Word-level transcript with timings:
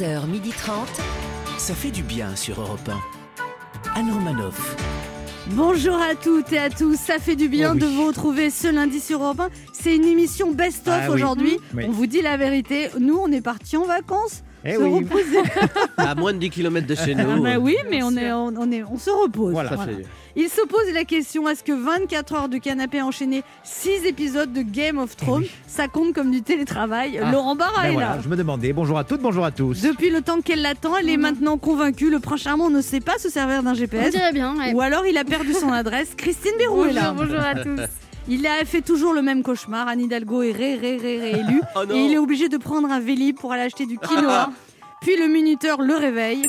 11h30. 0.00 0.70
Ça 1.58 1.74
fait 1.74 1.90
du 1.90 2.02
bien 2.02 2.36
sur 2.36 2.60
Europe 2.60 2.88
1. 3.94 3.98
Anne 3.98 4.10
Romanoff. 4.12 4.76
Bonjour 5.52 5.96
à 5.96 6.14
toutes 6.14 6.52
et 6.52 6.58
à 6.58 6.68
tous, 6.70 6.96
ça 6.98 7.18
fait 7.18 7.36
du 7.36 7.48
bien 7.48 7.70
Oh 7.70 7.74
oui. 7.74 7.80
de 7.80 7.86
vous 7.86 8.06
retrouver 8.06 8.50
ce 8.50 8.66
lundi 8.68 9.00
sur 9.00 9.22
Europe 9.22 9.40
1. 9.40 9.48
C'est 9.72 9.96
une 9.96 10.04
émission 10.04 10.50
best-of 10.52 11.02
Ah 11.06 11.10
aujourd'hui. 11.10 11.58
Oui. 11.74 11.84
On 11.88 11.92
vous 11.92 12.06
dit 12.06 12.20
la 12.20 12.36
vérité, 12.36 12.88
nous 13.00 13.16
on 13.16 13.30
est 13.32 13.40
partis 13.40 13.76
en 13.78 13.84
vacances. 13.84 14.42
Eh 14.64 14.74
se 14.74 14.80
oui. 14.82 14.98
reposer. 15.04 15.42
À 15.96 16.14
moins 16.14 16.32
de 16.34 16.38
10 16.38 16.50
km 16.50 16.86
de 16.86 16.94
chez 16.94 17.14
Ah 17.18 17.22
nous. 17.22 17.42
bah 17.42 17.58
oui, 17.58 17.76
mais 17.88 18.02
on, 18.02 18.14
est, 18.16 18.32
on, 18.32 18.48
on 18.58 18.70
est, 18.72 18.82
on 18.82 18.98
se 18.98 19.10
repose. 19.10 19.52
Voilà. 19.52 19.70
Ça 19.70 19.76
Voilà. 19.76 19.92
Il 20.38 20.50
se 20.50 20.60
pose 20.66 20.92
la 20.92 21.04
question 21.04 21.48
est-ce 21.48 21.64
que 21.64 21.72
24 21.72 22.34
heures 22.34 22.48
de 22.50 22.58
canapé 22.58 23.00
enchaîné, 23.00 23.42
6 23.64 24.04
épisodes 24.04 24.52
de 24.52 24.60
Game 24.60 24.98
of 24.98 25.16
Thrones, 25.16 25.46
ça 25.66 25.88
compte 25.88 26.12
comme 26.12 26.30
du 26.30 26.42
télétravail? 26.42 27.18
Ah. 27.22 27.32
Laurent 27.32 27.56
Barra 27.56 27.84
Ben 27.84 27.88
est 27.88 27.92
voilà, 27.92 28.08
là. 28.16 28.18
je 28.22 28.28
me 28.28 28.36
demandais. 28.36 28.74
Bonjour 28.74 28.98
à 28.98 29.04
toutes, 29.04 29.22
bonjour 29.22 29.46
à 29.46 29.50
tous. 29.50 29.80
Depuis 29.80 30.10
le 30.10 30.20
temps 30.20 30.42
qu'elle 30.42 30.60
l'attend, 30.60 30.94
elle 30.98 31.08
est 31.08 31.16
maintenant 31.16 31.56
convaincue. 31.56 32.10
Le 32.10 32.20
prince 32.20 32.42
charmant 32.42 32.68
ne 32.68 32.82
sait 32.82 33.00
pas 33.00 33.16
se 33.16 33.30
servir 33.30 33.62
d'un 33.62 33.70
On 33.70 33.74
GPS. 33.74 34.10
dirait 34.10 34.32
bien, 34.34 34.54
ouais. 34.58 34.74
Ou 34.74 34.82
alors 34.82 35.06
il 35.06 35.16
a 35.16 35.24
perdu 35.24 35.54
son 35.54 35.72
adresse. 35.72 36.12
Christine 36.14 36.52
Bérou 36.58 36.84
est 36.84 36.92
là. 36.92 37.12
Bonjour, 37.16 37.28
bonjour 37.34 37.42
à 37.42 37.54
tous. 37.54 37.80
Il 38.28 38.44
a 38.44 38.64
fait 38.64 38.82
toujours 38.82 39.14
le 39.14 39.22
même 39.22 39.44
cauchemar. 39.44 39.86
Anne 39.86 40.00
Hidalgo 40.00 40.42
est 40.42 40.50
ré, 40.50 40.74
ré, 40.74 40.96
ré, 40.96 41.18
réélu. 41.20 41.62
Oh 41.76 41.84
et 41.88 41.96
il 42.06 42.12
est 42.12 42.18
obligé 42.18 42.48
de 42.48 42.56
prendre 42.56 42.90
un 42.90 42.98
Vélib 42.98 43.36
pour 43.36 43.52
aller 43.52 43.62
acheter 43.62 43.86
du 43.86 43.98
quinoa. 43.98 44.50
Puis 45.00 45.16
le 45.16 45.28
minuteur 45.28 45.80
le 45.80 45.94
réveille. 45.94 46.42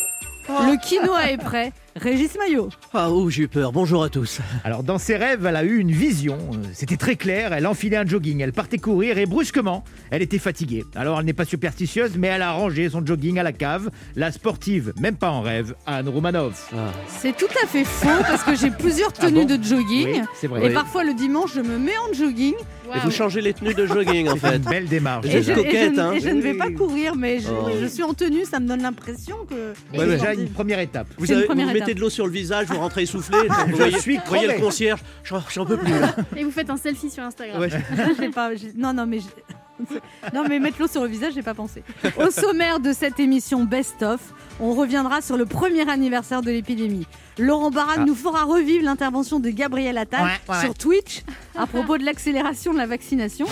Le 0.50 0.76
quinoa 0.84 1.32
est 1.32 1.38
prêt. 1.38 1.72
Régis 2.00 2.38
Maillot. 2.38 2.70
Ah, 2.94 3.10
oh, 3.10 3.30
j'ai 3.30 3.44
eu 3.44 3.48
peur. 3.48 3.72
Bonjour 3.72 4.04
à 4.04 4.10
tous. 4.10 4.40
Alors, 4.64 4.84
dans 4.84 4.98
ses 5.00 5.16
rêves, 5.16 5.46
elle 5.48 5.56
a 5.56 5.64
eu 5.64 5.78
une 5.80 5.92
vision. 5.92 6.38
C'était 6.74 6.96
très 6.98 7.16
clair. 7.16 7.54
Elle 7.54 7.66
enfilait 7.66 7.98
un 7.98 8.06
jogging. 8.06 8.40
Elle 8.42 8.54
partait 8.54 8.78
courir 8.78 9.18
et 9.18 9.26
brusquement, 9.26 9.84
elle 10.12 10.22
était 10.22 10.38
fatiguée. 10.38 10.86
Alors, 10.96 11.20
elle 11.20 11.26
n'est 11.26 11.34
pas 11.34 11.46
superstitieuse, 11.46 12.12
mais 12.18 12.28
elle 12.28 12.44
a 12.44 12.52
rangé 12.52 12.90
son 12.90 13.04
jogging 13.06 13.40
à 13.40 13.44
la 13.44 13.52
cave. 13.52 13.90
La 14.16 14.32
sportive, 14.32 14.94
même 15.00 15.16
pas 15.16 15.32
en 15.32 15.42
rêve, 15.42 15.74
Anne 15.88 16.08
Romanoff. 16.10 16.72
Ah. 16.76 16.92
C'est 17.08 17.36
tout 17.36 17.48
à 17.64 17.66
fait 17.68 17.84
faux 17.86 18.08
parce 18.28 18.44
que 18.44 18.56
j'ai 18.56 18.70
plusieurs 18.70 19.12
Ah 19.18 19.26
tenues 19.26 19.46
bon 19.46 19.58
de 19.58 19.64
jogging. 19.64 20.08
Oui, 20.08 20.22
c'est 20.36 20.48
vrai. 20.48 20.62
Et 20.64 20.68
Oui. 20.68 20.74
parfois 20.74 21.04
le 21.04 21.14
dimanche, 21.16 21.54
je 21.56 21.62
me 21.62 21.78
mets 21.80 21.98
en 21.98 22.14
jogging. 22.14 22.54
Et 22.96 23.00
vous 23.04 23.12
changez 23.12 23.42
les 23.42 23.54
tenues 23.54 23.74
de 23.74 23.86
jogging 23.86 24.30
en 24.30 24.34
C'est 24.36 24.40
fait. 24.40 24.56
une 24.58 24.64
belle 24.64 24.86
démarche. 24.88 25.26
Et 25.26 25.32
je, 25.32 25.38
déjà. 25.40 25.52
et 25.52 25.56
je 25.56 25.62
coquette, 25.62 25.94
ne- 25.94 26.00
hein. 26.00 26.12
et 26.14 26.20
je 26.22 26.30
ne 26.30 26.42
vais 26.42 26.54
pas 26.54 26.72
courir, 26.72 27.16
mais 27.18 27.40
je, 27.40 27.50
Oh. 27.50 27.68
je 27.82 27.86
suis 27.86 28.04
en 28.04 28.14
tenue, 28.14 28.46
ça 28.46 28.62
me 28.62 28.68
donne 28.68 28.82
l'impression 28.82 29.36
que. 29.50 29.74
Ouais, 29.98 30.06
déjà 30.06 30.34
une 30.34 30.48
première 30.50 30.80
étape. 30.80 31.08
Vous, 31.18 31.30
avez- 31.30 31.42
vous 31.42 31.48
première 31.48 31.68
mettez 31.88 31.96
de 31.96 32.02
l'eau 32.02 32.10
sur 32.10 32.26
le 32.26 32.32
visage, 32.34 32.68
vous 32.70 32.80
rentrez 32.80 33.04
essoufflé. 33.04 33.38
vous 33.48 33.72
Je 33.72 33.76
voyez, 33.76 34.00
suis 34.00 34.20
voyez 34.28 34.48
le 34.48 34.60
concierge. 34.60 35.00
J'en 35.24 35.42
j'en 35.50 35.66
peux 35.66 35.78
plus. 35.78 35.98
là. 36.00 36.16
Et 36.36 36.44
vous 36.44 36.52
faites 36.52 36.70
un 36.70 36.78
selfie 36.78 37.10
sur 37.10 37.24
Instagram. 37.24 37.60
Ouais. 37.62 37.70
Pas, 38.34 38.50
non, 38.76 38.94
non, 38.94 39.06
mais 39.06 39.20
non, 40.34 40.44
mais 40.50 40.60
mettre 40.60 40.78
l'eau 40.82 40.88
sur 40.88 41.04
le 41.04 41.08
visage, 41.08 41.34
j'ai 41.36 41.44
pas 41.44 41.54
pensé. 41.54 41.84
Au 42.20 42.32
sommaire 42.32 42.80
de 42.80 42.92
cette 42.94 43.20
émission 43.20 43.64
Best 43.64 44.02
of, 44.02 44.20
on 44.60 44.74
reviendra 44.74 45.22
sur 45.22 45.38
le 45.38 45.46
premier 45.46 45.88
anniversaire 45.90 46.42
de 46.42 46.50
l'épidémie. 46.50 47.06
Laurent 47.38 47.70
Barra 47.70 47.94
Ah. 47.98 48.04
nous 48.04 48.16
fera 48.16 48.44
revivre 48.44 48.84
l'intervention 48.84 49.40
de 49.40 49.50
Gabriel 49.52 49.98
Attal 50.00 50.24
Ouais, 50.24 50.54
ouais, 50.56 50.62
sur. 50.62 50.74
Twitch 50.74 51.22
à 51.56 51.68
propos 51.68 51.98
de 52.00 52.04
l'accélération 52.06 52.74
de 52.74 52.78
la 52.80 52.88
vaccination. 52.88 53.46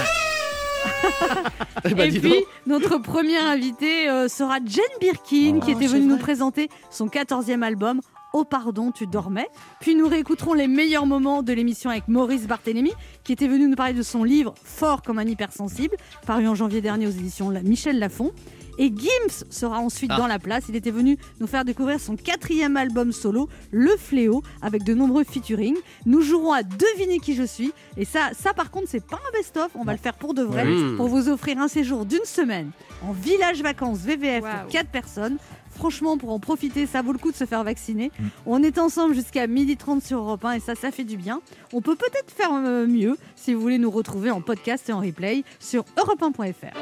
Eh 1.86 1.94
ben, 1.94 2.14
Et 2.14 2.20
puis, 2.20 2.30
donc. 2.32 2.44
notre 2.66 2.98
premier 2.98 3.38
invité 3.38 4.10
euh, 4.10 4.28
sera 4.28 4.58
Jane 4.66 4.84
Birkin, 5.00 5.60
qui 5.60 5.74
Oh, 5.74 5.80
était 5.80 5.88
c'est 5.88 5.94
venue 5.94 6.06
nous 6.08 6.18
présenter 6.18 6.70
son 6.90 7.08
14e 7.08 7.62
album. 7.64 8.02
Oh 8.38 8.44
pardon, 8.44 8.92
tu 8.92 9.08
dormais. 9.08 9.48
Puis 9.80 9.96
nous 9.96 10.10
réécouterons 10.10 10.54
les 10.54 10.68
meilleurs 10.68 11.06
moments 11.06 11.42
de 11.42 11.54
l'émission 11.54 11.90
avec 11.90 12.10
Maurice 12.10 12.48
Barthélémy, 12.48 12.92
qui 13.24 13.32
était 13.32 13.48
venu 13.48 13.66
nous 13.66 13.78
parler 13.78 13.94
de 13.94 14.02
son 14.04 14.26
livre 14.26 14.54
Fort 14.62 15.04
comme 15.04 15.20
un 15.20 15.26
hypersensible, 15.26 15.96
paru 16.28 16.46
en 16.46 16.54
janvier 16.54 16.82
dernier 16.82 17.08
aux 17.08 17.12
éditions 17.12 17.50
Michel 17.64 17.98
Lafon. 17.98 18.34
Et 18.78 18.90
Gims 18.94 19.46
sera 19.50 19.80
ensuite 19.80 20.12
Ah. 20.14 20.18
dans 20.18 20.28
la 20.28 20.38
place. 20.38 20.66
Il 20.68 20.76
était 20.76 20.92
venu 20.92 21.18
nous 21.40 21.48
faire 21.48 21.64
découvrir 21.64 21.98
son 21.98 22.18
quatrième 22.18 22.76
album 22.76 23.14
solo, 23.14 23.48
Le 23.72 23.96
Fléau, 23.96 24.44
avec 24.62 24.84
de 24.84 24.94
nombreux 24.94 25.24
featuring. 25.24 25.78
Nous 26.06 26.20
jouerons 26.20 26.52
à 26.52 26.62
deviner 26.62 27.20
qui 27.20 27.36
je 27.36 27.44
suis. 27.44 27.72
Et 27.96 28.04
ça, 28.04 28.32
ça 28.38 28.54
par 28.54 28.72
contre, 28.72 28.88
c'est 28.90 29.06
pas 29.08 29.16
un 29.16 29.32
best-of. 29.38 29.70
On 29.76 29.86
va 29.86 29.94
le 29.94 29.98
faire 29.98 30.16
pour 30.16 30.34
de 30.34 30.44
vrai, 30.44 30.66
Mmh. 30.66 30.98
pour 30.98 31.08
vous 31.08 31.30
offrir 31.30 31.58
un 31.60 31.70
séjour 31.70 32.06
d'une 32.06 32.26
semaine 32.26 32.72
en 33.02 33.14
village 33.14 33.62
vacances 33.62 34.00
VVF 34.00 34.42
pour 34.42 34.68
4 34.70 34.90
personnes. 34.90 35.38
Franchement, 35.76 36.18
pour 36.18 36.32
en 36.32 36.40
profiter, 36.40 36.86
ça 36.86 37.02
vaut 37.02 37.12
le 37.12 37.18
coup 37.20 37.32
de 37.32 37.36
se 37.38 37.46
faire 37.46 37.64
vacciner. 37.64 38.12
Mm. 38.18 38.24
On 38.46 38.64
est 38.64 38.78
ensemble 38.78 39.14
jusqu'à 39.14 39.46
12h30 39.48 40.02
sur 40.06 40.20
Europe 40.20 40.44
1 40.46 40.54
et 40.54 40.60
ça, 40.60 40.76
ça 40.76 40.92
fait 40.92 41.04
du 41.04 41.18
bien. 41.18 41.42
On 41.74 41.82
peut 41.82 41.96
peut-être 41.96 42.32
faire 42.32 42.50
euh, 42.54 42.88
mieux 42.88 43.18
si 43.36 43.54
vous 43.54 43.62
voulez 43.62 43.78
nous 43.78 43.92
retrouver 43.92 44.32
en 44.32 44.42
podcast 44.42 44.90
et 44.90 44.94
en 44.94 45.00
replay 45.00 45.44
sur 45.60 45.84
europe1.fr. 45.98 46.74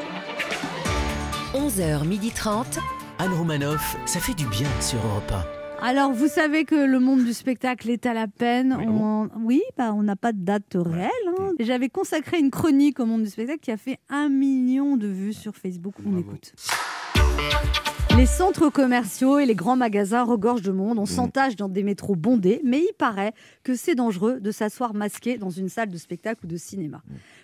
11h30. 1.53 2.65
Anne 3.19 3.33
Romanoff, 3.33 3.95
ça 4.05 4.19
fait 4.19 4.33
du 4.33 4.45
bien 4.47 4.67
sur 4.81 4.97
Europe 5.05 5.31
Alors, 5.81 6.11
vous 6.11 6.27
savez 6.27 6.65
que 6.65 6.75
le 6.75 6.99
monde 6.99 7.23
du 7.23 7.33
spectacle 7.33 7.89
est 7.89 8.05
à 8.05 8.13
la 8.13 8.27
peine. 8.27 8.75
Oui, 8.79 8.85
on... 8.87 9.29
oui, 9.43 9.61
bah, 9.77 9.93
on 9.93 10.01
n'a 10.03 10.15
pas 10.15 10.31
de 10.33 10.39
date 10.43 10.75
réelle. 10.75 11.09
hein. 11.39 11.51
Et 11.59 11.65
J'avais 11.65 11.89
consacré 11.89 12.39
une 12.39 12.49
chronique 12.51 12.99
au 12.99 13.05
monde 13.05 13.23
du 13.23 13.29
spectacle 13.29 13.59
qui 13.59 13.71
a 13.71 13.77
fait 13.77 13.99
un 14.09 14.29
million 14.29 14.97
de 14.97 15.07
vues 15.07 15.33
sur 15.33 15.55
Facebook. 15.55 15.93
On 16.05 16.17
écoute. 16.17 16.53
Les 18.15 18.27
centres 18.27 18.69
commerciaux 18.69 19.39
et 19.39 19.45
les 19.45 19.55
grands 19.55 19.75
magasins 19.75 20.23
regorgent 20.23 20.61
de 20.61 20.71
monde. 20.71 20.99
On 20.99 21.05
s'entache 21.05 21.55
dans 21.55 21.67
des 21.67 21.81
métros 21.81 22.15
bondés, 22.15 22.61
mais 22.63 22.79
il 22.79 22.93
paraît 22.97 23.33
que 23.63 23.73
c'est 23.73 23.95
dangereux 23.95 24.39
de 24.39 24.51
s'asseoir 24.51 24.93
masqué 24.93 25.37
dans 25.37 25.49
une 25.49 25.67
salle 25.67 25.89
de 25.89 25.97
spectacle 25.97 26.45
ou 26.45 26.47
de 26.47 26.55
cinéma. 26.55 27.01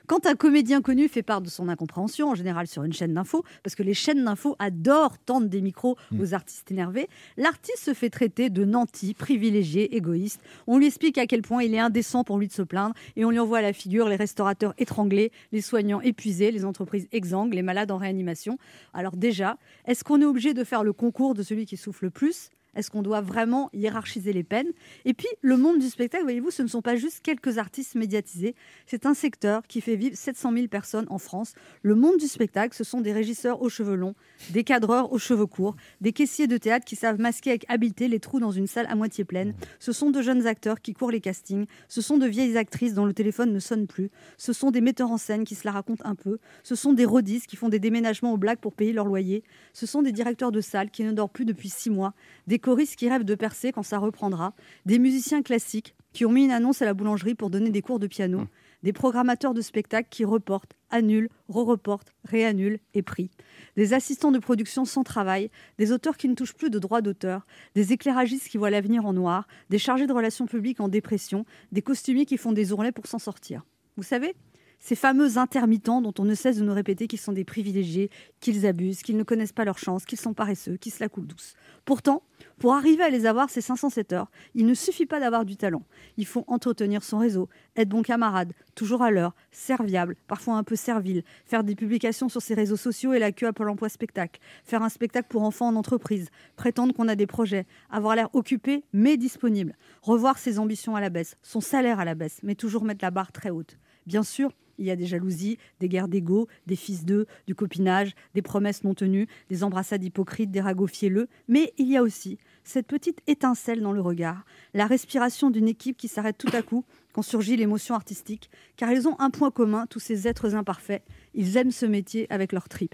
Quand 0.09 0.25
un 0.25 0.33
comédien 0.33 0.81
connu 0.81 1.07
fait 1.07 1.21
part 1.21 1.39
de 1.39 1.49
son 1.49 1.69
incompréhension, 1.69 2.31
en 2.31 2.33
général 2.33 2.65
sur 2.65 2.83
une 2.83 2.93
chaîne 2.93 3.13
d'infos, 3.13 3.43
parce 3.61 3.75
que 3.75 3.83
les 3.83 3.93
chaînes 3.93 4.25
d'infos 4.25 4.55
adorent 4.57 5.19
tendre 5.19 5.45
des 5.45 5.61
micros 5.61 5.97
aux 6.19 6.33
artistes 6.33 6.71
énervés, 6.71 7.07
l'artiste 7.37 7.83
se 7.83 7.93
fait 7.93 8.09
traiter 8.09 8.49
de 8.49 8.65
nanti, 8.65 9.13
privilégié, 9.13 9.95
égoïste. 9.95 10.41
On 10.65 10.79
lui 10.79 10.87
explique 10.87 11.19
à 11.19 11.27
quel 11.27 11.43
point 11.43 11.61
il 11.61 11.75
est 11.75 11.79
indécent 11.79 12.23
pour 12.23 12.39
lui 12.39 12.47
de 12.47 12.53
se 12.53 12.63
plaindre 12.63 12.95
et 13.17 13.23
on 13.23 13.29
lui 13.29 13.37
envoie 13.37 13.59
à 13.59 13.61
la 13.61 13.71
figure 13.71 14.09
les 14.09 14.15
restaurateurs 14.15 14.73
étranglés, 14.79 15.31
les 15.51 15.61
soignants 15.61 16.01
épuisés, 16.01 16.49
les 16.49 16.65
entreprises 16.65 17.07
exsangues, 17.11 17.53
les 17.53 17.61
malades 17.61 17.91
en 17.91 17.97
réanimation. 17.97 18.57
Alors 18.95 19.15
déjà, 19.15 19.57
est-ce 19.85 20.03
qu'on 20.03 20.19
est 20.21 20.25
obligé 20.25 20.55
de 20.55 20.63
faire 20.63 20.83
le 20.83 20.91
concours 20.91 21.35
de 21.35 21.43
celui 21.43 21.67
qui 21.67 21.77
souffle 21.77 22.05
le 22.05 22.09
plus? 22.09 22.49
Est-ce 22.75 22.91
qu'on 22.91 23.01
doit 23.01 23.21
vraiment 23.21 23.69
hiérarchiser 23.73 24.33
les 24.33 24.43
peines? 24.43 24.71
Et 25.05 25.13
puis, 25.13 25.27
le 25.41 25.57
monde 25.57 25.79
du 25.79 25.89
spectacle, 25.89 26.23
voyez-vous, 26.23 26.51
ce 26.51 26.61
ne 26.61 26.67
sont 26.67 26.81
pas 26.81 26.95
juste 26.95 27.21
quelques 27.21 27.57
artistes 27.57 27.95
médiatisés. 27.95 28.55
C'est 28.85 29.05
un 29.05 29.13
secteur 29.13 29.63
qui 29.67 29.81
fait 29.81 29.95
vivre 29.95 30.15
700 30.15 30.53
000 30.53 30.67
personnes 30.67 31.07
en 31.09 31.17
France. 31.17 31.53
Le 31.81 31.95
monde 31.95 32.17
du 32.17 32.27
spectacle, 32.27 32.75
ce 32.75 32.83
sont 32.83 33.01
des 33.01 33.11
régisseurs 33.11 33.61
aux 33.61 33.69
cheveux 33.69 33.95
longs, 33.95 34.15
des 34.51 34.63
cadreurs 34.63 35.11
aux 35.11 35.19
cheveux 35.19 35.45
courts, 35.45 35.75
des 36.01 36.13
caissiers 36.13 36.47
de 36.47 36.57
théâtre 36.57 36.85
qui 36.85 36.95
savent 36.95 37.19
masquer 37.19 37.51
avec 37.51 37.65
habileté 37.69 38.07
les 38.07 38.19
trous 38.19 38.39
dans 38.39 38.51
une 38.51 38.67
salle 38.67 38.87
à 38.89 38.95
moitié 38.95 39.23
pleine. 39.23 39.53
Ce 39.79 39.91
sont 39.91 40.11
de 40.11 40.21
jeunes 40.21 40.47
acteurs 40.47 40.81
qui 40.81 40.93
courent 40.93 41.11
les 41.11 41.21
castings. 41.21 41.65
Ce 41.87 42.01
sont 42.01 42.17
de 42.17 42.27
vieilles 42.27 42.57
actrices 42.57 42.93
dont 42.93 43.05
le 43.05 43.13
téléphone 43.13 43.51
ne 43.51 43.59
sonne 43.59 43.87
plus. 43.87 44.11
Ce 44.37 44.53
sont 44.53 44.71
des 44.71 44.81
metteurs 44.81 45.11
en 45.11 45.17
scène 45.17 45.43
qui 45.43 45.55
se 45.55 45.65
la 45.65 45.71
racontent 45.71 46.05
un 46.05 46.15
peu. 46.15 46.39
Ce 46.63 46.75
sont 46.75 46.93
des 46.93 47.05
rodistes 47.05 47.47
qui 47.47 47.55
font 47.55 47.69
des 47.69 47.79
déménagements 47.79 48.33
au 48.33 48.37
black 48.37 48.59
pour 48.59 48.73
payer 48.73 48.93
leur 48.93 49.05
loyer. 49.05 49.43
Ce 49.73 49.85
sont 49.85 50.01
des 50.01 50.11
directeurs 50.11 50.51
de 50.51 50.61
salle 50.61 50.91
qui 50.91 51.03
ne 51.03 51.11
dorment 51.11 51.31
plus 51.31 51.45
depuis 51.45 51.69
six 51.69 51.89
mois. 51.89 52.13
Choristes 52.59 52.95
qui 52.95 53.09
rêvent 53.09 53.23
de 53.23 53.35
percer 53.35 53.71
quand 53.71 53.83
ça 53.83 53.97
reprendra. 53.97 54.53
Des 54.85 54.99
musiciens 54.99 55.41
classiques 55.41 55.95
qui 56.13 56.25
ont 56.25 56.31
mis 56.31 56.45
une 56.45 56.51
annonce 56.51 56.81
à 56.81 56.85
la 56.85 56.93
boulangerie 56.93 57.35
pour 57.35 57.49
donner 57.49 57.69
des 57.69 57.81
cours 57.81 57.99
de 57.99 58.07
piano. 58.07 58.41
Des 58.81 58.93
programmateurs 58.93 59.53
de 59.53 59.61
spectacles 59.61 60.07
qui 60.09 60.23
reportent, 60.23 60.73
annulent, 60.89 61.29
re-reportent, 61.49 62.13
réannulent 62.23 62.79
et 62.93 63.01
prient. 63.01 63.29
Des 63.75 63.93
assistants 63.93 64.31
de 64.31 64.39
production 64.39 64.85
sans 64.85 65.03
travail, 65.03 65.51
des 65.77 65.91
auteurs 65.91 66.17
qui 66.17 66.29
ne 66.29 66.33
touchent 66.33 66.55
plus 66.55 66.69
de 66.69 66.79
droits 66.79 67.01
d'auteur, 67.01 67.45
des 67.75 67.91
éclairagistes 67.91 68.47
qui 68.47 68.57
voient 68.57 68.69
l'avenir 68.69 69.05
en 69.05 69.13
noir, 69.13 69.47
des 69.69 69.79
chargés 69.79 70.07
de 70.07 70.13
relations 70.13 70.45
publiques 70.45 70.79
en 70.79 70.87
dépression, 70.87 71.45
des 71.71 71.81
costumiers 71.81 72.25
qui 72.25 72.37
font 72.37 72.53
des 72.53 72.71
ourlets 72.71 72.93
pour 72.93 73.07
s'en 73.07 73.19
sortir. 73.19 73.65
Vous 73.97 74.03
savez, 74.03 74.33
ces 74.79 74.95
fameux 74.95 75.37
intermittents 75.37 76.01
dont 76.01 76.13
on 76.19 76.25
ne 76.25 76.33
cesse 76.33 76.57
de 76.57 76.63
nous 76.63 76.73
répéter 76.73 77.07
qu'ils 77.07 77.19
sont 77.19 77.33
des 77.33 77.43
privilégiés, 77.43 78.09
qu'ils 78.39 78.65
abusent, 78.65 79.01
qu'ils 79.01 79.17
ne 79.17 79.23
connaissent 79.23 79.51
pas 79.51 79.65
leur 79.65 79.77
chance, 79.77 80.05
qu'ils 80.05 80.19
sont 80.19 80.33
paresseux, 80.33 80.77
qu'ils 80.77 80.93
se 80.93 81.03
la 81.03 81.09
coulent 81.09 81.27
douce. 81.27 81.55
Pourtant, 81.83 82.23
pour 82.59 82.73
arriver 82.73 83.03
à 83.03 83.09
les 83.09 83.25
avoir, 83.25 83.49
ces 83.49 83.61
507 83.61 84.13
heures, 84.13 84.29
il 84.53 84.65
ne 84.65 84.73
suffit 84.73 85.05
pas 85.05 85.19
d'avoir 85.19 85.45
du 85.45 85.55
talent. 85.55 85.83
Il 86.17 86.25
faut 86.25 86.43
entretenir 86.47 87.03
son 87.03 87.17
réseau, 87.17 87.47
être 87.77 87.87
bon 87.87 88.01
camarade, 88.01 88.53
toujours 88.75 89.01
à 89.01 89.11
l'heure, 89.11 89.33
serviable, 89.51 90.17
parfois 90.27 90.55
un 90.55 90.63
peu 90.63 90.75
servile, 90.75 91.23
faire 91.45 91.63
des 91.63 91.75
publications 91.75 92.27
sur 92.27 92.41
ses 92.41 92.53
réseaux 92.53 92.75
sociaux 92.75 93.13
et 93.13 93.19
la 93.19 93.31
queue 93.31 93.47
à 93.47 93.53
Pôle 93.53 93.69
emploi 93.69 93.87
spectacle, 93.87 94.41
faire 94.65 94.83
un 94.83 94.89
spectacle 94.89 95.29
pour 95.29 95.43
enfants 95.43 95.69
en 95.69 95.75
entreprise, 95.77 96.29
prétendre 96.57 96.93
qu'on 96.93 97.07
a 97.07 97.15
des 97.15 97.27
projets, 97.27 97.65
avoir 97.89 98.15
l'air 98.15 98.29
occupé 98.33 98.83
mais 98.91 99.15
disponible, 99.15 99.75
revoir 100.01 100.37
ses 100.37 100.59
ambitions 100.59 100.97
à 100.97 101.01
la 101.01 101.09
baisse, 101.09 101.37
son 101.41 101.61
salaire 101.61 101.99
à 101.99 102.05
la 102.05 102.15
baisse, 102.15 102.41
mais 102.43 102.55
toujours 102.55 102.83
mettre 102.83 103.03
la 103.05 103.11
barre 103.11 103.31
très 103.31 103.51
haute. 103.51 103.77
Bien 104.05 104.23
sûr, 104.23 104.51
il 104.79 104.85
y 104.85 104.91
a 104.91 104.95
des 104.95 105.05
jalousies, 105.05 105.57
des 105.79 105.89
guerres 105.89 106.07
d'ego, 106.07 106.47
des 106.65 106.75
fils 106.75 107.05
d'eux, 107.05 107.27
du 107.45 107.53
copinage, 107.53 108.15
des 108.33 108.41
promesses 108.41 108.83
non 108.83 108.93
tenues, 108.93 109.27
des 109.49 109.63
embrassades 109.63 110.03
hypocrites, 110.03 110.51
des 110.51 110.61
ragots 110.61 110.87
fielleux. 110.87 111.27
Mais 111.47 111.73
il 111.77 111.89
y 111.89 111.97
a 111.97 112.01
aussi 112.01 112.39
cette 112.69 112.87
petite 112.87 113.21
étincelle 113.25 113.81
dans 113.81 113.91
le 113.91 113.99
regard, 113.99 114.45
la 114.75 114.85
respiration 114.85 115.49
d'une 115.49 115.67
équipe 115.67 115.97
qui 115.97 116.07
s'arrête 116.07 116.37
tout 116.37 116.55
à 116.55 116.61
coup 116.61 116.85
quand 117.13 117.23
surgit 117.23 117.57
l'émotion 117.57 117.95
artistique, 117.95 118.51
car 118.77 118.91
ils 118.91 119.07
ont 119.07 119.19
un 119.19 119.31
point 119.31 119.49
commun, 119.49 119.87
tous 119.89 119.99
ces 119.99 120.27
êtres 120.27 120.53
imparfaits, 120.53 121.01
ils 121.33 121.57
aiment 121.57 121.71
ce 121.71 121.87
métier 121.87 122.27
avec 122.29 122.51
leurs 122.51 122.69
tripes. 122.69 122.93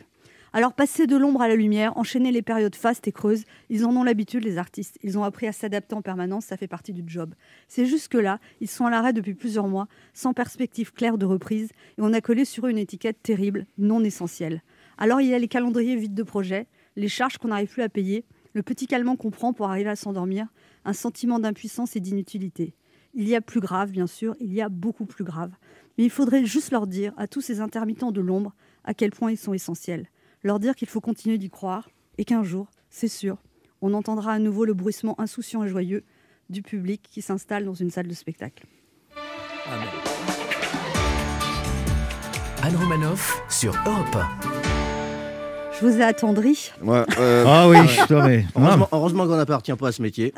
Alors 0.54 0.72
passer 0.72 1.06
de 1.06 1.18
l'ombre 1.18 1.42
à 1.42 1.50
la 1.50 1.58
lumière, 1.58 1.98
enchaîner 1.98 2.32
les 2.32 2.42
périodes 2.42 2.78
fastes 2.78 3.10
et 3.10 3.12
creuses, 3.12 3.44
ils 3.70 3.86
en 3.86 3.94
ont 3.98 4.06
l'habitude 4.06 4.46
les 4.46 4.58
artistes. 4.58 4.98
Ils 5.04 5.18
ont 5.18 5.26
appris 5.26 5.48
à 5.48 5.52
s'adapter 5.52 5.94
en 5.94 6.02
permanence, 6.02 6.46
ça 6.46 6.56
fait 6.56 6.70
partie 6.70 6.94
du 6.94 7.04
job. 7.06 7.36
C'est 7.68 7.86
juste 7.86 8.08
que 8.08 8.18
là, 8.18 8.40
ils 8.62 8.70
sont 8.70 8.86
à 8.86 8.90
l'arrêt 8.90 9.12
depuis 9.12 9.34
plusieurs 9.34 9.68
mois, 9.68 9.90
sans 10.14 10.34
perspective 10.34 10.94
claire 10.94 11.18
de 11.18 11.26
reprise, 11.26 11.72
et 11.98 12.02
on 12.02 12.14
a 12.14 12.22
collé 12.22 12.46
sur 12.46 12.68
eux 12.68 12.70
une 12.70 12.78
étiquette 12.78 13.22
terrible, 13.22 13.66
non 13.78 14.02
essentielle. 14.06 14.64
Alors 14.98 15.20
il 15.20 15.28
y 15.28 15.34
a 15.34 15.40
les 15.40 15.50
calendriers 15.50 15.98
vides 15.98 16.14
de 16.14 16.24
projets, 16.24 16.68
les 16.96 17.10
charges 17.10 17.38
qu'on 17.38 17.50
n'arrive 17.50 17.68
plus 17.68 17.84
à 17.84 17.90
payer, 17.90 18.24
le 18.56 18.64
petit 18.64 18.88
calmant 18.88 19.18
qu'on 19.18 19.32
prend 19.32 19.54
pour 19.54 19.68
arriver 19.70 19.90
à 19.90 19.98
s'endormir, 19.98 20.48
un 20.86 20.94
sentiment 20.94 21.40
d'impuissance 21.40 21.96
et 21.98 22.00
d'inutilité. 22.00 22.74
Il 23.14 23.28
y 23.28 23.36
a 23.36 23.42
plus 23.42 23.60
grave, 23.60 23.92
bien 23.92 24.08
sûr, 24.08 24.34
il 24.40 24.54
y 24.54 24.62
a 24.62 24.70
beaucoup 24.70 25.06
plus 25.06 25.26
grave. 25.26 25.52
Mais 25.98 26.06
il 26.06 26.10
faudrait 26.10 26.46
juste 26.46 26.72
leur 26.72 26.88
dire, 26.88 27.14
à 27.18 27.28
tous 27.28 27.42
ces 27.42 27.60
intermittents 27.60 28.14
de 28.14 28.22
l'ombre, 28.22 28.56
à 28.86 28.94
quel 28.94 29.12
point 29.12 29.32
ils 29.32 29.38
sont 29.38 29.54
essentiels. 29.54 30.08
Leur 30.42 30.60
dire 30.60 30.76
qu'il 30.76 30.88
faut 30.88 31.02
continuer 31.02 31.38
d'y 31.38 31.50
croire 31.50 31.90
et 32.18 32.24
qu'un 32.24 32.44
jour, 32.44 32.72
c'est 32.90 33.10
sûr, 33.10 33.38
on 33.82 33.94
entendra 33.94 34.32
à 34.32 34.40
nouveau 34.40 34.64
le 34.64 34.74
bruissement 34.74 35.20
insouciant 35.20 35.64
et 35.64 35.68
joyeux 35.68 36.04
du 36.50 36.62
public 36.62 37.02
qui 37.12 37.22
s'installe 37.22 37.66
dans 37.66 37.74
une 37.74 37.90
salle 37.90 38.08
de 38.08 38.14
spectacle. 38.14 38.66
Anne 42.64 42.76
Romanoff 42.78 43.44
sur 43.50 43.76
Europe 43.86 44.18
Je 45.82 45.86
vous 45.86 45.98
ai 46.00 46.04
attendri. 46.04 46.72
Ouais, 46.82 47.04
euh, 47.20 47.44
Ah 47.48 47.68
oui, 47.68 47.78
putain, 47.88 48.26
mais. 48.28 48.46
heureusement, 48.56 48.88
heureusement 48.92 49.28
qu'on 49.28 49.36
n'appartient 49.36 49.74
pas 49.74 49.90
à 49.90 49.92
ce 49.92 50.02
métier. 50.02 50.34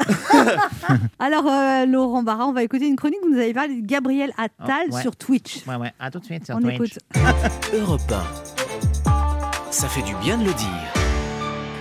Alors, 1.20 1.46
euh, 1.48 1.86
Laurent 1.86 2.24
Barra, 2.24 2.48
on 2.48 2.54
va 2.54 2.64
écouter 2.64 2.88
une 2.88 2.96
chronique. 2.96 3.20
Vous 3.24 3.30
nous 3.34 3.40
avez 3.40 3.54
parlé 3.54 3.82
de 3.82 3.86
Gabriel 3.86 4.32
Attal 4.38 4.88
Oh, 4.90 4.96
ouais. 4.96 5.02
sur 5.02 5.16
Twitch. 5.16 5.66
Ouais, 5.68 5.76
ouais, 5.76 5.92
à 6.00 6.10
tout 6.12 6.20
de 6.20 6.26
suite 6.26 6.46
sur 6.46 6.56
On 6.56 6.60
Twitch. 6.62 6.76
écoute. 6.76 6.98
Europe 7.74 8.02
1. 9.06 9.72
Ça 9.72 9.88
fait 9.88 10.02
du 10.02 10.16
bien 10.16 10.38
de 10.38 10.46
le 10.46 10.54
dire. 10.54 10.97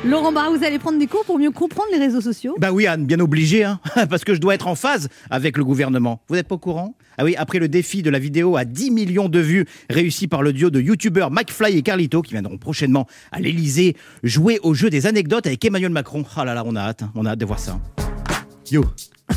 Laurent 0.04 0.30
Barra, 0.30 0.50
vous 0.50 0.62
allez 0.64 0.78
prendre 0.78 0.98
des 0.98 1.06
cours 1.06 1.24
pour 1.24 1.38
mieux 1.38 1.50
comprendre 1.50 1.88
les 1.90 1.98
réseaux 1.98 2.20
sociaux? 2.20 2.54
Bah 2.58 2.70
oui, 2.70 2.86
Anne, 2.86 3.06
bien 3.06 3.18
obligé, 3.18 3.64
hein, 3.64 3.80
parce 4.10 4.24
que 4.24 4.34
je 4.34 4.40
dois 4.40 4.54
être 4.54 4.68
en 4.68 4.74
phase 4.74 5.08
avec 5.30 5.56
le 5.56 5.64
gouvernement. 5.64 6.22
Vous 6.28 6.36
n'êtes 6.36 6.46
pas 6.46 6.54
au 6.54 6.58
courant? 6.58 6.94
Ah 7.18 7.24
oui, 7.24 7.34
après 7.36 7.58
le 7.58 7.68
défi 7.68 8.02
de 8.02 8.10
la 8.10 8.18
vidéo 8.18 8.56
à 8.56 8.64
10 8.64 8.90
millions 8.90 9.28
de 9.28 9.40
vues 9.40 9.64
réussi 9.90 10.28
par 10.28 10.42
le 10.42 10.52
duo 10.52 10.70
de 10.70 10.80
youtubeurs 10.80 11.30
McFly 11.30 11.78
et 11.78 11.82
Carlito, 11.82 12.22
qui 12.22 12.32
viendront 12.32 12.58
prochainement 12.58 13.06
à 13.32 13.40
l'Elysée 13.40 13.96
jouer 14.22 14.60
au 14.62 14.74
jeu 14.74 14.90
des 14.90 15.06
anecdotes 15.06 15.46
avec 15.46 15.64
Emmanuel 15.64 15.90
Macron. 15.90 16.24
Ah 16.36 16.44
là 16.44 16.54
là, 16.54 16.62
on 16.66 16.76
a 16.76 16.80
hâte, 16.80 17.02
hein, 17.02 17.10
on 17.14 17.24
a 17.26 17.30
hâte 17.30 17.38
de 17.38 17.46
voir 17.46 17.58
ça. 17.58 17.80
Yo 18.70 18.84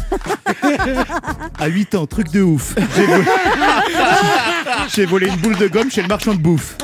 À 1.60 1.68
8 1.68 1.96
ans, 1.96 2.06
truc 2.06 2.32
de 2.32 2.42
ouf. 2.42 2.76
J'ai 4.96 5.06
volé... 5.06 5.28
Une 5.28 5.36
boule 5.36 5.58
de 5.58 5.68
gomme 5.68 5.92
chez 5.92 6.02
le 6.02 6.08
marchand 6.08 6.34
de 6.34 6.40
bouffe. 6.40 6.76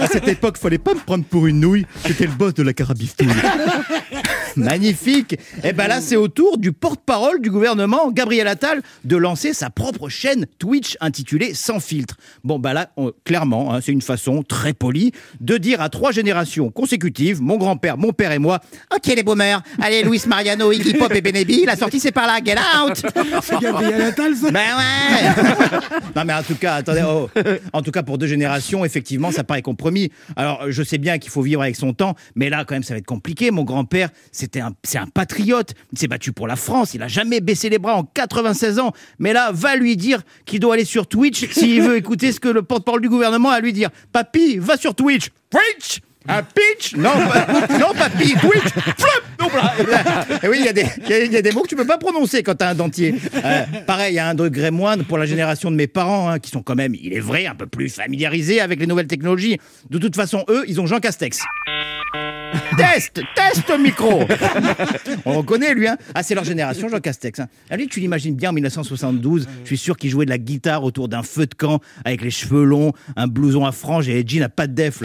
À 0.00 0.06
cette 0.06 0.28
époque, 0.28 0.56
fallait 0.58 0.78
pas 0.78 0.94
me 0.94 1.00
prendre 1.00 1.24
pour 1.24 1.46
une 1.46 1.60
nouille. 1.60 1.86
J'étais 2.06 2.26
le 2.26 2.32
boss 2.32 2.54
de 2.54 2.62
la 2.62 2.72
carabistouille. 2.72 3.28
Magnifique. 4.56 5.36
Et 5.62 5.72
ben 5.72 5.86
là, 5.88 6.00
c'est 6.00 6.16
au 6.16 6.28
tour 6.28 6.58
du 6.58 6.72
porte-parole 6.72 7.40
du 7.40 7.50
gouvernement, 7.50 8.10
Gabriel 8.10 8.48
Attal, 8.48 8.82
de 9.04 9.16
lancer 9.16 9.52
sa 9.52 9.70
propre 9.70 10.08
chaîne 10.08 10.46
Twitch 10.58 10.96
intitulée 11.00 11.54
Sans 11.54 11.80
filtre. 11.80 12.16
Bon, 12.44 12.58
bah 12.58 12.72
là, 12.72 12.90
on- 12.96 13.12
clairement, 13.24 13.72
hein, 13.74 13.80
c'est 13.82 13.92
une 13.92 14.02
façon 14.02 14.42
très 14.42 14.72
polie 14.72 15.12
de 15.40 15.56
dire 15.58 15.80
à 15.80 15.88
trois 15.88 16.12
générations 16.12 16.70
consécutives, 16.70 17.40
mon 17.40 17.56
grand-père, 17.56 17.96
mon 17.98 18.12
père 18.12 18.32
et 18.32 18.38
moi, 18.38 18.60
ok 18.94 19.06
les 19.06 19.22
boomers, 19.22 19.62
allez 19.80 20.02
Luis 20.02 20.22
Mariano, 20.26 20.72
Iggy 20.72 20.94
Pop 20.94 21.12
et 21.14 21.20
Benebi, 21.20 21.64
la 21.64 21.76
sortie 21.76 22.00
c'est 22.00 22.12
par 22.12 22.26
là, 22.26 22.38
get 22.44 22.56
out 22.56 23.00
C'est 23.42 23.58
Gabriel 23.60 24.02
Attal, 24.02 24.34
ça? 24.34 24.50
Ben 24.50 24.76
ouais 24.76 25.78
Non 26.16 26.22
mais 26.26 26.34
en 26.34 26.42
tout 26.42 26.54
cas, 26.56 26.76
attendez, 26.76 27.02
oh. 27.06 27.27
en 27.72 27.82
tout 27.82 27.90
cas 27.90 28.02
pour 28.02 28.18
deux 28.18 28.26
générations, 28.26 28.84
effectivement, 28.84 29.30
ça 29.30 29.44
paraît 29.44 29.62
compromis. 29.62 30.10
Alors 30.36 30.70
je 30.70 30.82
sais 30.82 30.98
bien 30.98 31.18
qu'il 31.18 31.30
faut 31.30 31.42
vivre 31.42 31.62
avec 31.62 31.76
son 31.76 31.92
temps, 31.92 32.14
mais 32.34 32.50
là 32.50 32.64
quand 32.64 32.74
même 32.74 32.82
ça 32.82 32.94
va 32.94 32.98
être 32.98 33.06
compliqué. 33.06 33.50
Mon 33.50 33.64
grand-père, 33.64 34.10
c'était 34.32 34.60
un, 34.60 34.72
c'est 34.82 34.98
un 34.98 35.06
patriote, 35.06 35.74
il 35.92 35.98
s'est 35.98 36.08
battu 36.08 36.32
pour 36.32 36.46
la 36.46 36.56
France, 36.56 36.94
il 36.94 37.02
a 37.02 37.08
jamais 37.08 37.40
baissé 37.40 37.68
les 37.68 37.78
bras 37.78 37.96
en 37.96 38.04
96 38.04 38.78
ans. 38.78 38.92
Mais 39.18 39.32
là, 39.32 39.50
va 39.52 39.76
lui 39.76 39.96
dire 39.96 40.22
qu'il 40.44 40.60
doit 40.60 40.74
aller 40.74 40.84
sur 40.84 41.06
Twitch 41.06 41.50
s'il 41.50 41.82
veut 41.82 41.96
écouter 41.96 42.32
ce 42.32 42.40
que 42.40 42.48
le 42.48 42.62
porte-parole 42.62 43.00
du 43.00 43.08
gouvernement 43.08 43.50
a 43.50 43.54
à 43.54 43.60
lui 43.60 43.72
dire. 43.72 43.90
Papy, 44.12 44.58
va 44.58 44.76
sur 44.76 44.94
Twitch. 44.94 45.30
Twitch 45.50 46.00
un 46.28 46.42
pitch 46.42 46.94
Non, 46.96 47.10
pas- 47.10 47.78
non, 47.78 47.92
papy, 47.94 48.34
Twitch, 48.34 48.72
flop. 48.98 49.24
Et 50.42 50.48
oui, 50.48 50.58
il 50.60 50.64
y, 50.64 50.68
a 50.68 51.42
des- 51.42 51.52
mots 51.52 51.62
que 51.62 51.68
tu 51.68 51.76
peux 51.76 51.86
pas 51.86 51.96
prononcer 51.98 52.42
quand 52.42 52.54
t'as 52.56 52.70
un 52.70 52.74
dentier. 52.74 53.14
Euh, 53.44 53.62
pareil, 53.86 54.12
il 54.12 54.16
y 54.16 54.18
a 54.18 54.28
un 54.28 54.34
degré 54.34 54.70
moindre 54.70 55.04
pour 55.04 55.16
la 55.18 55.26
génération 55.26 55.70
de 55.70 55.76
mes 55.76 55.86
parents, 55.86 56.28
hein, 56.28 56.38
qui 56.38 56.50
sont 56.50 56.62
quand 56.62 56.74
même, 56.74 56.94
il 56.94 57.12
est 57.14 57.20
vrai, 57.20 57.46
un 57.46 57.54
peu 57.54 57.66
plus 57.66 57.88
familiarisés 57.88 58.60
avec 58.60 58.78
les 58.80 58.86
nouvelles 58.86 59.06
technologies. 59.06 59.58
De 59.90 59.98
toute 59.98 60.16
façon, 60.16 60.44
eux, 60.48 60.64
ils 60.68 60.80
ont 60.80 60.86
Jean 60.86 61.00
Castex. 61.00 61.40
Test, 62.76 63.20
test 63.34 63.78
micro. 63.78 64.22
On 65.24 65.34
reconnaît 65.34 65.74
lui, 65.74 65.88
hein. 65.88 65.96
Ah, 66.14 66.22
c'est 66.22 66.34
leur 66.34 66.44
génération, 66.44 66.88
Jean 66.88 67.00
Castex. 67.00 67.40
Hein. 67.40 67.48
Ah, 67.70 67.76
lui, 67.76 67.88
tu 67.88 68.00
l'imagines 68.00 68.34
bien 68.34 68.50
en 68.50 68.52
1972. 68.52 69.48
Je 69.62 69.66
suis 69.66 69.78
sûr 69.78 69.96
qu'il 69.96 70.10
jouait 70.10 70.24
de 70.26 70.30
la 70.30 70.38
guitare 70.38 70.84
autour 70.84 71.08
d'un 71.08 71.22
feu 71.22 71.46
de 71.46 71.54
camp 71.54 71.80
avec 72.04 72.22
les 72.22 72.30
cheveux 72.30 72.64
longs, 72.64 72.92
un 73.16 73.26
blouson 73.26 73.64
à 73.64 73.72
franges 73.72 74.08
et 74.08 74.14
les 74.14 74.24
jeans 74.26 74.42
à 74.42 74.48
pas 74.48 74.66
de 74.66 74.74
def. 74.74 75.02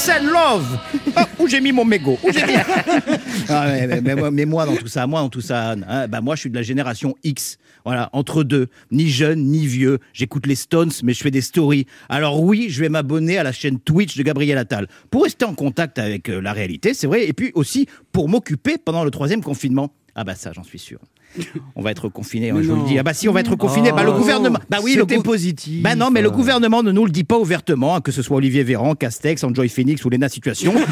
Peace 0.00 0.08
and 0.18 0.24
love. 0.32 0.78
Ah, 1.14 1.28
où 1.38 1.46
j'ai 1.46 1.60
mis 1.60 1.72
mon 1.72 1.84
mégot? 1.84 2.18
Où 2.22 2.28
mis- 2.28 2.34
Ah, 3.50 3.66
mais, 4.02 4.14
mais- 4.30 4.46
moi- 4.46 4.64
dans 4.64 4.76
tout 4.76 4.86
ça, 4.88 5.06
moi 5.06 5.20
dans 5.20 5.28
tout 5.28 5.42
ça, 5.42 5.72
hein, 5.72 6.08
bah 6.08 6.22
moi 6.22 6.36
je 6.36 6.40
suis 6.40 6.50
de 6.50 6.54
la 6.54 6.62
génération 6.62 7.14
X. 7.22 7.58
Voilà, 7.84 8.08
entre 8.14 8.42
deux, 8.42 8.68
ni 8.90 9.08
jeune 9.10 9.44
ni 9.44 9.66
vieux. 9.66 9.98
J'écoute 10.14 10.46
les 10.46 10.54
Stones, 10.54 10.90
mais 11.02 11.12
je 11.12 11.22
fais 11.22 11.30
des 11.30 11.40
stories. 11.42 11.86
Alors 12.08 12.42
oui, 12.42 12.68
je 12.70 12.80
vais 12.80 12.88
m'abonner 12.88 13.36
à 13.36 13.42
la 13.42 13.52
chaîne 13.52 13.78
Twitch 13.78 14.16
de 14.16 14.22
Gabriel 14.22 14.56
Attal 14.56 14.86
pour 15.10 15.24
rester 15.24 15.44
en 15.44 15.54
contact 15.54 15.98
avec 15.98 16.30
euh, 16.30 16.40
la 16.40 16.52
réalité, 16.54 16.94
c'est 16.94 17.06
vrai, 17.06 17.26
et 17.26 17.32
puis 17.34 17.50
aussi 17.54 17.86
pour 18.12 18.28
m'occuper 18.28 18.78
pendant 18.78 19.04
le 19.04 19.10
troisième 19.10 19.42
confinement. 19.42 19.92
Ah 20.20 20.24
bah 20.24 20.34
ça, 20.34 20.52
j'en 20.52 20.62
suis 20.62 20.78
sûr. 20.78 20.98
On 21.76 21.80
va 21.80 21.92
être 21.92 22.10
confiné, 22.10 22.52
Mais 22.52 22.62
je 22.62 22.70
vous 22.70 22.82
le 22.82 22.86
dis. 22.86 22.98
Ah 22.98 23.02
bah 23.02 23.14
si, 23.14 23.26
on 23.26 23.32
va 23.32 23.40
être 23.40 23.56
confiné. 23.56 23.90
bah 23.90 24.02
le 24.02 24.10
Oh, 24.10 24.18
gouvernement. 24.18 24.58
Bah 24.68 24.80
oui, 24.82 24.96
le 24.96 25.06
positif. 25.06 25.82
bah 25.82 25.94
non, 25.94 26.10
mais 26.10 26.20
le 26.20 26.30
gouvernement 26.30 26.82
ne 26.82 26.92
nous 26.92 27.06
le 27.06 27.10
dit 27.10 27.24
pas 27.24 27.38
ouvertement, 27.38 27.96
hein, 27.96 28.00
que 28.02 28.12
ce 28.12 28.20
soit 28.20 28.36
Olivier 28.36 28.62
Véran, 28.62 28.94
Castex, 28.94 29.42
Enjoy 29.44 29.70
Phoenix 29.70 30.04
ou 30.04 30.10
Lena 30.10 30.28
Situation. 30.28 30.74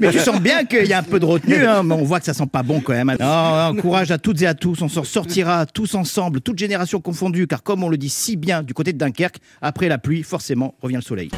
mais 0.00 0.10
tu 0.10 0.20
sens 0.20 0.40
bien 0.40 0.64
qu'il 0.64 0.86
y 0.86 0.94
a 0.94 1.00
un 1.00 1.02
peu 1.02 1.20
de 1.20 1.26
retenue, 1.26 1.66
hein, 1.66 1.82
mais 1.82 1.94
on 1.96 2.04
voit 2.04 2.20
que 2.20 2.24
ça 2.26 2.32
sent 2.32 2.46
pas 2.50 2.62
bon 2.62 2.80
quand 2.80 2.94
même. 2.94 3.14
Non, 3.20 3.74
non, 3.74 3.82
courage 3.82 4.10
à 4.10 4.16
toutes 4.16 4.40
et 4.40 4.46
à 4.46 4.54
tous, 4.54 4.80
on 4.80 4.88
s'en 4.88 5.04
sortira 5.04 5.66
tous 5.66 5.94
ensemble, 5.96 6.40
toutes 6.40 6.58
générations 6.58 7.02
confondues, 7.02 7.46
car 7.46 7.62
comme 7.62 7.84
on 7.84 7.90
le 7.90 7.98
dit 7.98 8.08
si 8.08 8.36
bien 8.36 8.62
du 8.62 8.72
côté 8.72 8.94
de 8.94 8.98
Dunkerque, 8.98 9.36
après 9.60 9.88
la 9.88 9.98
pluie, 9.98 10.22
forcément, 10.22 10.76
revient 10.80 10.96
le 10.96 11.02
soleil. 11.02 11.28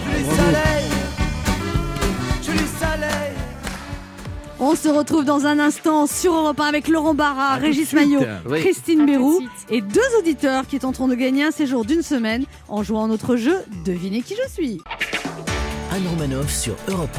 On 4.72 4.76
se 4.76 4.88
retrouve 4.88 5.24
dans 5.24 5.46
un 5.46 5.58
instant 5.58 6.06
sur 6.06 6.32
Europe 6.32 6.60
1 6.60 6.64
avec 6.64 6.86
Laurent 6.86 7.12
Barra, 7.12 7.56
Régis 7.56 7.92
Maillot, 7.92 8.20
Oui. 8.48 8.60
Christine 8.60 9.04
Bérou 9.04 9.40
et 9.68 9.80
deux 9.80 10.00
auditeurs 10.20 10.64
qui 10.68 10.78
tenteront 10.78 11.08
de 11.08 11.16
gagner 11.16 11.42
un 11.42 11.50
séjour 11.50 11.84
d'une 11.84 12.02
semaine 12.02 12.44
en 12.68 12.84
jouant 12.84 13.06
à 13.06 13.08
notre 13.08 13.34
jeu 13.34 13.56
Devinez 13.84 14.22
qui 14.22 14.36
je 14.36 14.48
suis. 14.48 14.80
Anne 15.90 16.06
Romanoff 16.08 16.48
sur 16.54 16.76
Europe 16.86 17.18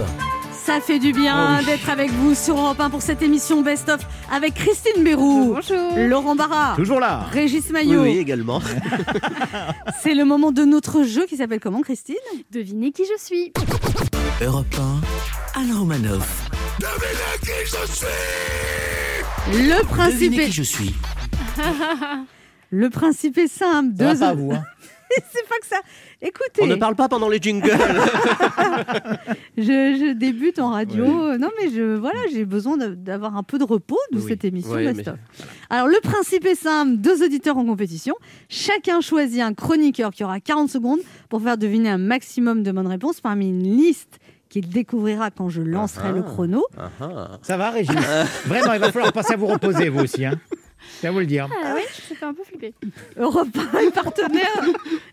Ça 0.64 0.80
fait 0.80 0.98
du 0.98 1.12
bien 1.12 1.62
d'être 1.64 1.90
avec 1.90 2.10
vous 2.12 2.36
sur 2.36 2.56
Europe 2.58 2.80
1 2.80 2.90
pour 2.90 3.02
cette 3.02 3.22
émission 3.22 3.62
Best 3.62 3.90
of 3.90 4.00
avec 4.32 4.54
Christine 4.54 5.04
Bérou, 5.04 5.56
Bonjour. 5.56 5.98
Laurent 5.98 6.36
Barra, 6.38 6.76
Toujours 6.78 7.02
là. 7.02 7.26
Régis 7.34 7.70
Maillot. 7.70 8.04
oui, 8.04 8.18
également. 8.18 8.62
C'est 10.02 10.14
le 10.16 10.24
moment 10.24 10.54
de 10.54 10.64
notre 10.64 11.04
jeu 11.04 11.26
qui 11.26 11.36
s'appelle 11.36 11.60
comment 11.60 11.82
Christine? 11.82 12.16
Devinez 12.54 12.94
qui 12.94 13.04
je 13.04 13.22
suis. 13.22 13.52
1. 14.42 14.46
Europe 14.46 14.74
1. 15.56 15.60
Anne 15.60 15.74
Romanoff. 15.78 16.50
Le 19.52 19.84
principe 19.86 20.32
Devinez 20.32 20.44
est, 20.44 20.46
qui 20.48 20.52
je 20.54 20.64
suis. 20.64 20.94
le 22.72 22.90
principe 22.90 23.38
est 23.38 23.48
simple. 23.48 23.94
Ça 23.98 24.06
va 24.06 24.14
Deux 24.14 24.20
pas, 24.20 24.34
vous, 24.34 24.52
hein 24.54 24.64
C'est 25.34 25.48
pas 25.50 25.56
que 25.62 25.68
ça. 25.68 25.76
Écoutez, 26.22 26.62
On 26.62 26.68
ne 26.68 26.76
parle 26.76 26.96
pas 26.96 27.10
pendant 27.10 27.28
les 27.28 27.40
jingles. 27.42 27.70
je, 29.58 29.64
je 29.64 30.14
débute 30.14 30.60
en 30.60 30.70
radio. 30.70 31.38
Non, 31.38 31.50
mais 31.62 31.70
je 31.70 31.96
voilà, 31.98 32.20
j'ai 32.32 32.46
besoin 32.46 32.78
d'avoir 32.78 33.36
un 33.36 33.44
peu 33.44 33.58
de 33.58 33.66
repos 33.66 33.98
de 34.14 34.20
Oui. 34.20 34.26
cette 34.30 34.46
émission 34.46 34.76
mais-. 34.76 35.04
Alors, 35.70 35.88
le 35.88 36.00
principe 36.02 36.46
est 36.46 36.56
simple 36.56 36.96
deux 36.98 37.24
auditeurs 37.26 37.58
en 37.58 37.66
compétition. 37.66 38.16
Chacun 38.48 39.02
choisit 39.02 39.42
un 39.42 39.54
chroniqueur 39.54 40.12
qui 40.12 40.24
aura 40.24 40.40
40 40.40 40.70
secondes 40.70 41.00
pour 41.28 41.42
faire 41.42 41.58
deviner 41.58 41.90
un 41.90 41.98
maximum 41.98 42.64
de 42.64 42.72
bonnes 42.72 42.88
réponses 42.88 43.20
parmi 43.20 43.50
une 43.50 43.64
liste 43.64 44.20
qu'il 44.52 44.68
découvrira 44.70 45.32
quand 45.32 45.50
je 45.50 45.62
lancerai 45.62 46.12
le 46.12 46.22
chrono. 46.22 46.66
Ah, 46.78 46.90
ah. 47.00 47.28
Ça 47.42 47.58
va, 47.58 47.72
Régis? 47.72 47.96
Vraiment, 48.46 48.74
il 48.74 48.80
va 48.80 48.92
falloir 48.92 49.14
penser 49.14 49.34
à 49.34 49.38
vous 49.38 49.48
reposer, 49.48 49.88
vous 49.90 50.02
aussi. 50.02 50.26
Hein. 50.26 50.34
Je 51.04 51.08
vous 51.10 51.20
le 51.20 51.26
dire. 51.26 51.48
Ah 51.64 51.74
oui 51.76 51.82
fait 52.16 52.26
un 52.26 52.34
peu 52.34 52.44
flipper. 52.44 52.74
Europe 53.18 53.48
1 53.74 53.80
est 53.80 53.92
partenaire. 53.92 54.62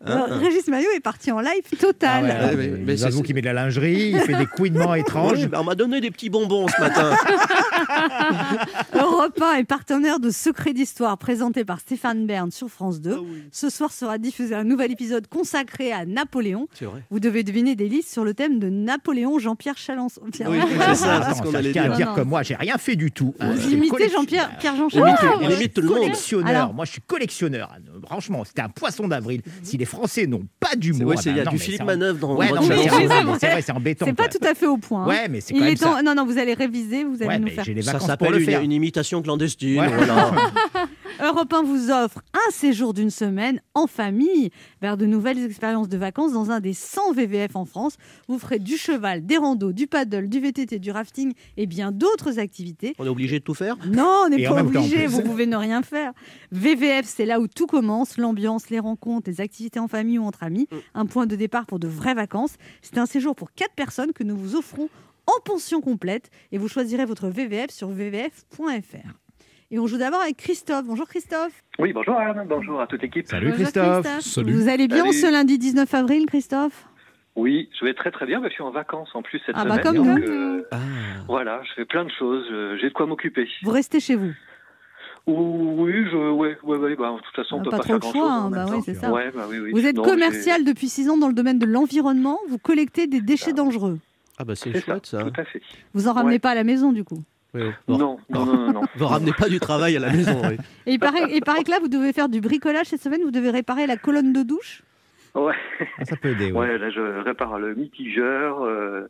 Euh, 0.06 0.24
Régis 0.38 0.66
Maillot 0.68 0.90
est 0.96 1.00
parti 1.00 1.30
en 1.32 1.40
live 1.40 1.62
Ah 1.72 1.76
total. 1.76 2.24
ouais, 2.24 2.56
ouais, 2.56 2.68
mais- 2.84 2.96
c'est- 2.96 3.04
j'avoue 3.04 3.22
qu'il 3.22 3.34
met 3.34 3.40
de 3.40 3.46
la 3.46 3.52
lingerie, 3.54 4.10
il 4.14 4.20
fait 4.20 4.34
des 4.34 4.46
couinements 4.46 4.94
étranges. 4.94 5.38
Oui, 5.38 5.46
bah, 5.46 5.58
on 5.60 5.64
m'a 5.64 5.74
donné 5.74 6.00
des 6.00 6.10
petits 6.10 6.28
bonbons 6.30 6.66
ce 6.68 6.80
matin. 6.80 7.14
Europe 8.94 9.40
1 9.40 9.54
est 9.58 9.64
partenaire 9.64 10.20
de 10.20 10.30
Secrets 10.30 10.72
d'Histoire 10.72 11.16
présenté 11.18 11.64
par 11.64 11.80
Stéphane 11.80 12.26
Bern 12.26 12.50
sur 12.50 12.68
France 12.68 13.00
2. 13.00 13.16
Ce 13.52 13.70
soir 13.70 13.92
sera 13.92 14.18
diffusé 14.18 14.54
un 14.54 14.64
nouvel 14.64 14.92
épisode 14.92 15.26
consacré 15.28 15.92
à 15.92 16.04
Napoléon. 16.04 16.68
Vrai. 16.80 17.02
Vous 17.10 17.20
devez 17.20 17.42
deviner 17.42 17.74
des 17.76 17.88
listes 17.88 18.10
sur 18.12 18.24
le 18.24 18.34
thème 18.34 18.58
de 18.58 18.68
Napoléon 18.68 19.38
Jean-Pierre 19.38 19.76
Chalençon. 19.78 20.22
Pierre- 20.32 20.50
Oui, 20.50 20.58
c'est 20.88 20.94
ça, 20.94 21.20
Ah 21.22 21.28
c'est 21.30 21.38
ce 21.38 21.42
qu'on 21.42 21.52
ça 21.52 21.58
allait 21.58 21.72
dire. 21.72 21.92
dire 21.94 22.08
Non, 22.08 22.14
comme 22.14 22.28
moi, 22.28 22.42
j'ai 22.42 22.54
rien 22.56 22.76
fait 22.78 22.96
du 22.96 23.10
tout. 23.10 23.34
hein. 23.40 23.52
Vous 23.52 23.70
imitez 23.72 24.08
Jean-Pierre 24.08 24.56
Pierre 24.58 24.76
Jean 24.76 24.88
Chalençon. 24.88 25.26
Il 25.58 25.62
imite 25.64 25.74
tout 25.74 25.80
le 25.82 25.88
monde. 25.88 25.98
collectionneur. 25.98 26.48
Alors- 26.48 26.74
moi, 26.74 26.84
je 26.84 26.92
suis 26.92 27.00
collectionneur. 27.00 27.70
Anne. 27.74 27.84
Franchement, 28.06 28.44
c'était 28.44 28.62
un 28.62 28.68
poisson 28.68 29.08
d'avril. 29.08 29.42
Si 29.62 29.76
les 29.76 29.84
Français 29.84 30.26
n'ont 30.26 30.46
pas 30.60 30.68
C'est- 30.72 30.78
d'humour, 30.78 31.14
ah 31.16 31.20
c'est- 31.20 31.30
ben 31.30 31.36
Il 31.36 31.38
y 31.38 31.40
a 31.40 31.44
non, 31.44 31.50
du 31.52 31.58
Philippe 31.58 31.84
Manœuvre 31.84 32.18
dans 32.18 32.36
Ouais, 32.36 32.48
non, 32.48 32.60
mais 32.66 32.76
c'est 33.38 33.48
vrai, 33.50 33.62
c'est 33.62 33.72
embêtant. 33.72 34.06
C'est 34.06 34.12
pas 34.14 34.28
tout 34.28 34.38
à 34.46 34.54
fait 34.54 34.66
au 34.66 34.78
point. 34.78 35.04
hein. 35.04 35.08
Ouais, 35.08 35.28
mais 35.28 35.40
c'est 35.40 35.52
Il 35.54 35.58
quand 35.58 35.64
même 35.64 35.72
est 35.74 35.76
temps- 35.76 35.96
ça. 35.96 36.02
Non, 36.02 36.14
non, 36.14 36.24
vous 36.26 36.38
allez 36.38 36.54
réviser, 36.54 37.04
vous 37.04 37.16
allez 37.16 37.26
Ouais, 37.26 37.38
nous 37.38 37.44
mais 37.46 37.50
faire. 37.50 37.64
j'ai 37.64 37.74
les 37.74 37.82
Ça 37.82 37.98
s'appelle 38.00 38.62
une 38.62 38.72
imitation 38.72 39.22
clandestine. 39.22 39.82
Europe 41.20 41.52
1 41.52 41.62
vous 41.64 41.90
offre 41.90 42.22
un 42.32 42.50
séjour 42.52 42.94
d'une 42.94 43.10
semaine 43.10 43.60
en 43.74 43.88
famille 43.88 44.50
vers 44.80 44.96
de 44.96 45.04
nouvelles 45.04 45.44
expériences 45.44 45.88
de 45.88 45.96
vacances 45.96 46.32
dans 46.32 46.52
un 46.52 46.60
des 46.60 46.74
100 46.74 47.12
VVF 47.12 47.56
en 47.56 47.64
France. 47.64 47.96
Vous 48.28 48.38
ferez 48.38 48.60
du 48.60 48.76
cheval, 48.76 49.26
des 49.26 49.36
randos, 49.36 49.72
du 49.72 49.88
paddle, 49.88 50.28
du 50.28 50.38
VTT, 50.38 50.78
du 50.78 50.92
rafting 50.92 51.32
et 51.56 51.66
bien 51.66 51.90
d'autres 51.90 52.38
activités. 52.38 52.94
On 53.00 53.04
est 53.04 53.08
obligé 53.08 53.40
de 53.40 53.44
tout 53.44 53.54
faire 53.54 53.76
Non, 53.88 54.26
on 54.26 54.28
n'est 54.28 54.44
pas 54.46 54.62
obligé, 54.62 55.08
vous 55.08 55.22
pouvez 55.22 55.46
ne 55.46 55.56
rien 55.56 55.82
faire. 55.82 56.12
VVF, 56.52 57.04
c'est 57.04 57.26
là 57.26 57.40
où 57.40 57.48
tout 57.48 57.66
commence, 57.66 58.16
l'ambiance, 58.16 58.70
les 58.70 58.78
rencontres, 58.78 59.28
les 59.28 59.40
activités 59.40 59.80
en 59.80 59.88
famille 59.88 60.18
ou 60.18 60.24
entre 60.24 60.44
amis. 60.44 60.68
Un 60.94 61.06
point 61.06 61.26
de 61.26 61.34
départ 61.34 61.66
pour 61.66 61.80
de 61.80 61.88
vraies 61.88 62.14
vacances. 62.14 62.54
C'est 62.80 62.98
un 62.98 63.06
séjour 63.06 63.34
pour 63.34 63.52
4 63.52 63.74
personnes 63.74 64.12
que 64.12 64.22
nous 64.22 64.36
vous 64.36 64.54
offrons 64.54 64.88
en 65.26 65.40
pension 65.44 65.80
complète 65.80 66.30
et 66.52 66.58
vous 66.58 66.68
choisirez 66.68 67.06
votre 67.06 67.28
VVF 67.28 67.70
sur 67.70 67.88
vvf.fr. 67.88 69.27
Et 69.70 69.78
on 69.78 69.86
joue 69.86 69.98
d'abord 69.98 70.20
avec 70.22 70.36
Christophe. 70.38 70.84
Bonjour 70.86 71.06
Christophe. 71.06 71.52
Oui, 71.78 71.92
bonjour 71.92 72.16
Anne, 72.16 72.42
bonjour 72.48 72.80
à 72.80 72.86
toute 72.86 73.02
l'équipe. 73.02 73.26
Salut 73.26 73.50
Bonjour 73.50 73.64
Christophe. 73.64 74.38
Vous 74.46 74.68
allez 74.68 74.88
bien 74.88 75.04
Salut. 75.04 75.12
ce 75.12 75.30
lundi 75.30 75.58
19 75.58 75.92
avril, 75.92 76.24
Christophe? 76.26 76.86
Oui, 77.36 77.68
je 77.78 77.84
vais 77.84 77.92
très 77.94 78.10
très 78.10 78.24
bien, 78.26 78.40
mais 78.40 78.48
je 78.48 78.54
suis 78.54 78.62
en 78.62 78.70
vacances 78.70 79.10
en 79.14 79.22
plus 79.22 79.40
cette 79.44 79.54
Ah 79.58 79.64
bah, 79.64 79.78
semaine. 79.80 79.84
comme 79.84 79.96
donc, 80.06 80.18
nous. 80.20 80.32
euh, 80.32 80.66
Ah. 80.72 80.78
voilà, 81.28 81.60
je 81.68 81.72
fais 81.74 81.84
plein 81.84 82.04
de 82.04 82.10
choses, 82.18 82.46
j'ai 82.80 82.88
de 82.88 82.94
quoi 82.94 83.06
m'occuper. 83.06 83.46
Vous 83.62 83.70
restez 83.70 84.00
chez 84.00 84.14
vous? 84.16 84.32
Ou- 85.26 85.82
Oui, 85.84 85.92
je, 86.10 86.16
ouais, 86.16 86.56
ouais, 86.64 86.76
ouais, 86.78 86.96
bah, 86.96 87.12
de 87.12 87.22
toute 87.22 87.36
façon, 87.36 87.56
on 87.56 87.60
Ah, 87.60 87.64
peut 87.64 87.70
pas 87.70 87.76
pas, 87.76 87.82
trop 87.82 87.86
faire 87.86 87.94
le 87.96 88.00
grand 88.00 88.12
choix, 88.12 88.22
chose. 88.22 88.30
hein, 88.30 88.50
bah 88.50 88.66
oui, 88.74 88.82
c'est 88.84 88.94
ça. 88.94 89.12
Ouais, 89.12 89.30
bah 89.32 89.44
oui, 89.50 89.58
oui. 89.60 89.70
Vous 89.72 89.86
êtes 89.86 89.96
Non, 89.96 90.02
commercial 90.02 90.64
depuis 90.64 90.88
6 90.88 91.10
ans 91.10 91.18
dans 91.18 91.28
le 91.28 91.34
domaine 91.34 91.58
de 91.58 91.66
l'environnement. 91.66 92.38
Vous 92.48 92.58
collectez 92.58 93.06
des 93.06 93.20
déchets 93.20 93.52
dangereux. 93.52 93.98
Ah 94.38 94.44
bah 94.44 94.54
c'est 94.56 94.72
C'est 94.72 94.80
ça, 94.80 94.84
chouette 94.92 95.06
ça. 95.06 95.22
tout 95.22 95.40
à 95.40 95.44
fait. 95.44 95.60
Vous 95.94 96.08
en 96.08 96.14
ramenez 96.14 96.34
Ouais. 96.36 96.38
pas 96.38 96.50
à 96.50 96.54
la 96.54 96.64
maison 96.64 96.92
du 96.92 97.04
coup? 97.04 97.22
Oui, 97.54 97.62
bon. 97.86 97.98
Non, 97.98 98.18
non, 98.30 98.44
non, 98.46 98.72
non. 98.72 98.80
Vous 98.96 99.06
ramenez 99.06 99.32
pas 99.32 99.48
du 99.48 99.58
travail 99.58 99.96
à 99.96 100.00
la 100.00 100.10
maison. 100.12 100.40
oui. 100.48 100.56
Et 100.86 100.92
il 100.92 100.98
paraît, 100.98 101.32
il 101.32 101.40
paraît 101.42 101.64
que 101.64 101.70
là, 101.70 101.78
vous 101.80 101.88
devez 101.88 102.12
faire 102.12 102.28
du 102.28 102.40
bricolage 102.40 102.86
cette 102.86 103.00
semaine. 103.02 103.22
Vous 103.22 103.30
devez 103.30 103.50
réparer 103.50 103.86
la 103.86 103.96
colonne 103.96 104.32
de 104.32 104.42
douche. 104.42 104.82
Ouais, 105.34 105.54
Ah, 105.98 106.04
ça 106.04 106.16
peut 106.16 106.30
aider. 106.30 106.50
ouais. 106.52 106.58
ouais, 106.68 106.78
là 106.78 106.90
je 106.90 107.00
répare 107.22 107.58
le 107.58 107.74
mitigeur, 107.74 108.64
euh, 108.64 109.08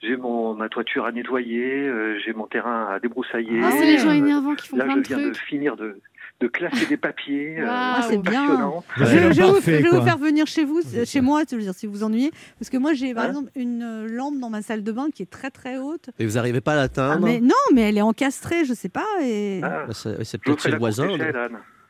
j'ai 0.00 0.16
mon 0.16 0.54
ma 0.54 0.68
toiture 0.68 1.04
à 1.04 1.12
nettoyer, 1.12 1.86
euh, 1.86 2.18
j'ai 2.24 2.32
mon 2.32 2.46
terrain 2.46 2.86
à 2.90 2.98
débroussailler. 3.00 3.60
Ah, 3.62 3.70
c'est 3.72 3.84
les 3.84 3.98
gens 3.98 4.08
euh, 4.10 4.12
énervants 4.14 4.54
qui 4.54 4.68
font 4.68 4.76
Là, 4.76 4.84
plein 4.84 4.94
je 4.94 5.00
de 5.00 5.06
viens 5.06 5.18
de 5.18 5.22
trucs. 5.32 5.36
finir 5.44 5.76
de, 5.76 6.00
de 6.40 6.48
classer 6.48 6.86
des 6.86 6.96
papiers. 6.98 7.56
euh, 7.60 7.66
Ah, 7.68 8.00
c'est 8.08 8.18
bien. 8.18 8.70
Je, 8.96 9.04
vais 9.04 9.30
vous, 9.30 9.52
Parfait, 9.54 9.78
je 9.78 9.82
vais 9.84 9.88
vous 9.88 9.96
quoi. 9.96 10.04
faire 10.04 10.18
venir 10.18 10.46
chez 10.46 10.64
vous, 10.64 10.80
chez 11.04 11.20
moi, 11.22 11.42
je 11.50 11.56
veux 11.56 11.62
dire, 11.62 11.72
si 11.74 11.86
vous 11.86 11.92
vous 11.94 12.02
ennuyez. 12.04 12.30
Parce 12.58 12.68
que 12.70 12.76
moi, 12.76 12.92
j'ai 12.92 13.14
par 13.14 13.24
Hein 13.24 13.28
exemple 13.28 13.50
une 13.54 13.82
euh, 13.82 14.06
lampe 14.08 14.38
dans 14.38 14.50
ma 14.50 14.60
salle 14.62 14.82
de 14.84 14.92
bain 14.92 15.08
qui 15.14 15.22
est 15.22 15.30
très 15.30 15.50
très 15.50 15.78
haute. 15.78 16.10
Et 16.18 16.26
vous 16.26 16.34
n'arrivez 16.34 16.60
pas 16.60 16.72
à 16.72 16.74
Ah, 16.74 16.78
l'atteindre 16.82 17.24
mais, 17.26 17.40
non, 17.40 17.54
mais 17.74 17.82
elle 17.88 17.96
est 17.98 18.02
encastrée, 18.02 18.64
je 18.66 18.74
sais 18.74 18.88
pas. 18.90 19.06
Et... 19.22 19.60
Ah, 19.62 19.86
Bah, 19.88 19.94
C'est 20.24 20.38
peut-être 20.38 20.62
chez 20.62 20.70
le 20.70 20.78
voisin. 20.78 21.08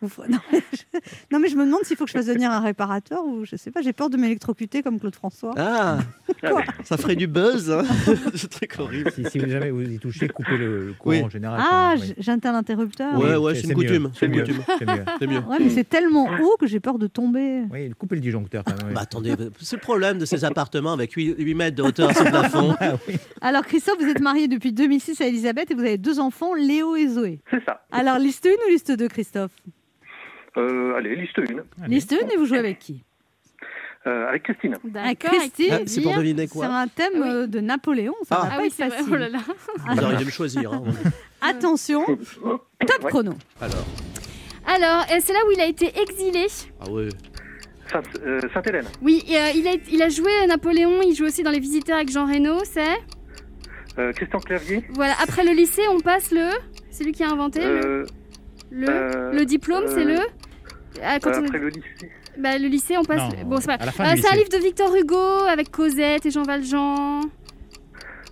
Non 0.31 0.39
mais, 0.53 0.61
je... 0.73 0.99
non, 1.33 1.39
mais 1.41 1.49
je 1.49 1.57
me 1.57 1.65
demande 1.65 1.83
s'il 1.85 1.97
faut 1.97 2.05
que 2.05 2.11
je 2.11 2.17
fasse 2.17 2.27
venir 2.27 2.51
un 2.51 2.61
réparateur 2.61 3.25
ou 3.25 3.45
je 3.45 3.57
sais 3.57 3.71
pas. 3.71 3.81
J'ai 3.83 3.93
peur 3.93 4.11
de 4.11 4.17
m'électrocuter 4.17 4.83
comme 4.83 4.99
Claude 5.01 5.15
François. 5.15 5.53
Ah, 5.57 5.99
Quoi 6.41 6.63
ça 6.85 6.97
ferait 6.97 7.17
du 7.17 7.27
buzz. 7.27 7.71
hein. 7.71 7.85
Ce 8.35 8.47
truc 8.47 8.75
horrible. 8.79 9.11
Si, 9.13 9.25
si 9.31 9.39
vous 9.39 9.49
jamais 9.49 9.71
vous 9.71 9.83
y 9.83 9.99
touchez, 9.99 10.29
coupez 10.29 10.57
le, 10.57 10.87
le 10.89 10.93
courant 10.95 11.15
Oui. 11.17 11.23
en 11.23 11.29
général. 11.31 11.61
Ah, 11.63 11.95
oui. 11.97 12.03
j- 12.07 12.15
j'éteins 12.19 12.53
l'interrupteur. 12.53 13.19
Ouais, 13.19 13.31
Oui, 13.37 13.37
ouais, 13.37 13.55
c'est 13.55 13.67
une 13.69 13.75
coutume, 13.75 14.11
c'est 14.19 14.29
mieux. 14.29 14.45
C'est 14.79 14.87
mieux. 14.87 15.05
C'est 15.19 15.27
mieux. 15.27 15.39
Ouais, 15.41 15.57
mais 15.61 15.71
c'est 15.71 15.89
tellement 15.89 16.29
haut 16.41 16.57
que 16.59 16.67
j'ai 16.67 16.81
peur 16.81 16.99
de 16.99 17.07
tomber. 17.07 17.63
Oui, 17.71 17.91
coupez 17.99 18.17
le 18.17 18.21
disjoncteur 18.21 18.65
quand 18.65 18.77
même. 18.77 18.89
oui. 18.89 18.95
Bah 18.95 19.01
attendez, 19.03 19.35
c'est 19.61 19.77
le 19.77 19.81
problème 19.83 20.19
de 20.19 20.25
ces 20.25 20.45
appartements 20.45 20.93
avec 20.93 21.13
8, 21.13 21.55
mètres 21.55 21.77
de 21.77 21.83
hauteur 21.83 22.13
sur 22.15 22.25
le 22.25 22.31
plafond. 22.31 22.75
Ah 22.81 22.95
oui. 23.09 23.17
Alors 23.41 23.65
Christophe, 23.65 23.97
vous 24.01 24.09
êtes 24.09 24.21
marié 24.21 24.49
depuis 24.49 24.73
2006 24.73 25.21
à 25.21 25.27
Elisabeth 25.27 25.71
et 25.71 25.75
vous 25.75 25.81
avez 25.81 25.99
deux 25.99 26.19
enfants, 26.21 26.55
Léo 26.55 26.95
et 26.97 27.09
Zoé. 27.09 27.41
C'est 27.51 27.65
ça. 27.65 27.85
Alors 27.91 28.19
liste 28.19 28.47
1 28.47 28.51
ou 28.67 28.71
liste 28.71 28.93
2, 28.93 29.09
Christophe? 29.09 29.51
Euh, 30.57 30.95
allez, 30.97 31.17
liste 31.17 31.39
1. 31.39 31.43
Allez. 31.83 31.95
Liste 31.95 32.13
1 32.13 32.29
et 32.29 32.37
vous 32.37 32.47
jouez 32.47 32.59
avec 32.59 32.79
qui 32.79 33.03
Euh, 34.07 34.29
avec 34.29 34.45
Christine. 34.45 34.75
Avec 34.95 35.21
D'accord. 35.21 35.39
Christine. 35.39 35.69
Ah, 35.73 35.79
c'est 35.87 36.01
pour 36.01 36.15
deviner 36.17 36.47
quoi 36.49 36.67
un 36.67 36.87
thème 36.89 37.13
Ah 37.17 37.21
oui. 37.23 37.29
euh, 37.29 37.47
de 37.49 37.61
Napoléon, 37.61 38.15
ça 38.29 38.37
Ah. 38.39 38.43
va 38.43 38.49
Ah 38.53 38.57
pas 38.57 38.61
oui, 38.63 38.69
être 38.69 38.75
c'est 38.75 38.87
vrai. 38.87 38.97
facile. 38.99 39.13
Oh 39.13 39.17
là 39.17 39.29
là. 39.29 39.39
Vous 39.95 40.03
auriez 40.05 40.17
dû 40.19 40.25
me 40.25 40.31
choisir. 40.31 40.73
hein. 40.73 40.85
Attention, 41.41 42.05
top 42.07 42.21
Ouais. 43.05 43.11
chrono. 43.11 43.33
Alors, 43.61 43.85
Alors, 44.67 45.05
c'est 45.21 45.33
là 45.33 45.41
où 45.47 45.51
il 45.53 45.61
a 45.61 45.67
été 45.67 45.93
exilé. 46.01 46.47
ah 46.81 46.91
ouais. 46.91 47.09
Euh, 48.25 48.41
Sainte-Hélène. 48.53 48.87
Oui, 49.01 49.23
euh, 49.31 49.51
il, 49.55 49.67
a, 49.69 49.73
il 49.93 50.03
a 50.03 50.09
joué 50.09 50.31
Napoléon, 50.49 51.01
il 51.03 51.15
joue 51.15 51.25
aussi 51.25 51.43
dans 51.45 51.53
Les 51.53 51.61
Visiteurs 51.61 51.97
avec 51.97 52.11
Jean 52.11 52.27
Reno, 52.27 52.59
c'est 52.65 52.97
Euh, 53.99 54.13
Christian 54.13 54.41
Clavier. 54.41 54.85
Voilà, 54.91 55.15
après 55.23 55.45
le 55.45 55.53
lycée, 55.53 55.83
on 55.91 56.01
passe 56.01 56.31
le... 56.33 56.51
C'est 56.91 57.05
lui 57.05 57.13
qui 57.13 57.23
a 57.25 57.31
inventé 57.31 57.61
le, 57.61 57.67
Euh, 57.67 58.07
le, 58.71 58.89
euh, 58.89 59.33
le 59.33 59.45
diplôme, 59.45 59.85
c'est 59.87 60.05
euh, 60.05 60.17
le... 60.17 60.21
Ah, 61.03 61.19
quand 61.21 61.31
on 61.35 61.45
après 61.45 61.59
le 61.59 61.69
lycée. 61.69 62.11
bah, 62.39 62.59
le 62.59 62.69
lycée, 62.69 62.97
on 62.97 63.05
passe... 63.05 63.35
Non, 63.35 63.45
bon, 63.45 63.61
c'est 63.61 63.67
pas... 63.67 63.79
Euh, 63.85 63.91
c'est 63.95 64.03
un 64.03 64.15
lycée. 64.15 64.37
livre 64.37 64.49
de 64.51 64.59
Victor 64.59 64.95
Hugo 64.95 65.45
avec 65.49 65.71
Cosette 65.71 66.27
et 66.27 66.31
Jean 66.31 66.43
Valjean. 66.43 67.23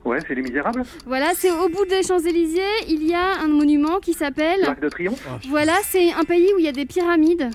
Ouais, 0.04 0.18
c'est 0.26 0.34
Les 0.34 0.42
Misérables. 0.42 0.82
Voilà, 1.06 1.30
c'est 1.34 1.50
au 1.50 1.68
bout 1.68 1.86
des 1.86 2.02
Champs-Élysées, 2.02 2.60
il 2.88 3.06
y 3.06 3.14
a 3.14 3.40
un 3.40 3.48
monument 3.48 4.00
qui 4.00 4.12
s'appelle... 4.12 4.60
L'Arc 4.60 4.80
de 4.80 4.88
Triomphe. 4.88 5.26
Voilà, 5.48 5.72
c'est 5.82 6.12
un 6.12 6.24
pays 6.24 6.48
où 6.54 6.58
il 6.58 6.64
y 6.64 6.68
a 6.68 6.72
des 6.72 6.84
pyramides. 6.84 7.50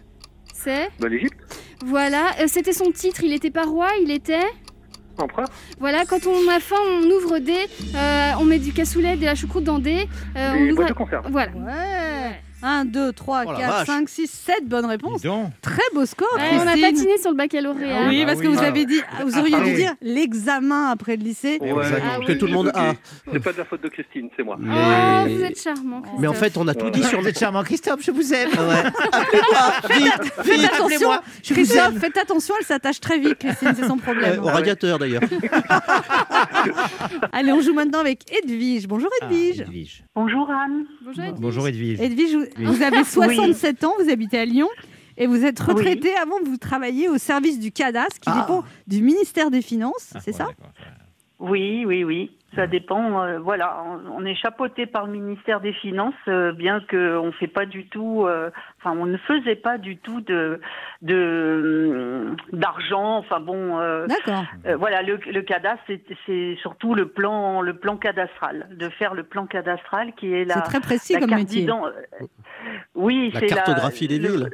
C'est... 0.53 0.89
Bah, 0.99 1.07
L'Égypte. 1.07 1.37
Voilà, 1.85 2.31
euh, 2.41 2.45
c'était 2.47 2.73
son 2.73 2.91
titre, 2.91 3.23
il 3.23 3.33
était 3.33 3.51
pas 3.51 3.63
roi, 3.63 3.87
il 4.01 4.11
était... 4.11 4.39
Empereur. 5.17 5.47
Voilà, 5.79 6.05
quand 6.05 6.25
on 6.27 6.47
a 6.49 6.59
faim, 6.59 6.75
on 6.87 7.03
ouvre 7.11 7.39
des... 7.39 7.67
euh, 7.95 8.31
on 8.39 8.45
met 8.45 8.57
du 8.57 8.73
cassoulet, 8.73 9.15
de 9.15 9.25
la 9.25 9.35
choucroute 9.35 9.65
dans 9.65 9.79
des... 9.79 10.07
euh, 10.35 10.51
on 10.55 10.63
Les 10.63 10.71
ouvre... 10.71 10.87
de 10.87 10.93
conserve. 10.93 11.27
Voilà. 11.29 11.51
Ouais 11.51 12.41
1, 12.61 12.85
2, 12.85 13.13
3, 13.13 13.43
Oh 13.47 13.51
la 13.53 13.57
4, 13.57 13.69
vache. 13.71 13.87
5, 13.87 14.09
6, 14.09 14.27
7 14.27 14.67
bonnes 14.67 14.85
réponses. 14.85 15.21
Dis 15.21 15.27
donc. 15.27 15.51
Très 15.61 15.81
beau 15.93 16.05
score, 16.05 16.27
Ouais, 16.35 16.41
on 16.53 16.59
a 16.67 16.71
Christine. 16.73 16.81
patiné 16.93 17.17
sur 17.17 17.31
le 17.31 17.37
baccalauréat. 17.37 18.07
Oui, 18.09 18.19
Ah 18.21 18.25
parce 18.25 18.41
que 18.41 18.47
oui. 18.47 18.53
vous 18.55 18.61
avez 18.63 18.85
dit, 18.85 18.99
vous 19.23 19.37
auriez 19.37 19.55
dû 19.55 19.61
Ah 19.61 19.65
oui. 19.65 19.75
dire 19.75 19.93
l'examen 20.01 20.89
après 20.91 21.15
le 21.15 21.23
lycée. 21.23 21.57
Ouais, 21.61 21.69
Exactement. 21.69 22.11
Ah 22.15 22.19
que 22.25 22.31
oui. 22.33 22.37
tout 22.37 22.47
le 22.47 22.51
monde 22.53 22.71
a. 22.75 22.93
C'est 23.31 23.39
pas 23.39 23.53
de 23.53 23.57
la 23.59 23.65
faute 23.65 23.81
de 23.81 23.87
Christine, 23.87 24.29
c'est 24.35 24.43
moi. 24.43 24.57
Oh, 24.59 24.63
Mais- 24.65 25.33
vous 25.35 25.43
êtes 25.43 25.61
charmant, 25.61 26.01
Christophe. 26.01 26.21
Mais 26.21 26.27
en 26.27 26.33
fait, 26.33 26.57
on 26.57 26.67
a 26.67 26.73
tout 26.75 26.89
dit 26.89 27.03
sur 27.03 27.19
Vous 27.19 27.23
le. 27.23 27.29
êtes 27.29 27.39
charmant, 27.39 27.63
Christophe, 27.63 28.01
je 28.03 28.11
vous 28.11 28.33
aime. 28.33 28.49
Ouais. 28.49 28.57
Appelez-moi, 29.13 29.73
vite, 29.97 30.33
Faites 30.35 30.45
vite. 30.45 30.65
attention, 30.65 31.11
appelez-moi, 31.11 31.21
je 31.43 31.49
vous 31.49 31.53
Christophe, 31.55 31.87
aime. 31.93 31.99
faites 31.99 32.17
attention, 32.17 32.55
elle 32.59 32.65
s'attache 32.65 32.99
très 32.99 33.19
vite, 33.19 33.37
Christine, 33.39 33.73
c'est 33.75 33.87
son 33.87 33.93
Ouais, 33.93 33.99
problème. 34.01 34.39
au 34.43 34.47
radiateur 34.47 34.99
d'ailleurs. 34.99 35.21
Allez, 37.31 37.51
on 37.53 37.61
joue 37.61 37.73
maintenant 37.73 37.99
avec 37.99 38.21
Edwige. 38.43 38.87
Bonjour 38.87 39.09
Ah, 39.21 39.25
Edwige. 39.25 39.61
Edwige. 39.61 40.03
Bonjour 40.15 40.49
Anne. 40.49 40.85
Bonjour, 41.05 41.23
Edwige. 41.23 41.39
Bonjour 41.41 41.67
Edwige. 41.67 42.01
Edwige, 42.01 42.33
vous, 42.35 42.45
vous 42.57 42.81
avez 42.81 43.03
67 43.03 43.83
ans, 43.83 43.93
vous 44.01 44.09
habitez 44.09 44.39
à 44.39 44.45
Lyon 44.45 44.69
et 45.17 45.27
vous 45.27 45.43
êtes 45.43 45.59
retraitée 45.59 46.15
avant, 46.15 46.35
vous 46.45 46.57
travaillez 46.57 47.09
au 47.09 47.17
service 47.17 47.59
du 47.59 47.71
cadastre 47.71 48.19
qui 48.19 48.29
Ah. 48.29 48.41
dépend 48.41 48.63
du 48.87 49.01
ministère 49.01 49.51
des 49.51 49.61
Finances, 49.61 50.11
Ah, 50.15 50.19
c'est 50.23 50.31
ça. 50.33 50.47
Oui, 51.39 51.85
oui, 51.87 52.03
oui. 52.03 52.31
Ça 52.55 52.65
dépend. 52.65 53.21
euh, 53.21 53.37
voilà, 53.39 53.83
on, 53.85 54.23
on 54.23 54.25
est 54.25 54.33
chapeauté 54.33 54.87
par 54.87 55.05
le 55.05 55.11
ministère 55.13 55.61
des 55.61 55.71
Finances, 55.71 56.15
euh, 56.27 56.51
bien 56.51 56.81
qu'on 56.89 57.27
ne 57.27 57.31
fait 57.31 57.47
pas 57.47 57.65
du 57.67 57.85
tout. 57.87 58.25
euh, 58.25 58.49
Enfin, 58.79 58.97
on 58.99 59.05
ne 59.05 59.17
faisait 59.17 59.55
pas 59.55 59.77
du 59.77 59.97
tout 59.97 60.19
de 60.21 60.59
de 61.03 62.31
d'argent. 62.51 63.17
Enfin 63.17 63.39
bon. 63.39 63.77
euh, 63.79 64.07
D'accord. 64.07 64.43
euh, 64.65 64.75
voilà, 64.77 65.01
le, 65.03 65.17
le 65.31 65.41
cadastre, 65.43 65.83
c'est- 65.87 66.03
c'est 66.25 66.57
surtout 66.61 66.95
le 66.95 67.07
plan, 67.07 67.61
le 67.61 67.75
plan 67.75 67.97
cadastral, 67.97 68.67
de 68.71 68.89
faire 68.89 69.13
le 69.13 69.23
plan 69.23 69.45
cadastral 69.45 70.13
qui 70.15 70.33
est 70.33 70.43
la, 70.45 70.55
C'est 70.55 70.61
très 70.63 70.79
précis 70.81 71.13
la 71.13 71.19
comme 71.19 71.29
carte 71.29 71.41
métier. 71.43 71.67
Oui, 72.95 73.29
La 73.33 73.39
c'est 73.41 73.45
cartographie 73.47 74.07
des 74.07 74.17
le- 74.19 74.29
villes. 74.29 74.49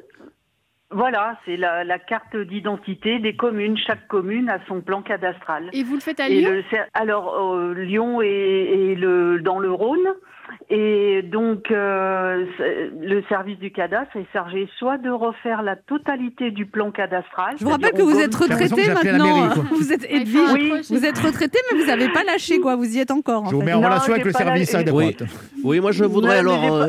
Voilà, 0.96 1.38
c'est 1.46 1.58
la, 1.58 1.84
la 1.84 2.00
carte 2.00 2.36
d'identité 2.38 3.20
des 3.20 3.36
communes. 3.36 3.78
Chaque 3.86 4.08
commune 4.08 4.50
a 4.50 4.60
son 4.68 4.80
plan 4.82 5.02
cadastral. 5.02 5.70
Et 5.74 5.84
vous 5.84 5.96
le 5.96 6.00
faites 6.00 6.22
à 6.22 6.30
Lyon 6.30 6.50
le 6.52 6.64
alors 6.94 7.36
euh, 7.54 7.74
Lyon 7.74 8.22
est, 8.22 8.28
est 8.30 8.96
le 8.96 9.40
dans 9.42 9.60
le 9.60 9.72
Rhône 9.72 10.08
et 10.70 11.22
donc 11.24 11.70
euh, 11.70 12.46
le 13.02 13.22
service 13.30 13.60
du 13.60 13.72
cadastre 13.72 14.16
est 14.16 14.26
chargé 14.32 14.70
soit 14.80 14.98
de 14.98 15.10
refaire 15.10 15.62
la 15.64 15.76
totalité 15.76 16.52
du 16.52 16.66
plan 16.66 16.92
cadastral. 16.92 17.56
Je 17.60 17.66
vous 17.66 17.72
rappelle 17.72 17.92
que 17.92 18.02
vous 18.02 18.18
que 18.18 18.38
retraité 18.44 18.88
maintenant. 18.94 19.48
mairie. 19.48 19.60
Vous 19.72 19.92
êtes 19.92 20.06
Edwige. 20.10 20.54
Oui. 20.54 20.74
Vous 20.90 21.06
êtes 21.06 21.18
retraité, 21.20 21.60
mais 21.72 21.80
vous 21.82 21.88
n'avez 21.88 22.10
pas 22.10 22.24
lâché, 22.24 22.60
quoi. 22.60 22.76
Vous 22.76 22.96
y 22.96 23.00
êtes 23.00 23.12
encore. 23.12 23.44
en 23.44 23.50
Je 23.50 23.56
vous 23.56 23.62
mets 23.62 23.74
en 23.74 23.82
Non, 23.82 23.88
relation 23.90 24.14
avec 24.14 24.26
le 24.26 24.32
la- 24.32 24.38
service 24.38 24.72
de 24.76 24.92
Oui. 24.92 25.16
Oui, 25.64 25.80
moi 25.82 25.92
je 25.92 26.06
voudrais 26.06 26.38
alors. 26.40 26.88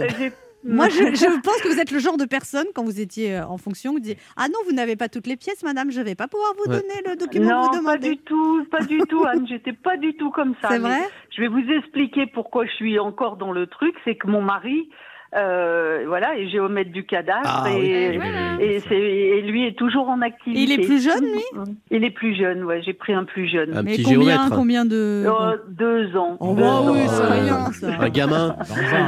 Pas- 0.67 0.75
Moi, 0.75 0.89
je, 0.89 0.97
je 1.15 1.41
pense 1.41 1.61
que 1.63 1.69
vous 1.69 1.79
êtes 1.81 1.91
le 1.91 1.99
genre 1.99 2.17
de 2.17 2.25
personne, 2.25 2.67
quand 2.75 2.85
vous 2.85 3.01
étiez 3.01 3.37
euh, 3.37 3.47
en 3.47 3.59
fonction, 3.59 3.93
vous 3.93 4.01
dites 4.01 4.19
Ah 4.37 4.49
non, 4.49 4.59
vous 4.67 4.73
n'avez 4.75 4.97
pas 4.97 5.09
toutes 5.09 5.27
les 5.27 5.37
pièces, 5.37 5.63
madame, 5.63 5.91
je 5.91 6.01
ne 6.01 6.05
vais 6.05 6.15
pas 6.15 6.29
pouvoir 6.29 6.53
vous 6.57 6.71
Ouais. 6.71 6.81
donner 6.81 7.01
le 7.09 7.17
document 7.17 7.47
que 7.49 7.53
Non, 7.53 7.63
vous 7.63 7.71
pas 7.71 7.79
demandez. 7.97 8.11
du 8.11 8.19
tout, 8.19 8.65
pas 8.71 8.83
du 8.85 8.99
tout, 9.09 9.25
Anne. 9.27 9.47
J'étais 9.49 9.73
pas 9.73 9.97
du 9.97 10.15
tout 10.17 10.31
comme 10.31 10.55
ça. 10.63 10.69
C'est 10.71 10.79
vrai? 10.79 11.01
Je 11.37 11.43
vais 11.43 11.49
vous 11.49 11.59
expliquer 11.79 12.27
pourquoi 12.27 12.67
je 12.67 12.73
suis 12.73 12.99
encore 12.99 13.37
dans 13.37 13.53
le 13.53 13.67
truc. 13.67 13.95
C'est 14.05 14.17
que 14.17 14.27
mon 14.27 14.43
mari, 14.43 14.89
euh, 15.35 16.05
voilà, 16.07 16.37
est 16.39 16.49
géomètre 16.49 16.93
du 16.93 17.05
cadastre 17.05 17.63
Ah, 17.65 17.65
oui. 17.67 17.87
et, 17.87 18.15
Et 18.15 18.17
voilà. 18.17 18.61
et, 18.61 18.81
c'est- 18.81 18.95
et 18.97 19.43
lui 19.43 19.67
est 19.67 19.77
toujours 19.77 20.09
en 20.09 20.21
activité. 20.23 20.61
Et 20.61 20.65
il 20.65 20.73
est 20.73 20.85
plus 20.87 21.03
jeune, 21.03 21.25
lui? 21.25 21.43
Il 21.91 22.05
est 22.05 22.11
plus 22.11 22.35
jeune, 22.37 22.65
ouais. 22.65 22.81
J'ai 22.83 22.93
pris 22.95 23.13
un 23.13 23.25
plus 23.25 23.49
jeune. 23.49 23.77
Un 23.77 23.83
Mais 23.83 23.93
petit 23.97 24.05
combien, 24.05 24.21
géomètre. 24.37 24.55
combien 24.57 24.85
de. 24.85 25.25
Euh, 25.27 25.57
deux 25.69 26.17
ans. 26.17 26.37
Oh, 26.41 26.55
Deux 26.55 26.63
ans. 26.63 26.93
oui, 26.93 27.01
c'est 27.09 27.23
Euh, 27.23 27.29
rien, 27.29 27.73
ça. 27.73 27.89
Un 28.01 28.09
gamin. 28.09 28.57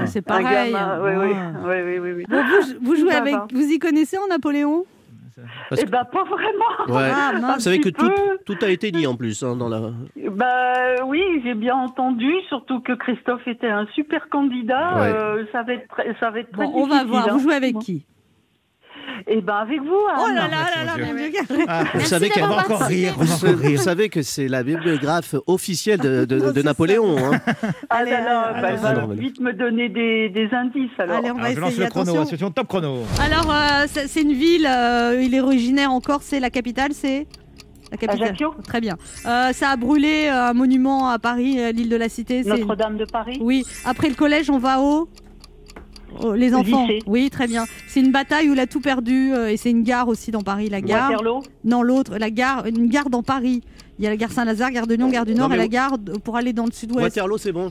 C'est 0.06 0.18
Un 0.18 0.22
pareil. 0.22 0.72
gamin, 0.72 0.98
oui, 1.02 1.12
oui, 1.16 1.32
oui, 1.64 1.98
oui, 2.00 2.10
oui, 2.16 2.24
vous, 2.28 2.74
vous 2.82 2.96
jouez 2.96 3.14
avec. 3.14 3.34
Vous 3.52 3.62
y 3.70 3.78
connaissez 3.78 4.18
en 4.18 4.26
Napoléon? 4.28 4.84
Parce 5.68 5.82
Eh 5.82 5.86
ben, 5.86 6.04
pas 6.04 6.24
vraiment. 6.24 6.96
Ouais. 6.98 7.10
Ah, 7.14 7.54
Vous 7.54 7.60
savez 7.60 7.80
que 7.80 7.88
petit 7.88 8.04
tout, 8.46 8.56
a 8.64 8.68
été 8.70 8.90
dit 8.90 9.06
en 9.06 9.16
plus 9.16 9.42
hein, 9.42 9.56
dans 9.56 9.68
la. 9.68 9.80
Bah 10.30 11.04
oui, 11.06 11.22
j'ai 11.44 11.54
bien 11.54 11.74
entendu, 11.76 12.32
surtout 12.48 12.80
que 12.80 12.92
Christophe 12.92 13.46
était 13.46 13.68
un 13.68 13.86
super 13.94 14.28
candidat. 14.28 14.94
Ouais. 15.00 15.12
euh, 15.14 15.44
ça 15.52 15.62
va 15.62 15.74
être, 15.74 15.88
très- 15.88 16.14
ça 16.20 16.30
va 16.30 16.40
être 16.40 16.52
très 16.52 16.64
Bon, 16.64 16.72
on 16.74 16.86
va 16.86 16.94
difficile, 17.04 17.08
voir. 17.10 17.28
hein. 17.28 17.32
Vous 17.32 17.38
jouez 17.40 17.54
avec 17.54 17.74
Bon. 17.74 17.80
qui? 17.80 18.04
Eh 19.26 19.40
ben 19.40 19.54
avec 19.54 19.80
vous. 19.82 19.88
Oh 19.92 20.26
là 20.28 20.48
là 20.48 20.66
là 20.76 20.84
là, 20.84 21.06
mon 21.06 21.14
Dieu, 21.14 21.30
Karine. 21.32 21.64
ah, 21.68 21.84
Vous 21.94 22.00
savez 22.00 22.28
qu'elle 22.30 22.44
va 22.44 22.58
encore 22.58 22.82
rire, 22.82 23.14
on 23.18 23.20
Vous, 23.22 23.26
va 23.26 23.36
sa- 23.36 23.46
encore 23.46 23.58
vous 23.60 23.68
rire. 23.68 23.80
savez 23.80 24.08
que 24.08 24.22
c'est 24.22 24.48
la 24.48 24.62
bibliographe 24.62 25.34
officielle 25.46 25.98
de, 26.00 26.24
de- 26.24 26.38
Non, 26.38 26.46
de 26.48 26.52
c'est 26.54 26.62
Napoléon. 26.64 27.16
hein. 27.18 27.40
Ah 27.90 27.96
Allez, 27.98 28.10
là 28.10 28.20
là, 28.24 28.40
allez, 28.40 28.60
bah, 28.62 28.68
allez, 28.68 28.76
elle 28.76 28.80
va 29.06 29.12
allez. 29.12 29.20
vite 29.20 29.40
me 29.40 29.52
donner 29.52 29.88
des, 29.88 30.28
des 30.30 30.48
indices 30.52 30.90
alors. 30.98 31.18
Allez, 31.18 31.30
on 31.30 31.34
va 31.34 31.44
Alors, 31.44 31.54
je 31.54 31.60
lance 31.60 31.70
essayer. 31.72 31.84
le 31.84 31.90
chrono, 31.90 32.10
Attention. 32.12 32.22
attention, 32.28 32.50
top 32.50 32.68
chrono. 32.68 33.02
Alors, 33.20 33.50
euh, 33.52 33.86
c'est 33.88 34.08
c'est 34.08 34.22
une 34.22 34.32
ville, 34.32 34.66
euh, 34.68 35.20
il 35.22 35.34
est 35.34 35.40
originaire 35.40 35.92
en 35.92 36.00
Corse, 36.00 36.24
c'est 36.26 36.40
la 36.40 36.50
capitale, 36.50 36.92
c'est 36.92 37.26
la 37.90 37.96
capitale. 37.96 38.22
Ajaccio 38.24 38.54
Très 38.64 38.80
bien. 38.80 38.96
Euh, 39.26 39.52
ça 39.52 39.70
a 39.70 39.76
brûlé 39.76 40.26
euh, 40.28 40.48
un 40.50 40.52
monument 40.54 41.08
à 41.08 41.18
Paris, 41.18 41.58
euh, 41.60 41.72
l'île 41.72 41.88
de 41.88 41.96
la 41.96 42.08
Cité. 42.08 42.42
c'est- 42.42 42.48
Notre-Dame 42.50 42.96
de 42.98 43.04
Paris. 43.04 43.38
Oui. 43.40 43.64
Après 43.84 44.08
le 44.08 44.14
collège, 44.14 44.50
on 44.50 44.58
va 44.58 44.80
au. 44.80 45.08
Au- 46.22 46.32
les 46.34 46.54
enfants. 46.54 46.86
lycée. 46.86 47.02
Oui, 47.06 47.30
très 47.30 47.46
bien. 47.46 47.64
C'est 47.88 48.00
une 48.00 48.12
bataille 48.12 48.48
où 48.48 48.52
il 48.54 48.60
a 48.60 48.66
tout 48.66 48.80
perdu 48.80 49.32
euh, 49.32 49.48
et 49.50 49.56
c'est 49.56 49.70
une 49.70 49.82
gare 49.82 50.08
aussi 50.08 50.30
dans 50.30 50.42
Paris, 50.42 50.68
la 50.68 50.80
gare. 50.80 51.10
Waterloo. 51.10 51.42
Non, 51.64 51.82
l'autre, 51.82 52.16
la 52.18 52.30
gare, 52.30 52.66
une 52.66 52.88
gare 52.88 53.10
dans 53.10 53.22
Paris. 53.22 53.62
Il 53.98 54.04
y 54.04 54.06
a 54.06 54.10
la 54.10 54.16
gare 54.16 54.30
Saint-Lazare, 54.30 54.70
gare 54.70 54.86
de 54.86 54.94
Lyon, 54.94 55.08
gare 55.10 55.24
du 55.26 55.34
Nord 55.34 55.48
Non, 55.48 55.54
et 55.56 55.58
la 55.58 55.68
gare 55.68 55.98
de- 55.98 56.12
pour 56.18 56.36
aller 56.36 56.52
dans 56.52 56.64
le 56.66 56.72
sud-ouest. 56.72 57.02
Waterloo, 57.02 57.36
c'est 57.38 57.52
bon. 57.52 57.68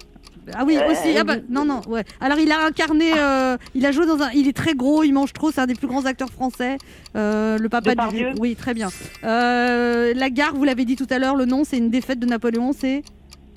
Ah 0.53 0.63
oui, 0.65 0.77
Euh, 0.77 0.91
aussi. 0.91 1.09
Ah 1.17 1.25
bah, 1.25 1.35
non, 1.49 1.65
non, 1.65 1.81
ouais. 1.89 2.05
Alors, 2.21 2.37
il 2.39 2.49
a 2.53 2.65
incarné, 2.65 3.11
euh, 3.17 3.57
il 3.75 3.85
a 3.85 3.91
joué 3.91 4.05
dans 4.05 4.21
un. 4.21 4.29
Il 4.31 4.47
est 4.47 4.55
très 4.55 4.75
gros, 4.75 5.03
il 5.03 5.11
mange 5.13 5.33
trop, 5.33 5.51
c'est 5.51 5.59
un 5.59 5.65
des 5.67 5.73
plus 5.75 5.87
grands 5.87 6.05
acteurs 6.05 6.29
français. 6.29 6.77
Euh, 7.17 7.57
le 7.57 7.67
papa 7.67 7.89
du. 7.89 7.95
Depardieu 7.95 8.29
Oui, 8.39 8.55
très 8.55 8.73
bien. 8.73 8.87
Euh, 9.25 10.13
la 10.15 10.29
gare, 10.29 10.53
vous 10.55 10.63
l'avez 10.63 10.85
dit 10.85 10.95
tout 10.95 11.07
à 11.09 11.19
l'heure, 11.19 11.35
le 11.35 11.45
nom, 11.45 11.63
c'est 11.65 11.77
une 11.77 11.89
défaite 11.89 12.19
de 12.19 12.25
Napoléon, 12.25 12.71
c'est. 12.77 13.03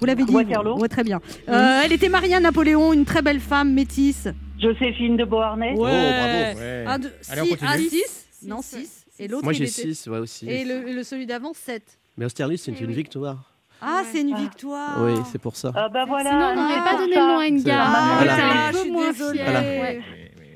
Vous 0.00 0.06
l'avez 0.06 0.24
dit 0.24 0.32
Waterloo. 0.34 0.78
Ouais, 0.80 0.88
très 0.88 1.04
bien. 1.04 1.20
Euh, 1.48 1.82
Elle 1.84 1.92
était 1.92 2.08
mariée 2.08 2.34
à 2.34 2.40
Napoléon, 2.40 2.92
une 2.92 3.04
très 3.04 3.22
belle 3.22 3.40
femme, 3.40 3.72
métisse. 3.72 4.26
Joséphine 4.60 5.16
de 5.16 5.24
Beauharnais. 5.24 5.72
Oh, 5.76 5.80
bravo. 5.82 5.90
Ouais. 5.90 6.84
Un, 6.86 6.98
deux, 6.98 7.12
Allez, 7.28 7.40
on 7.40 7.44
six- 7.44 7.50
continue. 7.50 7.70
un, 7.70 7.76
six 7.76 7.90
Six, 7.90 8.46
Non, 8.48 8.56
ouais. 8.56 8.62
6. 8.62 9.06
Et 9.18 9.28
l'autre, 9.28 9.44
Moi 9.44 9.52
il 9.52 9.56
j'ai 9.56 9.64
était- 9.64 9.94
6 9.94 10.06
ouais, 10.08 10.18
aussi. 10.18 10.48
Et 10.48 10.64
le, 10.64 11.02
celui 11.02 11.26
d'avant, 11.26 11.52
7. 11.54 11.82
Mais 12.16 12.24
Austerlitz, 12.24 12.62
c'est 12.62 12.72
Eh 12.78 12.80
une 12.82 12.88
oui. 12.88 12.94
victoire. 12.94 13.44
Ah, 13.82 14.00
Ouais. 14.02 14.08
c'est 14.12 14.20
une 14.22 14.34
Ah. 14.34 14.40
victoire. 14.40 15.02
Oui, 15.02 15.12
c'est 15.32 15.38
pour 15.40 15.56
ça. 15.56 15.72
Ah 15.74 15.88
bah 15.88 16.04
voilà. 16.06 16.30
Sinon, 16.30 16.44
on 16.52 16.54
n'aurait 16.56 16.74
Ah, 16.78 16.90
pas 16.90 16.98
donné 16.98 17.14
le 17.14 17.20
nom 17.20 17.38
à 17.38 17.46
une 17.46 17.58
C'est- 17.60 17.66
gare. 17.66 17.92
Ah, 17.94 18.14
Voilà. 18.18 18.34
C'est 18.36 18.40
là, 18.42 18.52
un 18.66 18.66
je 18.68 18.72
peu 18.76 18.82
suis 18.82 18.90
moins 18.90 19.10
désolée. 19.12 19.38
fier. 19.38 19.46
Ouais. 19.80 20.00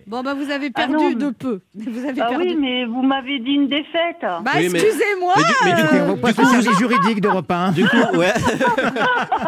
Bon, 0.06 0.22
bah, 0.22 0.34
vous 0.34 0.50
avez 0.50 0.70
Ah 0.74 0.86
perdu 0.86 1.14
de 1.14 1.30
peu. 1.30 1.60
Vous 1.74 2.04
avez 2.06 2.20
Ah 2.20 2.28
perdu. 2.28 2.44
oui, 2.46 2.56
mais 2.60 2.84
vous 2.86 3.02
m'avez 3.02 3.38
dit 3.40 3.52
une 3.52 3.68
défaite. 3.68 4.20
Bah, 4.22 4.52
Oui, 4.56 4.64
excusez-moi. 4.64 5.34
Mais 5.36 5.42
du, 5.42 5.52
mais 5.64 5.74
du 5.74 5.80
Écoutez, 5.80 6.12
coup, 6.12 6.16
passe 6.20 6.38
au 6.38 6.44
service 6.44 6.78
juridique 6.78 7.20
d'Europe 7.20 7.50
1. 7.50 7.72
du 7.72 7.84
coup, 7.88 7.96
ouais. 8.16 8.32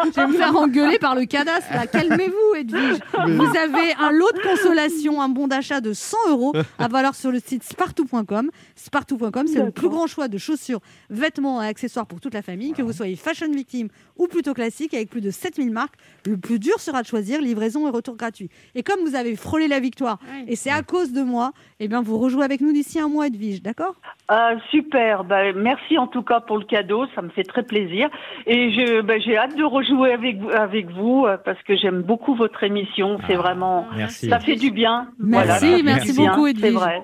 Je 0.05 0.21
vais 0.21 0.27
me 0.27 0.33
faire 0.33 0.55
engueuler 0.55 0.99
par 0.99 1.15
le 1.15 1.25
cadastre. 1.25 1.71
là. 1.73 1.87
Calmez-vous, 1.87 2.55
Edwige. 2.57 2.97
Vous 3.27 3.57
avez 3.57 3.93
un 3.99 4.11
lot 4.11 4.31
de 4.35 4.41
consolation, 4.41 5.21
un 5.21 5.29
bon 5.29 5.47
d'achat 5.47 5.81
de 5.81 5.93
100 5.93 6.17
euros 6.29 6.53
à 6.79 6.87
valoir 6.87 7.15
sur 7.15 7.31
le 7.31 7.39
site 7.39 7.63
spartou.com. 7.63 8.49
Spartou.com, 8.75 9.47
c'est 9.47 9.63
le 9.63 9.71
plus 9.71 9.89
grand 9.89 10.07
choix 10.07 10.27
de 10.27 10.37
chaussures, 10.37 10.79
vêtements 11.09 11.61
et 11.61 11.67
accessoires 11.67 12.05
pour 12.07 12.19
toute 12.19 12.33
la 12.33 12.41
famille, 12.41 12.73
que 12.73 12.81
vous 12.81 12.93
soyez 12.93 13.15
fashion 13.15 13.51
victime 13.51 13.89
ou 14.17 14.27
plutôt 14.27 14.53
classique, 14.53 14.93
avec 14.93 15.09
plus 15.09 15.21
de 15.21 15.29
7000 15.31 15.71
marques. 15.71 15.95
Le 16.25 16.37
plus 16.37 16.59
dur 16.59 16.79
sera 16.79 17.01
de 17.01 17.07
choisir 17.07 17.41
livraison 17.41 17.87
et 17.87 17.91
retour 17.91 18.15
gratuit. 18.15 18.49
Et 18.75 18.83
comme 18.83 18.99
vous 19.07 19.15
avez 19.15 19.35
frôlé 19.35 19.67
la 19.67 19.79
victoire, 19.79 20.17
Ouais. 20.27 20.45
Et 20.47 20.55
c'est 20.55 20.71
à 20.71 20.81
cause 20.81 21.11
de 21.13 21.21
moi, 21.21 21.51
eh 21.79 21.87
bien, 21.87 22.01
vous 22.01 22.17
rejouez 22.17 22.43
avec 22.45 22.61
nous 22.61 22.71
d'ici 22.71 22.99
un 22.99 23.07
mois, 23.09 23.27
Edwige, 23.27 23.61
d'accord? 23.61 23.95
Ah, 24.29 24.53
super. 24.71 25.23
Bah, 25.23 25.53
merci 25.53 25.97
en 25.97 26.07
tout 26.07 26.21
cas 26.23 26.39
pour 26.39 26.57
le 26.57 26.65
cadeau. 26.65 27.05
Ça 27.15 27.21
me 27.21 27.29
fait 27.29 27.43
très 27.43 27.63
plaisir. 27.63 28.09
Et 28.45 28.71
je, 28.71 29.01
bah, 29.01 29.19
j'ai 29.19 29.37
hâte 29.37 29.55
de 29.55 29.63
rejouer 29.63 30.11
avec 30.13 30.39
vous, 30.39 30.49
avec 30.49 30.89
vous 30.91 31.25
euh, 31.25 31.37
parce 31.43 31.61
que 31.63 31.75
j'aime 31.77 32.01
beaucoup 32.01 32.35
votre 32.35 32.63
émission. 32.63 33.19
C'est 33.27 33.35
vraiment, 33.35 33.85
Merci. 33.95 34.29
ça 34.29 34.39
fait 34.39 34.55
du 34.55 34.71
bien. 34.71 35.07
Merci, 35.19 35.67
Voilà, 35.69 35.83
merci 35.83 36.13
beaucoup, 36.13 36.45
C'est 36.45 36.51
Edwige. 36.51 36.73
vrai. 36.73 37.03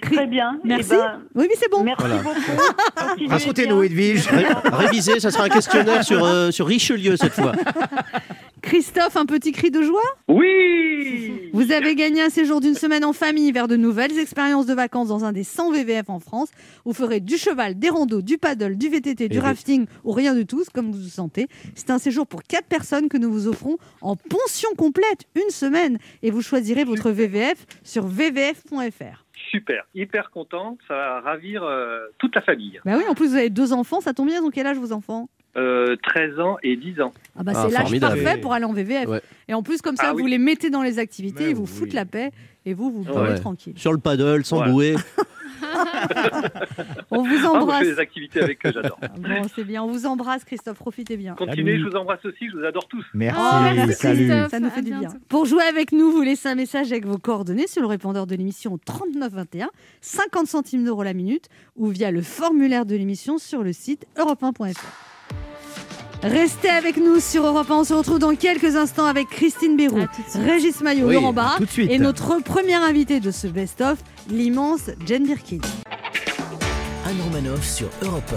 Très 0.00 0.26
bien. 0.26 0.58
Eh 0.64 0.68
Merci. 0.68 0.90
ben, 0.90 1.20
Oui, 1.34 1.46
mais 1.48 1.54
c'est 1.56 1.70
bon. 1.70 1.82
merci 1.84 2.02
Voilà. 2.06 2.22
beaucoup. 2.22 2.40
Racontez-nous. 3.28 3.82
Edwige. 3.82 4.26
Ré- 4.28 4.46
Réviser, 4.72 5.20
ça 5.20 5.30
sera 5.30 5.44
un 5.44 5.48
questionnaire 5.48 6.02
sur, 6.04 6.24
euh, 6.24 6.50
sur 6.50 6.66
Richelieu 6.66 7.16
cette 7.16 7.32
fois. 7.34 7.52
Christophe, 8.62 9.16
un 9.16 9.26
petit 9.26 9.52
cri 9.52 9.70
de 9.70 9.82
joie? 9.82 10.00
Oui 10.28 10.85
Vous 11.52 11.72
avez 11.72 11.94
gagné 11.94 12.22
un 12.22 12.30
séjour 12.30 12.60
d'une 12.60 12.74
semaine 12.74 13.04
en 13.04 13.12
famille 13.12 13.50
vers 13.52 13.68
de 13.68 13.76
nouvelles 13.76 14.18
expériences 14.18 14.66
de 14.66 14.74
vacances 14.74 15.08
dans 15.08 15.24
un 15.24 15.32
des 15.32 15.44
100 15.44 15.72
VVF 15.72 16.08
en 16.08 16.20
France. 16.20 16.50
Vous 16.84 16.92
ferez 16.92 17.20
du 17.20 17.36
cheval, 17.36 17.78
des 17.78 17.88
randos, 17.88 18.22
du 18.22 18.38
paddle, 18.38 18.76
du 18.76 18.88
VTT, 18.88 19.28
du 19.28 19.36
Et 19.36 19.40
rafting 19.40 19.86
ou 20.04 20.12
rien 20.12 20.34
de 20.34 20.42
tout, 20.42 20.62
comme 20.72 20.90
vous 20.90 21.02
vous 21.02 21.08
sentez. 21.08 21.48
C'est 21.74 21.90
un 21.90 21.98
séjour 21.98 22.26
pour 22.26 22.42
4 22.42 22.66
personnes 22.66 23.08
que 23.08 23.16
nous 23.16 23.32
vous 23.32 23.48
offrons 23.48 23.78
en 24.00 24.16
pension 24.16 24.68
complète, 24.76 25.26
une 25.34 25.50
semaine. 25.50 25.98
Et 26.22 26.30
vous 26.30 26.42
choisirez 26.42 26.84
votre 26.84 27.10
VVF 27.10 27.66
sur 27.82 28.06
vvf.fr. 28.06 29.24
Super, 29.50 29.86
hyper 29.94 30.30
content. 30.30 30.76
Ça 30.88 30.94
va 30.94 31.20
ravir 31.20 31.62
euh, 31.62 32.06
toute 32.18 32.34
la 32.34 32.42
famille. 32.42 32.80
Bah 32.84 32.96
oui, 32.96 33.04
en 33.08 33.14
plus 33.14 33.28
vous 33.28 33.36
avez 33.36 33.50
deux 33.50 33.72
enfants, 33.72 34.00
ça 34.00 34.12
tombe 34.12 34.26
bien, 34.26 34.40
ils 34.40 34.44
ont 34.44 34.50
quel 34.50 34.66
âge 34.66 34.78
vos 34.78 34.92
enfants? 34.92 35.28
Euh, 35.56 35.96
13 36.02 36.38
ans 36.38 36.56
et 36.62 36.76
10 36.76 37.00
ans. 37.00 37.12
Ah 37.38 37.42
bah 37.42 37.52
Ah, 37.54 37.66
c'est 37.68 37.74
l'âge 37.74 37.98
parfait 38.00 38.36
pour 38.40 38.52
aller 38.52 38.66
en 38.66 38.72
VVF. 38.74 39.08
Ouais. 39.08 39.22
Et 39.48 39.54
en 39.54 39.62
plus 39.62 39.80
comme 39.80 39.96
ça 39.96 40.08
Ah 40.08 40.12
vous 40.12 40.24
oui. 40.24 40.30
les 40.30 40.38
mettez 40.38 40.68
dans 40.68 40.82
les 40.82 40.98
activités, 40.98 41.44
Mais 41.44 41.50
ils 41.50 41.56
vous 41.56 41.62
oui. 41.62 41.68
foutent 41.68 41.94
la 41.94 42.04
paix 42.04 42.30
et 42.66 42.74
vous 42.74 42.90
vous 42.90 43.04
Ouais. 43.04 43.12
pouvez 43.12 43.28
Ouais. 43.30 43.38
tranquille. 43.38 43.72
Sur 43.76 43.92
le 43.92 43.98
paddle, 43.98 44.44
sans 44.44 44.56
Voilà. 44.56 44.72
bouée. 44.72 44.96
On 47.10 47.22
vous 47.22 47.36
Ah, 47.38 47.40
moi, 47.40 47.40
je 47.40 47.46
embrasse. 47.46 47.78
fais 47.84 47.92
des 47.94 47.98
activités 47.98 48.40
avec 48.42 48.64
eux, 48.66 48.72
j'adore. 48.72 48.98
Bon, 49.18 49.42
c'est 49.54 49.64
bien. 49.64 49.82
On 49.82 49.86
vous 49.90 50.04
embrasse, 50.06 50.44
Christophe. 50.44 50.76
Profitez 50.78 51.16
bien. 51.16 51.34
Continuez, 51.34 51.72
Salut. 51.72 51.84
je 51.84 51.88
vous 51.90 51.96
embrasse 51.96 52.24
aussi, 52.24 52.48
je 52.50 52.56
vous 52.58 52.64
adore 52.64 52.86
tous. 52.88 53.04
Merci, 53.14 53.40
Oh, 53.42 53.74
merci, 53.74 53.92
salut. 53.94 54.28
Christophe. 54.28 54.50
Ça 54.50 54.60
nous 54.60 54.70
fait 54.70 54.80
À 54.80 54.82
du 54.82 54.90
bien. 54.90 55.08
Pour 55.28 55.46
jouer 55.46 55.62
avec 55.64 55.92
nous, 55.92 56.10
vous 56.12 56.22
laissez 56.22 56.48
un 56.48 56.54
message 56.54 56.92
avec 56.92 57.06
vos 57.06 57.18
coordonnées 57.18 57.66
sur 57.66 57.80
le 57.82 57.88
répondeur 57.88 58.26
de 58.26 58.34
l'émission 58.34 58.78
3921, 58.84 59.68
50 60.02 60.46
centimes 60.46 60.84
d'euros 60.84 61.02
la 61.02 61.14
minute, 61.14 61.48
ou 61.76 61.86
via 61.88 62.10
le 62.10 62.20
formulaire 62.22 62.84
de 62.86 62.94
l'émission 62.96 63.38
sur 63.38 63.62
le 63.62 63.72
site 63.72 64.06
europe1.fr. 64.18 65.15
Restez 66.22 66.68
avec 66.70 66.96
nous 66.96 67.20
sur 67.20 67.46
Europe 67.46 67.70
1. 67.70 67.74
On 67.74 67.84
se 67.84 67.94
retrouve 67.94 68.18
dans 68.18 68.34
quelques 68.34 68.76
instants 68.76 69.06
avec 69.06 69.28
Christine 69.28 69.76
Bérou. 69.76 70.00
Régis 70.34 70.80
Maillot, 70.80 71.08
Oui, 71.08 71.14
Laurent 71.14 71.32
Barra 71.32 71.58
et 71.78 71.98
notre 71.98 72.38
premier 72.40 72.74
invité 72.74 73.20
de 73.20 73.30
ce 73.30 73.46
best-of, 73.46 73.98
l'immense 74.30 74.90
Jen 75.06 75.24
Birkin. 75.24 75.58
Anne 77.04 77.20
Romanoff 77.24 77.64
sur 77.64 77.88
Europe 78.02 78.34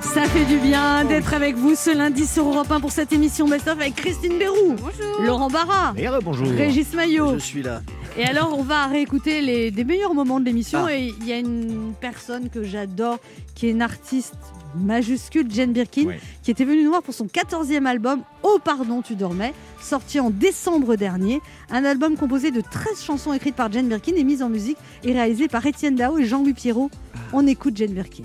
Ça 0.00 0.24
fait 0.24 0.44
du 0.46 0.56
bien 0.58 1.04
d'être 1.04 1.34
avec 1.34 1.54
vous 1.54 1.74
ce 1.76 1.96
lundi 1.96 2.26
sur 2.26 2.48
Europe 2.48 2.70
1 2.70 2.80
pour 2.80 2.90
cette 2.90 3.12
émission 3.12 3.46
best-of 3.46 3.78
avec 3.78 3.94
Christine 3.94 4.38
Bérou, 4.38 4.74
Bonjour. 4.76 5.22
Laurent 5.22 5.50
Barra, 5.50 5.94
bonjour. 6.22 6.48
Régis 6.48 6.92
Maillot. 6.94 7.34
Je 7.34 7.38
suis 7.44 7.62
là. 7.62 7.82
Et 8.18 8.24
alors, 8.24 8.58
on 8.58 8.62
va 8.64 8.86
réécouter 8.86 9.40
les, 9.40 9.70
des 9.70 9.84
meilleurs 9.84 10.14
moments 10.14 10.40
de 10.40 10.44
l'émission. 10.44 10.84
Ah. 10.86 10.94
Et 10.94 11.14
il 11.20 11.28
y 11.28 11.32
a 11.32 11.38
une 11.38 11.92
personne 12.00 12.48
que 12.50 12.64
j'adore, 12.64 13.18
qui 13.54 13.68
est 13.68 13.70
une 13.70 13.82
artiste 13.82 14.34
majuscule 14.76 15.50
Jane 15.50 15.72
Birkin, 15.72 16.14
qui 16.42 16.50
était 16.50 16.64
venue 16.64 16.82
nous 16.84 16.90
voir 16.90 17.02
pour 17.02 17.14
son 17.14 17.26
14e 17.26 17.86
album 17.86 18.22
Oh 18.42 18.58
pardon, 18.62 19.02
tu 19.02 19.14
dormais, 19.16 19.54
sorti 19.80 20.20
en 20.20 20.30
décembre 20.30 20.96
dernier. 20.96 21.40
Un 21.70 21.84
album 21.84 22.16
composé 22.16 22.50
de 22.50 22.60
13 22.60 23.02
chansons 23.02 23.32
écrites 23.32 23.56
par 23.56 23.70
Jane 23.72 23.88
Birkin 23.88 24.14
et 24.16 24.24
mises 24.24 24.42
en 24.42 24.48
musique 24.48 24.78
et 25.04 25.12
réalisées 25.12 25.48
par 25.48 25.64
Étienne 25.66 25.94
Dao 25.96 26.18
et 26.18 26.24
Jean-Louis 26.24 26.54
Pierrot. 26.54 26.90
On 27.32 27.46
écoute 27.46 27.76
Jane 27.76 27.92
Birkin. 27.92 28.24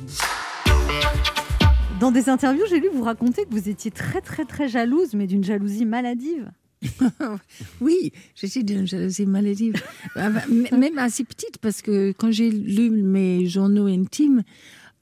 Dans 1.99 2.11
des 2.11 2.27
interviews, 2.29 2.65
j'ai 2.69 2.79
lu 2.79 2.89
vous 2.93 3.03
raconter 3.03 3.45
que 3.45 3.51
vous 3.51 3.69
étiez 3.69 3.89
très 3.89 4.19
très 4.21 4.43
très 4.43 4.67
jalouse, 4.67 5.13
mais 5.13 5.27
d'une 5.27 5.43
jalousie 5.43 5.85
maladive. 5.85 6.51
Oui, 7.81 8.11
je 8.35 8.45
suis 8.45 8.63
d'une 8.63 8.85
jalousie 8.85 9.25
maladive. 9.25 9.75
Ah 10.15 10.29
bah, 10.29 10.41
Même 10.77 10.97
assez 10.97 11.23
petite, 11.23 11.57
parce 11.59 11.81
que 11.81 12.13
quand 12.17 12.31
j'ai 12.31 12.49
lu 12.51 12.89
mes 12.89 13.45
journaux 13.47 13.87
intimes, 13.87 14.43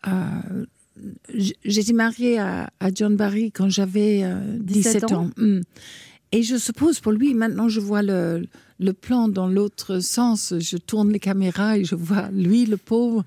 euh, 0.07 0.65
j'étais 1.65 1.93
mariée 1.93 2.39
à, 2.39 2.69
à 2.79 2.89
John 2.93 3.15
Barry 3.15 3.51
quand 3.51 3.69
j'avais 3.69 4.21
euh, 4.23 4.35
17, 4.59 4.93
17 4.93 5.03
ans. 5.11 5.23
ans. 5.25 5.29
Mm. 5.37 5.61
Et 6.31 6.41
je 6.41 6.55
suppose 6.55 6.99
pour 6.99 7.11
lui, 7.11 7.35
maintenant 7.35 7.69
je 7.69 7.79
vois 7.79 8.01
le, 8.01 8.47
le 8.79 8.93
plan 8.93 9.27
dans 9.27 9.47
l'autre 9.47 9.99
sens. 9.99 10.55
Je 10.59 10.77
tourne 10.77 11.11
les 11.11 11.19
caméras 11.19 11.77
et 11.77 11.85
je 11.85 11.93
vois 11.93 12.29
lui, 12.31 12.65
le 12.65 12.77
pauvre, 12.77 13.23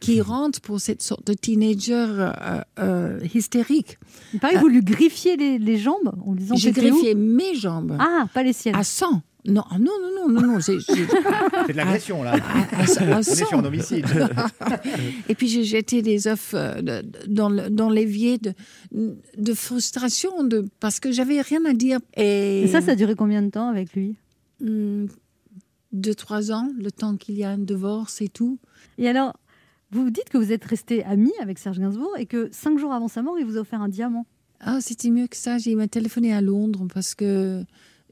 qui 0.00 0.20
rentre 0.22 0.60
pour 0.62 0.80
cette 0.80 1.02
sorte 1.02 1.26
de 1.26 1.34
teenager 1.34 1.92
euh, 2.18 2.60
euh, 2.78 3.20
hystérique. 3.34 3.98
Il 4.32 4.40
paraît 4.40 4.54
que 4.54 4.60
vous 4.60 4.68
lui 4.68 4.80
griffiez 4.80 5.36
les, 5.36 5.58
les 5.58 5.76
jambes 5.76 6.14
en 6.24 6.32
lui 6.32 6.40
disant 6.40 6.56
J'ai 6.56 6.72
greffié 6.72 7.14
mes 7.14 7.54
jambes 7.54 7.96
Ah, 7.98 8.26
pas 8.32 8.42
les 8.42 8.54
siennes. 8.54 8.74
à 8.74 8.84
100. 8.84 9.20
Non, 9.48 9.62
ah, 9.70 9.78
non, 9.78 9.92
non, 10.02 10.28
non, 10.28 10.40
non, 10.54 10.60
C'est 10.60 10.76
de 10.76 11.72
l'agression, 11.76 12.22
là. 12.22 12.32
à- 12.32 12.80
à 12.82 13.16
On 13.16 13.20
est 13.20 13.22
100. 13.22 13.46
sur 13.46 13.58
un 13.58 13.64
homicide. 13.64 14.04
Et 15.28 15.34
puis 15.34 15.48
j'ai 15.48 15.64
jeté 15.64 16.02
des 16.02 16.26
œufs 16.28 16.52
euh, 16.54 17.02
dans, 17.28 17.90
l'évier 17.90 18.38
de, 18.38 18.52
de 18.92 19.54
frustration 19.54 20.44
de, 20.44 20.66
parce 20.80 21.00
que 21.00 21.12
j'avais 21.12 21.40
rien 21.40 21.64
à 21.64 21.72
dire. 21.74 22.00
Et, 22.16 22.62
Et 22.62 22.66
ça, 22.68 22.80
ça 22.80 22.92
a 22.92 22.94
duré 22.96 23.14
combien 23.14 23.42
de 23.42 23.50
temps 23.50 23.68
avec 23.68 23.92
lui? 23.94 24.16
Hum, 24.62 25.06
deux, 25.92 26.14
trois 26.14 26.50
ans, 26.52 26.68
le 26.78 26.90
temps 26.90 27.16
qu'il 27.16 27.36
y 27.36 27.44
a 27.44 27.50
un 27.50 27.58
divorce 27.58 28.20
et 28.20 28.28
tout. 28.28 28.58
Et 28.98 29.08
alors, 29.08 29.32
vous 29.92 30.10
dites 30.10 30.28
que 30.28 30.38
vous 30.38 30.52
êtes 30.52 30.64
resté 30.64 31.04
ami 31.04 31.30
avec 31.40 31.58
Serge 31.58 31.78
Gainsbourg 31.78 32.12
et 32.18 32.26
que 32.26 32.48
cinq 32.52 32.78
jours 32.78 32.92
avant 32.92 33.08
sa 33.08 33.22
mort, 33.22 33.38
il 33.38 33.46
vous 33.46 33.56
a 33.56 33.60
offert 33.60 33.80
un 33.80 33.88
diamant. 33.88 34.26
Ah, 34.60 34.78
c'était 34.80 35.10
mieux 35.10 35.26
que 35.26 35.36
ça. 35.36 35.58
Il 35.64 35.76
m'a 35.76 35.86
téléphoné 35.86 36.32
à 36.34 36.40
Londres 36.40 36.86
parce 36.92 37.14
que 37.14 37.62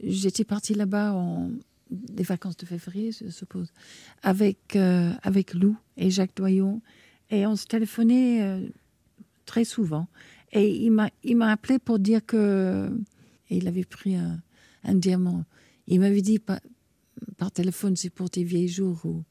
j'étais 0.06 0.44
partie 0.44 0.74
là-bas 0.74 1.12
en 1.12 1.50
des 1.90 2.22
vacances 2.22 2.56
de 2.56 2.66
février, 2.66 3.12
je 3.12 3.28
suppose, 3.28 3.72
avec, 4.22 4.76
euh, 4.76 5.12
avec 5.22 5.54
Lou 5.54 5.76
et 5.96 6.10
Jacques 6.10 6.36
Doyon. 6.36 6.80
Et 7.30 7.46
on 7.46 7.56
se 7.56 7.66
téléphonait 7.66 8.42
euh, 8.42 8.68
très 9.46 9.64
souvent. 9.64 10.08
Et 10.52 10.84
il 10.84 10.90
m'a, 10.92 11.10
appelé 11.50 11.78
pour 11.78 11.98
dire 11.98 12.24
que 12.24 12.90
il 13.50 13.66
avait 13.66 13.84
pris 13.84 14.14
un, 14.16 14.40
diamant. 14.94 15.44
Il 15.86 16.00
m'avait 16.00 16.22
dit 16.22 16.38
par, 16.38 16.60
téléphone, 17.52 17.96
c'est 17.96 18.10
pour 18.10 18.30
tes 18.30 18.44
vieilles 18.44 18.68
jours. 18.68 19.00
Ou... 19.04 19.22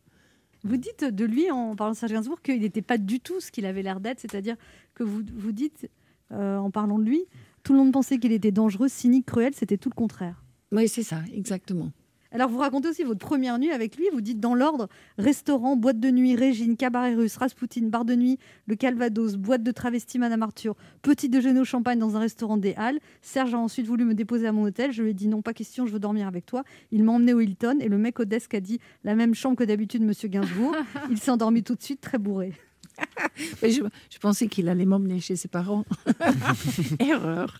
Vous 0.64 0.78
dites 0.78 1.06
de 1.06 1.26
lui, 1.26 1.50
en 1.50 1.76
parlant 1.76 1.94
de 1.94 1.98
Serge 1.98 2.12
Gainsbourg, 2.12 2.42
qu'il 2.42 2.60
n'était 2.60 2.82
pas 2.82 2.98
du 2.98 3.20
tout 3.20 3.40
ce 3.40 3.52
qu'il 3.52 3.66
avait 3.66 3.84
l'air 3.84 4.00
d'être, 4.02 4.20
c'est-à-dire 4.20 4.56
que 4.96 5.04
vous, 5.04 5.22
vous 5.34 5.52
dites, 5.54 5.90
euh, 6.32 6.58
en 6.58 6.72
parlant 6.72 7.00
de 7.00 7.06
lui, 7.06 7.24
tout 7.64 7.74
le 7.74 7.80
monde 7.80 7.94
pensait 7.94 8.18
qu'il 8.18 8.34
était 8.34 8.52
dangereux, 8.52 8.90
cynique, 8.90 9.26
cruel, 9.26 9.54
c'était 9.56 9.78
tout 9.78 9.90
le 9.90 9.96
contraire. 9.96 10.43
Oui, 10.74 10.88
c'est 10.88 11.04
ça, 11.04 11.20
exactement. 11.34 11.92
Alors 12.32 12.50
vous 12.50 12.58
racontez 12.58 12.90
aussi 12.90 13.04
votre 13.04 13.24
première 13.24 13.60
nuit 13.60 13.70
avec 13.70 13.96
lui, 13.96 14.06
vous 14.12 14.22
dites 14.22 14.40
dans 14.40 14.56
l'ordre, 14.56 14.90
restaurant, 15.20 15.76
boîte 15.76 16.00
de 16.00 16.10
nuit, 16.10 16.36
Régine, 16.36 16.76
cabaret 16.76 17.14
russe, 17.14 17.38
Raspoutine, 17.38 17.92
bar 17.92 18.06
de 18.06 18.16
nuit, 18.16 18.40
le 18.66 18.76
Calvados, 18.76 19.36
boîte 19.36 19.62
de 19.62 19.72
travesti 19.72 20.18
Madame 20.18 20.42
Arthur, 20.42 20.76
petit 21.04 21.30
déjeuner 21.30 21.60
au 21.60 21.64
champagne 21.64 22.00
dans 22.00 22.16
un 22.16 22.20
restaurant 22.20 22.58
des 22.58 22.74
Halles. 22.74 23.00
Serge 23.22 23.54
a 23.54 23.60
ensuite 23.60 23.86
voulu 23.86 24.04
me 24.04 24.16
déposer 24.16 24.48
à 24.48 24.52
mon 24.52 24.64
hôtel, 24.64 24.92
je 24.92 25.04
lui 25.04 25.12
ai 25.12 25.14
dit 25.14 25.28
non, 25.28 25.44
pas 25.44 25.54
question, 25.54 25.86
je 25.86 25.94
veux 25.94 26.00
dormir 26.00 26.28
avec 26.28 26.48
toi. 26.48 26.64
Il 26.92 27.04
m'a 27.04 27.12
emmené 27.12 27.36
au 27.36 27.40
Hilton 27.40 27.78
et 27.80 27.88
le 27.88 28.00
mec 28.00 28.20
au 28.20 28.26
desk 28.26 28.52
a 28.56 28.60
dit 28.60 28.80
la 29.04 29.14
même 29.14 29.36
chambre 29.36 29.56
que 29.56 29.64
d'habitude 29.64 30.02
Monsieur 30.02 30.28
Gainsbourg. 30.28 30.76
Il 31.12 31.20
s'est 31.20 31.30
endormi 31.30 31.62
tout 31.62 31.76
de 31.76 31.84
suite 31.84 32.02
très 32.02 32.18
bourré. 32.18 32.54
Mais 33.62 33.70
je, 33.70 33.84
je 34.10 34.18
pensais 34.18 34.48
qu'il 34.48 34.70
allait 34.70 34.86
m'emmener 34.86 35.20
chez 35.20 35.36
ses 35.36 35.50
parents. 35.50 35.86
Erreur. 37.00 37.60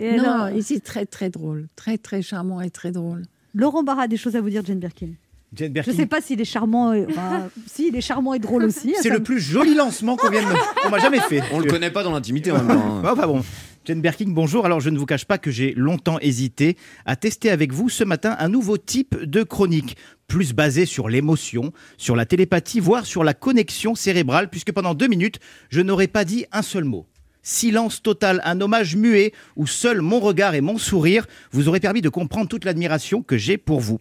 Et 0.00 0.16
non, 0.16 0.24
alors, 0.30 0.50
il 0.50 0.58
est 0.58 0.84
très 0.84 1.06
très 1.06 1.28
drôle, 1.28 1.66
très 1.76 1.98
très 1.98 2.22
charmant 2.22 2.60
et 2.60 2.70
très 2.70 2.92
drôle. 2.92 3.22
Laurent 3.54 3.82
Barra 3.82 4.02
a 4.02 4.08
des 4.08 4.16
choses 4.16 4.36
à 4.36 4.40
vous 4.40 4.50
dire, 4.50 4.62
Jane 4.64 4.78
Birkin. 4.78 5.08
Jane 5.54 5.72
Je 5.84 5.90
ne 5.90 5.96
sais 5.96 6.06
pas 6.06 6.20
s'il 6.20 6.40
est 6.40 6.44
charmant, 6.44 6.92
et- 6.92 7.06
si, 7.66 7.88
il 7.88 7.96
est 7.96 8.00
charmant 8.02 8.34
et 8.34 8.38
drôle 8.38 8.64
aussi. 8.64 8.94
c'est 9.00 9.08
le 9.08 9.18
me- 9.18 9.22
plus 9.24 9.40
joli 9.40 9.74
lancement 9.74 10.16
qu'on 10.16 10.30
vienne 10.30 10.44
de- 10.44 10.82
qu'on 10.82 10.90
m'a 10.90 10.98
jamais 10.98 11.20
fait. 11.20 11.42
On 11.52 11.58
le 11.58 11.68
connaît 11.70 11.90
pas 11.90 12.02
dans 12.04 12.12
l'intimité 12.12 12.52
en 12.52 12.58
même 12.62 12.68
temps. 12.68 13.00
hein. 13.04 13.10
Enfin 13.12 13.26
bon. 13.26 13.42
Jane 13.86 14.02
Birkin, 14.02 14.26
bonjour. 14.28 14.66
Alors, 14.66 14.80
je 14.80 14.90
ne 14.90 14.98
vous 14.98 15.06
cache 15.06 15.24
pas 15.24 15.38
que 15.38 15.50
j'ai 15.50 15.72
longtemps 15.74 16.18
hésité 16.20 16.76
à 17.06 17.16
tester 17.16 17.48
avec 17.50 17.72
vous 17.72 17.88
ce 17.88 18.04
matin 18.04 18.36
un 18.38 18.50
nouveau 18.50 18.76
type 18.76 19.16
de 19.24 19.42
chronique, 19.42 19.96
plus 20.26 20.52
basé 20.52 20.84
sur 20.84 21.08
l'émotion, 21.08 21.72
sur 21.96 22.14
la 22.14 22.26
télépathie, 22.26 22.80
voire 22.80 23.06
sur 23.06 23.24
la 23.24 23.32
connexion 23.32 23.94
cérébrale, 23.94 24.50
puisque 24.50 24.72
pendant 24.72 24.92
deux 24.94 25.08
minutes, 25.08 25.38
je 25.70 25.80
n'aurais 25.80 26.08
pas 26.08 26.26
dit 26.26 26.44
un 26.52 26.60
seul 26.60 26.84
mot. 26.84 27.06
Silence 27.50 28.02
total, 28.02 28.42
un 28.44 28.60
hommage 28.60 28.94
muet 28.94 29.32
où 29.56 29.66
seul 29.66 30.02
mon 30.02 30.20
regard 30.20 30.54
et 30.54 30.60
mon 30.60 30.76
sourire 30.76 31.26
vous 31.50 31.66
auraient 31.66 31.80
permis 31.80 32.02
de 32.02 32.10
comprendre 32.10 32.46
toute 32.46 32.66
l'admiration 32.66 33.22
que 33.22 33.38
j'ai 33.38 33.56
pour 33.56 33.80
vous. 33.80 34.00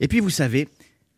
Et 0.00 0.08
puis, 0.08 0.20
vous 0.20 0.30
savez, 0.30 0.66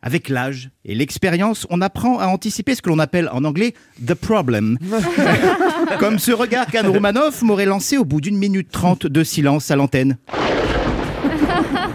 avec 0.03 0.29
l'âge 0.29 0.71
et 0.85 0.97
l'expérience, 0.97 1.69
on 1.71 1.81
apprend 1.81 2.19
à 2.19 2.27
anticiper 2.27 2.75
ce 2.75 2.83
que 2.83 2.89
l'on 2.89 2.99
appelle 2.99 3.29
en 3.33 3.45
anglais 3.45 3.75
the 4.05 4.15
problem. 4.15 4.77
Comme 6.01 6.19
ce 6.19 6.33
regard 6.33 6.67
qu'Anne 6.67 6.89
Roumanoff 6.89 7.43
m'aurait 7.43 7.65
lancé 7.65 7.97
au 7.97 8.05
bout 8.05 8.21
d'une 8.21 8.39
minute 8.39 8.73
trente 8.73 9.07
de 9.07 9.23
silence 9.23 9.71
à 9.71 9.77
l'antenne. 9.77 10.19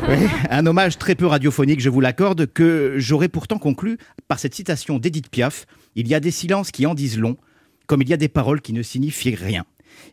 Oui, 0.10 0.28
un 0.50 0.65
hommage 0.65 0.98
très 0.98 1.15
peu 1.15 1.26
radiophonique, 1.26 1.80
je 1.80 1.89
vous 1.89 2.02
l'accorde, 2.02 2.46
que 2.46 2.96
j'aurais 2.98 3.30
pourtant 3.30 3.58
conclu 3.58 3.98
par 4.28 4.38
cette 4.38 4.54
citation 4.54 5.00
d'Edith 5.00 5.30
Piaf 5.30 5.65
Il 5.96 6.10
y 6.10 6.13
a 6.13 6.19
des 6.19 6.32
silences 6.32 6.72
qui 6.72 6.86
en 6.86 6.93
disent 6.93 7.17
long, 7.17 7.38
comme 7.88 8.02
il 8.02 8.10
y 8.10 8.13
a 8.13 8.17
des 8.17 8.28
paroles 8.28 8.60
qui 8.60 8.74
ne 8.74 8.82
signifient 8.82 9.36
rien. 9.36 9.63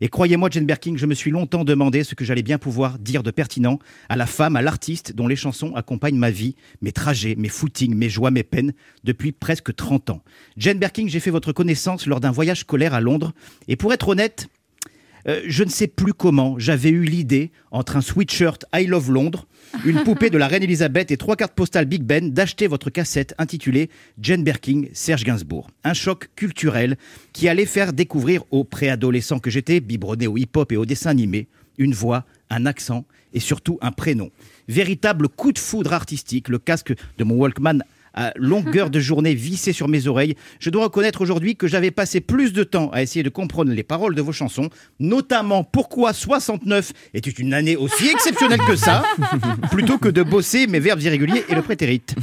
Et 0.00 0.08
croyez-moi, 0.08 0.48
Jane 0.50 0.66
Birkin, 0.66 0.94
je 0.96 1.06
me 1.06 1.14
suis 1.14 1.30
longtemps 1.30 1.64
demandé 1.64 2.04
ce 2.04 2.14
que 2.14 2.24
j'allais 2.24 2.42
bien 2.42 2.58
pouvoir 2.58 2.98
dire 2.98 3.22
de 3.22 3.30
pertinent 3.30 3.78
à 4.08 4.16
la 4.16 4.26
femme, 4.26 4.56
à 4.56 4.62
l'artiste 4.62 5.14
dont 5.14 5.26
les 5.26 5.36
chansons 5.36 5.74
accompagnent 5.74 6.16
ma 6.16 6.30
vie, 6.30 6.56
mes 6.80 6.92
trajets, 6.92 7.34
mes 7.36 7.48
footings, 7.48 7.94
mes 7.94 8.08
joies, 8.08 8.30
mes 8.30 8.42
peines, 8.42 8.72
depuis 9.04 9.32
presque 9.32 9.74
30 9.74 10.10
ans. 10.10 10.22
Jane 10.56 10.78
Birkin, 10.78 11.06
j'ai 11.08 11.20
fait 11.20 11.30
votre 11.30 11.52
connaissance 11.52 12.06
lors 12.06 12.20
d'un 12.20 12.30
voyage 12.30 12.60
scolaire 12.60 12.94
à 12.94 13.00
Londres, 13.00 13.32
et 13.68 13.76
pour 13.76 13.92
être 13.92 14.08
honnête, 14.08 14.48
euh, 15.28 15.42
je 15.46 15.64
ne 15.64 15.68
sais 15.68 15.86
plus 15.86 16.14
comment 16.14 16.58
j'avais 16.58 16.90
eu 16.90 17.04
l'idée, 17.04 17.50
entre 17.70 17.96
un 17.96 18.00
sweatshirt 18.00 18.64
I 18.74 18.86
Love 18.86 19.10
Londres, 19.10 19.46
une 19.84 20.02
poupée 20.02 20.30
de 20.30 20.38
la 20.38 20.48
reine 20.48 20.62
Elisabeth 20.62 21.10
et 21.10 21.16
trois 21.16 21.36
cartes 21.36 21.54
postales 21.54 21.86
Big 21.86 22.02
Ben, 22.02 22.30
d'acheter 22.30 22.66
votre 22.66 22.90
cassette 22.90 23.34
intitulée 23.38 23.90
Jane 24.20 24.42
Birkin, 24.42 24.84
Serge 24.92 25.24
Gainsbourg. 25.24 25.70
Un 25.84 25.94
choc 25.94 26.28
culturel 26.36 26.96
qui 27.32 27.48
allait 27.48 27.66
faire 27.66 27.92
découvrir 27.92 28.42
aux 28.50 28.64
préadolescents 28.64 29.38
que 29.38 29.50
j'étais, 29.50 29.80
biberonné 29.80 30.26
au 30.26 30.36
hip-hop 30.36 30.72
et 30.72 30.76
au 30.76 30.86
dessin 30.86 31.10
animé, 31.10 31.48
une 31.78 31.94
voix, 31.94 32.24
un 32.50 32.66
accent 32.66 33.04
et 33.32 33.40
surtout 33.40 33.78
un 33.80 33.92
prénom. 33.92 34.30
Véritable 34.68 35.28
coup 35.28 35.52
de 35.52 35.58
foudre 35.58 35.92
artistique, 35.92 36.48
le 36.48 36.58
casque 36.58 36.92
de 37.18 37.24
mon 37.24 37.36
Walkman 37.36 37.80
à 38.14 38.32
longueur 38.36 38.90
de 38.90 39.00
journée 39.00 39.34
vissé 39.34 39.72
sur 39.72 39.88
mes 39.88 40.06
oreilles. 40.06 40.34
Je 40.58 40.70
dois 40.70 40.84
reconnaître 40.84 41.20
aujourd'hui 41.20 41.56
que 41.56 41.66
j'avais 41.66 41.90
passé 41.90 42.20
plus 42.20 42.52
de 42.52 42.64
temps 42.64 42.90
à 42.90 43.02
essayer 43.02 43.22
de 43.22 43.28
comprendre 43.28 43.72
les 43.72 43.82
paroles 43.82 44.14
de 44.14 44.22
vos 44.22 44.32
chansons, 44.32 44.68
notamment 44.98 45.64
pourquoi 45.64 46.12
69 46.12 46.92
était 47.14 47.30
une 47.30 47.54
année 47.54 47.76
aussi 47.76 48.08
exceptionnelle 48.08 48.60
que 48.66 48.76
ça, 48.76 49.02
plutôt 49.70 49.98
que 49.98 50.08
de 50.08 50.22
bosser 50.22 50.66
mes 50.66 50.80
verbes 50.80 51.02
irréguliers 51.02 51.44
et 51.48 51.54
le 51.54 51.62
prétérite. 51.62 52.14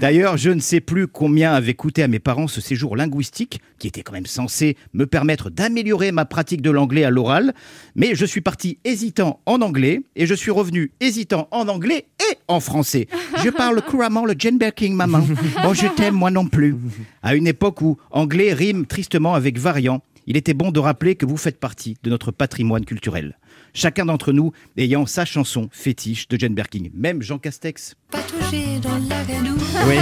D'ailleurs, 0.00 0.36
je 0.36 0.50
ne 0.50 0.60
sais 0.60 0.80
plus 0.80 1.06
combien 1.06 1.52
avait 1.52 1.74
coûté 1.74 2.02
à 2.02 2.08
mes 2.08 2.18
parents 2.18 2.48
ce 2.48 2.60
séjour 2.60 2.96
linguistique, 2.96 3.60
qui 3.78 3.86
était 3.86 4.02
quand 4.02 4.12
même 4.12 4.26
censé 4.26 4.76
me 4.92 5.06
permettre 5.06 5.50
d'améliorer 5.50 6.12
ma 6.12 6.24
pratique 6.24 6.62
de 6.62 6.70
l'anglais 6.70 7.04
à 7.04 7.10
l'oral, 7.10 7.54
mais 7.94 8.14
je 8.14 8.26
suis 8.26 8.40
parti 8.40 8.78
hésitant 8.84 9.40
en 9.46 9.60
anglais 9.60 10.02
et 10.16 10.26
je 10.26 10.34
suis 10.34 10.50
revenu 10.50 10.92
hésitant 11.00 11.48
en 11.50 11.68
anglais 11.68 12.06
et 12.30 12.36
en 12.48 12.60
français. 12.60 13.06
Je 13.42 13.50
parle 13.50 13.80
couramment 13.82 14.24
le 14.24 14.34
Jane 14.38 14.58
Birkin, 14.58 14.94
maman. 14.94 15.24
Oh, 15.66 15.74
je 15.74 15.86
t'aime, 15.94 16.14
moi 16.14 16.30
non 16.30 16.46
plus. 16.46 16.76
À 17.22 17.34
une 17.34 17.46
époque 17.46 17.80
où 17.80 17.98
anglais 18.10 18.52
rime 18.52 18.86
tristement 18.86 19.34
avec 19.34 19.58
variant, 19.58 20.02
il 20.26 20.36
était 20.36 20.54
bon 20.54 20.70
de 20.70 20.80
rappeler 20.80 21.16
que 21.16 21.26
vous 21.26 21.36
faites 21.36 21.60
partie 21.60 21.96
de 22.02 22.10
notre 22.10 22.30
patrimoine 22.32 22.84
culturel. 22.84 23.36
Chacun 23.74 24.06
d'entre 24.06 24.32
nous 24.32 24.52
ayant 24.76 25.04
sa 25.06 25.24
chanson 25.24 25.68
fétiche 25.72 26.28
de 26.28 26.38
Jane 26.38 26.54
Birkin, 26.54 26.84
même 26.94 27.22
Jean 27.22 27.38
Castex. 27.38 27.94
Oui, 29.86 29.96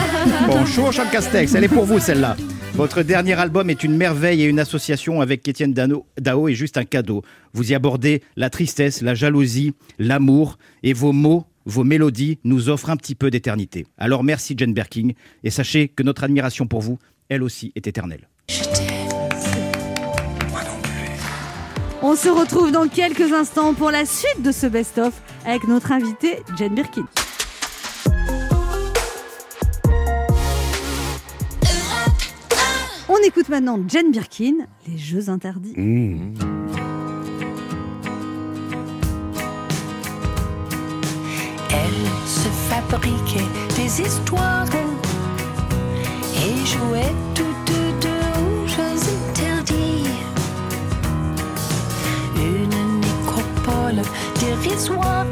bonjour 0.46 0.92
Jean 0.92 1.06
Castex, 1.10 1.54
elle 1.54 1.64
est 1.64 1.68
pour 1.68 1.84
vous 1.84 1.98
celle-là. 1.98 2.36
Votre 2.74 3.02
dernier 3.02 3.34
album 3.34 3.68
est 3.70 3.82
une 3.82 3.96
merveille 3.96 4.42
et 4.42 4.46
une 4.46 4.60
association 4.60 5.20
avec 5.20 5.46
Étienne 5.48 5.72
Dano- 5.74 6.06
Dao 6.18 6.48
est 6.48 6.54
juste 6.54 6.78
un 6.78 6.84
cadeau. 6.84 7.22
Vous 7.52 7.72
y 7.72 7.74
abordez 7.74 8.22
la 8.36 8.48
tristesse, 8.50 9.02
la 9.02 9.14
jalousie, 9.14 9.74
l'amour 9.98 10.58
et 10.82 10.92
vos 10.92 11.12
mots, 11.12 11.44
vos 11.64 11.84
mélodies 11.84 12.38
nous 12.44 12.68
offrent 12.68 12.90
un 12.90 12.96
petit 12.96 13.14
peu 13.14 13.30
d'éternité. 13.30 13.86
Alors 13.98 14.24
merci 14.24 14.54
Jane 14.56 14.74
Birkin 14.74 15.10
et 15.44 15.50
sachez 15.50 15.88
que 15.88 16.02
notre 16.02 16.24
admiration 16.24 16.66
pour 16.66 16.80
vous, 16.80 16.98
elle 17.28 17.42
aussi, 17.42 17.72
est 17.74 17.86
éternelle. 17.86 18.28
On 22.04 22.16
se 22.16 22.28
retrouve 22.28 22.72
dans 22.72 22.88
quelques 22.88 23.32
instants 23.32 23.74
pour 23.74 23.92
la 23.92 24.04
suite 24.04 24.42
de 24.42 24.50
ce 24.50 24.66
best-of 24.66 25.22
avec 25.44 25.68
notre 25.68 25.92
invitée 25.92 26.38
Jane 26.58 26.74
Birkin. 26.74 27.06
On 33.08 33.18
écoute 33.24 33.48
maintenant 33.50 33.78
Jane 33.86 34.10
Birkin, 34.10 34.66
les 34.88 34.98
jeux 34.98 35.28
interdits. 35.28 35.74
Elle 35.76 36.61
fabriquait 42.80 43.48
des 43.76 44.00
histoires 44.00 44.66
et 46.36 46.66
jouait 46.66 47.14
toutes 47.34 47.74
deux 48.00 48.26
aux 48.40 48.66
jeux 48.66 49.00
interdits. 49.30 50.08
Une 52.36 53.00
nécropole 53.00 54.02
dérisoire. 54.40 55.26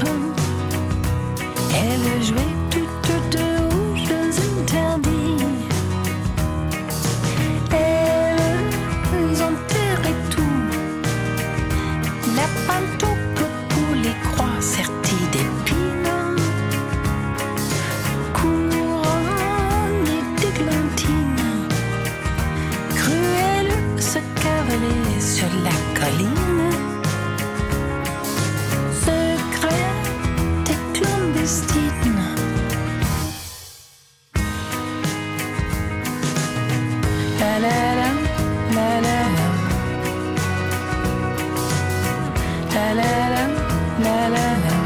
Elle 1.75 2.23
jouait 2.23 2.57
toutes 2.71 3.31
deux 3.31 3.57
aux 3.75 3.97
jeux 3.97 4.33
interdits. 4.59 5.30
Sur 25.41 25.49
la 25.65 25.77
colline. 25.99 26.71
Secrète 29.07 30.69
et 30.73 30.81
clandestine. 30.97 32.25
La 37.41 37.55
la 37.65 37.81
la, 38.01 38.11
la 38.77 38.91
la 39.07 39.19
la. 39.37 39.49
La 42.75 42.87
la 43.01 43.15
la, 43.35 43.45
la 44.05 44.19
la 44.35 44.49
la. 44.65 44.77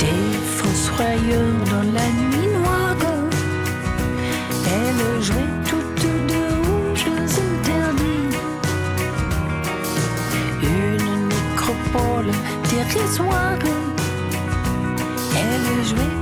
Des 0.00 0.30
dans 1.70 1.86
la 1.96 2.06
nuit 2.22 2.50
noire. 2.56 3.06
Elles 4.74 5.22
jouaient 5.26 5.67
dérisoire. 13.08 13.58
Elles 15.34 15.84
jouaient 15.86 16.17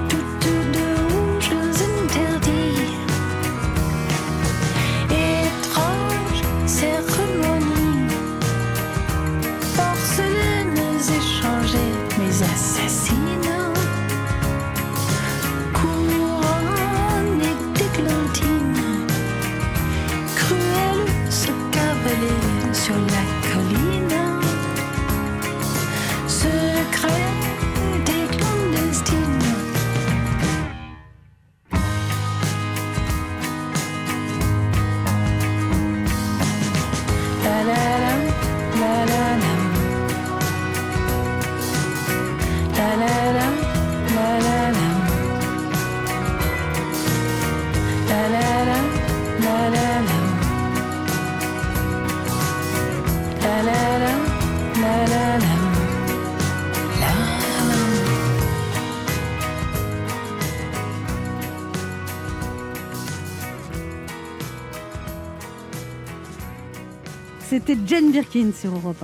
C'était 67.77 67.89
Jane 67.97 68.11
Birkin 68.13 68.51
sur 68.59 68.73
Europe 68.75 69.03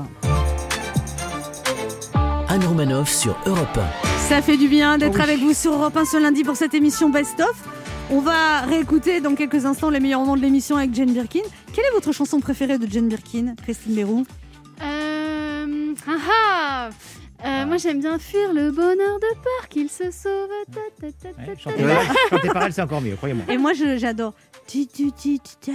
1. 2.15 2.49
Anne 2.49 2.65
Romanoff 2.65 3.09
sur 3.11 3.37
Europe 3.47 3.79
Ça 4.29 4.41
fait 4.43 4.57
du 4.57 4.69
bien 4.69 4.99
d'être 4.99 5.13
Oh 5.15 5.17
oui. 5.19 5.23
avec 5.23 5.39
vous 5.41 5.53
sur 5.55 5.73
Europe 5.73 5.97
1 5.97 6.05
ce 6.05 6.17
lundi 6.17 6.45
pour 6.45 6.57
cette 6.57 6.75
émission 6.75 7.09
Best 7.11 7.41
of. 7.41 7.55
On 8.11 8.21
va 8.21 8.61
réécouter 8.63 9.21
dans 9.21 9.35
quelques 9.35 9.65
instants 9.67 9.91
les 9.91 10.01
meilleurs 10.01 10.21
moments 10.21 10.37
de 10.37 10.43
l'émission 10.43 10.77
avec 10.77 10.95
Jane 10.95 11.13
Birkin. 11.13 11.41
Quelle 11.73 11.85
est 11.85 11.93
votre 11.95 12.13
chanson 12.13 12.41
préférée 12.41 12.79
de 12.79 12.87
Jane 12.91 13.09
Birkin, 13.09 13.55
Christine 13.63 13.97
Leroux 13.97 14.25
Euh, 14.83 15.95
ah 16.07 16.13
ah 16.31 16.89
Euh, 17.45 17.67
Moi 17.67 17.77
j'aime 17.79 18.01
bien 18.01 18.19
fuir 18.19 18.53
le 18.55 18.71
bonheur 18.71 19.19
de 19.19 19.35
peur 19.43 19.69
qu'il 19.69 19.89
se 19.91 20.05
sauve. 20.11 20.49
Ta, 20.71 21.57
Chanter 21.59 22.71
c'est 22.71 22.83
encore 22.83 23.01
mieux, 23.01 23.17
croyez-moi. 23.17 23.45
Et 23.49 23.59
moi, 23.59 23.73
j'adore. 23.75 24.33
Ta, 24.67 25.73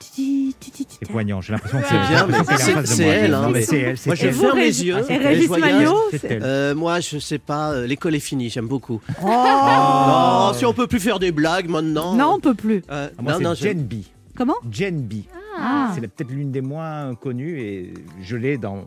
C'est 0.00 1.08
poignant, 1.10 1.40
j'ai 1.40 1.52
l'impression 1.52 1.80
que 1.80 1.86
C'est 1.86 2.08
bien, 2.08 2.26
mais 2.26 2.86
c'est- 2.86 3.02
elle, 3.02 3.34
hein, 3.34 3.48
mais 3.52 3.62
c'est 3.62 3.78
elle. 3.80 3.96
Moi, 4.06 4.14
je 4.14 4.28
ferme 4.30 4.58
les 4.58 4.84
yeux. 4.84 4.96
Je. 4.98 6.16
C'est 6.18 6.24
elle. 6.30 6.42
Euh, 6.42 6.74
moi, 6.74 7.00
je 7.00 7.18
sais 7.18 7.38
pas, 7.38 7.72
euh, 7.72 7.86
l'école 7.86 8.14
est 8.14 8.20
finie, 8.20 8.48
j'aime 8.50 8.68
beaucoup. 8.68 9.00
Oh 9.22 9.26
Non, 9.26 10.52
si 10.54 10.64
on 10.66 10.72
peut 10.72 10.86
plus 10.86 11.00
faire 11.00 11.18
des 11.18 11.32
blagues 11.32 11.68
maintenant. 11.68 12.14
Non, 12.14 12.34
on 12.36 12.40
peut 12.40 12.54
plus. 12.54 12.82
Euh, 12.90 13.08
Ah, 13.18 13.22
moi, 13.22 13.32
non, 13.32 13.38
c'est 13.38 13.44
non, 13.44 13.54
Jen 13.54 13.78
j'aime- 13.78 13.82
B. 13.82 13.94
Comment? 14.36 14.54
Jen 14.70 15.00
B. 15.02 15.14
Ah. 15.58 15.90
C'est 15.94 16.02
peut-être 16.02 16.30
l'une 16.30 16.52
des 16.52 16.60
moins 16.60 17.14
connues 17.14 17.58
et 17.60 17.94
je 18.22 18.36
l'ai 18.36 18.58
dans. 18.58 18.84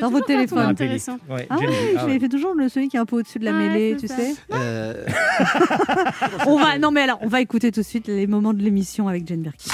Dans 0.00 0.10
votre 0.10 0.26
téléphone. 0.26 0.58
intéressant. 0.58 1.16
Ouais, 1.30 1.46
Ah 1.48 1.56
Jen 1.60 1.68
ouais, 1.68 1.74
je 1.92 1.98
Ah 1.98 2.06
l'ai 2.06 2.12
ouais. 2.14 2.18
fait 2.18 2.28
toujours 2.28 2.54
le 2.54 2.68
celui 2.68 2.88
qui 2.88 2.96
est 2.96 3.00
un 3.00 3.06
peu 3.06 3.16
au-dessus 3.16 3.38
de 3.38 3.44
la 3.44 3.52
Ouais, 3.52 3.68
mêlée, 3.68 3.96
tu 3.98 4.08
ça. 4.08 4.16
sais. 4.16 4.34
Euh, 4.52 5.06
On 6.46 6.58
va, 6.58 6.78
non 6.78 6.90
mais 6.90 7.02
alors, 7.02 7.18
on 7.22 7.28
va 7.28 7.40
écouter 7.40 7.70
tout 7.72 7.80
de 7.80 7.86
suite 7.86 8.08
les 8.08 8.26
moments 8.26 8.52
de 8.52 8.60
l'émission 8.62 9.06
avec 9.08 9.26
Jane 9.28 9.40
Birkin. 9.42 9.70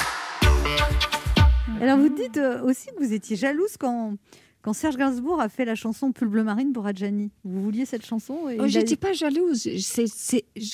Alors 1.85 1.99
vous 1.99 2.09
dites 2.15 2.37
euh, 2.39 2.63
aussi 2.63 2.87
que 2.97 3.05
vous 3.05 3.13
étiez 3.13 3.37
jalouse 3.37 3.77
quand, 3.79 4.17
quand 4.63 4.73
Serge 4.73 4.97
Gainsbourg 4.97 5.41
a 5.41 5.49
fait 5.49 5.65
la 5.65 5.75
chanson 5.75 6.13
Pull 6.13 6.29
bleu 6.29 6.45
marine 6.45 6.73
pour 6.73 6.87
Adjani. 6.87 7.31
Vous 7.45 7.63
vouliez 7.63 7.85
cette 7.85 8.07
chanson 8.07 8.49
et 8.49 8.57
Oh, 8.61 8.67
je 8.67 8.79
a- 8.79 8.81
n'étais 8.81 8.97
pas 8.97 9.13
jalouse. 9.13 9.69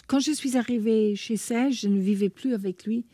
Quand 0.06 0.20
je 0.20 0.32
suis 0.32 0.56
arrivée 0.56 1.16
chez 1.16 1.36
Serge, 1.36 1.80
je 1.80 1.88
ne 1.88 1.98
vivais 2.00 2.28
plus 2.28 2.54
avec 2.54 2.84
lui. 2.84 3.04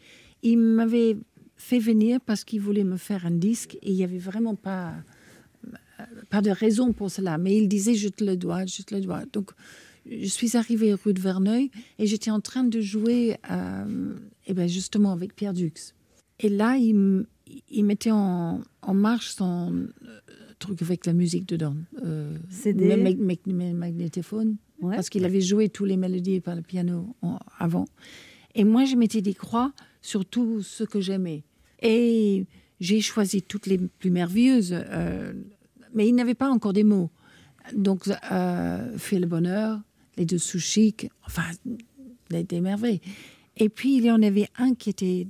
Il 0.43 0.59
m'avait 0.59 1.17
fait 1.57 1.79
venir 1.79 2.21
parce 2.21 2.45
qu'il 2.45 2.61
voulait 2.61 2.85
me 2.85 2.97
faire 2.99 3.25
un 3.25 3.31
disque 3.31 3.77
et 3.83 3.91
il 3.91 3.97
n'y 3.97 4.05
avait 4.05 4.19
vraiment 4.19 4.55
pas, 4.57 4.93
euh, 5.67 6.05
pas 6.29 6.43
de 6.43 6.51
raison 6.51 6.93
pour 6.93 7.11
cela. 7.11 7.39
Mais 7.39 7.57
il 7.57 7.67
disait, 7.69 7.95
je 7.95 8.09
te 8.09 8.23
le 8.25 8.37
dois, 8.37 8.67
je 8.67 8.83
te 8.83 8.95
le 8.95 9.01
dois. 9.01 9.23
Donc, 9.33 9.53
je 10.09 10.27
suis 10.27 10.57
arrivée 10.57 10.93
rue 10.93 11.15
de 11.15 11.21
Verneuil 11.21 11.71
et 11.99 12.07
j'étais 12.07 12.31
en 12.31 12.41
train 12.41 12.63
de 12.65 12.81
jouer 12.81 13.39
euh, 13.51 14.15
eh 14.47 14.53
ben 14.55 14.69
justement 14.69 15.13
avec 15.13 15.35
Pierre 15.35 15.55
Dux. 15.55 15.73
Et 16.39 16.49
là, 16.51 16.77
il, 16.77 17.25
il 17.71 17.85
mettait 17.85 18.11
en, 18.11 18.61
en 18.83 18.95
marche 18.95 19.31
son 19.35 19.73
euh, 20.05 20.19
truc 20.59 20.83
avec 20.83 21.07
la 21.07 21.13
musique 21.13 21.47
dedans. 21.49 21.77
Euh, 22.05 22.37
CD. 22.51 22.89
le 22.97 23.03
mag- 23.03 23.19
mag- 23.19 23.39
mag- 23.47 23.75
magnétophone. 23.75 24.57
Parce 24.81 25.09
qu'il 25.09 25.25
avait 25.25 25.41
joué 25.41 25.69
tous 25.71 25.85
les 25.87 25.97
mélodies 25.97 26.41
par 26.41 26.55
le 26.55 26.63
piano 26.63 27.15
en- 27.23 27.39
avant. 27.59 27.87
Et 28.55 28.65
moi, 28.65 28.85
je 28.85 28.95
mettais 28.97 29.23
des 29.23 29.35
croix 29.35 29.73
sur 30.03 30.25
tout 30.27 30.63
ce 30.63 30.85
que 30.85 31.01
j'aimais. 31.01 31.45
Et 31.83 32.47
j'ai 32.81 33.01
choisi 33.01 33.43
toutes 33.43 33.67
les 33.67 33.79
plus 33.79 34.11
merveilleuses. 34.11 34.73
euh, 34.75 35.33
mais 35.95 36.07
il 36.09 36.15
n'avait 36.15 36.35
pas 36.35 36.51
encore 36.51 36.73
des 36.75 36.85
mots. 36.85 37.11
Donc, 37.75 38.09
euh, 38.31 38.99
Fait 38.99 39.19
le 39.19 39.27
bonheur, 39.27 39.81
les 40.19 40.27
deux 40.27 40.39
sous 40.39 40.59
chic, 40.59 41.09
enfin, 41.27 41.45
des 42.31 42.61
merveilles. 42.61 43.01
Et 43.57 43.69
puis, 43.69 43.97
il 43.97 44.05
y 44.05 44.11
en 44.11 44.23
avait 44.23 44.49
un 44.59 44.75
qui 44.75 44.91
était. 44.91 45.27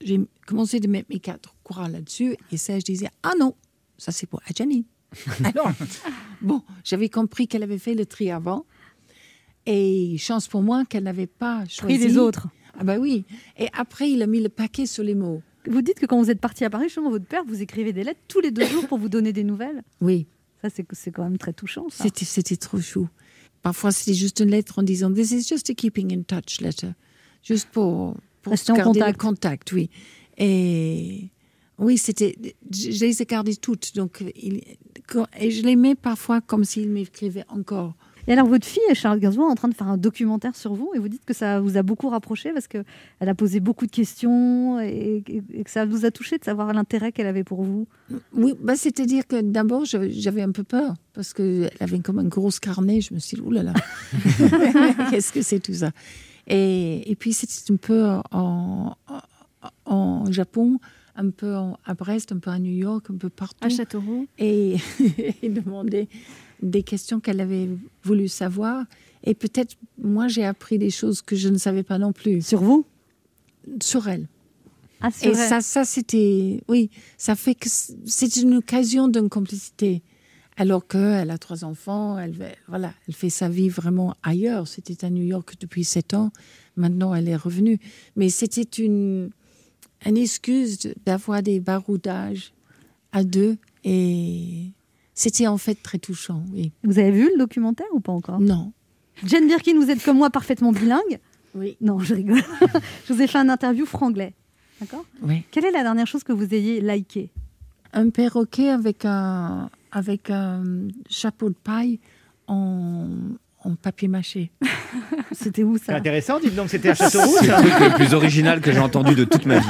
J'ai 0.00 0.20
commencé 0.46 0.80
de 0.80 0.88
mettre 0.88 1.08
mes 1.10 1.20
quatre 1.20 1.54
croix 1.64 1.88
là-dessus. 1.88 2.36
Et 2.52 2.56
ça, 2.56 2.78
je 2.78 2.84
disais 2.84 3.08
Ah 3.22 3.32
non, 3.38 3.54
ça 3.96 4.12
c'est 4.12 4.26
pour 4.26 4.40
Adjani. 4.48 4.86
Alors, 5.44 5.72
bon, 6.42 6.62
j'avais 6.84 7.08
compris 7.08 7.48
qu'elle 7.48 7.62
avait 7.62 7.78
fait 7.78 7.94
le 7.94 8.04
tri 8.04 8.30
avant. 8.30 8.66
Et 9.64 10.16
chance 10.18 10.48
pour 10.48 10.62
moi 10.62 10.84
qu'elle 10.84 11.04
n'avait 11.04 11.26
pas 11.26 11.64
choisi. 11.68 11.98
les 11.98 12.16
autres. 12.18 12.48
Ah 12.78 12.84
bah 12.84 12.98
oui. 12.98 13.24
Et 13.58 13.68
après, 13.72 14.10
il 14.10 14.22
a 14.22 14.26
mis 14.26 14.40
le 14.40 14.48
paquet 14.48 14.86
sur 14.86 15.02
les 15.02 15.14
mots. 15.14 15.42
Vous 15.66 15.82
dites 15.82 15.98
que 15.98 16.06
quand 16.06 16.18
vous 16.18 16.30
êtes 16.30 16.40
parti 16.40 16.64
à 16.64 16.70
Paris, 16.70 16.84
justement, 16.84 17.10
votre 17.10 17.26
père, 17.26 17.44
vous 17.44 17.60
écrivez 17.60 17.92
des 17.92 18.04
lettres 18.04 18.20
tous 18.28 18.40
les 18.40 18.50
deux 18.50 18.66
jours 18.66 18.86
pour 18.86 18.98
vous 18.98 19.08
donner 19.08 19.32
des 19.32 19.44
nouvelles. 19.44 19.82
Oui. 20.00 20.26
Ça, 20.62 20.68
c'est 20.70 21.10
quand 21.10 21.22
même 21.22 21.38
très 21.38 21.52
touchant. 21.52 21.86
c'était 21.90 22.56
trop 22.56 22.80
chou. 22.80 23.08
Parfois, 23.68 23.92
c'était 23.92 24.14
juste 24.14 24.40
une 24.40 24.50
lettre 24.50 24.78
en 24.78 24.82
disant 24.82 25.12
This 25.12 25.30
is 25.30 25.42
just 25.46 25.68
a 25.68 25.74
keeping 25.74 26.10
in 26.16 26.22
touch 26.22 26.60
letter. 26.62 26.92
Juste 27.42 27.68
pour, 27.70 28.16
pour 28.42 28.54
garder 28.54 28.82
contact. 28.82 29.08
le 29.12 29.18
contact, 29.28 29.72
oui. 29.72 29.90
Et 30.38 31.28
oui, 31.78 31.98
c'était. 31.98 32.34
Je, 32.70 32.90
je 32.92 33.04
les 33.04 33.20
ai 33.22 33.26
gardées 33.26 33.56
toutes. 33.56 33.94
Donc, 33.94 34.24
il- 34.42 34.62
et 35.38 35.50
je 35.50 35.62
l'aimais 35.62 35.94
parfois 35.94 36.40
comme 36.40 36.64
s'il 36.64 36.88
m'écrivait 36.88 37.44
encore. 37.48 37.94
Et 38.28 38.32
alors, 38.32 38.46
votre 38.46 38.66
fille, 38.66 38.82
Charlotte 38.92 39.20
Gainsbourg, 39.22 39.48
est 39.48 39.52
en 39.52 39.54
train 39.56 39.68
de 39.68 39.74
faire 39.74 39.88
un 39.88 39.96
documentaire 39.96 40.54
sur 40.54 40.74
vous 40.74 40.92
et 40.94 40.98
vous 40.98 41.08
dites 41.08 41.24
que 41.24 41.32
ça 41.34 41.60
vous 41.60 41.78
a 41.78 41.82
beaucoup 41.82 42.08
rapproché 42.10 42.52
parce 42.52 42.68
qu'elle 42.68 42.84
a 43.20 43.34
posé 43.34 43.58
beaucoup 43.58 43.86
de 43.86 43.90
questions 43.90 44.78
et, 44.80 45.24
et- 45.26 45.42
et 45.54 45.64
que 45.64 45.70
ça 45.70 45.86
vous 45.86 46.04
a 46.04 46.10
touché 46.10 46.36
de 46.38 46.44
savoir 46.44 46.72
l'intérêt 46.74 47.10
qu'elle 47.10 47.26
avait 47.26 47.42
pour 47.42 47.62
vous. 47.64 47.88
Oui, 48.34 48.52
bah, 48.60 48.76
c'est-à-dire 48.76 49.26
que 49.26 49.40
d'abord, 49.40 49.84
j'avais 49.86 50.42
un 50.42 50.52
peu 50.52 50.62
peur 50.62 50.94
parce 51.14 51.32
qu'elle 51.32 51.70
avait 51.80 52.00
comme 52.00 52.18
un 52.18 52.24
gros 52.24 52.50
carnet. 52.60 53.00
Je 53.00 53.14
me 53.14 53.18
suis 53.18 53.36
dit, 53.38 53.42
oulala, 53.42 53.72
qu'est-ce 55.10 55.32
que 55.32 55.42
c'est 55.42 55.60
tout 55.60 55.74
ça? 55.74 55.90
Et, 56.46 57.10
et 57.10 57.16
puis, 57.16 57.32
c'était 57.32 57.72
un 57.72 57.76
peu 57.76 58.04
en, 58.30 58.94
en, 59.06 59.70
en 59.86 60.30
Japon, 60.32 60.78
un 61.16 61.30
peu 61.30 61.54
à 61.84 61.94
Brest, 61.94 62.32
un 62.32 62.38
peu 62.38 62.50
à 62.50 62.58
New 62.58 62.72
York, 62.72 63.06
un 63.10 63.16
peu 63.16 63.28
partout. 63.28 63.56
À 63.66 63.68
Châteauroux. 63.68 64.26
Et, 64.38 64.76
et 65.42 65.48
demander 65.48 66.08
des 66.62 66.82
questions 66.82 67.20
qu'elle 67.20 67.40
avait 67.40 67.68
voulu 68.02 68.28
savoir. 68.28 68.84
Et 69.24 69.34
peut-être, 69.34 69.76
moi, 70.02 70.28
j'ai 70.28 70.44
appris 70.44 70.78
des 70.78 70.90
choses 70.90 71.22
que 71.22 71.36
je 71.36 71.48
ne 71.48 71.58
savais 71.58 71.82
pas 71.82 71.98
non 71.98 72.12
plus. 72.12 72.42
Sur 72.46 72.62
vous? 72.62 72.84
Sur 73.82 74.08
elle. 74.08 74.26
Ah, 75.00 75.10
c'est 75.12 75.28
Et 75.28 75.32
vrai. 75.32 75.48
ça, 75.48 75.60
ça 75.60 75.84
c'était. 75.84 76.60
Oui, 76.68 76.90
ça 77.16 77.36
fait 77.36 77.54
que 77.54 77.68
c'est 77.68 78.36
une 78.36 78.54
occasion 78.54 79.08
d'une 79.08 79.28
complicité. 79.28 80.02
Alors 80.56 80.88
qu'elle 80.88 81.30
a 81.30 81.38
trois 81.38 81.64
enfants, 81.64 82.18
elle, 82.18 82.34
voilà, 82.66 82.92
elle 83.06 83.14
fait 83.14 83.30
sa 83.30 83.48
vie 83.48 83.68
vraiment 83.68 84.16
ailleurs. 84.24 84.66
C'était 84.66 85.04
à 85.04 85.10
New 85.10 85.22
York 85.22 85.54
depuis 85.60 85.84
sept 85.84 86.14
ans. 86.14 86.32
Maintenant, 86.76 87.14
elle 87.14 87.28
est 87.28 87.36
revenue. 87.36 87.78
Mais 88.16 88.28
c'était 88.28 88.62
une, 88.62 89.30
une 90.04 90.16
excuse 90.16 90.80
d'avoir 91.06 91.44
des 91.44 91.60
baroudages 91.60 92.52
à 93.12 93.22
deux. 93.22 93.56
Et 93.84 94.72
c'était 95.18 95.48
en 95.48 95.58
fait 95.58 95.74
très 95.82 95.98
touchant, 95.98 96.44
oui. 96.52 96.70
Vous 96.84 96.98
avez 97.00 97.10
vu 97.10 97.28
le 97.32 97.38
documentaire 97.38 97.86
ou 97.92 97.98
pas 98.00 98.12
encore? 98.12 98.38
Non. 98.38 98.72
Jane 99.24 99.48
Birkin, 99.48 99.74
vous 99.74 99.90
êtes 99.90 100.02
comme 100.04 100.16
moi 100.18 100.30
parfaitement 100.30 100.70
bilingue. 100.70 101.18
Oui. 101.56 101.76
Non, 101.80 101.98
je 101.98 102.14
rigole. 102.14 102.40
je 103.08 103.12
vous 103.12 103.20
ai 103.20 103.26
fait 103.26 103.38
un 103.38 103.48
interview 103.48 103.84
franglais. 103.84 104.34
D'accord? 104.80 105.04
Oui. 105.22 105.42
Quelle 105.50 105.64
est 105.64 105.72
la 105.72 105.82
dernière 105.82 106.06
chose 106.06 106.22
que 106.22 106.32
vous 106.32 106.54
ayez 106.54 106.80
liké 106.80 107.30
Un 107.92 108.10
perroquet 108.10 108.68
avec 108.68 109.04
un, 109.04 109.70
avec 109.90 110.30
un 110.30 110.62
chapeau 111.10 111.48
de 111.48 111.56
paille 111.56 111.98
en, 112.46 113.08
en 113.64 113.74
papier 113.74 114.06
mâché. 114.06 114.52
C'était 115.32 115.64
où 115.64 115.78
C'est 115.78 115.86
ça 115.86 115.96
intéressant, 115.96 116.38
dites 116.38 116.54
donc, 116.54 116.70
c'était 116.70 116.90
à 116.90 116.94
Châteauroux. 116.94 117.34
C'est 117.40 117.46
ça 117.46 117.60
le 117.60 117.68
truc 117.70 117.80
le 117.90 117.94
plus 117.96 118.14
original 118.14 118.60
que 118.60 118.70
j'ai 118.70 118.78
entendu 118.78 119.16
de 119.16 119.24
toute 119.24 119.46
ma 119.46 119.58
vie. 119.58 119.66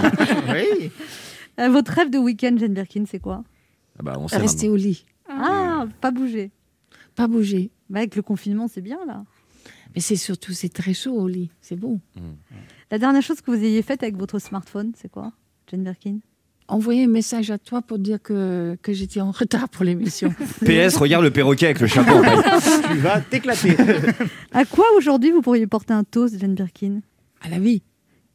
Oui. 0.51 0.91
Euh, 1.59 1.71
Votre 1.71 1.93
rêve 1.93 2.11
de 2.11 2.19
week-end, 2.19 2.55
Jane 2.59 2.75
Birkin, 2.75 3.05
c'est 3.11 3.19
quoi? 3.19 3.43
Ah 3.99 4.03
bah, 4.03 4.17
on 4.19 4.29
sait 4.29 4.37
Rester 4.37 4.69
maintenant. 4.69 4.75
au 4.75 4.87
lit, 4.87 5.05
Ah, 5.29 5.87
pas 6.01 6.11
bouger. 6.11 6.51
pas 7.15 7.27
bouger. 7.27 7.71
Bah, 7.91 8.01
avec 8.01 8.17
le 8.17 8.23
confinement, 8.23 8.69
c'est 8.69 8.81
bien 8.81 8.99
là. 9.07 9.25
Mais 9.95 10.01
c'est 10.01 10.17
surtout, 10.17 10.53
c'est 10.53 10.69
très 10.69 10.93
chaud 10.95 11.13
au 11.15 11.29
lit. 11.29 11.51
C'est 11.61 11.77
bon. 11.77 12.01
La 12.91 12.99
dernière 12.99 13.23
chose 13.23 13.41
que 13.41 13.51
vous 13.51 13.63
ayez 13.65 13.83
faite 13.83 14.03
avec 14.03 14.17
votre 14.17 14.39
smartphone, 14.39 14.93
c'est 14.97 15.11
quoi, 15.11 15.33
Jane 15.71 15.83
Birkin 15.85 16.19
Envoyer 16.71 17.05
un 17.05 17.09
message 17.09 17.51
à 17.51 17.57
toi 17.57 17.81
pour 17.81 17.99
dire 17.99 18.21
que, 18.21 18.77
que 18.83 18.93
j'étais 18.93 19.23
en 19.23 19.31
retard 19.31 19.71
pour 19.71 19.85
l'émission. 19.87 20.29
PS, 20.67 20.97
regarde 20.97 21.25
le 21.25 21.31
perroquet 21.31 21.65
avec 21.67 21.81
le 21.81 21.87
chapeau 21.87 22.13
en. 22.17 22.91
Tu 22.93 22.99
vas 22.99 23.23
t'éclater. 23.23 23.75
À 24.53 24.67
quoi 24.67 24.85
aujourd'hui 24.99 25.31
vous 25.31 25.41
pourriez 25.41 25.67
porter 25.67 25.95
un 25.95 26.05
toast, 26.05 26.39
Jane 26.39 26.55
Birkin 26.55 27.01
à 27.41 27.49
la 27.49 27.59
vie. 27.59 27.83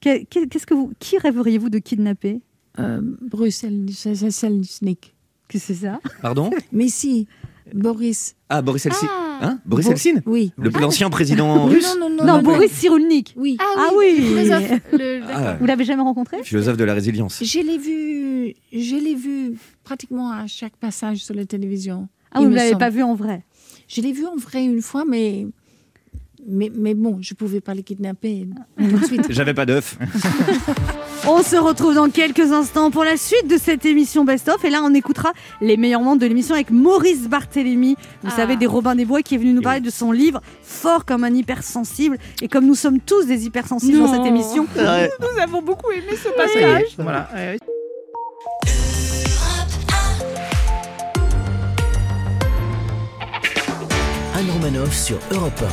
Que- 0.01 0.23
que- 0.25 0.47
Qu'est-ce 0.47 0.65
que 0.65 0.73
vous, 0.73 0.91
qui 0.97 1.19
rêveriez-vous 1.19 1.69
de 1.69 1.77
kidnapper 1.77 2.41
Euh, 2.79 3.01
Bruxelles, 3.21 3.85
c'est 3.93 4.15
c'est- 4.15 4.31
c'est 4.31 4.49
le 4.49 4.63
SNIC. 4.63 5.13
Que 5.47 5.59
c'est 5.59 5.73
ça 5.75 5.99
Pardon 6.21 6.49
Mais 6.71 6.87
si, 6.87 7.27
Boris. 7.73 8.35
Ah, 8.49 8.61
Boris 8.61 8.85
Eltsine. 8.85 9.07
Ah. 9.11 9.19
Hein 9.41 9.59
Boris 9.65 9.85
Bo- 9.85 9.91
Eltsine 9.91 10.21
Oui. 10.25 10.53
Le- 10.57 10.69
L'ancien 10.69 11.09
président 11.09 11.65
russe 11.65 11.95
Non, 11.99 12.09
non, 12.09 12.15
non. 12.15 12.25
Non, 12.25 12.33
non, 12.37 12.41
Boris 12.43 12.71
Cyrulnik. 12.71 13.33
Oui. 13.35 13.57
Ah 13.59 13.63
Ah 13.77 13.89
oui, 13.97 14.15
oui. 14.17 14.19
le 14.19 14.25
philosophe. 14.43 14.81
Le- 14.93 15.21
Ah. 15.27 15.57
Vous 15.59 15.65
l'avez 15.65 15.83
jamais 15.85 16.03
rencontré 16.03 16.43
Philosophe 16.43 16.77
de 16.77 16.83
la 16.83 16.93
résilience. 16.93 17.43
Je 17.43 17.59
l'ai 17.59 17.77
vu, 17.77 18.53
je 18.71 18.95
l'ai 18.95 19.15
vu 19.15 19.57
pratiquement 19.83 20.31
à 20.31 20.47
chaque 20.47 20.75
passage 20.77 21.17
sur 21.17 21.33
la 21.35 21.45
télévision. 21.45 22.07
Ah, 22.31 22.39
vous 22.39 22.47
ne 22.49 22.55
l'avez 22.55 22.75
pas 22.75 22.89
vu 22.89 23.03
en 23.03 23.15
vrai 23.15 23.43
Je 23.87 24.01
l'ai 24.01 24.11
vu 24.13 24.25
en 24.25 24.35
vrai 24.35 24.63
une 24.63 24.81
fois, 24.81 25.03
mais, 25.07 25.45
mais, 26.47 26.71
mais 26.73 26.93
bon, 26.93 27.17
je 27.21 27.33
pouvais 27.33 27.61
pas 27.61 27.73
les 27.73 27.83
kidnapper 27.83 28.47
tout 28.77 28.97
de 28.97 29.05
suite. 29.05 29.25
J'avais 29.29 29.53
pas 29.53 29.65
d'œuf. 29.65 29.97
On 31.27 31.41
se 31.41 31.55
retrouve 31.55 31.95
dans 31.95 32.09
quelques 32.09 32.51
instants 32.51 32.91
pour 32.91 33.05
la 33.05 33.15
suite 33.15 33.47
de 33.47 33.57
cette 33.57 33.85
émission 33.85 34.25
Best 34.25 34.49
of. 34.49 34.63
Et 34.65 34.69
là, 34.69 34.81
on 34.83 34.93
écoutera 34.93 35.31
les 35.61 35.77
meilleurs 35.77 36.01
moments 36.01 36.17
de 36.17 36.25
l'émission 36.25 36.53
avec 36.53 36.69
Maurice 36.69 37.29
Barthélémy. 37.29 37.95
Vous 38.23 38.29
Ah. 38.33 38.35
savez, 38.35 38.57
des 38.57 38.65
Robin 38.65 38.93
des 38.95 39.05
Bois 39.05 39.21
qui 39.21 39.35
est 39.35 39.37
venu 39.37 39.53
nous 39.53 39.61
parler 39.61 39.79
de 39.79 39.89
son 39.89 40.11
livre 40.11 40.41
Fort 40.63 41.05
comme 41.05 41.23
un 41.23 41.33
hypersensible. 41.33 42.17
Et 42.41 42.49
comme 42.49 42.65
nous 42.65 42.75
sommes 42.75 42.99
tous 42.99 43.25
des 43.25 43.45
hypersensibles 43.45 43.99
dans 43.99 44.11
cette 44.13 44.25
émission, 44.25 44.67
Ouais. 44.75 45.09
nous 45.21 45.41
avons 45.41 45.61
beaucoup 45.61 45.91
aimé 45.91 46.17
ce 46.21 46.27
passage. 46.35 46.93
Voilà. 46.97 47.29
Ouais, 47.33 47.57
Anne 54.35 54.49
Romanoff 54.51 54.93
sur 54.95 55.17
Europe 55.31 55.63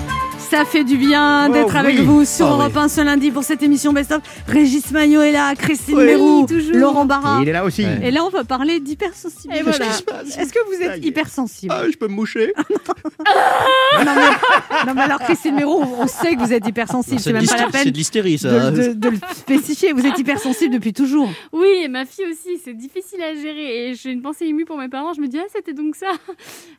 Ça 0.50 0.64
fait 0.64 0.82
du 0.82 0.96
bien 0.96 1.46
Oh 1.48 1.52
d'être 1.52 1.76
avec 1.76 1.98
oui. 1.98 2.04
vous 2.04 2.24
sur 2.24 2.46
Oh 2.46 2.54
Europe 2.54 2.76
1 2.76 2.88
ce 2.88 3.00
lundi 3.02 3.30
pour 3.30 3.44
cette 3.44 3.62
émission 3.62 3.92
Best 3.92 4.10
of. 4.10 4.20
Régis 4.48 4.90
Magnot 4.90 5.20
est 5.22 5.30
là, 5.30 5.54
Christine 5.54 5.96
Oui, 5.96 6.04
Mérou. 6.06 6.46
Laurent 6.72 7.04
Barra. 7.04 7.38
il 7.40 7.48
est 7.48 7.52
là 7.52 7.64
aussi. 7.64 7.84
Ouais. 7.84 8.00
Et 8.08 8.10
là, 8.10 8.24
on 8.24 8.30
va 8.30 8.42
parler 8.42 8.80
d'hypersensibilité. 8.80 9.60
Et 9.60 9.62
voilà. 9.62 9.86
Est-ce 9.86 10.52
que 10.52 10.58
vous 10.66 10.82
êtes 10.82 11.04
hypersensible? 11.04 11.72
Ah, 11.76 11.84
je 11.88 11.96
peux 11.96 12.08
me 12.08 12.14
moucher 12.14 12.52
non, 12.58 14.04
mais, 14.04 14.86
non, 14.86 14.94
mais 14.94 15.02
alors, 15.02 15.18
Christine 15.20 15.54
Mérou, 15.54 15.82
on 15.98 16.06
sait 16.06 16.34
que 16.34 16.40
vous 16.40 16.52
êtes 16.52 16.66
hypersensible. 16.66 17.20
C'est 17.20 17.30
de 17.32 17.36
même 17.38 17.46
pas 17.46 17.56
la 17.56 17.66
peine 17.68 17.82
c'est 17.84 17.90
de 17.90 17.96
l'hystérie, 17.96 18.38
ça. 18.38 18.70
de, 18.70 18.88
de- 18.88 18.92
de 18.94 19.08
le 19.10 19.18
spécifier. 19.36 19.92
Vous 19.92 20.04
êtes 20.06 20.18
hypersensible 20.18 20.74
depuis 20.74 20.92
toujours. 20.92 21.28
Oui, 21.52 21.68
et 21.84 21.88
ma 21.88 22.04
fille 22.06 22.24
aussi, 22.26 22.58
c'est 22.64 22.74
difficile 22.74 23.20
à 23.22 23.34
gérer. 23.34 23.90
Et 23.90 23.94
j'ai 23.94 24.10
une 24.10 24.22
pensée 24.22 24.46
émue 24.46 24.64
pour 24.64 24.78
mes 24.78 24.88
parents. 24.88 25.12
Je 25.12 25.20
me 25.20 25.28
dis, 25.28 25.38
ah, 25.38 25.46
c'était 25.54 25.74
donc 25.74 25.94
ça. 25.96 26.06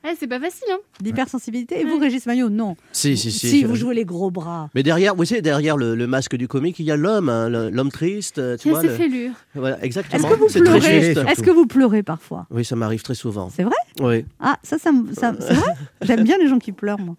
Ah, 0.04 0.10
c'est 0.20 0.28
pas 0.28 0.40
facile, 0.40 0.68
hein. 0.72 0.78
D'hypersensibilité. 1.00 1.80
Et 1.82 1.86
vous, 1.86 1.98
Régis 2.00 2.26
Maillot, 2.26 2.50
non. 2.50 2.76
Si, 2.92 3.16
si, 3.18 3.32
si. 3.32 3.48
Si, 3.50 3.61
vous 3.66 3.76
jouez 3.76 3.96
les 3.96 4.06
gros 4.06 4.32
bras. 4.32 4.70
Mais 4.76 4.84
derrière, 4.84 5.16
vous 5.16 5.26
savez, 5.26 5.42
derrière 5.42 5.78
le, 5.78 5.96
le 5.96 6.08
masque 6.08 6.36
du 6.36 6.48
comique, 6.48 6.80
il 6.80 6.86
y 6.86 6.92
a 6.92 6.96
l'homme, 6.96 7.30
hein, 7.30 7.50
l'homme 7.50 7.92
triste. 7.92 8.38
euh, 8.40 8.58
Tu 8.58 8.64
Qui 8.64 8.70
a 8.70 8.72
vois, 8.74 8.82
ses 8.82 8.88
le- 8.88 8.94
fêlures. 8.96 9.34
Voilà, 9.56 9.78
Est-ce 9.78 9.86
exactement. 9.86 10.30
que 10.30 10.36
vous 10.36 10.50
C'est 10.50 10.64
très 10.64 10.80
pleurez 10.80 11.02
juste. 11.14 11.22
Est-ce 11.30 11.42
que 11.42 11.52
vous 11.52 11.66
pleurez 11.66 12.04
parfois 12.04 12.46
Oui, 12.52 12.64
ça 12.66 12.76
m'arrive 12.76 13.02
très 13.04 13.16
souvent. 13.16 13.50
C'est 13.54 13.64
vrai 13.64 13.76
Oui. 14.00 14.26
Ah, 14.40 14.58
ça, 14.64 14.78
ça, 14.78 14.92
me- 14.92 15.14
ça- 15.14 15.34
c'est 15.40 15.54
vrai 15.54 15.74
J'aime 16.02 16.24
bien 16.24 16.38
les 16.38 16.48
gens 16.48 16.60
qui 16.60 16.72
pleurent, 16.72 17.00
moi. 17.00 17.16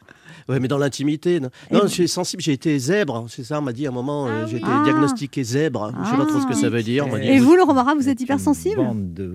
Ouais, 0.49 0.59
mais 0.59 0.67
dans 0.67 0.79
l'intimité. 0.79 1.39
Non, 1.39 1.51
Et 1.71 1.75
Non, 1.75 1.81
vous- 1.83 1.87
je 1.89 1.93
suis 1.93 2.09
sensible, 2.09 2.43
j'ai 2.43 2.53
été 2.53 2.77
zèbre. 2.79 3.27
C'est 3.29 3.45
ça, 3.45 3.59
on 3.61 3.63
m'a 3.63 3.73
dit 3.73 3.87
à 3.87 3.91
un 3.91 3.93
moment, 3.93 4.27
euh, 4.27 4.43
Ah 4.43 4.47
j'ai 4.47 4.55
oui. 4.57 4.61
été 4.63 4.69
Ah. 4.71 4.83
diagnostiqué 4.85 5.45
zèbre. 5.45 5.93
Je 6.05 6.11
sais 6.11 6.17
pas 6.17 6.27
trop 6.27 6.41
ce 6.41 6.47
que 6.47 6.55
ça 6.55 6.69
veut 6.69 6.83
dire. 6.83 7.07
on 7.07 7.13
m'a 7.13 7.21
dit. 7.21 7.29
Et 7.29 7.39
vous, 7.39 7.55
Laurent 7.55 7.75
Barra, 7.75 7.95
vous 7.95 8.09
êtes 8.09 8.21
hypersensible 8.21 8.83
de- 9.15 9.35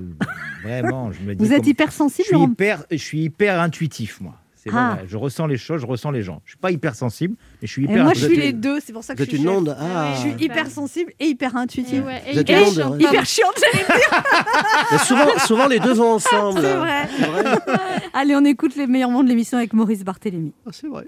Vraiment, 0.64 1.12
je 1.14 1.22
me 1.22 1.34
dis. 1.34 1.44
Vous 1.46 1.54
êtes 1.54 1.64
Je 1.64 1.70
hypersensible, 1.70 2.28
suis 2.28 2.38
hyper, 2.44 2.84
je 2.92 2.98
suis 2.98 3.22
hyper 3.24 3.62
intuitif, 3.62 4.20
moi. 4.20 4.34
C'est 4.70 4.78
Ah. 4.78 5.00
je 5.08 5.18
ressens 5.18 5.48
les 5.48 5.58
choses, 5.58 5.82
je 5.82 5.86
ressens 5.86 6.12
les 6.12 6.22
gens. 6.22 6.42
Je 6.46 6.52
suis 6.52 6.58
pas 6.58 6.72
hyper 6.72 6.96
sensible, 6.96 7.36
mais 7.62 7.68
je 7.68 7.72
suis 7.72 7.84
Et 7.84 7.86
hyper 7.86 8.04
moi, 8.04 8.14
je 8.14 8.26
suis 8.26 8.36
les 8.38 8.50
une- 8.50 8.60
deux, 8.60 8.80
c'est 8.80 8.94
pour 8.94 9.04
ça 9.04 9.14
que 9.16 9.20
Vous 9.20 9.26
je 9.26 9.30
suis 9.36 9.40
une 9.42 9.50
onde. 9.50 9.76
Ah. 9.80 10.14
Je 10.16 10.20
suis 10.22 10.46
hypersensible 10.46 11.14
et 11.20 11.26
hyper 11.28 11.56
Et 11.56 11.60
intuitive. 11.60 12.06
ouais, 12.06 12.22
et- 12.28 12.32
et 12.32 12.44
ouais. 12.44 12.98
Hyper 13.00 13.26
chiante, 13.26 13.54
j'allais 13.60 13.86
dire. 13.86 14.24
Mais 14.92 14.98
souvent, 15.00 15.38
souvent, 15.46 15.68
les 15.68 15.80
deux 15.80 15.94
vont 15.94 16.14
ensemble. 16.14 16.62
C'est 16.62 16.76
vrai. 16.76 17.08
C'est 17.18 17.26
vrai. 17.28 17.44
Allez, 18.14 18.36
on 18.36 18.46
écoute 18.46 18.76
les 18.76 18.88
meilleurs 18.88 19.10
moments 19.10 19.24
de 19.24 19.30
l'émission 19.30 19.58
avec 19.58 19.74
Maurice 19.74 20.04
Barthélémy. 20.04 20.54
Ah, 20.66 20.70
c'est 20.74 20.88
vrai. 20.88 21.08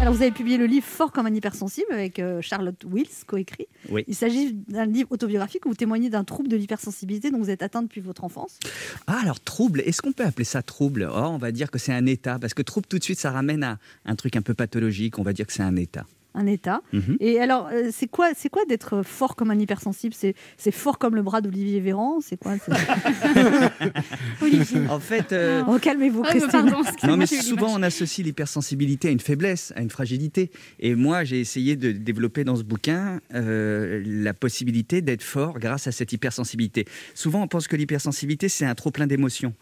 Alors, 0.00 0.14
vous 0.14 0.22
avez 0.22 0.30
publié 0.30 0.56
le 0.56 0.64
livre 0.64 0.86
Fort 0.86 1.12
comme 1.12 1.26
un 1.26 1.34
hypersensible 1.34 1.92
avec 1.92 2.18
euh, 2.20 2.40
Charlotte 2.40 2.82
Wills, 2.90 3.10
coécrit. 3.26 3.66
Oui. 3.90 4.02
Il 4.08 4.14
s'agit 4.14 4.54
d'un 4.54 4.86
livre 4.86 5.12
autobiographique 5.12 5.66
où 5.66 5.68
vous 5.68 5.74
témoignez 5.74 6.08
d'un 6.08 6.24
trouble 6.24 6.48
de 6.48 6.56
l'hypersensibilité 6.56 7.30
dont 7.30 7.36
vous 7.36 7.50
êtes 7.50 7.62
atteint 7.62 7.82
depuis 7.82 8.00
votre 8.00 8.24
enfance. 8.24 8.58
Ah, 9.06 9.18
alors 9.22 9.40
trouble, 9.40 9.82
est-ce 9.82 10.00
qu'on 10.00 10.12
peut 10.12 10.24
appeler 10.24 10.46
ça 10.46 10.62
trouble? 10.62 11.06
Oh, 11.12 11.18
On 11.18 11.36
va 11.36 11.52
dire 11.52 11.70
que 11.70 11.78
c'est 11.78 11.92
un 11.92 12.06
état, 12.06 12.38
parce 12.38 12.54
que 12.54 12.62
trouble 12.62 12.86
tout 12.86 12.98
de 12.98 13.04
suite, 13.04 13.20
ça 13.20 13.30
ramène 13.30 13.62
à 13.62 13.78
un 14.06 14.16
truc 14.16 14.36
un 14.36 14.42
peu 14.42 14.54
pathologique, 14.54 15.18
on 15.18 15.22
va 15.22 15.34
dire 15.34 15.46
que 15.46 15.52
c'est 15.52 15.62
un 15.62 15.76
état. 15.76 16.06
Un 16.34 16.46
état. 16.46 16.80
Mhm. 16.92 17.16
Et 17.20 17.40
alors, 17.40 17.68
euh, 17.72 17.90
c'est 17.92 18.06
quoi, 18.08 18.30
c'est 18.36 18.48
quoi 18.48 18.62
d'être 18.68 19.02
fort 19.02 19.34
comme 19.36 19.50
un 19.50 19.58
hypersensible? 19.58 20.14
C'est 20.16 20.34
c'est 20.56 20.70
fort 20.70 20.98
comme 20.98 21.14
le 21.16 21.22
bras 21.22 21.40
d'Olivier 21.40 21.80
Véran? 21.80 22.20
C'est 22.20 22.36
quoi 22.36 22.54
c'est- 22.58 22.72
En 24.88 25.00
fait, 25.00 25.32
euh, 25.32 25.62
Oh, 25.68 25.78
calmez-vous, 25.80 26.22
Ah, 26.26 26.34
pardon, 26.50 26.82
non, 27.04 27.16
mais 27.16 27.26
souvent 27.26 27.74
on 27.78 27.82
associe 27.82 28.24
l'hypersensibilité 28.24 29.08
à 29.08 29.10
une 29.10 29.20
faiblesse, 29.20 29.72
à 29.76 29.82
une 29.82 29.90
fragilité. 29.90 30.50
Et 30.78 30.94
moi, 30.94 31.24
j'ai 31.24 31.40
essayé 31.40 31.76
de 31.76 31.92
développer 31.92 32.44
dans 32.44 32.56
ce 32.56 32.62
bouquin 32.62 33.20
euh, 33.34 34.02
la 34.04 34.34
possibilité 34.34 35.02
d'être 35.02 35.22
fort 35.22 35.58
grâce 35.58 35.86
à 35.86 35.92
cette 35.92 36.12
hypersensibilité. 36.12 36.84
Souvent, 37.14 37.42
on 37.42 37.48
pense 37.48 37.68
que 37.68 37.76
l'hypersensibilité, 37.76 38.48
c'est 38.48 38.66
un 38.66 38.74
trop 38.74 38.90
plein 38.90 39.06
d'émotions. 39.06 39.54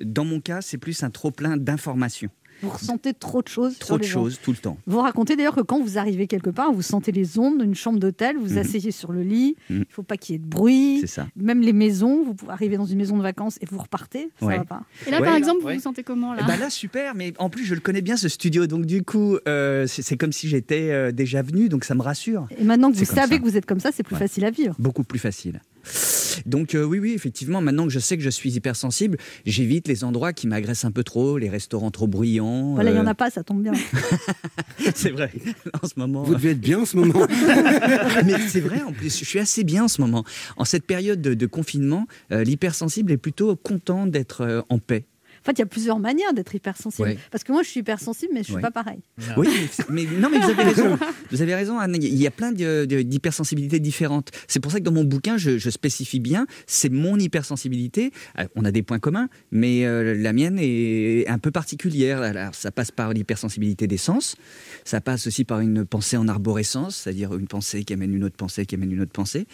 Dans 0.00 0.24
mon 0.24 0.40
cas, 0.40 0.60
c'est 0.60 0.78
plus 0.78 1.02
un 1.02 1.10
trop 1.10 1.30
plein 1.30 1.56
d'informations. 1.56 2.30
Vous 2.62 2.70
ressentez 2.70 3.12
trop 3.14 3.42
de 3.42 3.48
choses. 3.48 3.78
Trop 3.78 3.86
sur 3.86 3.96
de 3.98 4.02
les 4.02 4.08
choses 4.08 4.38
tout 4.42 4.50
le 4.50 4.56
temps. 4.56 4.78
Vous 4.86 5.00
racontez 5.00 5.36
d'ailleurs 5.36 5.54
que 5.54 5.60
quand 5.60 5.80
vous 5.82 5.98
arrivez 5.98 6.26
quelque 6.26 6.50
part, 6.50 6.72
vous 6.72 6.82
sentez 6.82 7.12
les 7.12 7.38
ondes 7.38 7.60
d'une 7.60 7.74
chambre 7.74 7.98
d'hôtel, 7.98 8.36
vous 8.38 8.52
Mhm. 8.54 8.58
asseyez 8.58 8.90
sur 8.90 9.12
le 9.12 9.22
lit, 9.22 9.56
il 9.68 9.74
Mhm. 9.76 9.80
ne 9.80 9.84
faut 9.90 10.02
pas 10.02 10.16
qu'il 10.16 10.34
y 10.34 10.36
ait 10.36 10.38
de 10.38 10.46
bruit. 10.46 10.98
C'est 11.00 11.06
ça. 11.06 11.26
Même 11.36 11.60
les 11.60 11.72
maisons, 11.72 12.24
vous 12.24 12.34
pouvez 12.34 12.52
arriver 12.52 12.76
dans 12.76 12.86
une 12.86 12.98
maison 12.98 13.16
de 13.16 13.22
vacances 13.22 13.58
et 13.60 13.66
vous 13.70 13.78
repartez, 13.78 14.30
ça 14.40 14.46
Ouais. 14.46 14.58
va 14.58 14.64
pas. 14.64 14.82
Et 15.06 15.10
là, 15.10 15.20
Ouais. 15.20 15.26
par 15.26 15.36
exemple, 15.36 15.60
vous 15.60 15.66
Ouais. 15.68 15.74
vous 15.76 15.82
sentez 15.82 16.02
comment 16.02 16.32
là 16.34 16.42
ben 16.46 16.56
là, 16.56 16.70
super, 16.70 17.14
mais 17.14 17.32
en 17.38 17.50
plus, 17.50 17.64
je 17.64 17.74
le 17.74 17.80
connais 17.80 18.02
bien 18.02 18.16
ce 18.16 18.28
studio, 18.28 18.66
donc 18.66 18.86
du 18.86 19.02
coup, 19.02 19.36
euh, 19.48 19.86
c'est 19.86 20.02
c'est 20.02 20.16
comme 20.16 20.32
si 20.32 20.48
j'étais 20.48 20.90
euh, 20.92 21.12
déjà 21.12 21.42
venu, 21.42 21.68
donc 21.68 21.84
ça 21.84 21.94
me 21.94 22.02
rassure. 22.02 22.46
Et 22.58 22.64
maintenant 22.64 22.90
que 22.90 22.96
vous 22.96 23.04
savez 23.04 23.32
ça. 23.34 23.38
que 23.38 23.44
vous 23.44 23.56
êtes 23.56 23.66
comme 23.66 23.80
ça, 23.80 23.90
c'est 23.92 24.02
plus 24.02 24.14
Ouais. 24.14 24.20
facile 24.20 24.44
à 24.44 24.50
vivre. 24.50 24.74
Beaucoup 24.78 25.04
plus 25.04 25.18
facile. 25.18 25.60
Donc 26.46 26.74
euh, 26.74 26.84
oui, 26.84 26.98
oui, 26.98 27.12
effectivement, 27.12 27.60
maintenant 27.60 27.86
que 27.86 27.92
je 27.92 27.98
sais 27.98 28.16
que 28.16 28.22
je 28.22 28.30
suis 28.30 28.50
hypersensible, 28.50 29.18
j'évite 29.44 29.88
les 29.88 30.04
endroits 30.04 30.32
qui 30.32 30.46
m'agressent 30.46 30.84
un 30.84 30.90
peu 30.90 31.04
trop, 31.04 31.38
les 31.38 31.48
restaurants 31.48 31.90
trop 31.90 32.06
bruyants. 32.06 32.74
Voilà, 32.74 32.90
il 32.90 32.94
n'y 32.94 33.00
en 33.00 33.06
euh, 33.06 33.10
a 33.10 33.14
pas, 33.14 33.30
ça 33.30 33.42
tombe 33.42 33.62
bien. 33.62 33.72
C'est 34.94 35.10
vrai, 35.10 35.32
en 35.82 35.86
ce 35.86 35.94
moment. 35.96 36.22
Vous 36.22 36.34
devez 36.34 36.50
être 36.50 36.60
bien 36.60 36.80
en 36.80 36.84
ce 36.84 36.96
moment. 36.96 37.26
Mais 38.24 38.38
c'est 38.48 38.60
vrai, 38.60 38.82
en 38.82 38.92
plus, 38.92 39.18
je 39.18 39.24
suis 39.24 39.38
assez 39.38 39.64
bien 39.64 39.84
en 39.84 39.88
ce 39.88 40.00
moment. 40.00 40.24
En 40.56 40.64
cette 40.64 40.86
période 40.86 41.20
de, 41.20 41.34
de 41.34 41.46
confinement, 41.46 42.06
euh, 42.32 42.44
l'hypersensible 42.44 43.12
est 43.12 43.16
plutôt 43.16 43.56
content 43.56 44.06
d'être 44.06 44.42
euh, 44.42 44.62
en 44.68 44.78
paix. 44.78 45.06
En 45.46 45.50
fait, 45.50 45.58
il 45.58 45.58
y 45.60 45.62
a 45.62 45.66
plusieurs 45.66 46.00
manières 46.00 46.32
d'être 46.34 46.52
hypersensible. 46.56 47.06
Ouais. 47.06 47.18
Parce 47.30 47.44
que 47.44 47.52
moi, 47.52 47.62
je 47.62 47.68
suis 47.68 47.78
hypersensible, 47.78 48.32
mais 48.34 48.40
je 48.40 48.46
suis 48.46 48.54
Ouais. 48.56 48.60
pas 48.60 48.72
pareil. 48.72 48.98
Oui, 49.36 49.46
mais, 49.88 50.04
non, 50.18 50.28
mais 50.28 50.40
vous 50.40 50.50
avez 50.50 50.64
raison. 50.64 50.98
Vous 51.30 51.40
avez 51.42 51.54
raison, 51.54 51.78
Anne. 51.78 51.96
Il 52.00 52.16
y 52.16 52.26
a 52.26 52.30
plein 52.32 52.50
d'hypersensibilités 52.50 53.78
différentes. 53.80 54.30
C'est 54.48 54.60
pour 54.60 54.72
ça 54.72 54.78
que 54.78 54.84
dans 54.84 54.92
mon 54.92 55.04
bouquin, 55.04 55.36
je, 55.36 55.58
je 55.58 55.70
spécifie 55.70 56.18
bien, 56.20 56.46
c'est 56.66 56.88
mon 56.88 57.16
hypersensibilité. 57.18 58.10
Euh, 58.38 58.46
On 58.56 58.64
a 58.64 58.70
des 58.72 58.82
points 58.82 58.98
communs, 58.98 59.28
mais 59.50 59.84
euh, 59.84 60.14
la 60.16 60.32
mienne 60.32 60.58
est 60.60 61.26
un 61.28 61.38
peu 61.38 61.50
particulière. 61.50 62.22
Alors, 62.22 62.54
ça 62.54 62.70
passe 62.72 62.90
par 62.90 63.12
l'hypersensibilité 63.12 63.86
des 63.86 63.96
sens. 63.98 64.36
Ça 64.84 65.00
passe 65.00 65.26
aussi 65.26 65.44
par 65.44 65.60
une 65.60 65.84
pensée 65.84 66.16
en 66.16 66.26
arborescence, 66.28 66.96
c'est-à-dire 66.96 67.34
une 67.36 67.46
pensée 67.48 67.84
qui 67.84 67.92
amène 67.92 68.14
une 68.14 68.24
autre 68.24 68.36
pensée, 68.36 68.66
qui 68.66 68.74
amène 68.74 68.92
une 68.92 69.00
autre 69.02 69.12
pensée. 69.12 69.46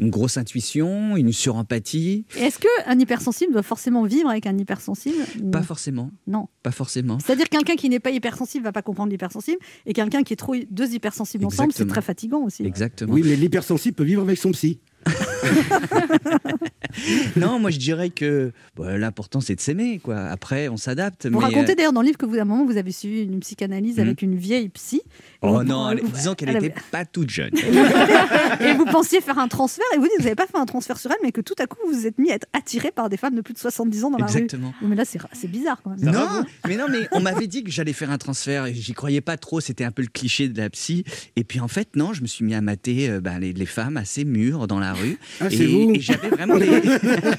Une 0.00 0.10
grosse 0.10 0.36
intuition, 0.38 1.16
une 1.16 1.32
surempathie. 1.32 2.24
Est-ce 2.38 2.58
qu'un 2.58 2.98
hypersensible 2.98 3.52
doit 3.52 3.62
forcément 3.62 4.04
vivre 4.04 4.28
avec 4.30 4.46
un 4.46 4.56
hypersensible? 4.58 5.16
Pas 5.52 5.62
forcément. 5.62 6.10
Non. 6.26 6.48
Pas 6.62 6.70
forcément. 6.70 7.18
C'est-à-dire 7.18 7.48
quelqu'un 7.48 7.76
qui 7.76 7.88
n'est 7.88 8.00
pas 8.00 8.10
hypersensible 8.10 8.64
va 8.64 8.72
pas 8.72 8.82
comprendre 8.82 9.10
l'hypersensible, 9.10 9.58
et 9.86 9.92
quelqu'un 9.92 10.22
qui 10.22 10.32
est 10.32 10.36
trop 10.36 10.54
deux 10.70 10.94
hypersensibles 10.94 11.44
ensemble, 11.46 11.72
c'est 11.72 11.86
très 11.86 12.02
fatigant 12.02 12.42
aussi. 12.42 12.64
Exactement. 12.64 13.12
Oui, 13.12 13.22
mais 13.24 13.36
l'hypersensible 13.36 13.94
peut 13.94 14.04
vivre 14.04 14.22
avec 14.22 14.38
son 14.38 14.52
psy. 14.52 14.80
Non, 17.36 17.58
moi 17.58 17.70
je 17.70 17.78
dirais 17.78 18.10
que 18.10 18.52
bah, 18.76 18.96
l'important 18.96 19.40
c'est 19.40 19.54
de 19.54 19.60
s'aimer. 19.60 19.98
quoi. 19.98 20.16
Après, 20.18 20.68
on 20.68 20.76
s'adapte. 20.76 21.26
Vous 21.26 21.38
mais, 21.38 21.44
racontez 21.46 21.72
euh, 21.72 21.74
d'ailleurs 21.74 21.92
dans 21.92 22.00
le 22.00 22.06
livre 22.06 22.18
que 22.18 22.24
vous, 22.26 22.36
à 22.36 22.42
un 22.42 22.44
moment, 22.44 22.64
vous 22.64 22.76
avez 22.78 22.92
suivi 22.92 23.22
une 23.22 23.40
psychanalyse 23.40 24.00
avec 24.00 24.22
une 24.22 24.36
vieille 24.36 24.68
psy. 24.70 25.02
Oh 25.42 25.58
vous- 25.58 25.62
non, 25.64 25.90
elle- 25.90 26.00
vous- 26.00 26.08
disons 26.08 26.34
qu'elle 26.34 26.48
elle 26.50 26.54
n'était 26.62 26.72
avait- 26.72 26.82
pas 26.90 27.04
toute 27.04 27.28
jeune. 27.30 27.50
et 28.60 28.72
vous 28.74 28.86
pensiez 28.86 29.20
faire 29.20 29.38
un 29.38 29.48
transfert, 29.48 29.84
et 29.94 29.98
vous 29.98 30.04
dites 30.04 30.12
que 30.12 30.18
vous 30.18 30.24
n'avez 30.24 30.34
pas 30.36 30.46
fait 30.46 30.56
un 30.56 30.64
transfert 30.64 30.98
sur 30.98 31.10
elle, 31.10 31.18
mais 31.22 31.32
que 31.32 31.40
tout 31.42 31.54
à 31.58 31.66
coup 31.66 31.76
vous 31.86 31.92
vous 31.92 32.06
êtes 32.06 32.18
mis 32.18 32.30
à 32.30 32.34
être 32.36 32.46
attiré 32.52 32.90
par 32.92 33.08
des 33.10 33.16
femmes 33.16 33.34
de 33.34 33.40
plus 33.42 33.54
de 33.54 33.58
70 33.58 34.04
ans 34.04 34.10
dans 34.10 34.18
la 34.18 34.24
Exactement. 34.26 34.68
rue. 34.68 34.74
Oui, 34.82 34.86
Mais 34.90 34.96
là, 34.96 35.04
c'est 35.04 35.18
c'est 35.32 35.48
bizarre 35.50 35.80
quand 35.82 35.90
même. 35.90 36.00
Non, 36.00 36.44
mais 36.66 36.76
non, 36.76 36.86
mais 36.90 37.08
on 37.12 37.20
m'avait 37.20 37.46
dit 37.46 37.62
que 37.64 37.70
j'allais 37.70 37.92
faire 37.92 38.10
un 38.10 38.18
transfert. 38.18 38.66
et 38.66 38.74
J'y 38.74 38.92
croyais 38.94 39.20
pas 39.20 39.36
trop. 39.36 39.60
C'était 39.60 39.84
un 39.84 39.90
peu 39.90 40.02
le 40.02 40.08
cliché 40.08 40.48
de 40.48 40.56
la 40.58 40.70
psy. 40.70 41.04
Et 41.36 41.44
puis 41.44 41.60
en 41.60 41.68
fait, 41.68 41.94
non, 41.96 42.12
je 42.14 42.22
me 42.22 42.26
suis 42.26 42.44
mis 42.44 42.54
à 42.54 42.60
mater 42.60 43.08
euh, 43.10 43.20
ben, 43.20 43.38
les, 43.38 43.52
les 43.52 43.66
femmes 43.66 43.96
assez 43.96 44.24
mûres 44.24 44.66
dans 44.66 44.78
la 44.78 44.92
rue. 44.94 45.18
Ah, 45.40 45.46
et 45.50 45.56
c'est 45.56 45.66
vous 45.66 45.92
et 45.94 46.00
j'avais 46.00 46.28
vraiment 46.28 46.56
des, 46.58 46.66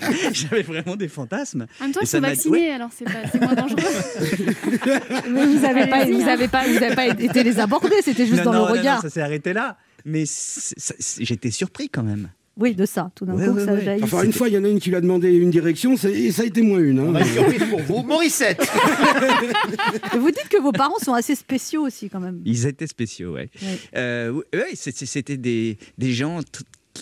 j'avais 0.33 0.61
vraiment 0.63 0.95
des 0.95 1.07
fantasmes. 1.07 1.65
En 1.79 1.83
même 1.85 1.93
temps, 1.93 1.99
ils 2.01 2.07
sont 2.07 2.19
vaccinés, 2.19 2.57
ouais. 2.67 2.71
alors 2.71 2.89
c'est 2.97 3.05
pas- 3.05 3.27
c'est 3.31 3.41
moins 3.41 3.53
dangereux. 3.53 3.77
Mais 5.29 5.45
vous 5.45 5.59
n'avez 5.59 5.87
pas, 5.87 5.97
Allez-y, 5.97 6.21
vous 6.21 6.27
avez 6.27 6.47
pas, 6.47 6.67
vous 6.67 6.77
avez 6.83 6.95
pas 6.95 7.07
été 7.07 7.43
les 7.43 7.59
aborder, 7.59 7.95
c'était 8.03 8.25
juste 8.25 8.43
Non, 8.43 8.51
dans 8.51 8.53
non, 8.53 8.65
le 8.67 8.73
non, 8.73 8.79
regard. 8.79 9.01
ça 9.01 9.09
s'est 9.09 9.21
arrêté 9.21 9.53
là. 9.53 9.77
Mais 10.05 10.23
j'étais 11.19 11.51
surpris 11.51 11.89
quand 11.89 12.03
même. 12.03 12.29
Oui, 12.59 12.73
de 12.73 12.87
ça, 12.87 13.11
tout 13.13 13.23
d'un 13.23 13.33
Ouais, 13.35 13.45
coup, 13.45 13.51
ouais, 13.53 13.65
ça 13.65 13.73
ouais. 13.73 13.99
Enfin, 14.01 14.23
une 14.23 14.33
fois, 14.33 14.47
il 14.47 14.55
y 14.55 14.57
en 14.57 14.63
a 14.63 14.67
une 14.67 14.79
qui 14.79 14.89
lui 14.89 14.95
a 14.95 15.01
demandé 15.01 15.31
une 15.31 15.51
direction, 15.51 15.93
et 15.93 16.31
ça 16.31 16.41
a 16.41 16.45
été 16.45 16.63
moins 16.63 16.79
une. 16.79 16.97
hein. 16.99 17.13
Pour 17.69 17.81
vous, 17.81 18.01
Morissette. 18.01 18.67
Et 20.13 20.17
vous 20.17 20.31
dites 20.31 20.49
que 20.49 20.59
vos 20.59 20.71
parents 20.71 20.97
sont 20.97 21.13
assez 21.13 21.35
spéciaux 21.35 21.85
aussi 21.85 22.09
quand 22.09 22.19
même. 22.19 22.41
Ils 22.45 22.65
étaient 22.65 22.87
spéciaux. 22.87 23.37
Euh, 23.95 24.31
ouais, 24.31 24.43
ouais, 24.53 24.71
c'est- 24.73 25.05
c'était 25.05 25.37
des, 25.37 25.77
des 25.99 26.11
gens 26.13 26.39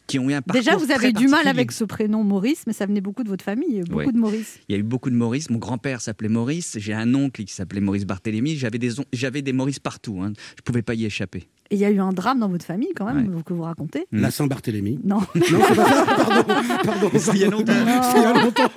qui 0.08 0.20
ont 0.20 0.30
eu 0.30 0.34
un 0.34 0.42
parcours 0.42 0.62
Déjà, 0.64 0.76
vous 0.78 0.86
très 0.86 0.96
avez 0.96 1.12
du 1.14 1.28
mal 1.28 1.48
avec 1.48 1.72
ce 1.72 1.84
prénom 1.84 2.24
Maurice, 2.24 2.64
mais 2.68 2.74
ça 2.74 2.86
venait 2.86 3.02
beaucoup 3.02 3.24
de 3.24 3.30
votre 3.30 3.44
famille, 3.44 3.82
beaucoup 3.82 3.98
Ouais. 4.00 4.12
de 4.12 4.18
Maurice. 4.18 4.60
Il 4.70 4.74
y 4.74 4.76
a 4.76 4.80
eu 4.80 4.84
beaucoup 4.84 5.10
de 5.10 5.16
Maurice. 5.16 5.50
Mon 5.50 5.58
grand-père 5.60 6.02
s'appelait 6.02 6.30
Maurice. 6.30 6.78
J'ai 6.80 6.94
un 6.94 7.14
oncle 7.16 7.44
qui 7.44 7.54
s'appelait 7.54 7.82
Maurice 7.82 8.06
Barthélemy. 8.06 8.56
J'avais 8.56 8.78
des, 8.80 9.00
on- 9.00 9.06
j'avais 9.14 9.42
des 9.42 9.54
Maurice 9.54 9.80
partout. 9.80 10.22
Hein. 10.22 10.34
Je 10.58 10.62
pouvais 10.64 10.82
pas 10.82 10.94
y 10.94 11.06
échapper. 11.06 11.48
Et 11.72 11.76
il 11.76 11.80
y 11.80 11.86
a 11.86 11.90
eu 11.90 12.00
un 12.00 12.14
drame 12.14 12.40
dans 12.40 12.48
votre 12.50 12.64
famille 12.66 12.92
quand 12.96 13.12
même, 13.12 13.42
que 13.44 13.52
vous 13.54 13.64
racontez. 13.64 14.06
La 14.12 14.30
Saint-Barthélemy. 14.30 15.00
Non. 15.04 15.18
Non, 15.18 15.26
c'est 15.34 15.76
pas 15.76 15.86
ça, 15.86 16.06
pardon. 16.16 16.54
pardon 16.86 17.10
il 17.34 17.40
y 17.40 17.44
a 17.44 17.50
longtemps. 17.50 17.74
Il 18.16 18.22
y 18.22 18.26
a 18.26 18.44
longtemps. 18.44 18.72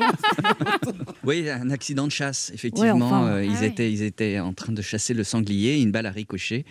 Oui, 1.25 1.49
un 1.51 1.71
accident 1.71 2.07
de 2.07 2.13
chasse, 2.13 2.51
effectivement. 2.55 2.95
Ouais, 2.95 3.03
enfin. 3.03 3.27
Euh, 3.27 3.45
ils, 3.45 3.53
Ah 3.57 3.61
ouais. 3.61 3.67
étaient, 3.69 3.93
ils 3.93 4.03
étaient 4.03 4.39
en 4.41 4.53
train 4.55 4.73
de 4.73 4.81
chasser 4.83 5.13
le 5.15 5.25
sanglier. 5.25 5.81
Une 5.83 5.91
balle 5.93 6.07
a 6.07 6.11
ricoché. 6.11 6.65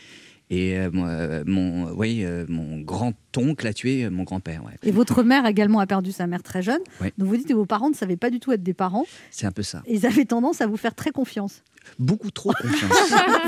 Et 0.49 0.77
euh, 0.77 0.89
euh, 0.95 1.43
mon, 1.45 1.91
oui, 1.91 2.21
euh, 2.23 2.45
mon 2.47 2.81
grand-oncle 3.41 3.67
a 3.67 3.73
tué 3.73 4.03
euh, 4.05 4.09
mon 4.09 4.23
grand-père. 4.23 4.63
ouais. 4.63 4.73
Et 4.83 4.91
votre 4.91 5.23
mère 5.23 5.45
également 5.45 5.79
a 5.79 5.87
perdu 5.87 6.11
sa 6.11 6.27
mère 6.27 6.43
très 6.43 6.61
jeune. 6.61 6.81
Ouais. 7.01 7.13
Donc 7.17 7.27
vous 7.29 7.37
dites 7.37 7.47
que 7.47 7.53
vos 7.53 7.65
parents 7.65 7.89
ne 7.89 7.95
savaient 7.95 8.17
pas 8.17 8.29
du 8.29 8.39
tout 8.39 8.51
être 8.51 8.63
des 8.63 8.73
parents. 8.73 9.05
C'est 9.31 9.45
un 9.45 9.51
peu 9.51 9.63
ça. 9.63 9.81
Et 9.85 9.95
ils 9.95 10.05
avaient 10.05 10.25
tendance 10.25 10.61
à 10.61 10.67
vous 10.67 10.77
faire 10.77 10.95
très 10.95 11.11
confiance. 11.11 11.63
Beaucoup 11.99 12.31
trop 12.31 12.51
confiance. 12.61 12.91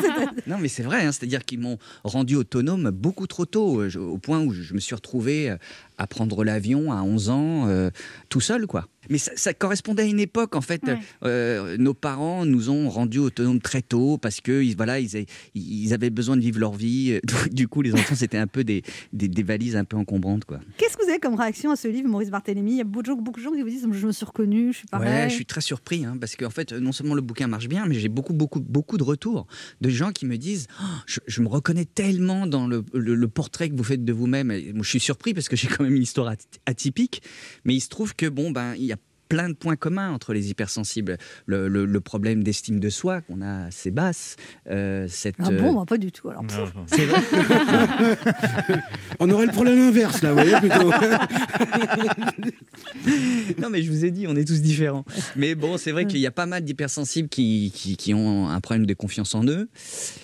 non, 0.48 0.58
mais 0.60 0.70
c'est 0.70 0.84
vrai, 0.84 1.06
hein, 1.06 1.12
c'est-à-dire 1.12 1.44
qu'ils 1.44 1.60
m'ont 1.60 1.78
rendu 2.06 2.36
autonome 2.36 2.90
beaucoup 2.90 3.28
trop 3.28 3.46
tôt, 3.46 3.82
euh, 3.82 3.92
au 3.98 4.18
point 4.18 4.40
où 4.40 4.54
je, 4.54 4.74
me 4.74 4.80
suis 4.80 4.96
retrouvé 4.96 5.50
euh, 5.50 5.58
à 5.98 6.08
prendre 6.08 6.46
l'avion 6.46 6.92
à 6.94 7.02
11 7.02 7.30
ans, 7.30 7.68
euh, 7.68 7.90
tout 8.30 8.40
seul, 8.40 8.66
quoi. 8.66 8.88
Mais 9.10 9.18
ça, 9.18 9.32
ça 9.36 9.54
correspondait 9.54 10.04
à 10.04 10.06
une 10.06 10.20
époque, 10.22 10.56
en 10.56 10.62
fait. 10.62 10.82
Ouais. 10.84 10.98
Euh, 11.24 11.76
nos 11.78 11.94
parents 11.94 12.46
nous 12.46 12.70
ont 12.70 12.90
rendus 12.90 13.20
autonomes 13.20 13.60
très 13.60 13.82
tôt 13.82 14.18
parce 14.18 14.40
que 14.40 14.62
ils- 14.64 14.76
voilà, 14.78 15.00
ils, 15.00 15.26
ils 15.56 15.94
avaient 15.94 16.10
besoin 16.10 16.38
de 16.38 16.42
vivre 16.42 16.60
leur 16.60 16.74
vie. 16.74 17.20
Du 17.52 17.68
coup, 17.68 17.82
les 17.82 17.94
enfants, 17.94 18.16
c'était 18.16 18.38
un 18.38 18.48
peu 18.48 18.64
des, 18.64 18.84
des, 19.12 19.28
des 19.28 19.44
valises 19.44 19.76
un 19.80 19.86
peu 19.86 19.98
encombrantes, 19.98 20.46
quoi. 20.46 20.60
Qu'est-ce 20.78 20.96
que 20.98 21.04
vous 21.04 21.10
avez 21.10 21.20
comme 21.20 21.36
réaction 21.36 21.72
à 21.72 21.76
ce 21.76 21.88
livre, 21.88 22.08
Maurice 22.10 22.30
Barthélémy? 22.30 22.72
Il 22.74 22.78
y 22.78 22.82
a 22.82 22.84
beaucoup 22.84 23.02
de, 23.02 23.08
gens, 23.08 23.16
beaucoup 23.16 23.40
de 23.40 23.44
gens 23.46 23.52
qui 23.52 23.62
vous 23.62 23.70
disent 23.70 23.88
Je 23.92 24.08
me 24.08 24.12
suis 24.12 24.26
reconnu, 24.26 24.72
je 24.74 24.78
suis 24.80 24.88
pareil. 24.88 25.10
Ouais, 25.24 25.30
je 25.30 25.34
suis 25.36 25.46
très 25.46 25.62
surpris 25.62 26.06
hein, 26.06 26.18
parce 26.20 26.36
qu'en 26.36 26.50
fait, 26.50 26.72
non 26.74 26.92
seulement 26.92 27.16
le 27.16 27.22
bouquin 27.22 27.48
marche 27.48 27.68
bien, 27.68 27.86
mais 27.88 27.96
j'ai 27.96 28.10
beaucoup, 28.10 28.34
beaucoup, 28.34 28.60
beaucoup 28.60 28.98
de 28.98 29.04
retours 29.04 29.48
de 29.82 29.90
gens 29.90 30.12
qui 30.12 30.26
me 30.26 30.38
disent 30.38 30.68
Oh, 30.82 30.86
je, 31.08 31.20
je 31.28 31.42
me 31.42 31.48
reconnais 31.48 31.86
tellement 31.86 32.46
dans 32.48 32.68
le, 32.68 32.84
le- 32.94 33.16
le 33.16 33.28
portrait 33.28 33.70
que 33.70 33.76
vous 33.76 33.84
faites 33.84 34.04
de 34.06 34.14
vous-même. 34.14 34.52
Je 34.52 34.90
suis 34.90 35.00
surpris 35.00 35.34
parce 35.34 35.50
que 35.50 35.56
j'ai 35.56 35.68
quand 35.68 35.84
même 35.84 35.96
une 35.96 36.04
histoire 36.04 36.28
aty- 36.32 36.46
atypique, 36.66 37.22
mais 37.66 37.74
il 37.76 37.82
se 37.82 37.90
trouve 37.90 38.16
que 38.16 38.28
bon, 38.28 38.52
ben, 38.52 38.76
il 38.76 38.84
y 38.86 38.92
a 38.94 38.98
plein 39.30 39.48
de 39.48 39.54
points 39.54 39.76
communs 39.78 40.12
entre 40.12 40.34
les 40.34 40.50
hypersensibles. 40.50 41.18
Le, 41.46 41.68
le- 41.68 41.86
le 41.86 42.02
problème 42.02 42.44
d'estime 42.44 42.80
de 42.80 42.90
soi 42.90 43.22
qu'on 43.22 43.42
a 43.42 43.66
assez 43.68 43.92
basse. 43.92 44.36
euh, 44.70 45.06
cette, 45.08 45.36
Ah 45.40 45.50
euh, 45.52 45.62
bon, 45.62 45.74
bah, 45.76 45.86
pas 45.88 45.98
du 45.98 46.12
tout. 46.12 46.30
Alors, 46.30 46.44
vrai. 46.44 46.66
On 49.20 49.30
aurait 49.30 49.46
le 49.46 49.52
problème 49.52 49.80
inverse, 49.80 50.22
là, 50.22 50.34
vous 50.34 50.40
voyez, 50.40 50.56
plutôt. 50.60 50.92
non, 53.62 53.70
mais 53.70 53.82
je 53.84 53.92
vous 53.92 54.06
ai 54.06 54.12
dit, 54.12 54.26
on 54.28 54.36
est 54.36 54.46
tous 54.48 54.62
différents. 54.62 55.06
Mais 55.36 55.56
bon, 55.56 55.78
c'est 55.78 55.92
vrai 55.92 56.06
qu'il 56.06 56.20
y 56.20 56.28
a 56.28 56.32
pas 56.32 56.46
mal 56.46 56.64
d'hypersensibles 56.64 57.30
qui, 57.30 57.72
qui, 57.76 57.98
qui 57.98 58.14
ont 58.14 58.50
un 58.50 58.60
problème 58.62 58.86
de 58.86 58.94
confiance 58.94 59.36
en 59.36 59.44
eux. 59.46 59.70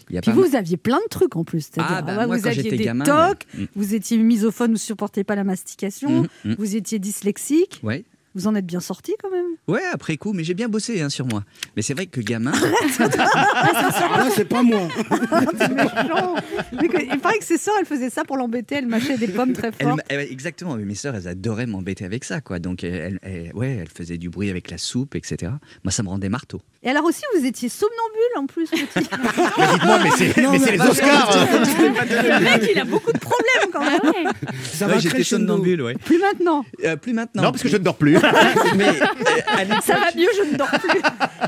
Il 0.10 0.16
y 0.16 0.18
a 0.18 0.22
Puis 0.22 0.32
pas 0.32 0.36
vous, 0.36 0.44
mal- 0.44 0.56
aviez 0.56 0.78
plein 0.78 0.98
de 1.00 1.10
trucs 1.10 1.36
en 1.36 1.44
plus. 1.44 1.70
Ah, 1.78 2.02
bah, 2.02 2.18
ouais, 2.18 2.28
moi, 2.28 2.38
vous 2.38 2.44
quand 2.44 2.50
aviez 2.50 2.64
j'étais 2.64 2.78
des 2.78 2.84
gamin, 2.86 3.06
tocs, 3.06 3.46
ouais. 3.56 3.64
Mm. 3.64 3.68
vous 3.76 3.96
étiez 3.96 4.18
misophone, 4.18 4.68
vous 4.68 4.74
ne 4.74 4.78
supportiez 4.80 5.24
pas 5.24 5.36
la 5.36 5.44
mastication, 5.44 6.22
Mhm, 6.22 6.28
mhm. 6.46 6.56
vous 6.58 6.76
étiez 6.76 7.00
dyslexique. 7.00 7.80
Ouais. 7.84 8.06
Vous 8.36 8.48
en 8.48 8.56
êtes 8.56 8.66
bien 8.66 8.82
sorti 8.82 9.14
quand 9.22 9.32
même. 9.32 9.46
Ouais, 9.68 9.82
après 9.94 10.18
coup, 10.18 10.34
mais 10.34 10.44
j'ai 10.44 10.54
bien 10.54 10.68
bossé 10.68 11.02
hein, 11.02 11.10
sur 11.10 11.26
moi. 11.26 11.44
Mais 11.76 11.82
c'est 11.82 11.94
vrai 11.94 12.06
que 12.06 12.20
gamin. 12.22 12.52
Ah, 13.18 14.28
c'est 14.36 14.46
pas 14.46 14.64
moi. 14.64 14.88
C'est 15.58 15.70
méchant. 15.74 16.36
Mais 16.82 16.88
que- 16.88 17.14
il 17.14 17.20
paraît 17.20 17.40
que 17.40 17.46
ses 17.46 17.58
sœurs, 17.58 17.76
elles 17.80 17.86
faisaient 17.86 18.10
ça 18.10 18.24
pour 18.24 18.38
l'embêter. 18.38 18.76
Elles 18.76 18.88
mâchaient 18.88 19.18
des 19.18 19.28
pommes 19.28 19.54
très 19.54 19.72
fort. 19.72 19.98
elle- 20.10 20.20
exactement, 20.32 20.76
mais 20.76 20.84
mes 20.86 20.96
sœurs, 20.96 21.16
elles 21.16 21.28
adoraient 21.28 21.66
m'embêter 21.66 22.06
avec 22.06 22.24
ça, 22.24 22.42
quoi. 22.42 22.60
Donc, 22.60 22.84
elles, 22.84 23.20
elles- 23.22 23.52
ouais, 23.54 23.78
elles 23.82 23.90
faisaient 23.90 24.18
du 24.18 24.30
bruit 24.30 24.50
avec 24.50 24.70
la 24.72 24.78
soupe, 24.78 25.16
etc. 25.16 25.52
Moi, 25.84 25.92
ça 25.92 26.04
me 26.04 26.10
rendait 26.10 26.30
marteau. 26.30 26.62
Et 26.84 26.90
alors 26.90 27.06
aussi, 27.06 27.22
vous 27.38 27.46
étiez 27.46 27.70
somnambule 27.70 28.38
en 28.38 28.46
plus, 28.46 28.70
petit. 28.70 28.84
Dites-moi, 29.00 30.00
mais 30.04 30.10
c'est 30.18 30.42
Non, 30.42 30.52
mais 30.52 30.60
c'est 30.60 30.72
mais 30.72 30.78
les 30.78 30.82
Oscars. 30.90 31.48
Le 31.50 32.44
mec, 32.44 32.70
il 32.74 32.80
a 32.80 32.86
beaucoup 32.86 33.12
de 33.12 33.20
problèmes 33.20 33.72
quand 33.72 33.84
même. 33.84 34.32
Ça 34.64 34.88
Ouais, 34.88 34.94
va 34.94 35.00
j'étais 35.00 35.24
somnambule, 35.24 35.82
ouais. 35.82 35.96
Plus 35.96 36.20
maintenant. 36.20 36.66
Euh, 36.84 36.96
plus 36.96 37.14
maintenant. 37.14 37.44
Non, 37.44 37.52
parce 37.52 37.64
que 37.64 37.70
je 37.70 37.78
ne 37.78 37.84
dors 37.84 37.96
plus. 37.98 38.18
Mais 38.76 38.88
euh, 38.90 39.76
Ça 39.84 39.94
va 39.96 40.08
mieux, 40.16 40.28
je 40.38 40.52
ne 40.52 40.58
dors 40.58 40.70
plus. 40.70 41.00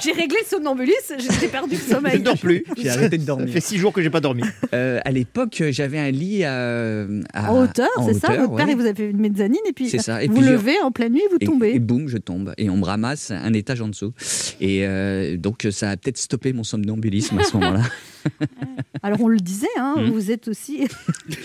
J'ai 0.03 0.11
réglé 0.11 0.37
le 0.41 0.47
somnambulisme, 0.47 1.15
j'ai 1.19 1.47
perdu 1.47 1.75
le 1.75 1.81
Je 1.81 1.93
sommeil. 1.95 2.19
ne 2.19 2.23
dors 2.23 2.37
plus. 2.37 2.63
j'ai 2.77 2.89
arrêté 2.89 3.17
de 3.17 3.21
Ça 3.23 3.27
dormir. 3.27 3.53
fait 3.53 3.59
six 3.61 3.77
jours 3.77 3.93
que 3.93 4.01
j'ai 4.01 4.09
pas 4.09 4.19
dormi. 4.21 4.43
Euh, 4.73 4.99
à 5.05 5.11
l'époque, 5.11 5.61
j'avais 5.71 5.99
un 5.99 6.11
lit 6.11 6.43
à, 6.43 7.05
à- 7.33 7.51
En 7.51 7.63
hauteur, 7.63 7.89
c'est 8.05 8.13
ça 8.13 8.33
Votre 8.35 8.55
père, 8.55 8.69
il 8.69 8.75
vous 8.75 8.85
a 8.85 8.93
fait 8.93 9.09
une 9.09 9.19
mezzanine 9.19 9.59
et 9.67 9.73
puis 9.73 9.89
ça. 9.89 10.23
Et 10.23 10.27
vous 10.27 10.35
puis, 10.35 10.45
je- 10.45 10.51
levez 10.51 10.79
en 10.83 10.91
pleine 10.91 11.13
nuit, 11.13 11.21
vous 11.31 11.37
Et, 11.39 11.45
tombez. 11.45 11.71
et 11.73 11.79
boum, 11.79 12.07
je 12.07 12.17
tombe. 12.17 12.53
Et 12.57 12.69
on 12.69 12.77
me 12.77 12.85
ramasse 12.85 13.31
un 13.31 13.53
étage 13.53 13.81
en 13.81 13.87
dessous. 13.87 14.13
Et 14.61 14.85
euh, 14.85 15.37
donc, 15.37 15.67
ça 15.71 15.89
a 15.91 15.97
peut-être 15.97 16.17
stoppé 16.17 16.53
mon 16.53 16.63
somnambulisme 16.63 17.37
à 17.39 17.43
ce 17.43 17.53
moment-là. 17.57 17.81
Alors 19.03 19.21
on 19.21 19.27
le 19.27 19.37
disait, 19.39 19.67
hein, 19.77 19.95
Hmm. 19.97 20.09
vous 20.11 20.31
êtes 20.31 20.47
aussi 20.47 20.87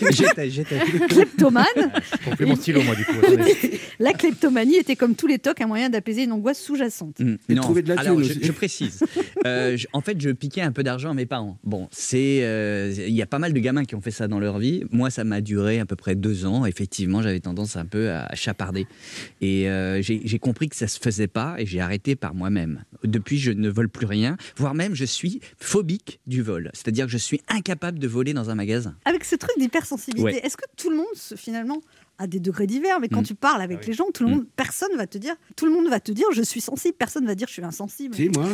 kleptomane. 1.09 1.65
Plus 2.35 2.45
mon 2.45 2.55
stylo, 2.55 2.81
moi, 2.83 2.95
du 2.95 3.05
coup. 3.05 3.13
La 3.99 4.13
kleptomanie 4.13 4.75
était 4.75 4.95
comme 4.95 5.15
tous 5.15 5.27
les 5.27 5.39
tocs 5.39 5.61
un 5.61 5.67
moyen 5.67 5.89
d'apaiser 5.89 6.23
une 6.23 6.31
angoisse 6.31 6.59
sous-jacente. 6.59 7.19
Mm, 7.19 7.35
Et 7.49 7.55
de 7.55 7.59
trouver 7.61 7.81
de 7.81 7.93
la 7.93 7.99
alors 8.01 8.21
je, 8.21 8.33
je 8.41 8.51
précise. 8.51 9.03
Euh, 9.45 9.77
je- 9.77 9.87
en 9.93 10.01
fait, 10.01 10.19
je 10.19 10.29
piquais 10.31 10.61
un 10.61 10.71
peu 10.71 10.83
d'argent 10.83 11.11
à 11.11 11.13
mes 11.13 11.25
parents. 11.25 11.57
Bon, 11.63 11.87
c'est, 11.91 12.39
euh, 12.43 12.93
il 12.97 13.13
y 13.13 13.21
a 13.21 13.25
pas 13.25 13.39
mal 13.39 13.53
de 13.53 13.59
gamins 13.59 13.85
qui 13.85 13.95
ont 13.95 14.01
fait 14.01 14.11
ça 14.11 14.27
dans 14.27 14.39
leur 14.39 14.59
vie. 14.59 14.83
Moi, 14.91 15.09
ça 15.09 15.23
m'a 15.23 15.41
duré 15.41 15.79
à 15.79 15.85
peu 15.85 15.95
près 15.95 16.15
deux 16.15 16.45
ans. 16.45 16.65
Effectivement, 16.65 17.21
j'avais 17.21 17.39
tendance 17.39 17.75
un 17.75 17.85
peu 17.85 18.09
à 18.11 18.33
chaparder. 18.35 18.87
Et 19.41 19.69
euh, 19.69 20.01
j'ai 20.01 20.21
j'ai 20.25 20.39
compris 20.39 20.69
que 20.69 20.75
ça 20.75 20.87
se 20.87 20.99
faisait 20.99 21.27
pas 21.27 21.55
et 21.57 21.65
j'ai 21.65 21.79
arrêté 21.79 22.15
par 22.15 22.33
moi-même. 22.35 22.83
Depuis, 23.03 23.37
je 23.37 23.51
ne 23.51 23.69
vole 23.69 23.89
plus 23.89 24.05
rien, 24.05 24.37
voire 24.57 24.73
même 24.73 24.95
je 24.95 25.05
suis 25.05 25.39
phobique 25.59 26.19
du 26.27 26.41
vol. 26.41 26.71
C'est-à-dire 26.73 27.05
que 27.05 27.11
je 27.11 27.17
suis 27.17 27.41
incapable 27.49 27.99
de 27.99 28.07
voler 28.07 28.33
dans 28.33 28.49
un 28.49 28.55
magasin. 28.55 28.95
Avec 29.05 29.23
ce 29.25 29.35
truc 29.35 29.51
d'hypersensibilité, 29.59 30.23
Ouais. 30.23 30.41
est-ce 30.43 30.57
que 30.57 30.65
tout 30.75 30.89
le 30.89 30.95
monde, 30.97 31.05
finalement, 31.37 31.79
a 32.17 32.25
des 32.27 32.39
degrés 32.39 32.65
divers? 32.67 32.99
Mais 32.99 33.09
quand 33.09 33.21
Mm. 33.21 33.25
tu 33.25 33.35
parles 33.35 33.61
avec 33.61 33.77
Ah 33.77 33.81
oui. 33.83 33.87
les 33.89 33.93
gens, 33.93 34.05
tout 34.13 34.23
le 34.23 34.29
monde, 34.31 34.45
personne 34.55 34.89
va 34.97 35.05
te 35.07 35.17
dire, 35.19 35.35
tout 35.55 35.65
le 35.67 35.71
monde 35.71 35.87
va 35.89 35.99
te 35.99 36.11
dire, 36.11 36.25
je 36.33 36.41
suis 36.41 36.61
sensible. 36.61 36.95
Personne 36.97 37.25
va 37.27 37.35
dire, 37.35 37.47
je 37.47 37.53
suis 37.53 37.63
insensible. 37.63 38.15
Si, 38.15 38.29
moi. 38.29 38.45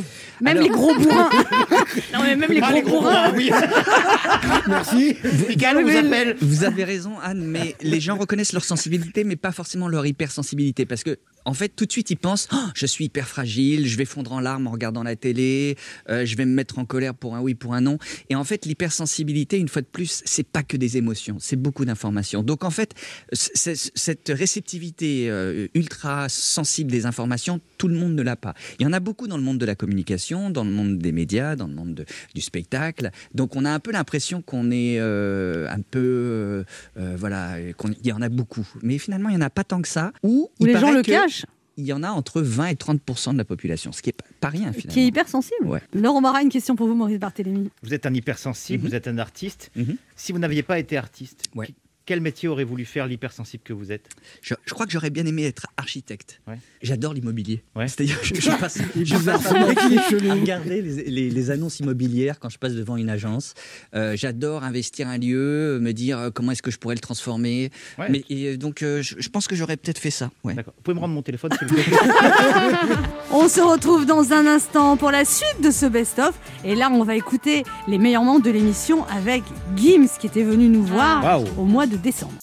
Même 0.41 0.57
Alors- 0.57 0.63
les 0.63 0.69
gros 0.69 0.93
bourrins. 0.99 1.29
non 2.13 2.19
mais 2.23 2.35
même 2.35 2.51
les 2.51 2.59
Ah, 2.61 2.67
gros 2.67 2.75
les 2.75 2.81
gros 2.81 3.01
bourrins. 3.01 3.29
bourrins, 3.31 3.37
oui. 3.37 3.51
Merci. 4.67 5.15
Michael, 5.47 5.77
on 5.77 5.83
vous 5.83 5.97
appelle. 5.97 6.37
Vous 6.41 6.63
avez 6.63 6.83
raison, 6.83 7.17
Anne, 7.21 7.43
mais 7.45 7.75
les 7.81 7.99
gens 7.99 8.17
reconnaissent 8.17 8.53
leur 8.53 8.63
sensibilité, 8.65 9.23
mais 9.23 9.35
pas 9.35 9.51
forcément 9.51 9.87
leur 9.87 10.05
hypersensibilité. 10.05 10.85
Parce 10.85 11.03
que, 11.03 11.17
en 11.49 11.53
fait, 11.53 11.69
tout 11.75 11.85
de 11.85 11.91
suite, 11.91 12.09
ils 12.11 12.15
pensent 12.17 12.47
Oh, 12.53 12.57
je 12.75 12.85
suis 12.85 13.05
hyper 13.05 13.27
fragile, 13.27 13.87
je 13.87 13.97
vais 13.97 14.05
fondre 14.05 14.31
en 14.33 14.39
larmes 14.39 14.67
en 14.67 14.71
regardant 14.71 15.03
la 15.03 15.15
télé, 15.15 15.75
euh, 16.09 16.25
je 16.25 16.35
vais 16.37 16.45
me 16.45 16.53
mettre 16.53 16.77
en 16.79 16.85
colère 16.85 17.13
pour 17.15 17.35
un 17.35 17.41
oui, 17.41 17.55
pour 17.55 17.73
un 17.73 17.81
non. 17.81 17.97
Et 18.29 18.35
en 18.35 18.43
fait, 18.43 18.65
l'hypersensibilité, 18.65 19.57
une 19.57 19.67
fois 19.67 19.81
de 19.81 19.87
plus, 19.87 20.21
c'est 20.25 20.47
pas 20.47 20.63
que 20.63 20.77
des 20.77 20.97
émotions, 20.97 21.37
c'est 21.39 21.55
beaucoup 21.55 21.85
d'informations. 21.85 22.43
Donc, 22.43 22.63
en 22.63 22.69
fait, 22.69 22.93
cette 23.33 24.29
réceptivité 24.33 25.29
euh, 25.29 25.67
ultra 25.73 26.29
sensible 26.29 26.91
des 26.91 27.05
informations, 27.05 27.59
tout 27.77 27.87
le 27.87 27.95
monde 27.95 28.13
ne 28.13 28.21
l'a 28.21 28.35
pas. 28.35 28.53
Il 28.79 28.83
y 28.83 28.85
en 28.85 28.93
a 28.93 28.99
beaucoup 28.99 29.27
dans 29.27 29.37
le 29.37 29.43
monde 29.43 29.57
de 29.57 29.65
la 29.65 29.75
communication, 29.75 30.49
dans 30.49 30.63
le 30.63 30.71
monde 30.71 30.97
des 30.99 31.11
médias, 31.11 31.55
dans 31.55 31.67
le 31.67 31.73
monde 31.73 31.95
de- 31.95 32.05
du 32.35 32.41
spectacle. 32.41 33.09
Donc, 33.33 33.55
on 33.55 33.65
a 33.65 33.71
un 33.71 33.79
peu 33.79 33.91
l'impression 33.91 34.41
qu'on 34.41 34.71
est 34.71 34.97
euh, 34.99 35.67
un 35.69 35.81
peu, 35.81 36.63
voilà, 36.95 37.55
qu'on- 37.77 37.89
il 37.91 38.07
y 38.07 38.11
en 38.11 38.21
a 38.21 38.29
beaucoup. 38.29 38.67
Mais 38.83 38.97
finalement, 38.97 39.29
il 39.29 39.35
n'y 39.37 39.41
en 39.41 39.45
a 39.45 39.49
pas 39.49 39.63
tant 39.63 39.81
que 39.81 39.87
ça. 39.87 40.11
Ou 40.23 40.49
il 40.59 40.67
les 40.67 40.73
gens 40.81 40.91
le 40.91 41.01
cachent, 41.21 41.38
Il 41.79 41.85
y 41.85 41.93
en 41.93 42.03
a 42.03 42.09
entre 42.09 42.41
20 42.41 42.67
et 42.67 42.73
30% 42.75 43.31
de 43.31 43.37
la 43.37 43.45
population, 43.45 43.93
ce 43.93 44.01
qui 44.01 44.09
est 44.09 44.21
pas, 44.41 44.49
rien 44.49 44.73
finalement. 44.73 44.91
qui 44.93 44.99
est 44.99 45.05
hypersensible. 45.07 45.65
Ouais. 45.65 45.81
Laurent 45.93 46.19
Marat, 46.19 46.41
une 46.41 46.49
question 46.49 46.75
pour 46.75 46.87
vous, 46.87 46.93
Maurice 46.93 47.19
Barthélémy. 47.19 47.69
Vous 47.83 47.93
êtes 47.93 48.05
un 48.05 48.13
hypersensible, 48.13 48.83
Mhm. 48.83 48.89
vous 48.89 48.95
êtes 48.95 49.07
un 49.07 49.17
artiste. 49.17 49.71
Mhm. 49.77 49.95
Si 50.17 50.33
vous 50.33 50.39
n'aviez 50.39 50.61
pas 50.61 50.77
été 50.77 50.97
artiste, 50.97 51.45
Ouais. 51.55 51.69
Quel 52.09 52.21
métier 52.21 52.49
aurait 52.49 52.63
voulu 52.63 52.85
faire 52.85 53.05
l'hypersensible 53.05 53.61
que 53.63 53.71
vous 53.71 53.91
êtes? 53.91 54.09
Je, 54.41 54.55
je 54.65 54.73
crois 54.73 54.87
que 54.87 54.91
j'aurais 54.91 55.11
bien 55.11 55.27
aimé 55.27 55.43
être 55.45 55.67
architecte. 55.77 56.41
Ouais. 56.47 56.57
J'adore 56.81 57.13
l'immobilier. 57.13 57.61
Ouais. 57.75 57.87
C'est-à-dire, 57.87 58.17
je, 58.23 58.33
je 58.33 58.49
passe, 58.49 58.79
je 59.03 59.15
passe 59.15 59.45
à 59.45 60.33
regarder 60.33 60.81
les, 60.81 61.03
les- 61.03 61.29
les 61.29 61.51
annonces 61.51 61.79
immobilières 61.79 62.39
quand 62.39 62.49
je 62.49 62.57
passe 62.57 62.73
devant 62.73 62.97
une 62.97 63.11
agence. 63.11 63.53
Euh, 63.93 64.15
J'adore 64.17 64.63
investir 64.63 65.07
un 65.07 65.19
lieu, 65.19 65.77
me 65.79 65.91
dire 65.93 66.17
euh, 66.17 66.29
comment 66.31 66.51
est-ce 66.51 66.63
que 66.63 66.71
je 66.71 66.79
pourrais 66.79 66.95
le 66.95 66.99
transformer. 67.01 67.69
Ouais. 67.99 68.07
Mais 68.09 68.23
et, 68.31 68.47
euh, 68.53 68.57
donc, 68.57 68.81
euh, 68.81 69.03
je, 69.03 69.13
je 69.19 69.29
pense 69.29 69.47
que 69.47 69.55
j'aurais 69.55 69.77
peut-être 69.77 69.99
fait 69.99 70.09
ça. 70.09 70.31
Ouais. 70.43 70.55
D'accord. 70.55 70.73
Vous 70.77 70.81
pouvez 70.81 70.95
me 70.95 70.99
rendre 71.01 71.13
mon 71.13 71.21
téléphone, 71.21 71.51
s'il 71.59 71.67
vous 71.67 71.75
plaît? 71.75 71.83
On 73.31 73.47
se 73.47 73.61
retrouve 73.61 74.07
dans 74.07 74.33
un 74.33 74.47
instant 74.47 74.97
pour 74.97 75.11
la 75.11 75.25
suite 75.25 75.61
de 75.63 75.69
ce 75.69 75.85
best-of. 75.85 76.33
Et 76.65 76.73
là, 76.73 76.89
on 76.91 77.03
va 77.03 77.15
écouter 77.15 77.63
les 77.87 77.99
meilleurs 77.99 78.23
membres 78.23 78.43
de 78.43 78.49
l'émission 78.49 79.05
avec 79.07 79.43
Gims 79.77 80.07
qui 80.19 80.25
était 80.25 80.41
venu 80.43 80.67
nous 80.67 80.83
voir 80.83 81.23
Waouh. 81.23 81.45
au 81.59 81.65
mois 81.65 81.85
de 81.85 81.95
décembre. 81.99 82.33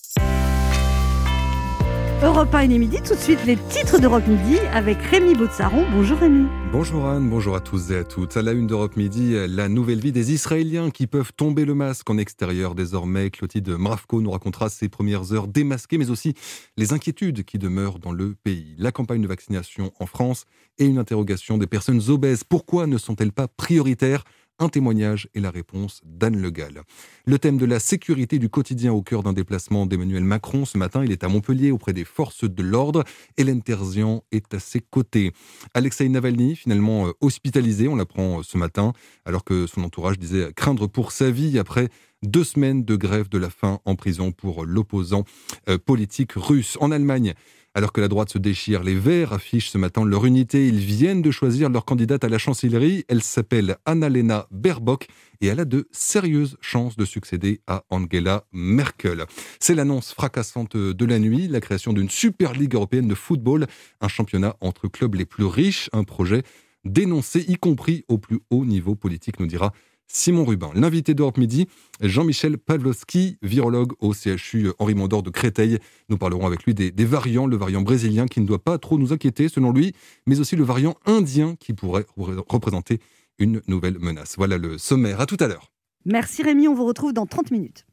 Europe 2.22 2.54
1 2.54 2.70
et 2.70 2.78
midi, 2.78 2.96
tout 3.06 3.14
de 3.14 3.20
suite 3.20 3.44
les 3.44 3.56
titres 3.56 4.00
d'Europe 4.00 4.26
Midi 4.26 4.58
avec 4.72 4.96
Rémi 5.02 5.34
Botsaron. 5.34 5.84
Bonjour 5.92 6.18
Rémi. 6.18 6.46
Bonjour 6.72 7.06
Anne, 7.06 7.28
bonjour 7.28 7.54
à 7.54 7.60
tous 7.60 7.90
et 7.90 7.98
à 7.98 8.04
toutes. 8.04 8.38
À 8.38 8.42
la 8.42 8.52
une 8.52 8.66
d'Europe 8.66 8.96
Midi, 8.96 9.34
la 9.46 9.68
nouvelle 9.68 10.00
vie 10.00 10.12
des 10.12 10.32
Israéliens 10.32 10.90
qui 10.90 11.06
peuvent 11.06 11.32
tomber 11.36 11.66
le 11.66 11.74
masque 11.74 12.08
en 12.08 12.16
extérieur 12.16 12.74
désormais. 12.74 13.28
Clotilde 13.28 13.68
Mravko 13.68 14.22
nous 14.22 14.30
racontera 14.30 14.70
ses 14.70 14.88
premières 14.88 15.34
heures 15.34 15.46
démasquées, 15.46 15.98
mais 15.98 16.08
aussi 16.08 16.32
les 16.78 16.94
inquiétudes 16.94 17.44
qui 17.44 17.58
demeurent 17.58 17.98
dans 17.98 18.12
le 18.12 18.34
pays. 18.34 18.74
La 18.78 18.92
campagne 18.92 19.20
de 19.20 19.28
vaccination 19.28 19.92
en 20.00 20.06
France 20.06 20.46
et 20.78 20.86
une 20.86 20.98
interrogation 20.98 21.58
des 21.58 21.66
personnes 21.66 22.00
obèses. 22.08 22.44
Pourquoi 22.44 22.86
ne 22.86 22.96
sont-elles 22.96 23.32
pas 23.32 23.46
prioritaires? 23.46 24.24
Un 24.58 24.68
témoignage 24.68 25.28
et 25.34 25.40
la 25.40 25.50
réponse 25.50 26.00
d'Anne 26.04 26.40
Le 26.40 26.50
Gall. 26.50 26.82
Le 27.26 27.38
thème 27.38 27.58
de 27.58 27.66
la 27.66 27.78
sécurité 27.78 28.38
du 28.38 28.48
quotidien 28.48 28.92
au 28.92 29.02
cœur 29.02 29.22
d'un 29.22 29.32
déplacement 29.32 29.86
d'Emmanuel 29.86 30.24
Macron. 30.24 30.64
Ce 30.64 30.78
matin, 30.78 31.04
il 31.04 31.12
est 31.12 31.24
à 31.24 31.28
Montpellier 31.28 31.70
auprès 31.70 31.92
des 31.92 32.04
forces 32.04 32.44
de 32.44 32.62
l'ordre. 32.62 33.04
Hélène 33.36 33.62
Terzian 33.62 34.24
est 34.32 34.52
à 34.54 34.58
ses 34.58 34.80
côtés. 34.80 35.32
Alexei 35.74 36.08
Navalny, 36.08 36.56
finalement 36.56 37.08
euh, 37.08 37.12
hospitalisé, 37.20 37.88
on 37.88 37.96
l'apprend 37.96 38.38
euh, 38.38 38.42
ce 38.42 38.56
matin, 38.56 38.92
alors 39.24 39.44
que 39.44 39.66
son 39.66 39.82
entourage 39.82 40.18
disait 40.18 40.52
craindre 40.54 40.86
pour 40.86 41.12
sa 41.12 41.30
vie 41.30 41.58
après 41.58 41.88
deux 42.22 42.44
semaines 42.44 42.84
de 42.84 42.96
grève 42.96 43.28
de 43.28 43.38
la 43.38 43.50
faim 43.50 43.80
en 43.84 43.94
prison 43.94 44.32
pour 44.32 44.64
l'opposant 44.64 45.24
euh, 45.68 45.78
politique 45.78 46.32
russe. 46.34 46.78
En 46.80 46.90
Allemagne, 46.90 47.34
alors 47.76 47.92
que 47.92 48.00
la 48.00 48.08
droite 48.08 48.30
se 48.30 48.38
déchire, 48.38 48.82
les 48.82 48.94
Verts 48.94 49.34
affichent 49.34 49.68
ce 49.68 49.76
matin 49.76 50.02
leur 50.06 50.24
unité. 50.24 50.66
Ils 50.66 50.78
viennent 50.78 51.20
de 51.20 51.30
choisir 51.30 51.68
leur 51.68 51.84
candidate 51.84 52.24
à 52.24 52.30
la 52.30 52.38
chancellerie. 52.38 53.04
Elle 53.06 53.22
s'appelle 53.22 53.76
Annalena 53.84 54.46
Baerbock 54.50 55.08
et 55.42 55.48
elle 55.48 55.60
a 55.60 55.66
de 55.66 55.86
sérieuses 55.92 56.56
chances 56.62 56.96
de 56.96 57.04
succéder 57.04 57.60
à 57.66 57.84
Angela 57.90 58.44
Merkel. 58.50 59.26
C'est 59.60 59.74
l'annonce 59.74 60.14
fracassante 60.14 60.74
de 60.74 61.04
la 61.04 61.18
nuit, 61.18 61.48
la 61.48 61.60
création 61.60 61.92
d'une 61.92 62.08
Super 62.08 62.54
Ligue 62.54 62.76
européenne 62.76 63.08
de 63.08 63.14
football, 63.14 63.66
un 64.00 64.08
championnat 64.08 64.56
entre 64.62 64.88
clubs 64.88 65.14
les 65.14 65.26
plus 65.26 65.44
riches, 65.44 65.90
un 65.92 66.04
projet 66.04 66.44
dénoncé 66.86 67.44
y 67.46 67.56
compris 67.56 68.04
au 68.08 68.16
plus 68.16 68.40
haut 68.48 68.64
niveau 68.64 68.94
politique, 68.94 69.38
nous 69.38 69.46
dira 69.46 69.72
Simon 70.08 70.44
Rubin. 70.44 70.70
L'invité 70.74 71.14
d'Europe 71.14 71.36
Midi, 71.38 71.66
Jean-Michel 72.00 72.58
Pavlovski, 72.58 73.38
virologue 73.42 73.92
au 74.00 74.12
CHU 74.14 74.70
Henri 74.78 74.94
Mondor 74.94 75.22
de 75.22 75.30
Créteil. 75.30 75.78
Nous 76.08 76.16
parlerons 76.18 76.46
avec 76.46 76.64
lui 76.64 76.74
des, 76.74 76.90
des 76.90 77.04
variants, 77.04 77.46
le 77.46 77.56
variant 77.56 77.82
brésilien 77.82 78.26
qui 78.26 78.40
ne 78.40 78.46
doit 78.46 78.62
pas 78.62 78.78
trop 78.78 78.98
nous 78.98 79.12
inquiéter 79.12 79.48
selon 79.48 79.72
lui, 79.72 79.92
mais 80.26 80.40
aussi 80.40 80.56
le 80.56 80.64
variant 80.64 80.94
indien 81.06 81.56
qui 81.58 81.72
pourrait 81.72 82.06
re- 82.18 82.42
représenter 82.48 83.00
une 83.38 83.60
nouvelle 83.66 83.98
menace. 83.98 84.34
Voilà 84.36 84.58
le 84.58 84.78
sommaire. 84.78 85.20
À 85.20 85.26
tout 85.26 85.36
à 85.40 85.48
l'heure. 85.48 85.72
Merci 86.04 86.42
Rémi, 86.42 86.68
on 86.68 86.74
vous 86.74 86.86
retrouve 86.86 87.12
dans 87.12 87.26
30 87.26 87.50
minutes. 87.50 87.84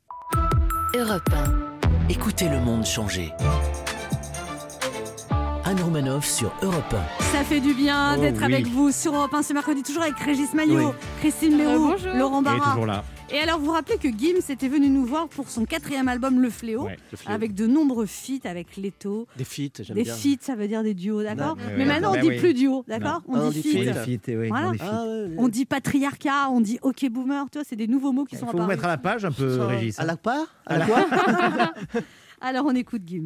Europe 0.96 1.28
1. 1.34 2.10
Écoutez 2.10 2.48
le 2.48 2.60
monde 2.60 2.86
changer. 2.86 3.30
Anne 5.74 5.82
Romanoff 5.82 6.26
sur 6.30 6.54
Europe 6.62 6.96
Ça 7.32 7.44
fait 7.44 7.60
du 7.60 7.74
bien 7.74 8.14
Oh 8.16 8.22
d'être 8.22 8.38
oui. 8.38 8.44
avec 8.44 8.68
vous 8.68 8.92
sur 8.92 9.16
Europe 9.16 9.34
1 9.34 9.42
ce 9.42 9.54
mercredi, 9.54 9.82
toujours 9.82 10.04
avec 10.04 10.20
Régis 10.20 10.54
Maillot, 10.54 10.90
Oui. 10.90 10.94
Christine 11.20 11.58
Léroux, 11.58 11.88
bonjour. 11.88 12.14
Laurent 12.14 12.42
Il 12.42 12.44
Barra. 12.44 13.04
Et 13.32 13.40
alors, 13.40 13.58
vous 13.58 13.66
vous 13.66 13.72
rappelez 13.72 13.98
que 13.98 14.08
Gims 14.08 14.38
était 14.50 14.68
venu 14.68 14.88
nous 14.90 15.04
voir 15.04 15.28
pour 15.30 15.50
son 15.50 15.66
quatrième 15.66 16.08
album 16.10 16.40
Le 16.40 16.52
Fléau, 16.52 16.84
Ouais, 16.84 16.98
le 17.12 17.18
fléau. 17.18 17.34
avec 17.34 17.56
de 17.56 17.66
nombreux 17.66 18.06
feats 18.06 18.48
avec 18.48 18.78
Leto. 18.78 19.26
Des 19.36 19.44
feats, 19.46 19.82
j'aime 19.82 19.96
Des 19.96 20.04
bien. 20.04 20.14
feats, 20.14 20.42
ça 20.42 20.54
veut 20.54 20.68
dire 20.68 20.84
des 20.84 20.94
duos, 20.94 21.24
d'accord 21.24 21.58
Mais 21.76 21.78
ouais, 21.78 21.86
maintenant, 21.86 22.10
on 22.12 22.14
ouais, 22.14 22.22
dit 22.22 22.28
oui. 22.30 22.38
plus 22.38 22.54
duo, 22.54 22.86
d'accord 22.88 23.22
Ah, 23.28 23.32
On 23.32 23.50
dit 23.50 23.64
feat. 23.64 24.30
Voilà. 24.50 24.72
Ah, 24.80 25.04
On 25.40 25.48
dit 25.48 25.66
patriarcat, 25.66 26.50
on 26.52 26.62
dit 26.62 26.78
ok 26.84 27.10
boomer, 27.10 27.46
tu 27.52 27.58
vois, 27.58 27.66
c'est 27.68 27.76
des 27.76 27.88
nouveaux 27.88 28.12
mots 28.12 28.26
qui 28.26 28.36
Il 28.36 28.40
sont 28.40 28.46
faut 28.46 28.52
vous 28.52 28.58
apparus. 28.60 28.76
mettre 28.76 28.86
à 28.86 28.90
la 28.90 28.98
page 29.00 29.26
un 29.26 29.32
peu, 29.32 29.60
Régis. 29.64 29.98
À 30.00 30.06
la 30.06 30.18
part 30.18 30.46
À 30.68 30.78
la- 30.78 30.86
quoi? 30.86 31.00
Alors 32.42 32.66
on 32.68 32.76
écoute 32.76 33.02
Gims. 33.08 33.26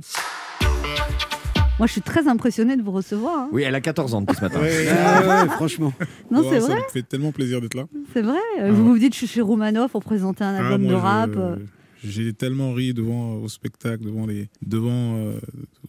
Moi, 1.80 1.86
je 1.86 1.92
suis 1.92 2.02
très 2.02 2.28
impressionnée 2.28 2.76
de 2.76 2.82
vous 2.82 2.92
recevoir. 2.92 3.38
hein. 3.38 3.50
Oui, 3.52 3.62
elle 3.64 3.76
a 3.76 3.82
14 3.82 4.16
ans 4.16 4.22
depuis 4.22 4.36
ce 4.36 4.42
matin. 4.42 4.60
Ah 4.62 5.44
ouais, 5.44 5.50
franchement. 5.50 5.94
Non, 6.32 6.40
Ouais, 6.42 6.48
c'est 6.50 6.62
ça 6.62 6.68
vrai. 6.68 6.76
me 6.78 6.92
fait 6.92 7.04
tellement 7.04 7.32
plaisir 7.32 7.62
d'être 7.62 7.76
là. 7.76 7.84
C'est 8.14 8.22
vrai. 8.24 8.38
Euh, 8.60 8.68
Ah 8.70 8.72
vous 8.72 8.84
ouais. 8.84 8.90
vous 8.90 8.98
dites, 9.00 9.14
je 9.14 9.20
suis 9.20 9.28
chez 9.28 9.42
Roumanoff 9.42 9.92
pour 9.92 10.04
présenter 10.04 10.44
un 10.44 10.56
Ah, 10.56 10.66
album 10.66 10.82
moi, 10.82 10.92
de 10.92 10.98
je- 10.98 11.02
rap. 11.02 11.30
euh. 11.38 11.56
J'ai 12.04 12.34
tellement 12.34 12.74
ri 12.74 12.94
devant 12.94 13.36
au 13.36 13.48
spectacle, 13.50 14.04
devant 14.04 14.26
les, 14.28 14.50
devant 14.66 15.18
euh, 15.18 15.40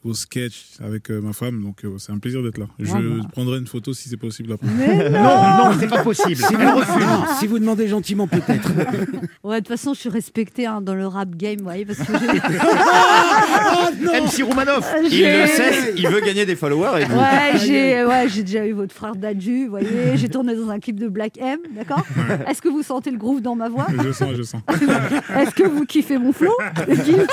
au 0.04 0.14
sketch 0.14 0.64
avec 0.82 1.11
euh, 1.11 1.20
ma 1.20 1.32
femme, 1.32 1.62
donc 1.62 1.84
euh, 1.84 1.96
c'est 1.98 2.12
un 2.12 2.18
plaisir 2.18 2.42
d'être 2.42 2.59
là. 2.59 2.66
Je 2.78 2.90
Ah 2.92 2.98
bah. 3.00 3.28
prendrai 3.32 3.59
une 3.59 3.66
photo 3.66 3.92
si 3.92 4.09
c'est 4.09 4.16
possible 4.16 4.52
après. 4.52 4.66
Mais 4.76 5.11
non 5.11 5.22
Non, 5.22 5.64
non, 5.72 5.76
c'est 5.78 5.88
pas 5.88 6.02
possible. 6.02 6.36
Si 6.36 6.54
vous, 6.54 6.76
refuse. 6.76 7.06
non, 7.06 7.24
si 7.38 7.46
vous 7.46 7.59
demandez 7.59 7.88
gentiment, 7.88 8.26
peut-être. 8.26 8.70
Ouais, 9.44 9.61
de 9.61 9.66
toute 9.66 9.68
façon, 9.68 9.94
je 9.94 10.00
suis 10.00 10.09
respectée 10.09 10.66
hein, 10.66 10.80
dans 10.82 10.94
le 10.94 11.06
rap 11.06 11.30
game, 11.34 11.59
vous 11.59 11.64
voyez, 11.64 11.86
parce 11.86 11.98
que 12.00 12.04
j'ai- 12.12 12.40
Ah, 12.61 13.90
MC 14.20 14.42
Roumanoff. 14.42 14.86
Il 15.04 15.11
J'ai- 15.11 15.40
le 15.42 15.46
sait, 15.46 15.94
il 15.96 16.09
veut 16.09 16.20
gagner 16.20 16.44
des 16.46 16.56
followers 16.56 17.02
et 17.02 17.04
vous. 17.04 17.16
Ouais, 17.16 17.59
j'ai 17.64 18.04
ouais, 18.04 18.28
j'ai 18.28 18.42
déjà 18.42 18.66
eu 18.66 18.72
votre 18.72 18.94
frère 18.94 19.16
Dadju, 19.16 19.64
vous 19.64 19.70
voyez, 19.70 20.16
j'ai 20.16 20.28
tourné 20.28 20.54
dans 20.54 20.68
un 20.70 20.80
clip 20.80 20.98
de 20.98 21.09
Black 21.09 21.38
M, 21.38 21.59
d'accord? 21.74 22.04
Est-ce 22.48 22.61
que 22.62 22.68
vous 22.68 22.82
sentez 22.82 23.11
le 23.11 23.16
groove 23.18 23.40
dans 23.40 23.54
ma 23.54 23.68
voix? 23.68 23.86
Je 24.04 24.12
sens, 24.12 24.34
je 24.36 24.42
sens. 24.42 24.61
Est-ce 25.36 25.54
que 25.54 25.66
vous 25.66 25.84
kiffez 25.99 26.18
mon 26.18 26.32
flow. 26.32 26.57
Gims 27.05 27.26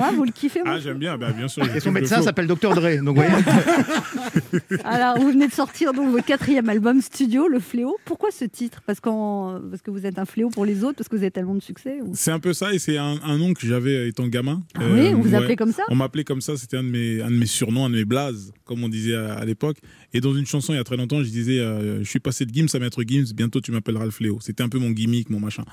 Ah, 0.00 0.10
vous 0.14 0.24
le 0.24 0.30
kiffez 0.32 0.60
mon 0.64 0.70
Ah, 0.72 0.78
j'aime 0.78 0.98
bien, 0.98 1.16
bah, 1.18 1.32
bien 1.32 1.48
sûr. 1.48 1.64
Et 1.74 1.80
son 1.80 1.92
médecin 1.92 2.22
s'appelle 2.22 2.46
Dr 2.46 2.74
Dre. 2.74 3.02
Donc, 3.02 3.16
voyez. 3.16 3.30
Alors, 4.84 5.18
vous 5.18 5.30
venez 5.30 5.46
de 5.48 5.52
sortir 5.52 5.92
donc 5.92 6.10
votre 6.10 6.24
quatrième 6.24 6.68
album 6.68 7.00
studio, 7.00 7.48
Le 7.48 7.60
Fléau. 7.60 7.96
Pourquoi 8.04 8.30
ce 8.30 8.44
titre? 8.44 8.82
Parce, 8.86 9.00
qu'en- 9.00 9.60
parce 9.70 9.82
que 9.82 9.90
vous 9.90 10.06
êtes 10.06 10.18
un 10.18 10.24
fléau 10.24 10.50
pour 10.50 10.64
les 10.64 10.84
autres, 10.84 10.96
parce 10.96 11.08
que 11.08 11.16
vous 11.16 11.22
avez 11.22 11.30
tellement 11.30 11.54
de 11.54 11.62
succès 11.62 11.98
ou- 12.02 12.12
C'est 12.14 12.30
un 12.30 12.40
peu 12.40 12.52
ça, 12.52 12.72
et 12.72 12.78
c'est 12.78 12.98
un, 12.98 13.18
un 13.24 13.38
nom 13.38 13.54
que 13.54 13.66
j'avais 13.66 14.08
étant 14.08 14.26
gamin. 14.26 14.62
Ah 14.74 14.80
oui, 14.92 15.08
on 15.14 15.20
vous 15.20 15.34
appelait 15.34 15.56
comme 15.56 15.72
ça? 15.72 15.82
On 15.88 15.94
m'appelait 15.94 16.24
comme 16.24 16.40
ça, 16.40 16.56
c'était 16.56 16.76
un, 16.76 16.82
de 16.84 16.88
mes- 16.90 17.20
un 17.22 17.30
de 17.30 17.36
mes 17.36 17.46
surnoms, 17.46 17.86
un 17.86 17.90
de 17.90 17.96
mes 17.96 18.04
blazes, 18.04 18.52
comme 18.64 18.82
on 18.84 18.88
disait 18.88 19.14
à, 19.14 19.34
à 19.34 19.44
l'époque. 19.44 19.76
Et 20.14 20.20
dans 20.20 20.34
une 20.34 20.46
chanson, 20.46 20.72
il 20.72 20.76
y 20.76 20.80
a 20.80 20.84
très 20.84 20.96
longtemps, 20.96 21.18
je 21.22 21.30
disais 21.30 21.58
euh, 21.58 21.98
Je 22.02 22.08
suis 22.08 22.20
passé 22.20 22.44
de 22.44 22.52
Gims 22.52 22.66
à 22.74 22.78
Maître 22.78 23.02
Gims, 23.06 23.32
bientôt 23.34 23.60
tu 23.60 23.72
m'appelleras 23.72 24.04
le 24.04 24.10
fléau. 24.10 24.38
C'était 24.40 24.62
un 24.62 24.68
peu 24.68 24.78
mon 24.78 24.90
gimmick, 24.90 25.30
mon 25.30 25.40
machin. 25.40 25.64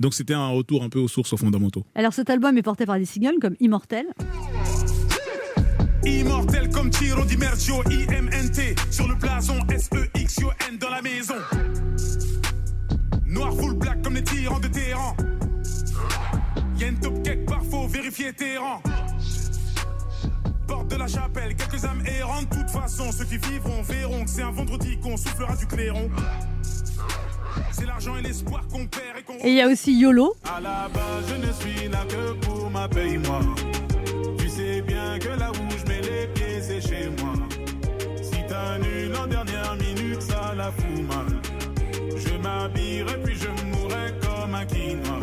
Donc 0.00 0.14
c'était 0.14 0.34
un 0.34 0.48
retour 0.48 0.82
un 0.84 0.88
peu 0.88 0.98
aux 0.98 1.08
sources, 1.08 1.32
aux 1.32 1.36
fondamentaux. 1.36 1.84
Alors, 1.94 2.12
cet 2.12 2.30
album 2.30 2.56
est 2.58 2.62
porté 2.62 2.86
par 2.86 2.98
des 2.98 3.04
singles 3.04 3.38
comme 3.40 3.54
Immortel. 3.68 4.06
Immortel 6.02 6.70
comme 6.70 6.88
Tiro 6.88 7.22
Di 7.26 7.36
Mercio, 7.36 7.82
IMNT 7.90 8.74
sur 8.90 9.06
le 9.06 9.14
blason, 9.14 9.58
S-E-X-I-O-N 9.70 10.78
dans 10.78 10.88
la 10.88 11.02
maison. 11.02 11.34
Noir 13.26 13.52
full 13.52 13.74
black 13.74 14.00
comme 14.00 14.14
les 14.14 14.24
tyrans 14.24 14.58
de 14.58 14.68
Téhéran. 14.68 15.14
Y'a 16.78 16.86
une 16.88 16.98
top 16.98 17.22
quelque 17.22 17.44
part, 17.44 17.62
faut 17.70 17.86
vérifier 17.86 18.32
Téhéran. 18.32 18.80
Porte 20.66 20.88
de 20.88 20.96
la 20.96 21.06
chapelle, 21.06 21.54
quelques 21.54 21.84
âmes 21.84 22.02
errantes. 22.06 22.48
De 22.48 22.56
toute 22.56 22.70
façon, 22.70 23.12
ceux 23.12 23.26
qui 23.26 23.36
vivront 23.36 23.82
verront 23.82 24.24
que 24.24 24.30
c'est 24.30 24.44
un 24.44 24.50
vendredi 24.50 24.98
qu'on 24.98 25.18
soufflera 25.18 25.54
du 25.56 25.66
clairon. 25.66 26.08
C'est 27.72 27.86
l'argent 27.86 28.16
et 28.16 28.22
l'espoir 28.22 28.66
qu'on 28.68 28.86
perd 28.86 29.18
et 29.18 29.22
qu'on. 29.22 29.34
Et 29.34 29.48
il 29.50 29.54
y 29.54 29.60
a 29.60 29.68
aussi 29.68 29.92
YOLO. 29.98 30.34
À 30.44 30.60
la 30.60 30.88
base, 30.92 31.24
je 31.28 31.46
ne 31.46 31.52
suis 31.52 31.88
là 31.88 32.04
que 32.08 32.32
pour 32.46 32.70
ma 32.70 32.88
paye, 32.88 33.18
moi. 33.18 33.40
Tu 34.38 34.48
sais 34.48 34.82
bien 34.82 35.18
que 35.18 35.28
là 35.38 35.50
où 35.50 35.54
je 35.78 35.88
mets 35.88 36.00
les 36.00 36.26
pieds, 36.34 36.60
c'est 36.60 36.80
chez 36.80 37.08
moi. 37.20 37.32
Si 38.22 38.38
t'annules 38.48 39.14
en 39.16 39.26
dernière 39.26 39.76
minute, 39.76 40.22
ça 40.22 40.54
la 40.56 40.70
fout 40.72 41.02
mal. 41.08 41.26
Je 42.16 42.42
m'habillerai 42.42 43.22
puis 43.22 43.34
je 43.36 43.48
mourrai 43.76 44.12
comme 44.20 44.54
un 44.54 44.64
quinoa. 44.64 45.18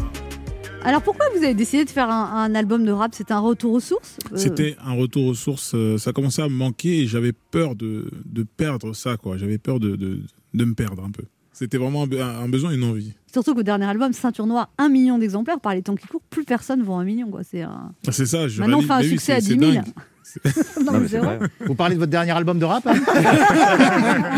Alors, 0.83 1.01
pourquoi 1.01 1.25
vous 1.35 1.43
avez 1.43 1.55
décidé 1.55 1.83
de 1.83 1.89
faire 1.89 2.09
un, 2.11 2.43
un 2.43 2.53
album 2.53 2.85
de 2.85 2.91
rap? 2.91 3.15
C'était 3.15 3.33
un 3.33 3.39
retour 3.39 3.73
aux 3.73 3.79
sources? 3.79 4.17
Euh, 4.31 4.37
C'était 4.37 4.75
un 4.85 4.93
retour 4.93 5.25
aux 5.25 5.33
sources. 5.33 5.71
euh, 5.73 5.97
Ça 5.97 6.13
commençait 6.13 6.43
à 6.43 6.47
me 6.49 6.53
manquer 6.53 6.99
et 7.01 7.07
j'avais 7.07 7.33
peur 7.33 7.75
de, 7.75 8.11
de 8.25 8.43
perdre 8.43 8.93
ça, 8.93 9.17
quoi. 9.17 9.37
J'avais 9.37 9.57
peur 9.57 9.79
de, 9.79 9.95
de, 9.95 10.19
de 10.53 10.65
me 10.65 10.75
perdre 10.75 11.03
un 11.03 11.09
peu. 11.09 11.23
C'était 11.57 11.77
vraiment 11.77 12.03
un, 12.03 12.07
be- 12.07 12.21
un 12.21 12.49
besoin 12.49 12.71
et 12.71 12.75
une 12.75 12.83
envie. 12.83 13.13
Surtout 13.31 13.55
qu'au 13.55 13.63
dernier 13.63 13.85
album, 13.85 14.11
Ceinture 14.11 14.45
Noire, 14.45 14.69
un 14.77 14.89
million 14.89 15.17
d'exemplaires. 15.17 15.59
Par 15.61 15.73
les 15.73 15.81
temps 15.81 15.95
qui 15.95 16.05
courent, 16.05 16.21
plus 16.29 16.43
personne 16.43 16.83
vend 16.83 16.99
un 16.99 17.05
million. 17.05 17.29
Quoi. 17.31 17.41
C'est 17.49 17.61
un... 17.61 17.93
Ah, 18.05 18.11
C'est 18.11 18.25
ça, 18.25 18.49
je 18.49 18.59
Maintenant, 18.59 18.79
on 18.79 18.81
fait 18.81 18.91
un 18.91 18.99
oui, 18.99 19.09
succès 19.09 19.31
à 19.33 19.39
c'est- 19.41 19.55
10 19.55 19.59
c'est 19.65 19.71
000. 19.71 19.71
dingue. 19.73 19.83
Non, 20.85 20.99
mais 20.99 21.07
c'est 21.07 21.19
vrai. 21.19 21.39
Vous 21.65 21.75
parlez 21.75 21.95
de 21.95 21.99
votre 22.01 22.11
dernier 22.11 22.31
album 22.31 22.59
de 22.59 22.65
rap 22.65 22.85
hein 22.87 22.93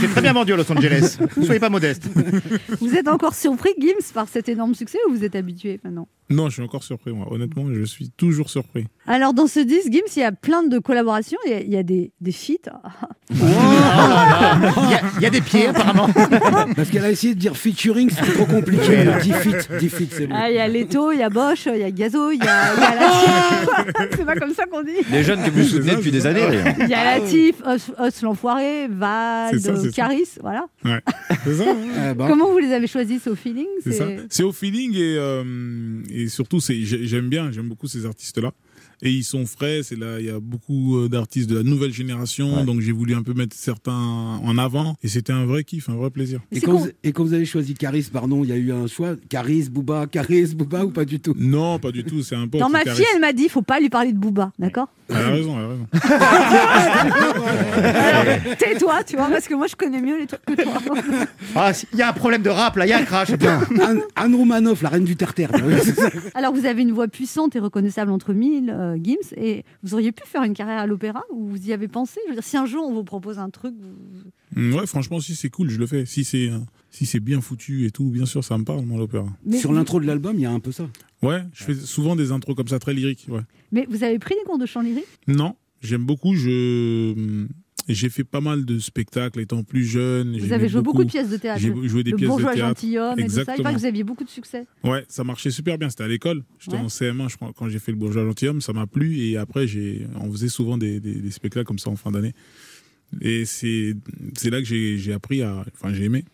C'est 0.00 0.08
très 0.08 0.22
bien 0.22 0.32
vendu 0.32 0.52
à 0.54 0.56
Los 0.56 0.70
Angeles. 0.72 1.18
Soyez 1.44 1.60
pas 1.60 1.68
modeste. 1.68 2.08
Vous 2.80 2.94
êtes 2.94 3.08
encore 3.08 3.34
surpris, 3.34 3.70
Gims, 3.78 4.12
par 4.14 4.28
cet 4.28 4.48
énorme 4.48 4.74
succès 4.74 4.96
ou 5.08 5.12
vous 5.14 5.24
êtes 5.24 5.36
habitué 5.36 5.78
maintenant? 5.84 6.08
Non, 6.30 6.48
je 6.48 6.54
suis 6.54 6.62
encore 6.62 6.82
surpris, 6.84 7.12
moi. 7.12 7.26
Honnêtement, 7.30 7.64
je 7.72 7.82
suis 7.84 8.10
toujours 8.10 8.50
surpris. 8.50 8.84
Alors, 9.06 9.32
dans 9.32 9.46
ce 9.46 9.60
disque, 9.60 9.90
Gims, 9.90 10.00
il 10.16 10.20
y 10.20 10.24
a 10.24 10.32
plein 10.32 10.62
de 10.62 10.78
collaborations. 10.78 11.38
Il 11.46 11.50
y 11.52 11.54
a, 11.54 11.60
il 11.60 11.70
y 11.70 11.76
a 11.76 11.82
des, 11.82 12.12
des 12.20 12.32
feats. 12.32 12.70
Il 13.30 13.38
y, 13.40 14.94
a- 14.94 15.00
il 15.18 15.22
y 15.22 15.26
a 15.26 15.30
des 15.30 15.40
pieds, 15.40 15.66
apparemment. 15.66 16.08
Parce 16.76 16.88
qu'elle 16.90 17.04
a 17.04 17.10
essayé 17.10 17.34
de 17.34 17.38
dire 17.38 17.56
featuring, 17.56 18.10
c'est 18.10 18.32
trop 18.34 18.46
compliqué. 18.46 19.04
Dis 19.22 19.32
fit, 19.32 19.54
dis 19.78 19.88
fit, 19.88 20.08
c'est 20.10 20.26
bon. 20.26 20.34
Ah, 20.36 20.50
il 20.50 20.56
y 20.56 20.58
a 20.58 20.66
Leto, 20.68 21.12
il 21.12 21.18
y 21.18 21.22
a 21.22 21.28
Bosch, 21.28 21.66
il 21.66 21.78
y 21.80 21.82
a 21.84 21.90
Gazo, 21.90 22.30
il 22.30 22.38
y 22.38 22.46
a, 22.48 22.74
il 22.74 22.80
y 22.80 22.84
a 22.84 22.94
Latif. 22.94 24.08
C'est 24.16 24.24
pas 24.24 24.36
comme 24.36 24.54
ça 24.54 24.64
qu'on 24.66 24.82
dit. 24.82 24.92
Les 25.12 25.22
jeunes 25.22 25.42
que 25.42 25.50
vous 25.50 25.62
soutenez 25.64 25.96
depuis 25.96 26.10
des 26.10 26.26
années. 26.26 26.40
Il 26.80 26.88
y 26.88 26.94
a 26.94 27.18
Latif, 27.18 27.56
Os, 27.66 27.90
Os 27.98 28.22
l'enfoiré, 28.22 28.88
ça. 29.00 29.50
Caris, 29.94 30.28
voilà. 30.40 30.66
Ouais, 30.84 31.00
c'est 31.44 31.54
ça. 31.54 31.64
hein. 31.70 32.14
Comment 32.16 32.50
vous 32.50 32.58
les 32.58 32.72
avez 32.72 32.86
choisis 32.86 33.20
C'est 33.22 33.30
au 33.30 33.36
feeling 33.36 33.66
C'est 33.84 33.92
ça. 33.92 34.04
C'est 34.30 34.42
au 34.42 34.52
feeling 34.52 34.94
et, 34.94 35.16
euh, 35.18 35.44
et 36.10 36.17
surtout, 36.26 36.58
c'est, 36.58 36.82
j'ai- 36.82 37.06
j'aime 37.06 37.28
bien, 37.28 37.52
j'aime 37.52 37.68
beaucoup 37.68 37.86
ces 37.86 38.04
artistes-là. 38.06 38.52
Et 39.00 39.12
ils 39.12 39.22
sont 39.22 39.46
frais, 39.46 39.82
c'est 39.84 39.94
là, 39.96 40.18
il 40.18 40.26
y 40.26 40.30
a 40.30 40.40
beaucoup 40.40 40.98
euh, 40.98 41.08
d'artistes 41.08 41.48
de 41.48 41.54
la 41.56 41.62
nouvelle 41.62 41.92
génération, 41.92 42.64
donc 42.64 42.80
j'ai 42.80 42.90
voulu 42.90 43.14
un 43.14 43.22
peu 43.22 43.32
mettre 43.32 43.54
certains 43.54 43.92
en 43.92 44.58
avant. 44.58 44.96
Et 45.04 45.08
c'était 45.08 45.32
un 45.32 45.46
vrai 45.46 45.62
kiff, 45.62 45.88
un 45.88 45.94
vrai 45.94 46.10
plaisir. 46.10 46.40
Et 46.50 46.60
quand, 46.60 46.74
vous, 46.76 46.88
et 47.04 47.12
quand 47.12 47.22
vous 47.24 47.32
avez 47.32 47.44
choisi 47.44 47.74
Caris, 47.74 48.08
pardon, 48.12 48.42
il 48.42 48.50
y 48.50 48.52
a 48.52 48.56
eu 48.56 48.72
un 48.72 48.88
choix 48.88 49.14
Caris, 49.28 49.68
Booba, 49.70 50.08
Caris, 50.08 50.52
Booba 50.56 50.84
ou 50.84 50.90
pas 50.90 51.04
du 51.04 51.20
tout? 51.20 51.32
Non, 51.38 51.78
pas 51.78 51.92
du 51.92 52.02
tout, 52.02 52.22
c'est 52.24 52.34
un 52.34 52.48
pote. 52.48 52.60
Dans 52.60 52.68
ma 52.70 52.82
Caris. 52.82 52.96
fille, 52.96 53.06
elle 53.14 53.20
m'a 53.20 53.32
dit, 53.32 53.44
il 53.44 53.50
faut 53.50 53.62
pas 53.62 53.78
lui 53.78 53.88
parler 53.88 54.12
de 54.12 54.18
Booba, 54.18 54.52
d'accord? 54.58 54.88
Elle 55.10 55.16
a 55.16 55.30
raison, 55.30 55.56
elle 55.58 55.64
a 55.64 55.68
raison. 55.68 55.86
Tais-toi, 58.58 59.04
tu 59.04 59.16
vois, 59.16 59.28
parce 59.28 59.46
que 59.48 59.54
moi 59.54 59.66
je 59.66 59.76
connais 59.76 60.00
mieux 60.00 60.18
les 60.18 60.26
trucs 60.26 60.44
que 60.44 60.62
toi. 60.62 60.72
Ah, 61.54 61.72
il 61.92 61.98
y 61.98 62.02
a 62.02 62.08
un 62.10 62.12
problème 62.12 62.42
de 62.42 62.50
rap 62.50 62.76
là, 62.76 62.86
il 62.86 62.90
y 62.90 62.92
a 62.92 62.98
un 62.98 63.04
crash. 63.04 63.30
Anne, 63.30 64.02
Anne 64.16 64.34
Romanoff, 64.34 64.82
la 64.82 64.90
reine 64.90 65.04
du 65.04 65.16
terre-terre. 65.16 65.50
Alors 66.34 66.52
vous 66.52 66.66
avez 66.66 66.82
une 66.82 66.92
voix 66.92 67.08
puissante 67.08 67.56
et 67.56 67.58
reconnaissable 67.58 68.10
entre 68.10 68.32
mille, 68.32 68.70
euh, 68.70 68.96
Gims, 69.02 69.16
et 69.36 69.64
vous 69.82 69.94
auriez 69.94 70.12
pu 70.12 70.24
faire 70.26 70.42
une 70.42 70.54
carrière 70.54 70.78
à 70.78 70.86
l'opéra 70.86 71.22
ou 71.32 71.48
vous 71.48 71.68
y 71.68 71.72
avez 71.72 71.88
pensé? 71.88 72.20
Je 72.26 72.30
veux 72.30 72.34
dire, 72.36 72.44
si 72.44 72.56
un 72.56 72.66
jour 72.66 72.86
on 72.86 72.92
vous 72.92 73.04
propose 73.04 73.38
un 73.38 73.50
truc, 73.50 73.74
vous- 73.80 74.30
Mm, 74.56 74.74
Ouais, 74.76 74.86
franchement, 74.86 75.20
si 75.20 75.34
c'est 75.36 75.50
cool, 75.50 75.68
je 75.68 75.78
le 75.78 75.86
fais. 75.86 76.06
Si 76.06 76.24
c'est, 76.24 76.48
euh, 76.48 76.56
si 76.98 77.06
c'est 77.06 77.20
bien 77.20 77.40
foutu 77.40 77.86
et 77.86 77.90
tout, 77.92 78.10
bien 78.10 78.26
sûr, 78.26 78.42
ça 78.42 78.58
me 78.58 78.64
parle, 78.64 78.84
moi, 78.84 78.98
l'opéra. 78.98 79.26
Mais- 79.46 79.58
Sur 79.58 79.72
l'intro 79.72 80.00
de 80.00 80.06
l'album, 80.06 80.34
il 80.36 80.42
y 80.42 80.46
a 80.46 80.50
un 80.50 80.58
peu 80.60 80.72
ça. 80.72 80.88
Ouais, 81.22 81.42
je 81.54 81.62
fais 81.64 81.74
souvent 81.74 82.16
des 82.16 82.32
intros 82.32 82.56
comme 82.56 82.66
ça, 82.68 82.78
très 82.80 82.92
lyriques, 82.94 83.26
ouais. 83.28 83.40
mais 83.72 83.86
vous 83.88 84.02
avez 84.02 84.18
pris 84.18 84.34
des 84.34 84.44
cours 84.44 84.58
de 84.58 84.66
chant 84.66 84.80
lyrique? 84.82 85.04
Non, 85.28 85.54
j'aime 85.80 86.04
beaucoup. 86.04 86.34
Je 86.34 87.46
j'ai 87.88 88.10
fait 88.10 88.24
pas 88.24 88.42
mal 88.42 88.66
de 88.66 88.78
spectacles 88.80 89.40
étant 89.40 89.62
plus 89.62 89.84
jeune. 89.84 90.36
Vous 90.38 90.52
avez 90.52 90.68
joué 90.68 90.82
beaucoup 90.82 91.04
de 91.04 91.08
pièces 91.10 91.30
de 91.30 91.38
théâtre. 91.38 91.60
J'ai 91.60 91.72
joué 91.88 92.02
des 92.04 92.10
le 92.10 92.16
pièces 92.18 92.26
de 92.28 92.32
bourgeois 92.32 92.52
théâtre. 92.52 92.68
gentilhomme 92.80 93.18
et 93.18 93.24
tout 93.24 93.30
ça. 93.30 93.36
Il 93.36 93.40
Exactement. 93.40 93.72
que 93.72 93.78
vous 93.78 93.84
aviez 93.86 94.04
beaucoup 94.04 94.24
de 94.24 94.28
succès. 94.28 94.66
Ouais, 94.84 95.06
ça 95.08 95.24
marchait 95.24 95.50
super 95.50 95.78
bien. 95.78 95.88
C'était 95.88 96.02
à 96.04 96.08
l'école. 96.08 96.44
J'étais 96.58 96.76
Ouais. 96.76 96.82
en 96.82 96.88
CM1, 96.88 97.28
je 97.30 97.36
crois, 97.36 97.52
quand 97.56 97.68
j'ai 97.70 97.78
fait 97.78 97.92
le 97.92 97.96
bourgeois 97.96 98.24
gentilhomme. 98.26 98.60
Ça 98.60 98.74
m'a 98.74 98.86
plu. 98.86 99.18
Et 99.20 99.38
après, 99.38 99.66
on 100.20 100.30
faisait 100.32 100.48
souvent 100.48 100.76
des, 100.76 101.00
des- 101.00 101.14
des 101.14 101.30
spectacles 101.30 101.64
comme 101.66 101.78
ça 101.78 101.88
en 101.88 101.96
fin 101.96 102.10
d'année. 102.10 102.34
Et 103.22 103.46
c'est, 103.46 103.94
là 104.50 104.60
que 104.60 104.66
j'ai 104.66 105.12
appris 105.14 105.40
à. 105.40 105.64
Enfin, 105.74 105.94
j'ai 105.94 106.04
aimé 106.04 106.24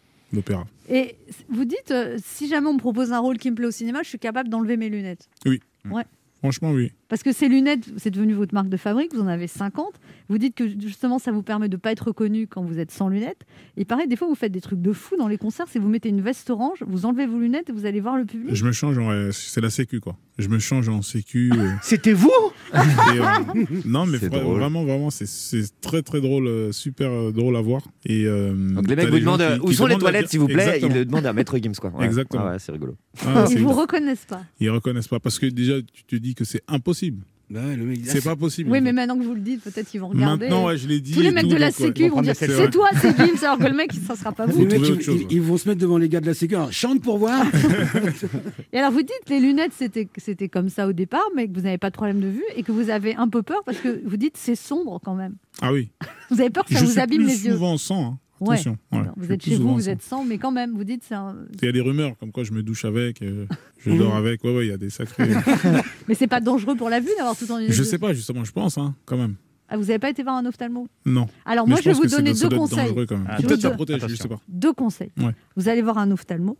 Et 0.89 1.17
vous 1.49 1.65
dites, 1.65 1.91
euh, 1.91 2.19
si 2.25 2.49
jamais 2.49 2.67
on 2.69 2.75
me 2.75 2.79
propose 2.79 3.13
un 3.13 3.19
rôle 3.19 3.39
qui 3.39 3.51
me 3.51 3.57
plaît 3.57 3.67
au 3.67 3.71
cinéma, 3.71 4.03
je 4.03 4.09
suis 4.09 4.19
capable 4.19 4.49
d'enlever 4.49 4.77
mes 4.77 4.89
lunettes. 4.89 5.29
Oui. 5.47 5.61
Ouais. 5.91 6.05
Franchement, 6.39 6.73
oui. 6.73 6.93
Parce 7.15 7.23
que 7.23 7.31
ces 7.31 7.47
lunettes, 7.47 7.85
c'est 7.97 8.11
devenu 8.11 8.33
votre 8.35 8.53
marque 8.55 8.69
de 8.69 8.77
fabrique, 8.77 9.15
vous 9.15 9.21
en 9.21 9.29
avez 9.29 9.47
50. 9.47 9.87
Vous 10.29 10.37
dites 10.37 10.57
que 10.57 10.65
justement, 10.69 11.21
ça 11.21 11.31
vous 11.31 11.43
permet 11.43 11.69
de 11.69 11.77
ne 11.77 11.81
pas 11.81 11.93
être 11.93 12.09
reconnu 12.09 12.49
quand 12.49 12.65
vous 12.65 12.81
êtes 12.81 12.91
sans 12.91 13.09
lunettes. 13.09 13.43
Et 13.77 13.85
pareil, 13.85 14.09
des 14.09 14.17
fois, 14.17 14.27
vous 14.27 14.35
faites 14.35 14.51
des 14.51 14.61
trucs 14.61 14.83
de 14.83 14.93
fou 14.93 15.15
dans 15.17 15.29
les 15.29 15.39
concerts. 15.39 15.67
C'est 15.71 15.79
vous 15.79 15.89
mettez 15.89 16.09
une 16.09 16.23
veste 16.23 16.51
orange, 16.51 16.83
vous 16.85 17.07
enlevez 17.07 17.27
vos 17.27 17.39
lunettes 17.39 17.71
et 17.71 17.73
vous 17.73 17.87
allez 17.87 18.01
voir 18.01 18.17
le 18.17 18.25
public. 18.25 18.53
Je 18.53 18.65
me 18.65 18.73
change 18.73 18.99
en. 18.99 19.11
euh, 19.13 19.31
C'est 19.31 19.61
la 19.61 19.71
sécu, 19.71 20.01
quoi. 20.01 20.17
Je 20.39 20.49
me 20.49 20.59
change 20.59 20.89
en 20.89 21.03
sécu. 21.03 21.53
euh. 21.57 21.71
C'était 21.83 22.15
vous? 22.15 22.33
Et, 22.75 22.77
euh, 22.79 23.65
non, 23.85 24.07
mais 24.07 24.19
vraiment, 24.19 24.83
vraiment, 24.83 25.11
c'est- 25.11 25.71
très, 25.81 26.03
très 26.03 26.21
drôle, 26.21 26.73
super 26.73 27.31
drôle 27.33 27.55
à 27.57 27.61
voir. 27.61 27.83
Et, 28.07 28.25
euh, 28.27 28.53
Donc 28.75 28.89
les 28.89 28.97
mecs 28.97 29.09
vous 29.11 29.21
demandent 29.21 29.41
qui- 29.55 29.61
où 29.61 29.67
qui 29.69 29.75
sont 29.77 29.87
les 29.87 29.99
toilettes, 29.99 30.31
s'il 30.31 30.41
vous 30.41 30.47
plaît? 30.49 30.57
Exactement. 30.65 30.91
Ils 30.93 30.99
le 30.99 31.05
demandent 31.05 31.27
à 31.27 31.33
Maître 31.33 31.57
Gims, 31.59 31.75
quoi. 31.81 31.91
Ouais. 31.91 32.07
Exactement. 32.07 32.43
Ah 32.45 32.51
ouais, 32.53 32.59
c'est 32.59 32.73
rigolo. 32.73 32.97
Ah, 33.25 33.45
Ils 33.53 33.59
vous 33.61 33.71
reconnaissent 33.73 34.25
pas. 34.27 34.43
Ils 34.59 34.71
reconnaissent 34.71 35.07
pas 35.07 35.21
parce 35.21 35.39
que 35.39 35.47
déjà, 35.47 35.75
tu 35.93 36.03
te 36.03 36.17
dis 36.17 36.35
que 36.35 36.45
c'est 36.45 36.63
impossible. 36.67 37.04
Bah 37.51 37.61
ouais, 37.63 37.77
le 37.77 37.85
mec, 37.85 38.01
C'est 38.05 38.25
pas 38.25 38.37
possible. 38.37 38.71
Oui, 38.71 38.81
mais 38.81 38.93
maintenant 38.93 39.19
que 39.19 39.23
vous 39.23 39.35
le 39.35 39.41
dites, 39.41 39.63
peut-être 39.63 39.87
qu'ils 39.89 40.01
vont 40.01 40.09
regarder. 40.09 40.47
Maintenant, 40.49 40.67
ouais, 40.67 40.79
je 40.79 40.89
l'ai 40.89 40.99
dit 40.99 41.13
Tous 41.13 41.21
les 41.21 41.31
mecs 41.31 41.45
tout, 41.45 41.51
de 41.51 41.57
la 41.57 41.71
Sécu 41.71 42.09
vont 42.09 42.23
dire 42.23 42.35
c'est 42.35 42.71
toi, 42.71 42.89
c'est 43.01 43.15
Gims, 43.17 43.45
alors 43.45 43.59
que 43.59 43.65
le 43.67 43.75
mec, 43.77 43.93
ça 43.93 44.17
sera 44.17 44.33
pas 44.33 44.47
vous. 44.47 44.63
Mecs, 44.65 44.73
ils, 44.73 44.91
autre 44.93 45.03
chose, 45.03 45.21
ils- 45.29 45.37
ils 45.37 45.43
vont 45.43 45.59
se 45.59 45.69
mettre 45.69 45.81
devant 45.81 45.99
les 45.99 46.09
gars 46.09 46.21
de 46.23 46.27
la 46.27 46.33
sécu. 46.35 46.57
Alors, 46.57 46.73
chante 46.73 47.03
pour 47.03 47.19
voir. 47.19 47.45
Et 48.73 48.79
alors, 48.79 48.93
vous 48.93 49.03
dites 49.03 49.29
les 49.29 49.41
lunettes, 49.41 49.73
c'était 49.77 50.09
c'était 50.17 50.49
comme 50.49 50.71
ça 50.71 50.89
au 50.89 50.93
départ, 50.93 51.29
mais 51.37 51.47
que 51.49 51.55
vous 51.55 51.61
n'avez 51.63 51.79
pas 51.79 51.91
de 51.91 51.95
problème 51.95 52.21
de 52.21 52.29
vue 52.29 52.43
et 52.57 52.63
que 52.63 52.73
vous 52.73 52.89
avez 52.89 53.15
un 53.15 53.29
peu 53.29 53.43
peur 53.43 53.63
parce 53.65 53.79
que 53.79 54.01
vous 54.07 54.17
dites 54.17 54.37
c'est 54.39 54.57
sombre 54.57 55.01
quand 55.05 55.15
même. 55.15 55.35
Ah 55.61 55.73
oui. 55.73 55.91
Vous 56.31 56.41
avez 56.41 56.51
peur 56.51 56.65
que 56.65 56.73
ça 56.73 56.81
je 56.81 56.85
vous 56.87 56.91
suis 56.93 57.01
abîme 57.01 57.27
les 57.27 57.47
yeux. 57.47 57.53
souvent 57.53 57.77
sans. 57.77 58.05
hein. 58.05 58.19
Ouais. 58.45 58.55
Attention. 58.55 58.77
ouais. 58.93 58.99
Alors, 58.99 59.15
Je 59.21 59.25
Vous 59.27 59.33
êtes 59.33 59.45
chez 59.45 59.57
vous, 59.57 59.75
vous 59.75 59.81
sans. 59.81 59.89
êtes 59.89 60.03
sans, 60.03 60.25
mais 60.25 60.39
quand 60.39 60.51
même, 60.53 60.75
vous 60.77 60.85
dites 60.85 61.03
c'est 61.07 61.15
un... 61.15 61.37
Il 61.61 61.65
y 61.65 61.69
a 61.69 61.73
des 61.73 61.81
rumeurs 61.81 62.17
comme 62.19 62.33
quoi 62.33 62.45
je 62.45 62.53
me 62.53 62.63
douche 62.63 62.85
avec, 62.85 63.23
euh, 63.23 63.47
je 63.79 63.91
Mhm. 63.91 63.99
dors 63.99 64.15
avec. 64.17 64.43
Ouais, 64.45 64.55
ouais, 64.57 64.67
il 64.67 64.71
y 64.71 64.73
a 64.73 64.77
des 64.77 64.91
sacrés. 64.91 65.29
Mais 66.09 66.15
c'est 66.15 66.27
pas 66.27 66.41
dangereux 66.41 66.77
pour 66.77 66.89
la 66.91 67.01
vue 67.01 67.11
d'avoir 67.17 67.37
tout 67.37 67.51
en 67.51 67.59
lunettes. 67.59 67.73
je 67.75 67.83
sais 67.83 67.99
pas, 67.99 68.13
justement, 68.13 68.45
je 68.45 68.53
pense, 68.53 68.79
hein, 68.79 68.95
quand 69.07 69.17
même. 69.17 69.35
Ah, 69.69 69.77
vous 69.79 69.85
n'avez 69.85 69.99
pas 69.99 70.11
été 70.11 70.23
voir 70.23 70.37
un 70.37 70.45
ophtalmo? 70.45 70.87
Non. 71.07 71.27
Alors 71.47 71.67
Mais 71.67 71.73
moi, 71.73 71.81
je 71.83 71.89
vais 71.89 71.95
vous 71.95 72.07
donner 72.07 72.35
deux 72.35 72.51
conseils. 72.51 72.79
dangereux 72.89 73.07
quand 73.07 73.17
même. 73.17 73.27
Je 73.31 73.39
Ou 73.39 73.43
vous 73.43 73.49
Peut-être 73.49 73.61
ça 73.63 73.71
protège, 73.71 74.03
je 74.07 74.15
sais 74.15 74.29
pas. 74.29 74.39
Deux 74.47 74.75
conseils. 74.75 75.11
Ouais. 75.19 75.35
Vous 75.57 75.69
allez 75.71 75.81
voir 75.81 75.97
un 75.97 76.11
ophtalmo 76.11 76.57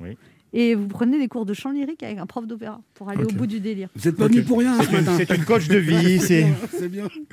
et 0.57 0.75
vous 0.75 0.87
prenez 0.89 1.19
des 1.19 1.29
cours 1.29 1.45
de 1.45 1.53
chant 1.53 1.73
lyrique 1.73 2.03
avec 2.03 2.17
un 2.19 2.27
prof 2.27 2.47
d'opéra 2.47 2.81
pour 2.95 3.11
aller 3.11 3.25
au 3.25 3.29
bout 3.29 3.47
du 3.47 3.61
délire. 3.61 3.89
Vous 3.95 4.09
êtes 4.09 4.17
pas 4.17 4.29
venu 4.29 4.43
pour 4.43 4.61
rien 4.61 4.79
C'est 4.79 4.85
ce 4.85 4.91
une, 4.91 4.97
matin. 5.05 5.17
c'est 5.19 5.37
une 5.37 5.45
coach 5.45 5.69
de 5.69 5.77
vie, 5.79 6.19
c'est 6.21 6.47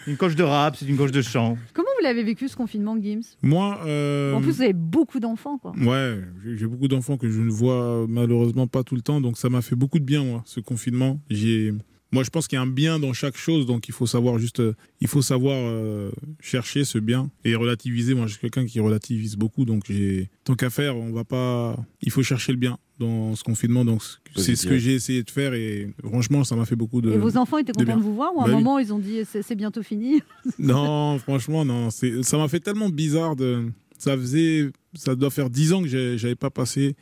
une 0.07 0.17
coach 0.17 0.35
de 0.35 0.43
rap, 0.43 0.75
c'est 0.75 0.87
une 0.87 0.97
coach 0.97 1.11
de 1.11 1.21
chant. 1.21 1.57
Comment 1.73 1.87
vous 1.99 2.03
l'avez 2.03 2.23
vécu 2.23 2.47
ce 2.47 2.55
confinement, 2.55 2.97
Gims? 3.01 3.21
Moi. 3.41 3.79
euh, 3.85 4.33
En 4.33 4.41
plus, 4.41 4.53
vous 4.57 4.61
avez 4.63 4.73
beaucoup 4.73 5.19
d'enfants, 5.19 5.57
quoi. 5.57 5.71
Ouais, 5.79 6.19
j'ai 6.43 6.57
j'ai 6.57 6.65
beaucoup 6.67 6.87
d'enfants 6.87 7.17
que 7.17 7.29
je 7.29 7.39
ne 7.41 7.49
vois 7.51 8.05
malheureusement 8.09 8.67
pas 8.67 8.83
tout 8.83 8.95
le 8.95 9.01
temps, 9.01 9.21
donc 9.21 9.37
ça 9.37 9.49
m'a 9.49 9.61
fait 9.61 9.75
beaucoup 9.75 9.99
de 9.99 10.03
bien, 10.03 10.23
moi, 10.23 10.41
ce 10.45 10.59
confinement. 10.59 11.19
J'ai, 11.29 11.73
moi, 12.11 12.23
je 12.23 12.29
pense 12.29 12.47
qu'il 12.47 12.57
y 12.57 12.59
a 12.59 12.61
un 12.61 12.67
bien 12.67 12.99
dans 12.99 13.13
chaque 13.13 13.37
chose, 13.37 13.65
donc 13.65 13.87
il 13.87 13.93
faut 13.93 14.05
savoir 14.05 14.37
juste, 14.37 14.59
euh, 14.59 14.73
il 14.99 15.07
faut 15.07 15.21
savoir 15.21 15.55
euh, 15.57 16.11
chercher 16.41 16.83
ce 16.83 16.97
bien 16.97 17.29
et 17.45 17.55
relativiser. 17.55 18.13
Moi, 18.13 18.27
je 18.27 18.31
suis 18.33 18.41
quelqu'un 18.41 18.65
qui 18.65 18.79
relativise 18.79 19.35
beaucoup, 19.37 19.63
donc 19.65 19.83
j'ai, 19.87 20.29
tant 20.43 20.55
qu'à 20.55 20.69
faire, 20.69 20.97
on 20.97 21.11
va 21.13 21.23
pas, 21.23 21.77
il 22.01 22.11
faut 22.11 22.23
chercher 22.23 22.51
le 22.51 22.57
bien 22.57 22.77
dans 22.99 23.35
ce 23.35 23.43
confinement, 23.43 23.83
donc 23.85 24.01
c'est 24.35 24.55
ce 24.55 24.67
que 24.67 24.77
j'ai 24.77 24.93
essayé 24.93 25.23
de 25.23 25.29
faire 25.31 25.53
et 25.55 25.89
franchement, 26.03 26.43
ça 26.43 26.55
m'a 26.55 26.65
fait 26.65 26.75
beaucoup 26.75 27.01
de. 27.01 27.11
Et 27.11 27.17
vos 27.17 27.35
enfants 27.37 27.57
étaient 27.57 27.71
contents 27.71 27.97
de 27.97 28.01
vous 28.03 28.13
voir 28.13 28.35
ou 28.35 28.41
à 28.41 28.43
un 28.43 28.47
Bah 28.47 28.53
oui. 28.55 28.63
moment 28.63 28.77
ils 28.77 28.93
ont 28.93 28.99
dit 28.99 29.21
c'est 29.25 29.55
bientôt 29.55 29.81
fini 29.81 30.21
Non, 30.59 31.17
franchement, 31.17 31.65
non. 31.65 31.89
Ça 31.89 32.37
m'a 32.37 32.47
fait 32.47 32.59
tellement 32.59 32.89
bizarre 32.89 33.35
de. 33.35 33.71
Ça 33.97 34.15
faisait, 34.17 34.69
ça 34.95 35.15
doit 35.15 35.29
faire 35.31 35.49
dix 35.49 35.73
ans 35.73 35.81
que 35.81 35.87
j'avais 35.87 36.35
pas 36.35 36.49
passé 36.49 36.95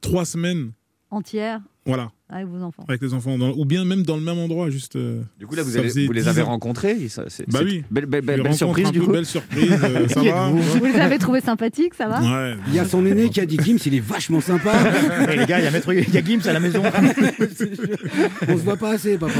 trois 0.00 0.24
semaines, 0.24 0.72
entière 1.10 1.60
voilà, 1.84 2.10
avec 2.28 2.46
vos 2.46 2.60
enfants. 2.62 2.84
avec 2.88 3.00
les 3.02 3.14
enfants, 3.14 3.38
dans- 3.38 3.52
ou 3.56 3.64
bien 3.64 3.84
même 3.84 4.02
dans 4.02 4.16
le 4.16 4.22
même 4.22 4.38
endroit, 4.38 4.68
juste. 4.70 4.96
euh, 4.96 5.22
Du 5.38 5.46
coup, 5.46 5.54
là, 5.54 5.62
vous, 5.62 5.76
avez- 5.76 5.88
les 5.94 6.08
10 6.08 6.28
avez 6.28 6.42
ans. 6.42 6.46
rencontrés 6.46 7.08
ça, 7.08 7.24
c'est- 7.28 7.48
Bah 7.50 7.60
c'est- 7.60 7.64
oui. 7.64 7.84
Belle, 7.90 8.54
surprise, 8.54 8.90
du 8.90 9.00
coup. 9.00 9.12
Belle 9.12 9.24
surprise, 9.26 9.70
euh, 9.84 10.08
ça 10.08 10.22
va 10.22 10.48
Vous 10.50 10.84
les 10.84 10.96
avez 10.96 11.18
trouvés 11.18 11.40
sympathiques, 11.40 11.94
ça 11.94 12.08
va 12.08 12.20
Ouais. 12.20 12.56
Il 12.68 12.74
y 12.74 12.78
a 12.78 12.84
son 12.84 13.04
aîné 13.06 13.30
qui 13.30 13.40
a 13.40 13.46
dit 13.46 13.58
Gims, 13.62 13.78
il 13.86 13.94
est 13.94 14.00
vachement 14.00 14.40
sympa. 14.40 14.72
Et 15.32 15.36
les 15.36 15.46
gars, 15.46 15.58
il 15.60 15.64
y 15.64 15.68
a 15.68 15.70
maître, 15.70 15.92
il 15.92 16.12
y 16.12 16.18
a 16.18 16.24
Gims 16.24 16.40
à 16.48 16.52
la 16.52 16.60
maison. 16.60 16.82
On 18.48 18.56
se 18.56 18.62
voit 18.62 18.76
pas 18.76 18.90
assez, 18.92 19.18
papa. 19.18 19.32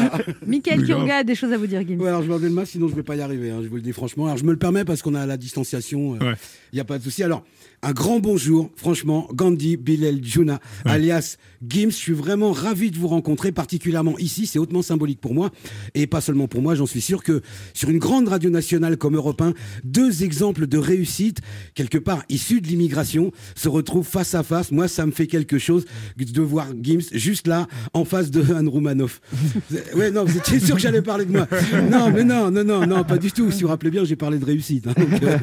Grave. 0.45 0.85
Kiroga 0.85 1.17
a 1.19 1.25
des 1.25 1.35
choses 1.35 1.53
à 1.53 1.59
vous 1.59 1.67
dire, 1.67 1.83
Gims. 1.87 2.01
Ouais, 2.01 2.09
alors 2.09 2.23
je 2.23 2.29
mordais 2.29 2.49
le 2.49 2.55
masque, 2.55 2.73
sinon 2.73 2.89
je 2.89 2.95
vais 2.95 3.03
pas 3.03 3.17
y 3.17 3.21
arriver, 3.21 3.51
hein, 3.51 3.61
je 3.63 3.69
vous 3.69 3.77
le 3.77 3.83
dis 3.83 3.93
franchement. 3.93 4.27
Alors 4.27 4.37
je 4.37 4.45
me 4.45 4.53
le 4.53 4.59
permets 4.59 4.85
parce 4.85 5.03
qu'on 5.03 5.15
a 5.15 5.27
la 5.27 5.37
distanciation, 5.37 6.17
il 6.21 6.75
n'y 6.75 6.81
a 6.81 6.85
pas 6.85 6.99
de 6.99 7.03
souci. 7.03 7.23
Alors, 7.23 7.45
un 7.87 7.93
grand 7.93 8.19
bonjour, 8.19 8.69
franchement, 8.75 9.29
Gandhi 9.33 9.77
Bilal 9.77 10.19
Juna, 10.21 10.59
alias 10.85 11.37
Gims. 11.65 11.91
Je 11.91 11.95
suis 11.95 12.13
vraiment 12.13 12.51
ravi 12.51 12.91
de 12.91 12.99
vous 12.99 13.07
rencontrer, 13.07 13.53
particulièrement 13.53 14.19
ici. 14.19 14.49
C'est 14.49 14.59
hautement 14.59 14.83
symbolique 14.83 15.21
pour 15.21 15.35
moi. 15.35 15.53
Et 15.95 16.09
pas 16.09 16.21
seulement 16.21 16.49
pour 16.49 16.63
moi, 16.63 16.75
j'en 16.75 16.87
suis 16.87 17.01
sûr 17.01 17.23
que 17.23 17.43
sur 17.75 17.89
une 17.89 17.99
grande 17.99 18.27
radio 18.27 18.51
nationale 18.51 18.97
comme 18.97 19.15
Europe 19.15 19.41
1, 19.41 19.55
deux 19.85 20.25
exemples 20.25 20.67
de 20.67 20.79
réussite, 20.79 21.43
quelque 21.75 21.97
part 21.97 22.25
issus 22.29 22.61
de 22.61 22.67
l'immigration, 22.67 23.31
se 23.55 23.69
retrouvent 23.69 24.05
face 24.05 24.35
à 24.35 24.43
face. 24.43 24.73
Moi, 24.73 24.89
ça 24.89 25.07
me 25.07 25.13
fait 25.13 25.29
quelque 25.29 25.59
chose 25.59 25.85
de 26.17 26.43
voir 26.43 26.67
Gims 26.83 27.07
juste 27.13 27.47
là, 27.47 27.69
en 27.95 28.05
face 28.05 28.33
de 28.33 28.53
Anne 28.53 28.67
Roumanoff. 28.67 29.21
ouais, 29.95 30.11
non, 30.11 30.25
vous 30.25 30.37
étiez 30.37 30.59
sûr 30.59 30.75
que 30.75 30.83
j'allais 30.83 31.03
parler 31.03 31.25
de 31.25 31.31
moi. 31.31 31.47
Non, 31.89 32.11
mais 32.11 32.25
non, 32.25 32.51
non, 32.51 32.65
non, 32.65 32.85
non, 32.85 33.05
pas 33.05 33.19
du 33.19 33.31
tout. 33.31 33.53
Si 33.53 33.59
vous 33.59 33.67
vous 33.67 33.69
rappelez 33.69 33.93
bien, 33.93 34.05
j'ai 34.05 34.17
parlé 34.17 34.41
de 34.41 34.45
réussite. 34.45 34.89
hein, 34.89 34.95
donc, 34.97 35.23
euh, 35.23 35.39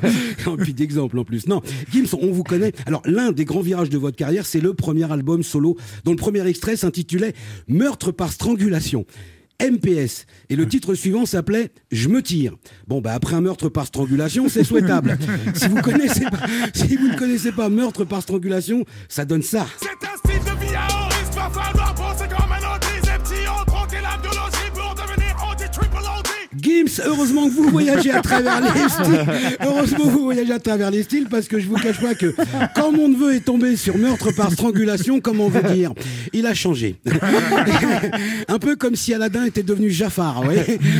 et 0.54 0.58
puis 0.58 0.74
d'exemple 0.74 1.18
en 1.18 1.24
plus. 1.24 1.48
Non, 1.48 1.62
Gims, 1.90 2.18
on 2.22 2.33
vous 2.34 2.44
connaît. 2.44 2.74
Alors, 2.86 3.02
l'un 3.06 3.32
des 3.32 3.46
grands 3.46 3.62
virages 3.62 3.90
de 3.90 3.98
votre 3.98 4.18
carrière, 4.18 4.46
c'est 4.46 4.60
le 4.60 4.74
premier 4.74 5.12
album 5.12 5.44
solo, 5.44 5.78
dont 6.04 6.12
le 6.12 6.18
premier 6.18 6.46
extrait 6.48 6.76
s'intitulait 6.76 7.34
Meurtre 7.68 8.12
par 8.12 8.32
strangulation. 8.32 9.06
MPS. 9.62 10.26
Et 10.50 10.56
le 10.56 10.68
titre 10.68 10.94
suivant 10.94 11.26
s'appelait 11.26 11.72
Je 11.92 12.10
me 12.10 12.22
tire. 12.22 12.56
Bon, 12.88 13.02
bah, 13.02 13.14
après 13.14 13.36
un 13.36 13.42
meurtre 13.42 13.70
par 13.70 13.86
strangulation, 13.86 14.50
c'est 14.50 14.64
souhaitable. 14.64 15.18
si 15.56 15.68
vous 15.68 15.82
connaissez 15.82 16.26
pas, 16.26 16.46
si 16.74 16.96
vous 16.96 17.08
ne 17.08 17.18
connaissez 17.18 17.52
pas 17.52 17.70
meurtre 17.70 18.04
par 18.04 18.22
strangulation, 18.22 18.84
ça 19.08 19.26
donne 19.26 19.44
ça. 19.44 19.66
C'est 19.78 20.33
Gims, 26.64 27.02
heureusement 27.06 27.48
que 27.50 27.54
vous 27.54 27.70
voyagez 27.70 28.12
à 28.12 28.22
travers 28.22 28.62
les 28.62 28.90
styles. 28.90 29.26
Heureusement 29.62 30.06
que 30.06 30.10
vous 30.12 30.24
voyagez 30.24 30.54
à 30.54 30.60
travers 30.60 30.92
les 30.92 31.04
styles 31.04 31.28
parce 31.30 31.48
que 31.48 31.60
je 31.60 31.68
vous 31.68 31.76
cache 31.76 32.00
pas 32.00 32.16
que 32.16 32.34
quand 32.76 32.92
mon 32.92 33.10
neveu 33.10 33.36
est 33.36 33.42
tombé 33.42 33.76
sur 33.76 33.98
meurtre 33.98 34.32
par 34.34 34.52
strangulation, 34.52 35.20
comment 35.20 35.48
on 35.48 35.50
veut 35.50 35.74
dire, 35.74 35.92
il 36.32 36.46
a 36.48 36.54
changé. 36.54 36.96
Un 38.48 38.60
peu 38.60 38.76
comme 38.76 38.96
si 38.96 39.14
Aladdin 39.14 39.46
était 39.46 39.64
devenu 39.64 39.90
Jafar, 39.90 40.42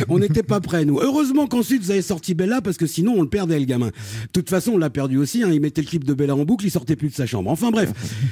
On 0.08 0.18
n'était 0.18 0.42
pas 0.42 0.60
prêts, 0.60 0.84
nous. 0.84 0.98
Heureusement 1.00 1.46
qu'ensuite 1.46 1.82
vous 1.82 1.90
avez 1.90 2.02
sorti 2.02 2.34
Bella 2.34 2.60
parce 2.60 2.76
que 2.76 2.86
sinon 2.86 3.14
on 3.16 3.22
le 3.22 3.28
perdait, 3.28 3.58
le 3.58 3.64
gamin. 3.64 3.86
De 3.88 3.92
toute 4.32 4.50
façon, 4.50 4.72
on 4.72 4.78
l'a 4.78 4.90
perdu 4.90 5.16
aussi. 5.16 5.42
hein. 5.42 5.50
Il 5.52 5.60
mettait 5.60 5.80
le 5.80 5.86
clip 5.86 6.04
de 6.04 6.14
Bella 6.14 6.34
en 6.36 6.44
boucle, 6.44 6.66
il 6.66 6.70
sortait 6.70 6.96
plus 6.96 7.08
de 7.08 7.14
sa 7.14 7.26
chambre. 7.26 7.50
Enfin 7.50 7.70
bref, 7.70 7.90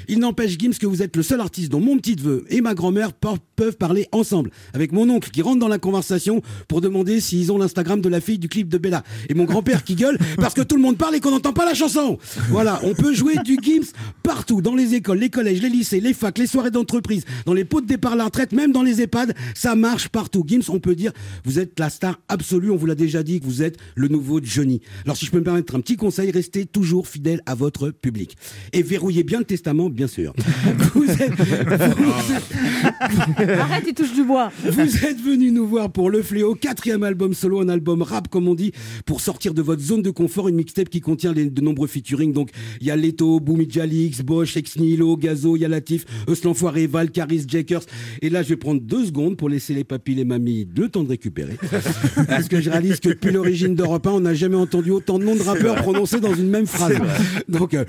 il 0.09 0.19
n'empêche, 0.19 0.59
Gims, 0.59 0.73
que 0.79 0.87
vous 0.87 1.03
êtes 1.03 1.17
le 1.17 1.23
seul 1.23 1.41
artiste 1.41 1.71
dont 1.71 1.81
mon 1.81 1.97
petit 1.97 2.17
neveu 2.17 2.45
et 2.51 2.61
ma 2.61 2.75
grand-mère 2.75 3.13
peuvent 3.13 3.77
parler 3.79 4.07
ensemble. 4.13 4.51
Avec 4.75 4.93
mon 4.93 5.09
oncle 5.09 5.31
qui 5.31 5.43
rentre 5.43 5.59
dans 5.61 5.69
la 5.69 5.79
conversation 5.79 6.43
pour 6.69 6.81
demander 6.81 7.21
s'ils 7.23 7.51
ont 7.51 7.59
l'Instagram 7.59 8.01
de 8.01 8.09
la 8.09 8.21
fille 8.21 8.39
du 8.39 8.49
clip 8.49 8.69
de 8.69 8.79
Bella. 8.79 9.03
Et 9.29 9.35
mon 9.35 9.45
grand-père 9.45 9.85
qui 9.85 9.95
gueule 9.95 10.19
parce 10.37 10.55
que 10.55 10.63
tout 10.63 10.77
le 10.77 10.83
monde 10.83 10.99
parle 10.99 11.15
et 11.15 11.21
qu'on 11.21 11.31
n'entend 11.31 11.53
pas 11.53 11.65
la 11.65 11.75
chanson. 11.75 12.19
Voilà, 12.51 12.81
on 12.83 12.95
peut 12.95 13.15
jouer 13.15 13.37
du 13.45 13.59
Gims 13.63 13.93
partout, 14.23 14.61
dans 14.61 14.75
les 14.75 14.95
écoles, 14.95 15.19
les 15.19 15.31
collèges, 15.31 15.63
les 15.63 15.69
lycées, 15.69 16.01
les 16.01 16.13
facs, 16.15 16.39
les 16.39 16.47
soirées 16.47 16.71
d'entreprise, 16.71 17.25
dans 17.47 17.55
les 17.55 17.65
pots 17.65 17.81
de 17.81 17.87
départ 17.87 18.13
à 18.13 18.17
la 18.17 18.25
retraite, 18.25 18.53
même 18.53 18.73
dans 18.73 18.83
les 18.83 19.01
EHPAD, 19.01 19.35
ça 19.55 19.75
marche 19.75 20.09
partout. 20.09 20.45
Gims, 20.47 20.69
on 20.69 20.81
peut 20.81 20.95
dire, 20.95 21.13
vous 21.45 21.59
êtes 21.59 21.79
la 21.79 21.91
star 21.91 22.19
absolue, 22.29 22.71
on 22.71 22.77
vous 22.77 22.87
l'a 22.87 22.95
déjà 22.95 23.23
dit, 23.23 23.41
que 23.41 23.47
vous 23.47 23.63
êtes 23.63 23.79
le 23.95 24.09
nouveau 24.09 24.41
Johnny. 24.43 24.81
Alors 25.05 25.17
si 25.17 25.27
je 25.27 25.31
peux 25.31 25.39
me 25.39 25.45
permettre 25.45 25.75
un 25.75 25.81
petit 25.81 25.97
conseil, 25.97 26.31
restez 26.31 26.67
toujours 26.67 27.07
fidèle 27.07 27.41
à 27.47 27.55
votre 27.55 27.91
public. 27.91 28.37
Et 28.73 28.83
verrouillez 28.83 29.23
bien 29.23 29.39
le 29.39 29.45
testament, 29.45 29.89
bien 29.91 30.07
sûr. 30.07 30.33
Vous 30.95 31.11
êtes, 31.11 31.33
vous 31.35 32.13
Arrête, 33.61 33.85
il 33.87 33.95
touche 33.95 34.13
du 34.13 34.25
bois. 34.25 34.53
vous 34.65 35.05
êtes 35.05 35.21
venu 35.21 35.51
nous 35.51 35.67
voir 35.67 35.91
pour 35.91 36.11
Le 36.11 36.23
Fléau, 36.23 36.55
quatrième 36.55 37.03
album 37.03 37.12
solo, 37.33 37.61
un 37.61 37.69
album 37.69 38.03
rap 38.03 38.29
comme 38.29 38.49
on 38.49 38.55
dit, 38.55 38.73
pour 39.07 39.21
sortir 39.21 39.55
de 39.55 39.63
votre 39.63 39.83
zone 39.83 40.03
de 40.03 40.11
confort, 40.11 40.49
une 40.49 40.57
mixtape 40.57 40.89
qui 40.89 41.01
contient 41.01 41.33
les- 41.33 41.51
de 41.51 41.61
nombreux 41.61 41.87
featuring. 41.87 42.33
Donc 42.33 42.51
il 42.81 42.87
y 42.87 42.91
a 42.91 42.97
Leto, 42.97 43.41
Boumi 43.41 43.69
Jalix, 43.71 44.23
Bosch, 44.23 44.57
Ex 44.57 44.77
Nihilo, 44.77 45.17
Gazo, 45.17 45.57
il 45.57 45.61
y 45.61 45.65
a 45.65 45.69
Latif, 45.69 46.05
Val, 46.91 47.11
Caris, 47.11 47.45
Jakers. 47.49 47.83
Et 48.21 48.31
là 48.31 48.43
je 48.43 48.49
vais 48.49 48.57
prendre 48.57 48.81
deux 48.81 49.07
secondes 49.07 49.37
pour 49.37 49.49
laisser 49.49 49.75
les 49.75 49.85
papilles 49.85 50.21
et 50.21 50.25
mamies 50.25 50.69
le 50.77 50.89
temps 50.89 51.05
de 51.05 51.09
récupérer. 51.09 51.57
Parce 52.29 52.49
que 52.49 52.61
je 52.61 52.71
réalise 52.71 53.01
que 53.01 53.11
depuis 53.11 53.33
l'origine 53.33 53.75
d'Europe 53.75 54.07
1, 54.07 54.11
on 54.11 54.21
n'a 54.21 54.35
jamais 54.35 54.57
entendu 54.57 54.91
autant 54.91 55.19
de 55.19 55.25
noms 55.25 55.37
de 55.37 55.43
rappeurs 55.43 55.77
prononcés 55.77 56.21
dans 56.21 56.35
une 56.35 56.49
même 56.49 56.67
phrase. 56.67 56.95
Donc 57.49 57.75
euh, 57.75 57.85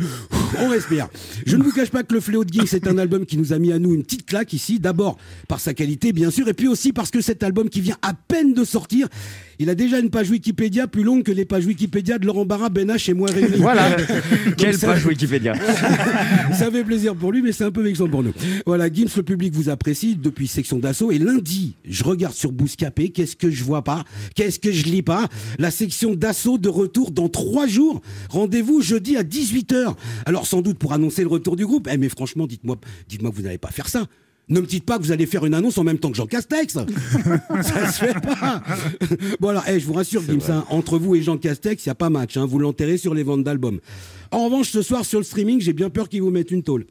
on 0.59 0.69
respire. 0.69 1.07
Je 1.45 1.57
ne 1.57 1.63
vous 1.63 1.71
cache 1.71 1.89
pas 1.89 2.03
que 2.03 2.13
Le 2.13 2.19
Fléau 2.19 2.43
de 2.45 2.53
Geek, 2.53 2.67
c'est 2.67 2.88
un 2.88 2.97
album 2.97 3.26
qui 3.26 3.38
nous 3.38 3.53
a 3.53 3.59
mis 3.59 3.71
à 3.71 3.80
nous 3.80 3.93
une 3.93 4.03
petite 4.03 4.26
claque 4.26 4.53
ici. 4.53 4.80
D'abord 4.80 5.17
par 5.47 5.59
sa 5.59 5.74
qualité, 5.74 6.13
bien 6.13 6.32
sûr, 6.32 6.47
et 6.47 6.53
puis 6.53 6.67
aussi 6.67 6.93
parce 6.93 7.11
que 7.11 7.21
cet 7.21 7.43
album 7.43 7.69
qui 7.69 7.82
vient 7.82 7.97
à 8.01 8.13
peine 8.13 8.53
de 8.53 8.63
sortir, 8.63 9.07
il 9.59 9.70
a 9.70 9.76
déjà 9.76 9.99
une 9.99 10.09
page 10.09 10.30
Wikipédia 10.30 10.88
plus 10.88 11.03
longue 11.03 11.24
que 11.24 11.32
les 11.32 11.45
pages 11.45 11.66
Wikipédia 11.66 12.18
de 12.18 12.26
Laurent 12.26 12.45
Barra, 12.45 12.70
Ben 12.70 12.89
H 12.91 13.11
et 13.11 13.14
moi 13.14 13.30
réunis. 13.30 13.57
Voilà. 13.57 13.95
Quelle 14.57 14.78
ça- 14.78 14.88
page 14.88 15.05
Wikipédia. 15.05 15.53
ça 16.53 16.72
fait 16.72 16.84
plaisir 16.84 17.16
pour 17.16 17.32
lui, 17.32 17.41
mais 17.41 17.51
c'est 17.51 17.64
un 17.64 17.72
peu 17.72 17.84
vexant 17.84 18.07
pour 18.09 18.24
nous. 18.24 18.34
Voilà, 18.66 18.91
Gims, 18.91 19.07
le 19.16 19.24
public 19.24 19.53
vous 19.53 19.70
apprécie 19.70 20.16
depuis 20.16 20.47
section 20.47 20.80
d'assaut. 20.80 21.11
Et 21.11 21.20
lundi, 21.20 21.76
je 21.88 22.03
regarde 22.03 22.34
sur 22.34 22.51
Bouscapé, 22.51 23.09
qu'est-ce 23.09 23.36
que 23.36 23.51
je 23.51 23.64
vois 23.64 23.84
pas 23.84 24.03
Qu'est-ce 24.36 24.59
que 24.59 24.72
je 24.72 24.86
lis 24.86 25.03
pas 25.03 25.28
La 25.59 25.72
section 25.72 26.16
d'assaut 26.16 26.57
de 26.57 26.70
retour 26.70 27.11
dans 27.11 27.30
trois 27.30 27.68
jours. 27.68 28.01
Rendez-vous 28.30 28.82
jeudi 28.82 29.18
à 29.18 29.24
18h. 29.24 29.95
Alors 30.26 30.47
sans 30.47 30.61
doute 30.61 30.80
pour 30.80 30.93
annoncer 30.93 31.22
le 31.22 31.30
retour 31.30 31.55
du 31.55 31.66
groupe. 31.66 31.88
Eh, 31.91 31.97
mais 31.97 32.09
franchement, 32.09 32.47
dites-moi 32.47 32.78
dites-moi 33.07 33.32
que 33.32 33.36
vous 33.36 33.43
n'allez 33.43 33.57
pas 33.59 33.70
faire 33.72 33.88
ça. 33.88 34.07
Ne 34.49 34.59
me 34.59 34.65
dites 34.65 34.85
pas 34.85 34.97
que 34.97 35.03
vous 35.03 35.11
allez 35.11 35.25
faire 35.25 35.45
une 35.45 35.53
annonce 35.53 35.77
en 35.77 35.83
même 35.83 35.99
temps 35.99 36.11
que 36.11 36.17
Jean 36.17 36.25
Castex. 36.27 36.73
ça 37.61 37.91
se 37.91 38.05
fait 38.05 38.19
pas. 38.19 38.61
Bon 39.39 39.49
alors, 39.49 39.63
eh, 39.67 39.79
je 39.79 39.85
vous 39.87 39.93
rassure, 39.93 40.21
Gims, 40.21 40.39
hein, 40.51 40.65
entre 40.69 40.97
vous 40.97 41.15
et 41.15 41.21
Jean 41.21 41.37
Castex, 41.37 41.85
il 41.85 41.89
n'y 41.89 41.91
a 41.91 41.95
pas 41.95 42.09
match. 42.09 42.35
hein. 42.37 42.45
vous 42.45 42.59
l'enterrez 42.59 42.97
sur 42.97 43.13
les 43.13 43.23
ventes 43.23 43.43
d'albums. 43.43 43.79
En 44.31 44.45
revanche, 44.45 44.69
ce 44.69 44.81
soir 44.81 45.05
sur 45.05 45.19
le 45.19 45.25
streaming, 45.25 45.61
j'ai 45.61 45.73
bien 45.73 45.89
peur 45.89 46.09
qu'ils 46.09 46.21
vous 46.21 46.31
mettent 46.31 46.51
une 46.51 46.63
tôle. 46.63 46.85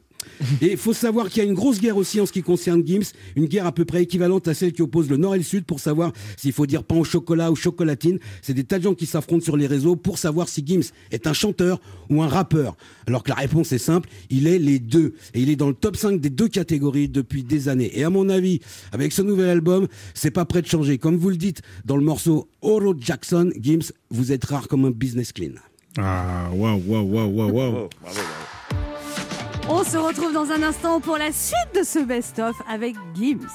Et 0.61 0.71
il 0.71 0.77
faut 0.77 0.93
savoir 0.93 1.29
qu'il 1.29 1.43
y 1.43 1.45
a 1.45 1.49
une 1.49 1.55
grosse 1.55 1.79
guerre 1.79 1.97
aussi 1.97 2.19
en 2.19 2.25
ce 2.25 2.31
qui 2.31 2.41
concerne 2.41 2.85
Gims, 2.85 3.11
une 3.35 3.45
guerre 3.45 3.65
à 3.65 3.71
peu 3.71 3.85
près 3.85 4.03
équivalente 4.03 4.47
à 4.47 4.53
celle 4.53 4.73
qui 4.73 4.81
oppose 4.81 5.09
le 5.09 5.17
Nord 5.17 5.35
et 5.35 5.37
le 5.37 5.43
Sud 5.43 5.65
pour 5.65 5.79
savoir 5.79 6.13
s'il 6.37 6.53
faut 6.53 6.65
dire 6.65 6.83
pain 6.83 6.95
au 6.95 7.03
chocolat 7.03 7.51
ou 7.51 7.55
chocolatine. 7.55 8.19
C'est 8.41 8.53
des 8.53 8.63
tas 8.63 8.79
de 8.79 8.83
gens 8.83 8.93
qui 8.93 9.05
s'affrontent 9.05 9.43
sur 9.43 9.57
les 9.57 9.67
réseaux 9.67 9.95
pour 9.95 10.17
savoir 10.17 10.49
si 10.49 10.63
Gims 10.65 10.91
est 11.11 11.27
un 11.27 11.33
chanteur 11.33 11.79
ou 12.09 12.21
un 12.21 12.27
rappeur. 12.27 12.75
Alors 13.07 13.23
que 13.23 13.29
la 13.29 13.35
réponse 13.35 13.71
est 13.71 13.77
simple, 13.77 14.09
il 14.29 14.47
est 14.47 14.59
les 14.59 14.79
deux. 14.79 15.13
Et 15.33 15.41
il 15.41 15.49
est 15.49 15.55
dans 15.55 15.67
le 15.67 15.73
top 15.73 15.95
5 15.95 16.19
des 16.19 16.29
deux 16.29 16.47
catégories 16.47 17.09
depuis 17.09 17.43
des 17.43 17.69
années. 17.69 17.91
Et 17.97 18.03
à 18.03 18.09
mon 18.09 18.29
avis, 18.29 18.59
avec 18.91 19.11
ce 19.11 19.21
nouvel 19.21 19.49
album, 19.49 19.87
c'est 20.13 20.31
pas 20.31 20.45
prêt 20.45 20.61
de 20.61 20.67
changer. 20.67 20.97
Comme 20.97 21.17
vous 21.17 21.29
le 21.29 21.37
dites 21.37 21.61
dans 21.85 21.97
le 21.97 22.03
morceau 22.03 22.49
Oro 22.61 22.93
Jackson, 22.97 23.51
Gims, 23.59 23.91
vous 24.09 24.31
êtes 24.31 24.45
rare 24.45 24.67
comme 24.67 24.85
un 24.85 24.91
business 24.91 25.31
clean. 25.31 25.53
Ah, 25.97 26.49
waouh, 26.53 26.81
waouh, 26.87 27.03
waouh, 27.03 27.29
waouh, 27.29 27.51
waouh. 27.51 27.89
On 29.69 29.83
se 29.83 29.97
retrouve 29.97 30.33
dans 30.33 30.51
un 30.51 30.61
instant 30.61 30.99
pour 30.99 31.17
la 31.17 31.31
suite 31.31 31.75
de 31.75 31.83
ce 31.83 31.99
best-of 31.99 32.55
avec 32.69 32.95
Gims. 33.15 33.47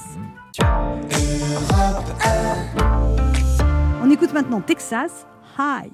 On 4.01 4.09
écoute 4.09 4.33
maintenant 4.33 4.61
Texas 4.61 5.27
High. 5.57 5.91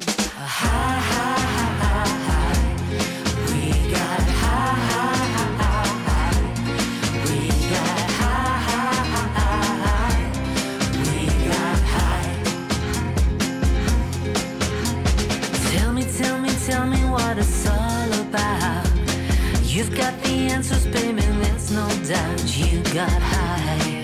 You've 19.76 19.94
got 19.94 20.18
the 20.24 20.30
answers, 20.30 20.88
baby, 20.88 21.20
there's 21.20 21.70
no 21.70 21.86
doubt. 22.08 22.58
You 22.58 22.82
got 22.94 23.10
high. 23.10 24.04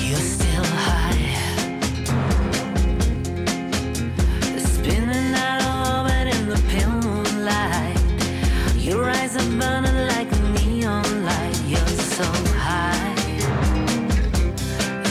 You're 0.00 0.16
still 0.16 0.64
high. 0.64 1.20
Spinning 4.58 5.34
out 5.34 5.60
of 5.60 5.72
orbit 5.92 6.26
in 6.34 6.48
the 6.48 6.56
pale 6.70 6.88
moonlight. 6.88 8.00
Your 8.78 9.10
eyes 9.10 9.36
are 9.36 9.50
burning 9.60 10.08
like 10.08 10.32
a 10.32 10.38
neon 10.54 11.24
light. 11.26 11.60
You're 11.66 11.98
so 12.16 12.24
high. 12.56 13.14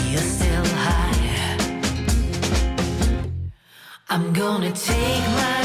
You're 0.09 0.29
still 0.37 0.65
high. 0.65 1.59
I'm 4.09 4.33
gonna 4.33 4.71
take 4.71 5.23
my 5.37 5.64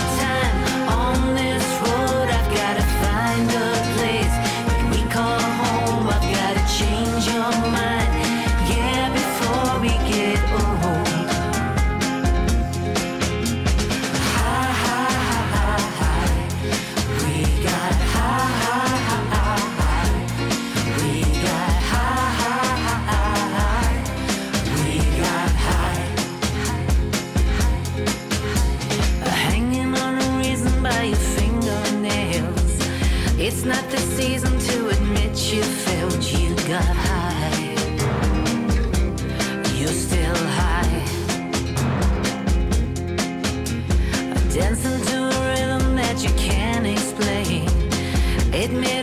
Admit 48.70 48.99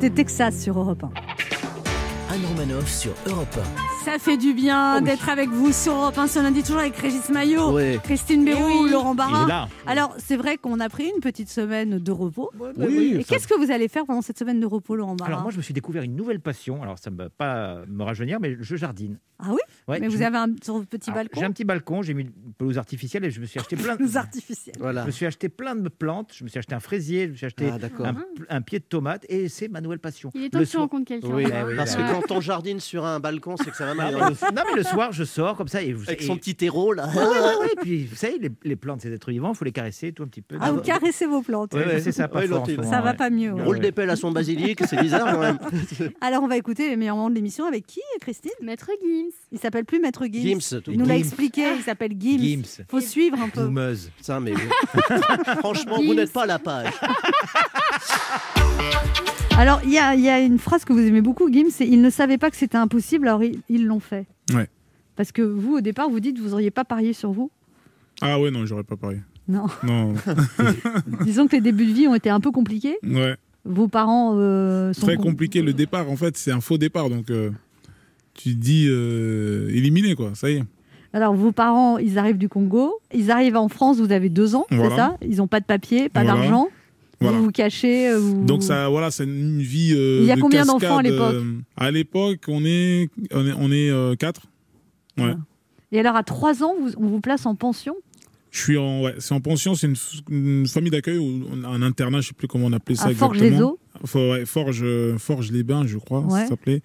C'était 0.00 0.14
Texas 0.24 0.62
sur 0.62 0.78
Europe 0.78 1.04
1. 1.04 1.08
Anne 2.32 2.40
Romanoff 2.48 2.88
sur 2.88 3.12
Europe 3.26 3.54
Ça 4.02 4.18
fait 4.18 4.38
du 4.38 4.54
bien 4.54 5.02
d'être 5.02 5.28
avec 5.28 5.50
vous 5.50 5.72
sur 5.72 5.92
Europe 5.94 6.16
1 6.16 6.26
ce 6.26 6.38
lundi, 6.38 6.62
toujours 6.62 6.78
avec 6.80 6.96
Régis 6.96 7.28
Maillot. 7.28 7.76
Christine 8.02 8.42
Béroux, 8.46 8.86
Laurent 8.86 9.10
Il 9.10 9.12
est 9.12 9.16
Barra. 9.16 9.68
Alors, 9.86 10.14
c'est 10.16 10.38
vrai 10.38 10.56
qu'on 10.56 10.80
a 10.80 10.88
pris 10.88 11.10
une 11.14 11.20
petite 11.20 11.50
semaine 11.50 11.98
de 11.98 12.12
repos. 12.12 12.50
oui, 12.78 13.16
Et 13.18 13.22
ça- 13.24 13.34
qu'est-ce 13.34 13.46
que 13.46 13.58
vous 13.62 13.70
allez 13.70 13.88
faire 13.88 14.06
pendant 14.06 14.22
cette 14.22 14.38
semaine 14.38 14.58
de 14.58 14.64
repos, 14.66 14.96
Laurent 14.96 15.16
Barra? 15.16 15.28
Alors 15.32 15.42
moi, 15.42 15.50
je 15.50 15.58
me 15.58 15.62
suis 15.62 15.74
découvert 15.74 16.02
une 16.02 16.16
nouvelle 16.16 16.40
passion. 16.40 16.82
Alors 16.82 16.98
ça 16.98 17.10
ne 17.10 17.16
va 17.16 17.28
pas 17.28 17.80
me 17.86 18.02
rajeunir, 18.02 18.38
mais 18.40 18.56
je 18.58 18.76
jardine. 18.76 19.18
Ah 19.38 19.48
oui? 19.50 19.60
Ouais, 19.88 19.98
Mais 20.00 20.08
vous 20.08 20.22
avez 20.22 20.36
un 20.36 20.46
sur 20.62 20.74
votre 20.74 20.88
petit 20.88 21.10
Alors, 21.10 21.22
balcon 21.24 21.40
J'ai 21.40 21.46
un 21.46 21.50
petit 21.52 21.64
balcon, 21.64 22.02
j'ai 22.02 22.14
mis 22.14 22.22
une 22.22 22.52
pelouse 22.56 22.78
artificielle 22.78 23.24
et 23.24 23.30
je 23.30 23.40
me 23.40 23.46
suis 23.46 23.58
acheté 23.58 23.76
plein 23.76 23.96
de 23.96 24.16
artificielle. 24.16 24.74
Je 24.80 25.06
me 25.06 25.10
suis 25.10 25.26
acheté 25.26 25.48
plein 25.48 25.74
de 25.74 25.88
plantes, 25.88 26.32
je 26.36 26.44
me 26.44 26.48
suis 26.48 26.58
acheté 26.58 26.74
un 26.74 26.80
fraisier, 26.80 27.26
je 27.26 27.30
me 27.32 27.36
suis 27.36 27.46
acheté 27.46 27.70
Ah, 27.72 28.08
un, 28.08 28.14
un 28.56 28.60
pied 28.62 28.78
de 28.78 28.84
tomate 28.84 29.24
et 29.28 29.48
c'est 29.48 29.68
ma 29.68 29.80
nouvelle 29.80 29.98
passion. 29.98 30.30
Il 30.34 30.44
est 30.44 30.50
temps 30.50 30.60
que 30.60 30.64
tu 30.64 30.76
rencontres 30.76 31.06
quelqu'un. 31.06 31.28
Oui, 31.28 31.44
Ah 31.52 31.64
oui, 31.66 31.74
parce 31.76 31.96
bah 31.96 32.02
que 32.02 32.12
oui. 32.16 32.22
quand 32.28 32.34
on 32.36 32.40
jardine 32.40 32.78
sur 32.80 33.04
un 33.04 33.20
balcon, 33.20 33.56
c'est 33.56 33.70
que 33.70 33.76
ça 33.76 33.84
va 33.86 33.92
Ah, 33.92 33.94
mal. 33.94 34.14
le- 34.14 34.54
non 34.54 34.62
mais 34.70 34.76
le 34.76 34.82
soir 34.84 35.12
je 35.12 35.24
sors 35.24 35.56
comme 35.56 35.68
ça 35.68 35.82
et 35.82 35.92
vous 35.92 36.04
Avec 36.08 36.22
et- 36.22 36.26
son 36.26 36.36
petit 36.36 36.54
terreau 36.54 36.92
là. 36.92 37.08
Ouais, 37.08 37.16
ouais, 37.16 37.56
ouais. 37.60 37.68
Puis 37.82 38.04
vous 38.06 38.16
savez 38.16 38.38
les, 38.38 38.50
les 38.64 38.76
plantes 38.76 39.00
c'est 39.02 39.10
d'êtres 39.10 39.30
vivants, 39.30 39.52
il 39.52 39.56
faut 39.56 39.64
les 39.64 39.72
caresser 39.72 40.12
tout 40.12 40.22
un 40.22 40.28
petit 40.28 40.42
peu. 40.42 40.56
Ah, 40.60 40.70
vous 40.72 40.80
caressez 40.80 41.26
vos 41.26 41.42
plantes. 41.42 41.74
Ouais, 41.74 41.84
ouais, 41.86 42.00
c'est 42.00 42.12
ça, 42.12 42.28
pas 42.28 42.46
fort 42.46 42.66
moment, 42.68 42.90
Ça 42.90 43.00
va 43.00 43.14
pas 43.14 43.30
mieux. 43.30 43.52
Roule 43.54 43.80
des 43.80 43.92
pelles 43.92 44.10
à 44.10 44.16
son 44.16 44.30
basilic, 44.30 44.80
c'est 44.86 45.00
bizarre 45.00 45.32
quand 45.32 45.40
même. 45.40 45.58
Alors, 46.20 46.42
on 46.42 46.48
va 46.48 46.56
écouter 46.56 46.88
les 46.88 46.96
meilleurs 46.96 47.16
moments 47.16 47.30
de 47.30 47.34
l'émission 47.34 47.64
avec 47.64 47.86
qui, 47.86 48.00
Christine? 48.20 48.50
Maître 48.62 48.90
Gims. 49.02 49.30
Il 49.70 49.74
s'appelle 49.74 49.84
plus 49.84 50.00
Maître 50.00 50.24
Gims. 50.26 50.58
Il 50.88 50.98
nous 50.98 51.06
l'a 51.06 51.16
expliqué, 51.16 51.62
il 51.76 51.82
s'appelle 51.84 52.10
Gims. 52.18 52.40
Gims. 52.40 52.84
Faut 52.88 53.00
suivre 53.00 53.40
un 53.40 53.48
peu. 53.48 53.66
Boumeuse. 53.66 54.10
Ça, 54.20 54.40
mais 54.40 54.52
franchement, 55.60 55.98
vous 56.04 56.12
n'êtes 56.12 56.32
pas 56.32 56.42
à 56.42 56.46
la 56.46 56.58
page. 56.58 56.92
Alors, 59.56 59.80
il 59.84 59.92
y 59.92 59.98
a, 59.98 60.16
il 60.16 60.22
y 60.22 60.28
a 60.28 60.40
une 60.40 60.58
phrase 60.58 60.84
que 60.84 60.92
vous 60.92 60.98
aimez 60.98 61.20
beaucoup, 61.20 61.48
Gims, 61.52 61.70
c'est 61.70 61.86
ils 61.86 62.02
ne 62.02 62.10
savaient 62.10 62.36
pas 62.38 62.50
que 62.50 62.56
c'était 62.56 62.78
impossible, 62.78 63.28
alors 63.28 63.44
ils 63.44 63.60
ils 63.68 63.86
l'ont 63.86 64.00
fait. 64.00 64.26
Ouais. 64.52 64.66
Parce 65.14 65.30
que 65.30 65.42
vous, 65.42 65.76
au 65.76 65.80
départ, 65.80 66.10
vous 66.10 66.18
dites 66.18 66.40
vous 66.40 66.52
auriez 66.52 66.72
pas 66.72 66.84
parié 66.84 67.12
sur 67.12 67.30
vous? 67.30 67.52
Ah 68.22 68.40
ouais, 68.40 68.50
non, 68.50 68.66
j'aurais 68.66 68.82
pas 68.82 68.96
parié. 68.96 69.20
Non. 69.46 69.66
Non. 69.84 70.14
Disons 71.24 71.46
que 71.46 71.52
les 71.52 71.60
débuts 71.60 71.86
de 71.86 71.92
vie 71.92 72.08
ont 72.08 72.14
été 72.16 72.28
un 72.30 72.40
peu 72.40 72.50
compliqués. 72.50 72.98
ouais. 73.04 73.36
Vos 73.66 73.86
parents 73.88 74.32
euh, 74.36 74.92
sont 74.94 75.02
Très 75.06 75.16
com- 75.16 75.26
compliqué 75.26 75.60
le 75.62 75.74
départ. 75.74 76.08
En 76.10 76.16
fait, 76.16 76.36
c'est 76.38 76.50
un 76.50 76.62
faux 76.62 76.78
départ. 76.78 77.08
Donc, 77.10 77.30
euh, 77.30 77.50
tu 78.34 78.54
te 78.54 78.58
dis 78.60 78.86
euh, 78.88 79.68
éliminé, 79.70 80.14
quoi. 80.14 80.32
Ça 80.34 80.50
y 80.50 80.54
est. 80.56 80.64
Alors, 81.12 81.34
vos 81.34 81.50
parents, 81.52 81.98
ils 81.98 82.18
arrivent 82.18 82.38
du 82.38 82.48
Congo. 82.48 83.00
Ils 83.12 83.30
arrivent 83.30 83.56
en 83.56 83.68
France, 83.68 83.98
vous 83.98 84.12
avez 84.12 84.28
deux 84.28 84.54
ans, 84.54 84.66
c'est 84.70 84.90
ça? 84.90 85.16
Ils 85.22 85.38
n'ont 85.38 85.48
pas 85.48 85.60
de 85.60 85.64
papier, 85.64 86.08
pas 86.08 86.22
Voilà. 86.22 86.40
d'argent? 86.40 86.68
Voilà. 87.20 87.36
Vous 87.36 87.44
vous 87.44 87.50
cachez. 87.50 88.08
euh, 88.08 88.18
vous- 88.18 88.44
Donc 88.46 88.62
ça, 88.62 88.88
voilà, 88.88 89.10
c'est 89.10 89.24
une 89.24 89.60
vie. 89.60 89.92
euh, 89.94 90.20
Il 90.22 90.26
y 90.26 90.30
a 90.32 90.36
de 90.36 90.40
combien 90.40 90.64
d'enfants 90.64 90.98
à 90.98 91.02
cascade, 91.02 91.04
l'époque? 91.12 91.34
euh, 91.34 91.54
À 91.76 91.90
l'époque, 91.90 92.40
on 92.48 92.64
est, 92.64 93.10
on 93.32 93.46
est, 93.46 93.52
on 93.58 93.70
est 93.72 93.90
euh, 93.90 94.14
quatre. 94.14 94.42
Ouais. 95.18 95.34
Et 95.92 96.00
alors, 96.00 96.16
à 96.16 96.22
3 96.22 96.62
ans, 96.62 96.74
vous- 96.80 96.94
on 96.96 97.08
vous 97.08 97.20
place 97.20 97.44
en 97.44 97.54
pension? 97.56 97.94
Je 98.52 98.60
suis 98.62 98.78
en, 98.78 99.02
ouais, 99.02 99.14
c'est 99.18 99.34
en 99.34 99.40
pension, 99.40 99.74
c'est 99.74 99.88
une, 100.30 100.66
famille 100.66 100.90
d'accueil 100.90 101.18
ou 101.18 101.42
un 101.66 101.82
internat, 101.82 102.20
je 102.20 102.28
sais 102.28 102.34
plus 102.34 102.48
comment 102.48 102.66
on 102.66 102.72
appelait 102.72 102.94
ça 102.96 103.06
À 103.06 103.10
exactement. 103.10 103.38
Forges-les-Eaux 103.38 103.78
Fo- 104.06 104.30
ouais, 104.32 104.46
Forge, 104.46 104.80
euh, 104.82 105.18
Forge 105.18 105.52
les 105.52 105.62
Bains, 105.62 105.86
je 105.86 105.98
crois, 105.98 106.20
Ouais. 106.20 106.40
ça 106.42 106.48
s'appelait. 106.48 106.80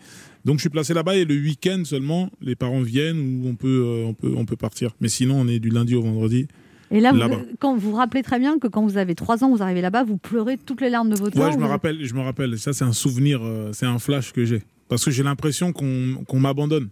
Donc 0.46 0.58
je 0.58 0.62
suis 0.62 0.70
placé 0.70 0.94
là-bas 0.94 1.16
et 1.16 1.26
le 1.26 1.36
week-end 1.36 1.82
seulement, 1.86 2.30
les 2.40 2.56
parents 2.56 2.82
viennent 2.82 3.18
ou 3.44 3.48
on 3.50 3.56
peut, 3.56 3.84
euh, 3.86 4.06
on 4.06 4.14
peut, 4.14 4.34
on 4.38 4.46
peut 4.46 4.56
partir. 4.56 4.92
Mais 5.02 5.08
sinon, 5.10 5.40
on 5.42 5.48
est 5.48 5.60
du 5.60 5.70
lundi 5.70 5.96
au 5.96 6.02
vendredi. 6.04 6.48
Et 6.92 7.00
là, 7.00 7.12
vous, 7.12 7.18
Là-bas. 7.18 7.40
quand 7.60 7.76
vous 7.76 7.90
vous 7.92 7.96
rappelez 7.98 8.22
très 8.22 8.38
bien 8.38 8.60
que 8.60 8.68
quand 8.68 8.86
vous 8.86 8.98
avez 8.98 9.16
3 9.16 9.44
ans, 9.44 9.50
vous 9.50 9.64
arrivez 9.64 9.82
là-bas, 9.82 10.04
vous 10.04 10.18
pleurez 10.18 10.58
toutes 10.58 10.82
les 10.82 10.92
larmes 10.92 11.10
de 11.10 11.16
votre 11.18 11.36
Ouais, 11.40 11.52
je 11.52 11.58
me 11.58 11.64
vous- 11.64 11.68
rappelle, 11.68 12.06
je 12.06 12.14
me 12.14 12.22
rappelle. 12.22 12.60
Ça, 12.60 12.74
c'est 12.74 12.84
un 12.86 12.94
souvenir, 12.94 13.40
euh, 13.44 13.72
c'est 13.74 13.88
un 13.88 13.98
flash 13.98 14.32
que 14.34 14.46
j'ai. 14.46 14.62
Parce 14.88 15.04
que 15.04 15.10
j'ai 15.10 15.24
l'impression 15.24 15.74
qu'on 15.74 16.24
qu'on 16.28 16.40
m'abandonne. 16.40 16.90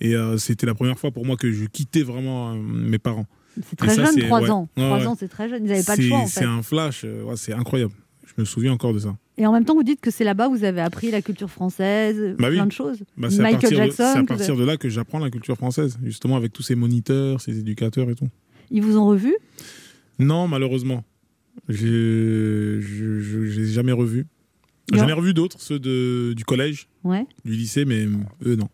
Et 0.00 0.14
euh, 0.14 0.36
c'était 0.38 0.66
la 0.66 0.74
première 0.74 0.98
fois 0.98 1.10
pour 1.10 1.26
moi 1.26 1.36
que 1.36 1.50
je 1.50 1.64
quittais 1.64 2.02
vraiment 2.02 2.52
euh, 2.52 2.56
mes 2.56 2.98
parents. 3.00 3.26
C'est 3.68 3.76
très 3.76 3.88
ça, 3.96 4.04
jeune, 4.04 4.14
c'est- 4.14 4.26
3 4.26 4.40
ouais. 4.42 4.50
ans. 4.50 4.68
Ouais, 4.76 4.84
3 4.84 4.98
ouais. 4.98 5.06
ans, 5.06 5.16
c'est 5.18 5.28
très 5.28 5.48
jeune. 5.48 5.64
Ils 5.64 5.68
n'avaient 5.70 5.82
pas 5.82 5.96
le 5.96 6.02
C'est- 6.02 6.08
choix, 6.08 6.18
en 6.18 6.26
C'est 6.28 6.40
fait. 6.40 6.46
un 6.46 6.62
flash, 6.62 7.04
c'est 7.34 7.52
incroyable. 7.52 7.92
Je 8.36 8.42
me 8.42 8.44
souviens 8.44 8.72
encore 8.72 8.92
de 8.92 8.98
ça. 8.98 9.16
Et 9.38 9.46
en 9.46 9.52
même 9.52 9.64
temps, 9.64 9.74
vous 9.74 9.82
dites 9.82 10.00
que 10.00 10.10
c'est 10.10 10.24
là-bas 10.24 10.48
où 10.48 10.56
vous 10.56 10.64
avez 10.64 10.80
appris 10.80 11.10
la 11.10 11.22
culture 11.22 11.50
française, 11.50 12.34
Bah 12.38 12.48
oui. 12.48 12.56
plein 12.56 12.66
de 12.66 12.72
choses. 12.72 12.98
Bah, 13.16 13.28
c'est 13.30 13.42
Michael 13.42 13.74
Jackson. 13.74 14.10
C'est 14.12 14.18
à 14.18 14.24
partir 14.24 14.56
de 14.56 14.64
là 14.64 14.76
que 14.76 14.88
j'apprends 14.88 15.18
la 15.20 15.30
culture 15.30 15.56
française, 15.56 15.98
justement 16.04 16.36
avec 16.36 16.52
tous 16.52 16.62
ces 16.62 16.74
moniteurs, 16.74 17.40
ces 17.40 17.58
éducateurs 17.58 18.10
et 18.10 18.14
tout. 18.14 18.28
Ils 18.70 18.82
vous 18.82 18.96
ont 18.96 19.06
revu? 19.06 19.34
Non, 20.18 20.48
malheureusement. 20.48 21.04
Je 21.68 22.80
je- 22.80 23.20
je 23.20 23.60
les 23.60 23.70
ai 23.70 23.72
jamais 23.72 23.92
revus. 23.92 24.26
Et 24.92 24.98
J'en 24.98 25.04
en- 25.04 25.08
ai 25.08 25.12
revu 25.12 25.32
d'autres, 25.32 25.60
ceux 25.60 25.78
de, 25.78 26.34
du 26.36 26.44
collège, 26.44 26.88
Ouais. 27.04 27.26
du 27.44 27.52
lycée, 27.52 27.84
mais 27.84 28.06
eux, 28.44 28.56
non. 28.56 28.68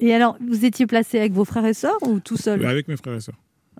Et 0.00 0.14
alors, 0.14 0.36
vous 0.46 0.64
étiez 0.64 0.86
placé 0.86 1.18
avec 1.18 1.32
vos 1.32 1.44
frères 1.44 1.64
et 1.66 1.74
sœurs 1.74 1.98
ou 2.06 2.20
tout 2.20 2.36
seul? 2.36 2.64
Avec 2.64 2.86
mes 2.86 2.96
frères 2.96 3.14
et 3.14 3.20
sœurs. 3.20 3.34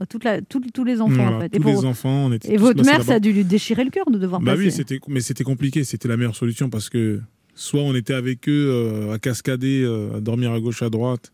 Toute 0.08 0.24
la- 0.24 0.40
tout- 0.42 0.60
Tous 0.72 0.84
les 0.84 1.00
enfants, 1.00 1.14
Voilà, 1.14 1.36
en 1.36 1.40
fait. 1.40 1.48
tous 1.50 1.62
les 1.66 1.84
enfants, 1.84 2.26
on 2.26 2.32
était 2.32 2.52
Et 2.52 2.56
tous 2.56 2.62
votre 2.62 2.84
mère, 2.84 3.02
ça 3.02 3.14
a 3.14 3.20
dû 3.20 3.32
lui 3.32 3.44
déchirer 3.44 3.84
le 3.84 3.90
cœur 3.90 4.10
de 4.10 4.18
devoir 4.18 4.40
Bah 4.40 4.52
passer. 4.52 4.72
oui, 4.80 5.00
mais 5.08 5.20
c'était 5.20 5.44
compliqué. 5.44 5.82
C'était 5.84 6.08
la 6.08 6.16
meilleure 6.16 6.36
solution 6.36 6.70
parce 6.70 6.88
que 6.88 7.20
soit 7.54 7.80
on 7.82 7.94
était 7.94 8.14
avec 8.14 8.48
eux 8.48 8.68
euh, 8.70 9.12
à 9.12 9.18
cascader, 9.18 9.82
euh, 9.82 10.16
à 10.18 10.20
dormir 10.20 10.52
à 10.52 10.60
gauche, 10.60 10.82
à 10.82 10.90
droite, 10.90 11.32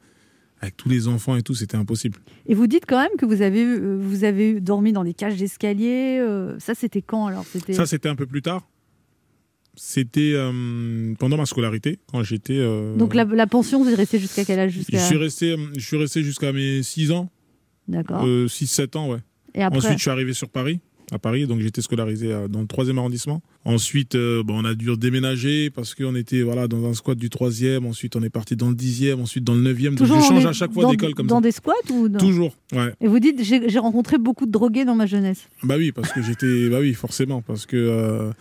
avec 0.61 0.77
tous 0.79 0.89
les 0.89 1.09
enfants 1.09 1.37
et 1.37 1.43
tout, 1.43 1.55
c'était 1.55 1.77
impossible. 1.77 2.19
Et 2.47 2.55
vous 2.55 2.67
dites 2.67 2.85
quand 2.87 2.99
même 2.99 3.11
que 3.19 3.27
vous 3.27 3.43
avez, 3.43 3.61
eu- 3.62 3.79
euh, 3.83 3.99
vous 4.01 4.25
avez 4.25 4.61
dormi 4.61 4.93
dans 4.93 5.05
des 5.05 5.12
cages 5.15 5.37
d'escalier. 5.37 6.25
ça, 6.59 6.75
c'était 6.75 7.03
quand 7.03 7.27
alors? 7.27 7.45
Ça, 7.73 7.85
c'était 7.87 8.09
un 8.09 8.17
peu 8.17 8.27
plus 8.27 8.41
tard. 8.43 8.67
C'était 9.77 10.35
pendant 11.19 11.37
ma 11.37 11.47
scolarité, 11.47 11.99
quand 12.11 12.23
j'étais. 12.23 12.65
Donc 12.97 13.15
la, 13.15 13.25
la 13.25 13.47
pension, 13.47 13.83
vous 13.83 13.91
êtes 13.91 13.97
resté 13.97 14.19
jusqu'à 14.19 14.45
quel 14.45 14.59
âge? 14.61 14.71
Je 14.71 14.79
jusqu'à... 14.79 14.99
suis 15.01 15.17
resté, 15.17 15.57
je 15.77 15.85
suis 15.85 15.97
resté 15.97 16.23
jusqu'à 16.23 16.53
mes 16.53 16.83
6 16.83 17.11
ans. 17.11 17.29
D'accord. 17.89 18.24
6-7 18.26 18.97
ans, 18.97 19.11
ouais. 19.11 19.18
Et 19.55 19.62
après 19.62 19.78
Ensuite, 19.78 19.99
je 19.99 20.03
suis 20.03 20.11
arrivé 20.11 20.32
sur 20.32 20.49
Paris, 20.49 20.80
à 21.12 21.18
Paris, 21.18 21.47
donc 21.47 21.61
j'étais 21.61 21.82
scolarisé 21.82 22.32
euh, 22.32 22.49
dans 22.49 22.61
le 22.61 22.66
3e 22.66 22.97
arrondissement. 22.99 23.41
Ensuite, 23.64 24.14
euh, 24.14 24.43
bon, 24.43 24.62
on 24.62 24.64
a 24.64 24.74
dû 24.74 24.97
déménager 24.97 25.70
parce 25.70 25.95
qu'on 25.95 26.14
était 26.16 26.43
voilà, 26.43 26.66
dans 26.66 26.85
un 26.89 26.95
squat 26.95 27.16
du 27.16 27.28
3e, 27.28 27.85
ensuite 27.87 28.16
on 28.16 28.22
est 28.22 28.30
parti 28.30 28.57
dans 28.57 28.68
le 28.70 28.74
10e, 28.74 29.20
ensuite 29.20 29.45
dans 29.45 29.55
le 29.55 29.61
9e. 29.74 29.91
Donc 29.91 29.99
Toujours 29.99 30.20
je 30.20 30.24
en 30.24 30.28
change 30.30 30.47
à 30.47 30.53
chaque 30.53 30.72
fois 30.72 30.85
dans, 30.85 30.91
d'école 30.91 31.14
comme 31.14 31.26
dans 31.26 31.37
ça. 31.37 31.41
des 31.43 31.53
squats 31.53 31.72
ou 31.93 32.09
dans- 32.09 32.18
Toujours, 32.18 32.57
ouais. 32.72 32.93
Et 33.01 33.07
vous 33.07 33.20
dites, 33.20 33.45
j'ai 33.45 33.68
j'ai 33.68 33.78
rencontré 33.78 34.18
beaucoup 34.18 34.47
de 34.47 34.51
drogués 34.51 34.85
dans 34.85 34.97
ma 34.97 35.07
jeunesse. 35.07 35.47
Bah 35.62 35.76
oui, 35.78 35.93
parce 35.93 36.11
que 36.12 36.22
j'étais. 36.22 36.68
Bah 36.70 36.78
oui, 36.80 36.95
forcément, 36.95 37.43
parce 37.43 37.66
que. 37.66 37.76
euh, 37.76 38.32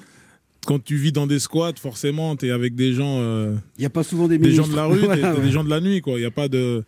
quand 0.66 0.82
tu 0.82 0.96
vis 0.96 1.12
dans 1.12 1.28
des 1.28 1.40
squats, 1.40 1.74
forcément, 1.78 2.38
tu 2.38 2.48
es 2.48 2.52
avec 2.52 2.74
des 2.76 2.94
gens. 2.94 3.20
Il 3.78 3.80
n'y 3.80 3.86
a 3.86 3.90
pas 3.90 4.04
souvent 4.04 4.30
des 4.30 4.38
Des 4.38 4.54
gens 4.54 4.66
de 4.68 4.76
la 4.76 4.86
rue, 4.86 5.00
Voilà, 5.04 5.34
ouais. 5.36 5.42
des 5.42 5.52
gens 5.52 5.66
de 5.66 5.70
la 5.70 5.82
nuit, 5.82 6.00
quoi. 6.00 6.14
Il 6.14 6.20
n'y 6.22 6.26
a 6.26 6.32
pas 6.32 6.48
de. 6.48 6.84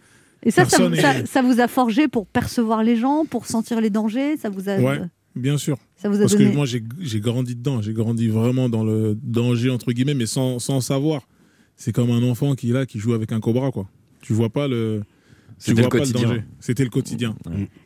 Et 0.46 0.52
ça, 0.52 0.64
ça, 0.66 1.42
vous 1.42 1.60
a 1.60 1.68
forgé 1.68 2.08
pour 2.08 2.28
percevoir 2.28 2.84
les 2.84 2.96
gens, 2.96 3.26
pour 3.26 3.48
sentir 3.48 3.82
les 3.82 3.90
dangers 3.90 4.38
Ça 4.38 4.50
vous 4.50 4.70
a. 4.70 4.78
Ouais, 4.78 5.02
bien 5.36 5.58
sûr. 5.58 5.78
Ça 5.96 6.08
vous 6.08 6.18
a 6.18 6.20
Parce 6.20 6.34
donné- 6.34 6.52
que 6.52 6.56
moi, 6.56 6.66
j'ai 6.66 6.84
j'ai 7.02 7.20
grandi 7.20 7.56
dedans. 7.56 7.82
J'ai 7.82 7.94
grandi 7.94 8.28
vraiment 8.28 8.70
dans 8.70 8.84
le 8.84 9.18
danger, 9.22 9.70
entre 9.72 9.92
guillemets, 9.92 10.14
mais 10.14 10.28
sans, 10.28 10.60
sans 10.60 10.82
savoir. 10.82 11.28
C'est 11.78 11.92
comme 11.92 12.12
un 12.12 12.24
enfant 12.24 12.54
qui 12.56 12.70
est 12.70 12.74
là, 12.74 12.86
qui 12.86 13.00
joue 13.00 13.14
avec 13.14 13.32
un 13.32 13.40
cobra, 13.40 13.72
quoi. 13.72 13.88
Tu 14.22 14.34
vois 14.34 14.50
pas 14.50 14.68
le. 14.68 15.02
C'était 15.58 15.82
vois 15.82 15.84
le 15.84 15.90
pas 15.90 15.98
le 15.98 16.02
quotidien. 16.04 16.28
danger. 16.30 16.44
C'était 16.60 16.84
le 16.84 16.90
quotidien. 16.90 17.36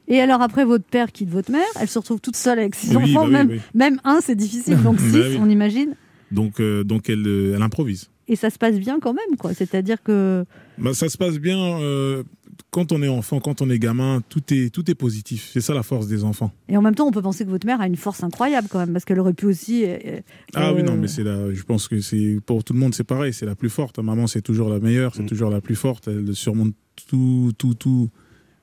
Et 0.07 0.19
alors 0.19 0.41
après, 0.41 0.65
votre 0.65 0.85
père 0.85 1.11
quitte 1.11 1.29
votre 1.29 1.51
mère, 1.51 1.61
elle 1.79 1.87
se 1.87 1.97
retrouve 1.99 2.19
toute 2.19 2.35
seule 2.35 2.59
avec 2.59 2.75
six 2.75 2.95
Oui, 2.95 3.15
enfants. 3.15 3.21
bah 3.21 3.25
oui, 3.27 3.31
même, 3.31 3.47
oui. 3.49 3.59
même 3.75 4.01
un, 4.03 4.19
c'est 4.21 4.35
difficile, 4.35 4.81
donc 4.81 4.95
Bah 4.97 5.03
six, 5.11 5.17
oui. 5.17 5.37
on 5.39 5.49
imagine. 5.49 5.95
Donc, 6.31 6.59
euh, 6.59 6.83
donc 6.83 7.09
elle, 7.09 7.25
euh, 7.27 7.53
elle 7.55 7.61
improvise. 7.61 8.09
Et 8.27 8.35
ça 8.35 8.49
se 8.49 8.57
passe 8.57 8.77
bien 8.79 8.99
quand 8.99 9.13
même, 9.13 9.37
quoi. 9.37 9.53
C'est-à-dire 9.53 10.01
que. 10.03 10.45
Bah, 10.79 10.93
ça 10.93 11.09
se 11.09 11.17
passe 11.17 11.37
bien 11.39 11.59
euh, 11.79 12.23
quand 12.71 12.91
on 12.91 13.01
est 13.03 13.07
enfant, 13.07 13.39
quand 13.39 13.61
on 13.61 13.69
est 13.69 13.79
gamin, 13.79 14.21
tout 14.29 14.41
est, 14.53 14.69
tout 14.73 14.89
est 14.89 14.95
positif. 14.95 15.49
C'est 15.51 15.61
ça 15.61 15.73
la 15.73 15.83
force 15.83 16.07
des 16.07 16.23
enfants. 16.23 16.51
Et 16.67 16.77
en 16.77 16.81
même 16.81 16.95
temps, 16.95 17.07
on 17.07 17.11
peut 17.11 17.21
penser 17.21 17.43
que 17.45 17.49
votre 17.49 17.65
mère 17.65 17.81
a 17.81 17.87
une 17.87 17.95
force 17.95 18.23
incroyable 18.23 18.67
quand 18.69 18.79
même, 18.79 18.93
parce 18.93 19.05
qu'elle 19.05 19.19
aurait 19.19 19.33
pu 19.33 19.45
aussi. 19.45 19.83
euh, 19.85 20.21
Ah 20.53 20.73
oui, 20.73 20.81
euh, 20.81 20.83
non, 20.83 20.95
mais 20.95 21.07
c'est 21.07 21.23
la, 21.23 21.53
je 21.53 21.63
pense 21.63 21.87
que 21.87 21.99
c'est 22.01 22.39
pour 22.45 22.63
tout 22.63 22.73
le 22.73 22.79
monde, 22.79 22.93
c'est 22.95 23.03
pareil, 23.03 23.33
c'est 23.33 23.45
la 23.45 23.55
plus 23.55 23.69
forte. 23.69 23.99
Maman, 23.99 24.27
c'est 24.27 24.41
toujours 24.41 24.69
la 24.69 24.79
meilleure, 24.79 25.13
c'est 25.15 25.25
toujours 25.25 25.49
la 25.49 25.61
plus 25.61 25.75
forte. 25.75 26.07
Elle 26.07 26.33
surmonte 26.35 26.73
tout, 27.07 27.51
tout, 27.57 27.73
tout. 27.73 28.09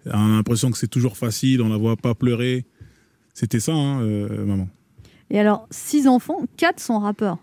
On 0.07 0.11
a 0.11 0.37
l'impression 0.37 0.71
que 0.71 0.79
c'est 0.79 0.87
toujours 0.89 1.17
facile, 1.17 1.61
on 1.62 1.69
la 1.69 1.77
voit 1.77 1.97
pas 1.97 2.14
pleurer. 2.14 2.64
C'était 3.35 3.61
ça, 3.61 3.73
hein, 3.75 4.01
euh, 4.03 4.45
maman. 4.47 4.69
Et 5.31 5.39
alors, 5.41 5.67
six 5.71 6.07
enfants, 6.07 6.43
quatre 6.57 6.81
sont 6.81 6.99
rappeurs, 7.01 7.39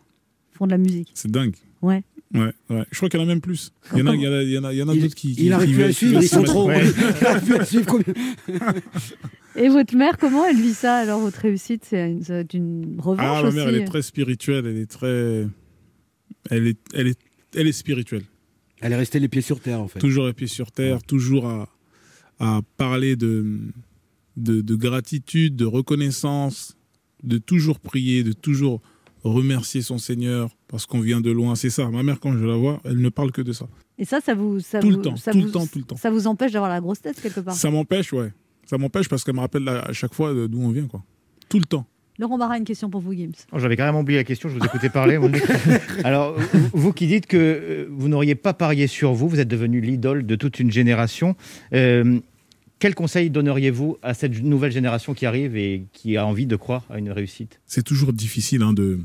font 0.53 0.65
de 0.65 0.71
la 0.71 0.77
musique. 0.77 1.11
C'est 1.13 1.29
dingue. 1.29 1.55
Ouais. 1.81 2.03
Ouais, 2.33 2.51
ouais. 2.71 2.83
Je 2.91 2.97
crois 2.97 3.09
qu'il 3.09 3.19
y 3.19 3.23
en 3.23 3.25
a 3.25 3.29
même 3.29 3.41
plus. 3.41 3.71
Il 3.93 3.99
y 3.99 4.01
en 4.01 4.07
a, 4.07 4.15
il 4.15 4.21
y 4.21 4.27
en 4.27 4.63
a, 4.63 4.73
il 4.73 4.77
y 4.79 4.81
en 4.83 4.87
a, 4.89 4.95
d'autres 4.95 5.13
qui, 5.13 5.35
qui. 5.35 5.45
il 5.45 5.51
plus 5.51 5.53
à 5.53 5.57
veulent- 5.85 5.93
suivre, 5.93 6.21
ils 6.23 6.27
sont 6.27 6.43
trop. 6.43 6.69
Il 6.71 7.25
arrive 7.27 7.43
plus 7.45 7.55
à 7.55 7.65
suivre 7.65 7.85
combien- 7.85 8.13
Et 9.55 9.69
votre 9.69 9.95
mère, 9.95 10.17
comment 10.17 10.45
elle 10.45 10.59
vit 10.59 10.73
ça 10.73 10.95
Alors, 10.97 11.19
votre 11.19 11.39
réussite, 11.39 11.85
c'est 11.87 12.09
une, 12.11 12.23
une 12.53 12.95
revanche 12.99 13.25
Ah, 13.27 13.41
ma 13.43 13.47
aussi 13.49 13.57
mère, 13.57 13.67
elle 13.69 13.75
est 13.75 13.85
très 13.85 14.01
spirituelle, 14.01 14.65
elle 14.65 14.77
est 14.77 14.89
très. 14.89 15.47
Elle 16.49 16.67
est, 16.67 16.77
elle 16.93 17.07
est, 17.07 17.19
elle 17.55 17.67
est 17.67 17.71
spirituelle. 17.71 18.23
Elle 18.81 18.93
est 18.93 18.97
restée 18.97 19.19
les 19.19 19.27
pieds 19.27 19.41
sur 19.41 19.59
terre, 19.59 19.79
en 19.79 19.87
fait. 19.87 19.99
Toujours 19.99 20.25
les 20.25 20.33
pieds 20.33 20.47
sur 20.47 20.71
terre, 20.71 21.03
toujours 21.03 21.45
à, 21.47 21.69
à 22.39 22.61
parler 22.77 23.15
de, 23.15 23.59
de, 24.37 24.61
de 24.61 24.75
gratitude, 24.75 25.55
de 25.55 25.65
reconnaissance, 25.65 26.75
de 27.23 27.37
toujours 27.37 27.79
prier, 27.79 28.23
de 28.23 28.33
toujours 28.33 28.81
remercier 29.23 29.81
son 29.81 29.97
Seigneur 29.97 30.49
parce 30.67 30.85
qu'on 30.85 30.99
vient 30.99 31.21
de 31.21 31.31
loin. 31.31 31.55
C'est 31.55 31.69
ça. 31.69 31.89
Ma 31.89 32.03
mère, 32.03 32.19
quand 32.19 32.33
je 32.37 32.45
la 32.45 32.55
vois, 32.55 32.81
elle 32.85 32.99
ne 32.99 33.09
parle 33.09 33.31
que 33.31 33.41
de 33.41 33.51
ça. 33.53 33.65
Et 33.97 34.05
ça, 34.05 34.19
ça 34.21 34.33
vous. 34.35 34.59
Ça 34.59 34.79
Tout 34.79 34.89
le 34.89 35.01
temps, 35.01 35.15
ça 35.15 35.31
tout 35.31 35.37
le 35.39 35.43
vous- 35.45 35.51
temps, 35.51 35.65
tout 35.67 35.79
le 35.79 35.85
temps. 35.85 35.97
Ça 35.97 36.09
vous 36.11 36.27
empêche 36.27 36.51
d'avoir 36.51 36.69
la 36.71 36.81
grosse 36.81 37.01
tête 37.01 37.19
quelque 37.21 37.39
part 37.39 37.53
Ça 37.53 37.69
m'empêche, 37.69 38.11
ouais. 38.13 38.31
Ça 38.65 38.77
m'empêche 38.77 39.07
parce 39.09 39.23
qu'elle 39.23 39.35
me 39.35 39.39
rappelle 39.41 39.67
à 39.67 39.91
chaque 39.93 40.13
fois 40.13 40.33
d'où 40.33 40.61
on 40.61 40.69
vient, 40.69 40.87
quoi. 40.87 41.03
Tout 41.49 41.59
le 41.59 41.65
temps. 41.65 41.85
Laurent 42.19 42.37
Barra, 42.37 42.57
une 42.59 42.63
question 42.63 42.89
pour 42.91 43.01
vous, 43.01 43.13
Gims. 43.13 43.31
Oh, 43.51 43.57
J'avais 43.59 43.75
carrément 43.75 44.01
oublié 44.01 44.19
la 44.19 44.23
question, 44.23 44.47
je 44.47 44.57
vous 44.57 44.63
écoutais 44.63 44.89
parler. 44.89 45.17
Alors, 46.03 46.35
vous- 46.39 46.69
vous 46.73 46.93
qui 46.93 47.07
dites 47.07 47.25
que 47.25 47.37
euh, 47.37 47.87
vous 47.89 48.07
n'auriez 48.07 48.35
pas 48.35 48.53
parié 48.53 48.85
sur 48.87 49.13
vous, 49.13 49.27
vous 49.27 49.39
êtes 49.39 49.47
devenu 49.47 49.81
l'idole 49.81 50.25
de 50.25 50.35
toute 50.35 50.59
une 50.59 50.71
génération. 50.71 51.35
Euh, 51.73 52.19
quel 52.83 52.95
conseil 52.95 53.29
donneriez-vous 53.29 53.97
à 54.01 54.13
cette 54.13 54.43
nouvelle 54.43 54.73
génération 54.73 55.13
qui 55.13 55.25
arrive 55.25 55.55
et 55.55 55.85
qui 55.93 56.17
a 56.17 56.25
envie 56.25 56.45
de 56.45 56.57
croire 56.57 56.83
à 56.89 56.99
une 56.99 57.11
réussite? 57.11 57.61
C'est 57.65 57.81
toujours 57.81 58.11
difficile 58.11 58.61
hein, 58.61 58.73
de, 58.73 58.99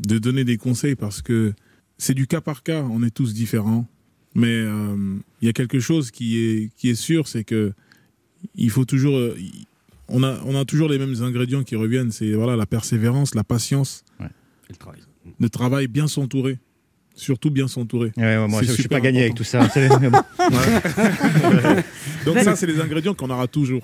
de 0.00 0.18
donner 0.18 0.42
des 0.42 0.56
conseils 0.56 0.96
parce 0.96 1.22
que 1.22 1.52
c'est 1.98 2.14
du 2.14 2.26
cas 2.26 2.40
par 2.40 2.64
cas, 2.64 2.82
on 2.82 3.04
est 3.04 3.12
tous 3.12 3.32
différents. 3.32 3.86
Mais 4.34 4.48
euh, 4.48 4.96
il 5.40 5.46
y 5.46 5.48
a 5.48 5.52
quelque 5.52 5.78
chose 5.78 6.10
qui 6.10 6.38
est, 6.38 6.70
qui 6.74 6.88
est 6.88 6.96
sûr, 6.96 7.28
c'est 7.28 7.44
que 7.44 7.72
il 8.56 8.70
faut 8.70 8.84
toujours. 8.84 9.16
euh, 9.16 9.36
on, 10.08 10.24
a, 10.24 10.40
on 10.44 10.56
a 10.56 10.64
toujours 10.64 10.88
les 10.88 10.98
mêmes 10.98 11.22
ingrédients 11.22 11.62
qui 11.62 11.76
reviennent 11.76 12.10
c'est 12.10 12.32
voilà, 12.32 12.56
la 12.56 12.66
persévérance, 12.66 13.36
la 13.36 13.44
patience, 13.44 14.04
le 14.68 14.74
travail. 14.74 15.00
le 15.38 15.48
travail, 15.48 15.86
bien 15.86 16.08
s'entourer. 16.08 16.58
Surtout 17.14 17.50
bien 17.50 17.68
s'entourer. 17.68 18.12
Ouais, 18.16 18.22
ouais, 18.38 18.48
moi, 18.48 18.60
C'est 18.60 18.66
je- 18.68 18.72
je 18.72 18.80
suis 18.80 18.88
pas 18.88 19.00
gagné 19.00 19.20
avec 19.20 19.34
tout 19.34 19.44
ça. 19.44 19.60
Donc, 22.24 22.38
ça, 22.38 22.56
c'est 22.56 22.66
les 22.66 22.80
ingrédients 22.80 23.14
qu'on 23.14 23.30
aura 23.30 23.46
toujours. 23.46 23.82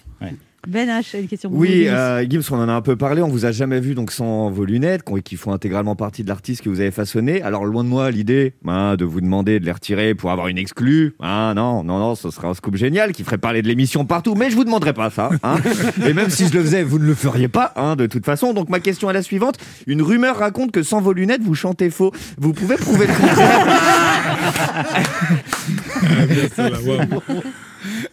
Ben 0.67 0.89
H, 0.89 1.19
une 1.21 1.29
question 1.29 1.49
pour 1.49 1.59
vous. 1.59 1.63
Oui, 1.65 1.85
Gims. 1.85 1.95
euh, 1.95 2.27
Gims, 2.29 2.43
on 2.51 2.57
en 2.57 2.69
a 2.69 2.73
un 2.73 2.81
peu 2.83 2.97
parlé. 2.97 3.23
On 3.23 3.29
vous 3.29 3.45
a 3.47 3.53
jamais 3.53 3.79
vu 3.79 3.95
donc 3.95 4.11
sans 4.11 4.51
vos 4.51 4.65
lunettes, 4.65 5.03
qui 5.25 5.37
font 5.37 5.53
intégralement 5.53 5.95
partie 5.95 6.23
de 6.25 6.29
l'artiste 6.29 6.63
que 6.63 6.69
vous 6.69 6.81
avez 6.81 6.91
façonné. 6.91 7.41
Alors 7.43 7.65
loin 7.65 7.85
de 7.85 7.89
moi 7.89 8.11
l'idée 8.11 8.55
hein, 8.67 8.97
de 8.97 9.05
vous 9.05 9.21
demander 9.21 9.61
de 9.61 9.65
les 9.65 9.71
retirer 9.73 10.15
pour 10.17 10.33
avoir 10.33 10.49
une 10.49 10.59
exclue. 10.59 11.15
Ah 11.23 11.53
non, 11.55 11.85
non, 11.85 11.99
non, 11.99 12.15
ce 12.17 12.31
serait 12.31 12.49
un 12.49 12.55
scoop 12.55 12.75
génial 12.77 13.13
qui 13.13 13.23
ferait 13.23 13.39
parler 13.39 13.63
de 13.63 13.69
l'émission 13.69 14.05
partout. 14.05 14.35
Mais 14.35 14.51
je 14.51 14.57
vous 14.57 14.65
demanderai 14.65 14.93
pas 14.93 15.11
ça. 15.11 15.31
hein. 15.45 15.57
Et 16.07 16.13
même 16.15 16.31
si 16.31 16.49
je 16.49 16.53
le 16.55 16.63
faisais, 16.65 16.83
vous 16.83 16.99
ne 16.99 17.05
le 17.07 17.15
feriez 17.15 17.49
pas, 17.49 17.73
hein, 17.77 17.95
de 17.95 18.07
toute 18.07 18.25
façon. 18.25 18.53
Donc 18.53 18.69
ma 18.69 18.81
question 18.81 19.09
est 19.09 19.15
la 19.15 19.23
suivante. 19.23 19.57
Une 19.87 20.03
rumeur 20.03 20.37
raconte 20.37 20.73
que 20.73 20.83
sans 20.83 21.01
vos 21.01 21.13
lunettes, 21.13 21.43
vous 21.43 21.55
chantez 21.55 21.91
faux. 21.91 22.13
Vous 22.39 22.53
pouvez 22.53 22.77
prouver 22.77 23.07
le 23.07 23.13
contraire 23.15 23.67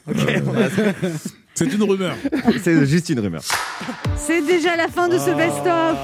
C'est 1.56 1.72
une 1.74 1.84
rumeur. 1.84 2.16
C'est 2.64 2.86
juste 2.86 3.10
une 3.10 3.20
rumeur. 3.20 3.42
C'est 4.18 4.42
déjà 4.42 4.76
la 4.76 4.88
fin 4.88 5.08
de 5.08 5.18
ce 5.18 5.30
Oh. 5.32 5.36
best-of. 5.38 5.98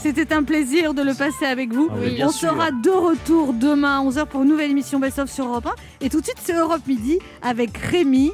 C'était 0.00 0.32
un 0.32 0.42
plaisir 0.44 0.94
de 0.94 1.02
le 1.02 1.12
passer 1.14 1.44
avec 1.44 1.72
vous. 1.72 1.88
Ah 1.90 1.96
oui, 2.00 2.20
On 2.22 2.30
sûr. 2.30 2.50
sera 2.50 2.70
de 2.70 2.90
retour 2.90 3.52
demain 3.52 3.98
à 4.00 4.02
11h 4.04 4.26
pour 4.26 4.42
une 4.42 4.48
nouvelle 4.50 4.70
émission 4.70 4.98
best-of 5.00 5.30
sur 5.30 5.46
Europe 5.46 5.66
1. 5.66 6.06
Et 6.06 6.08
tout 6.08 6.20
de 6.20 6.24
suite, 6.24 6.38
c'est 6.42 6.54
Europe 6.54 6.82
Midi 6.86 7.18
avec 7.42 7.76
Rémi 7.76 8.32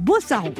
Bossaron. 0.00 0.54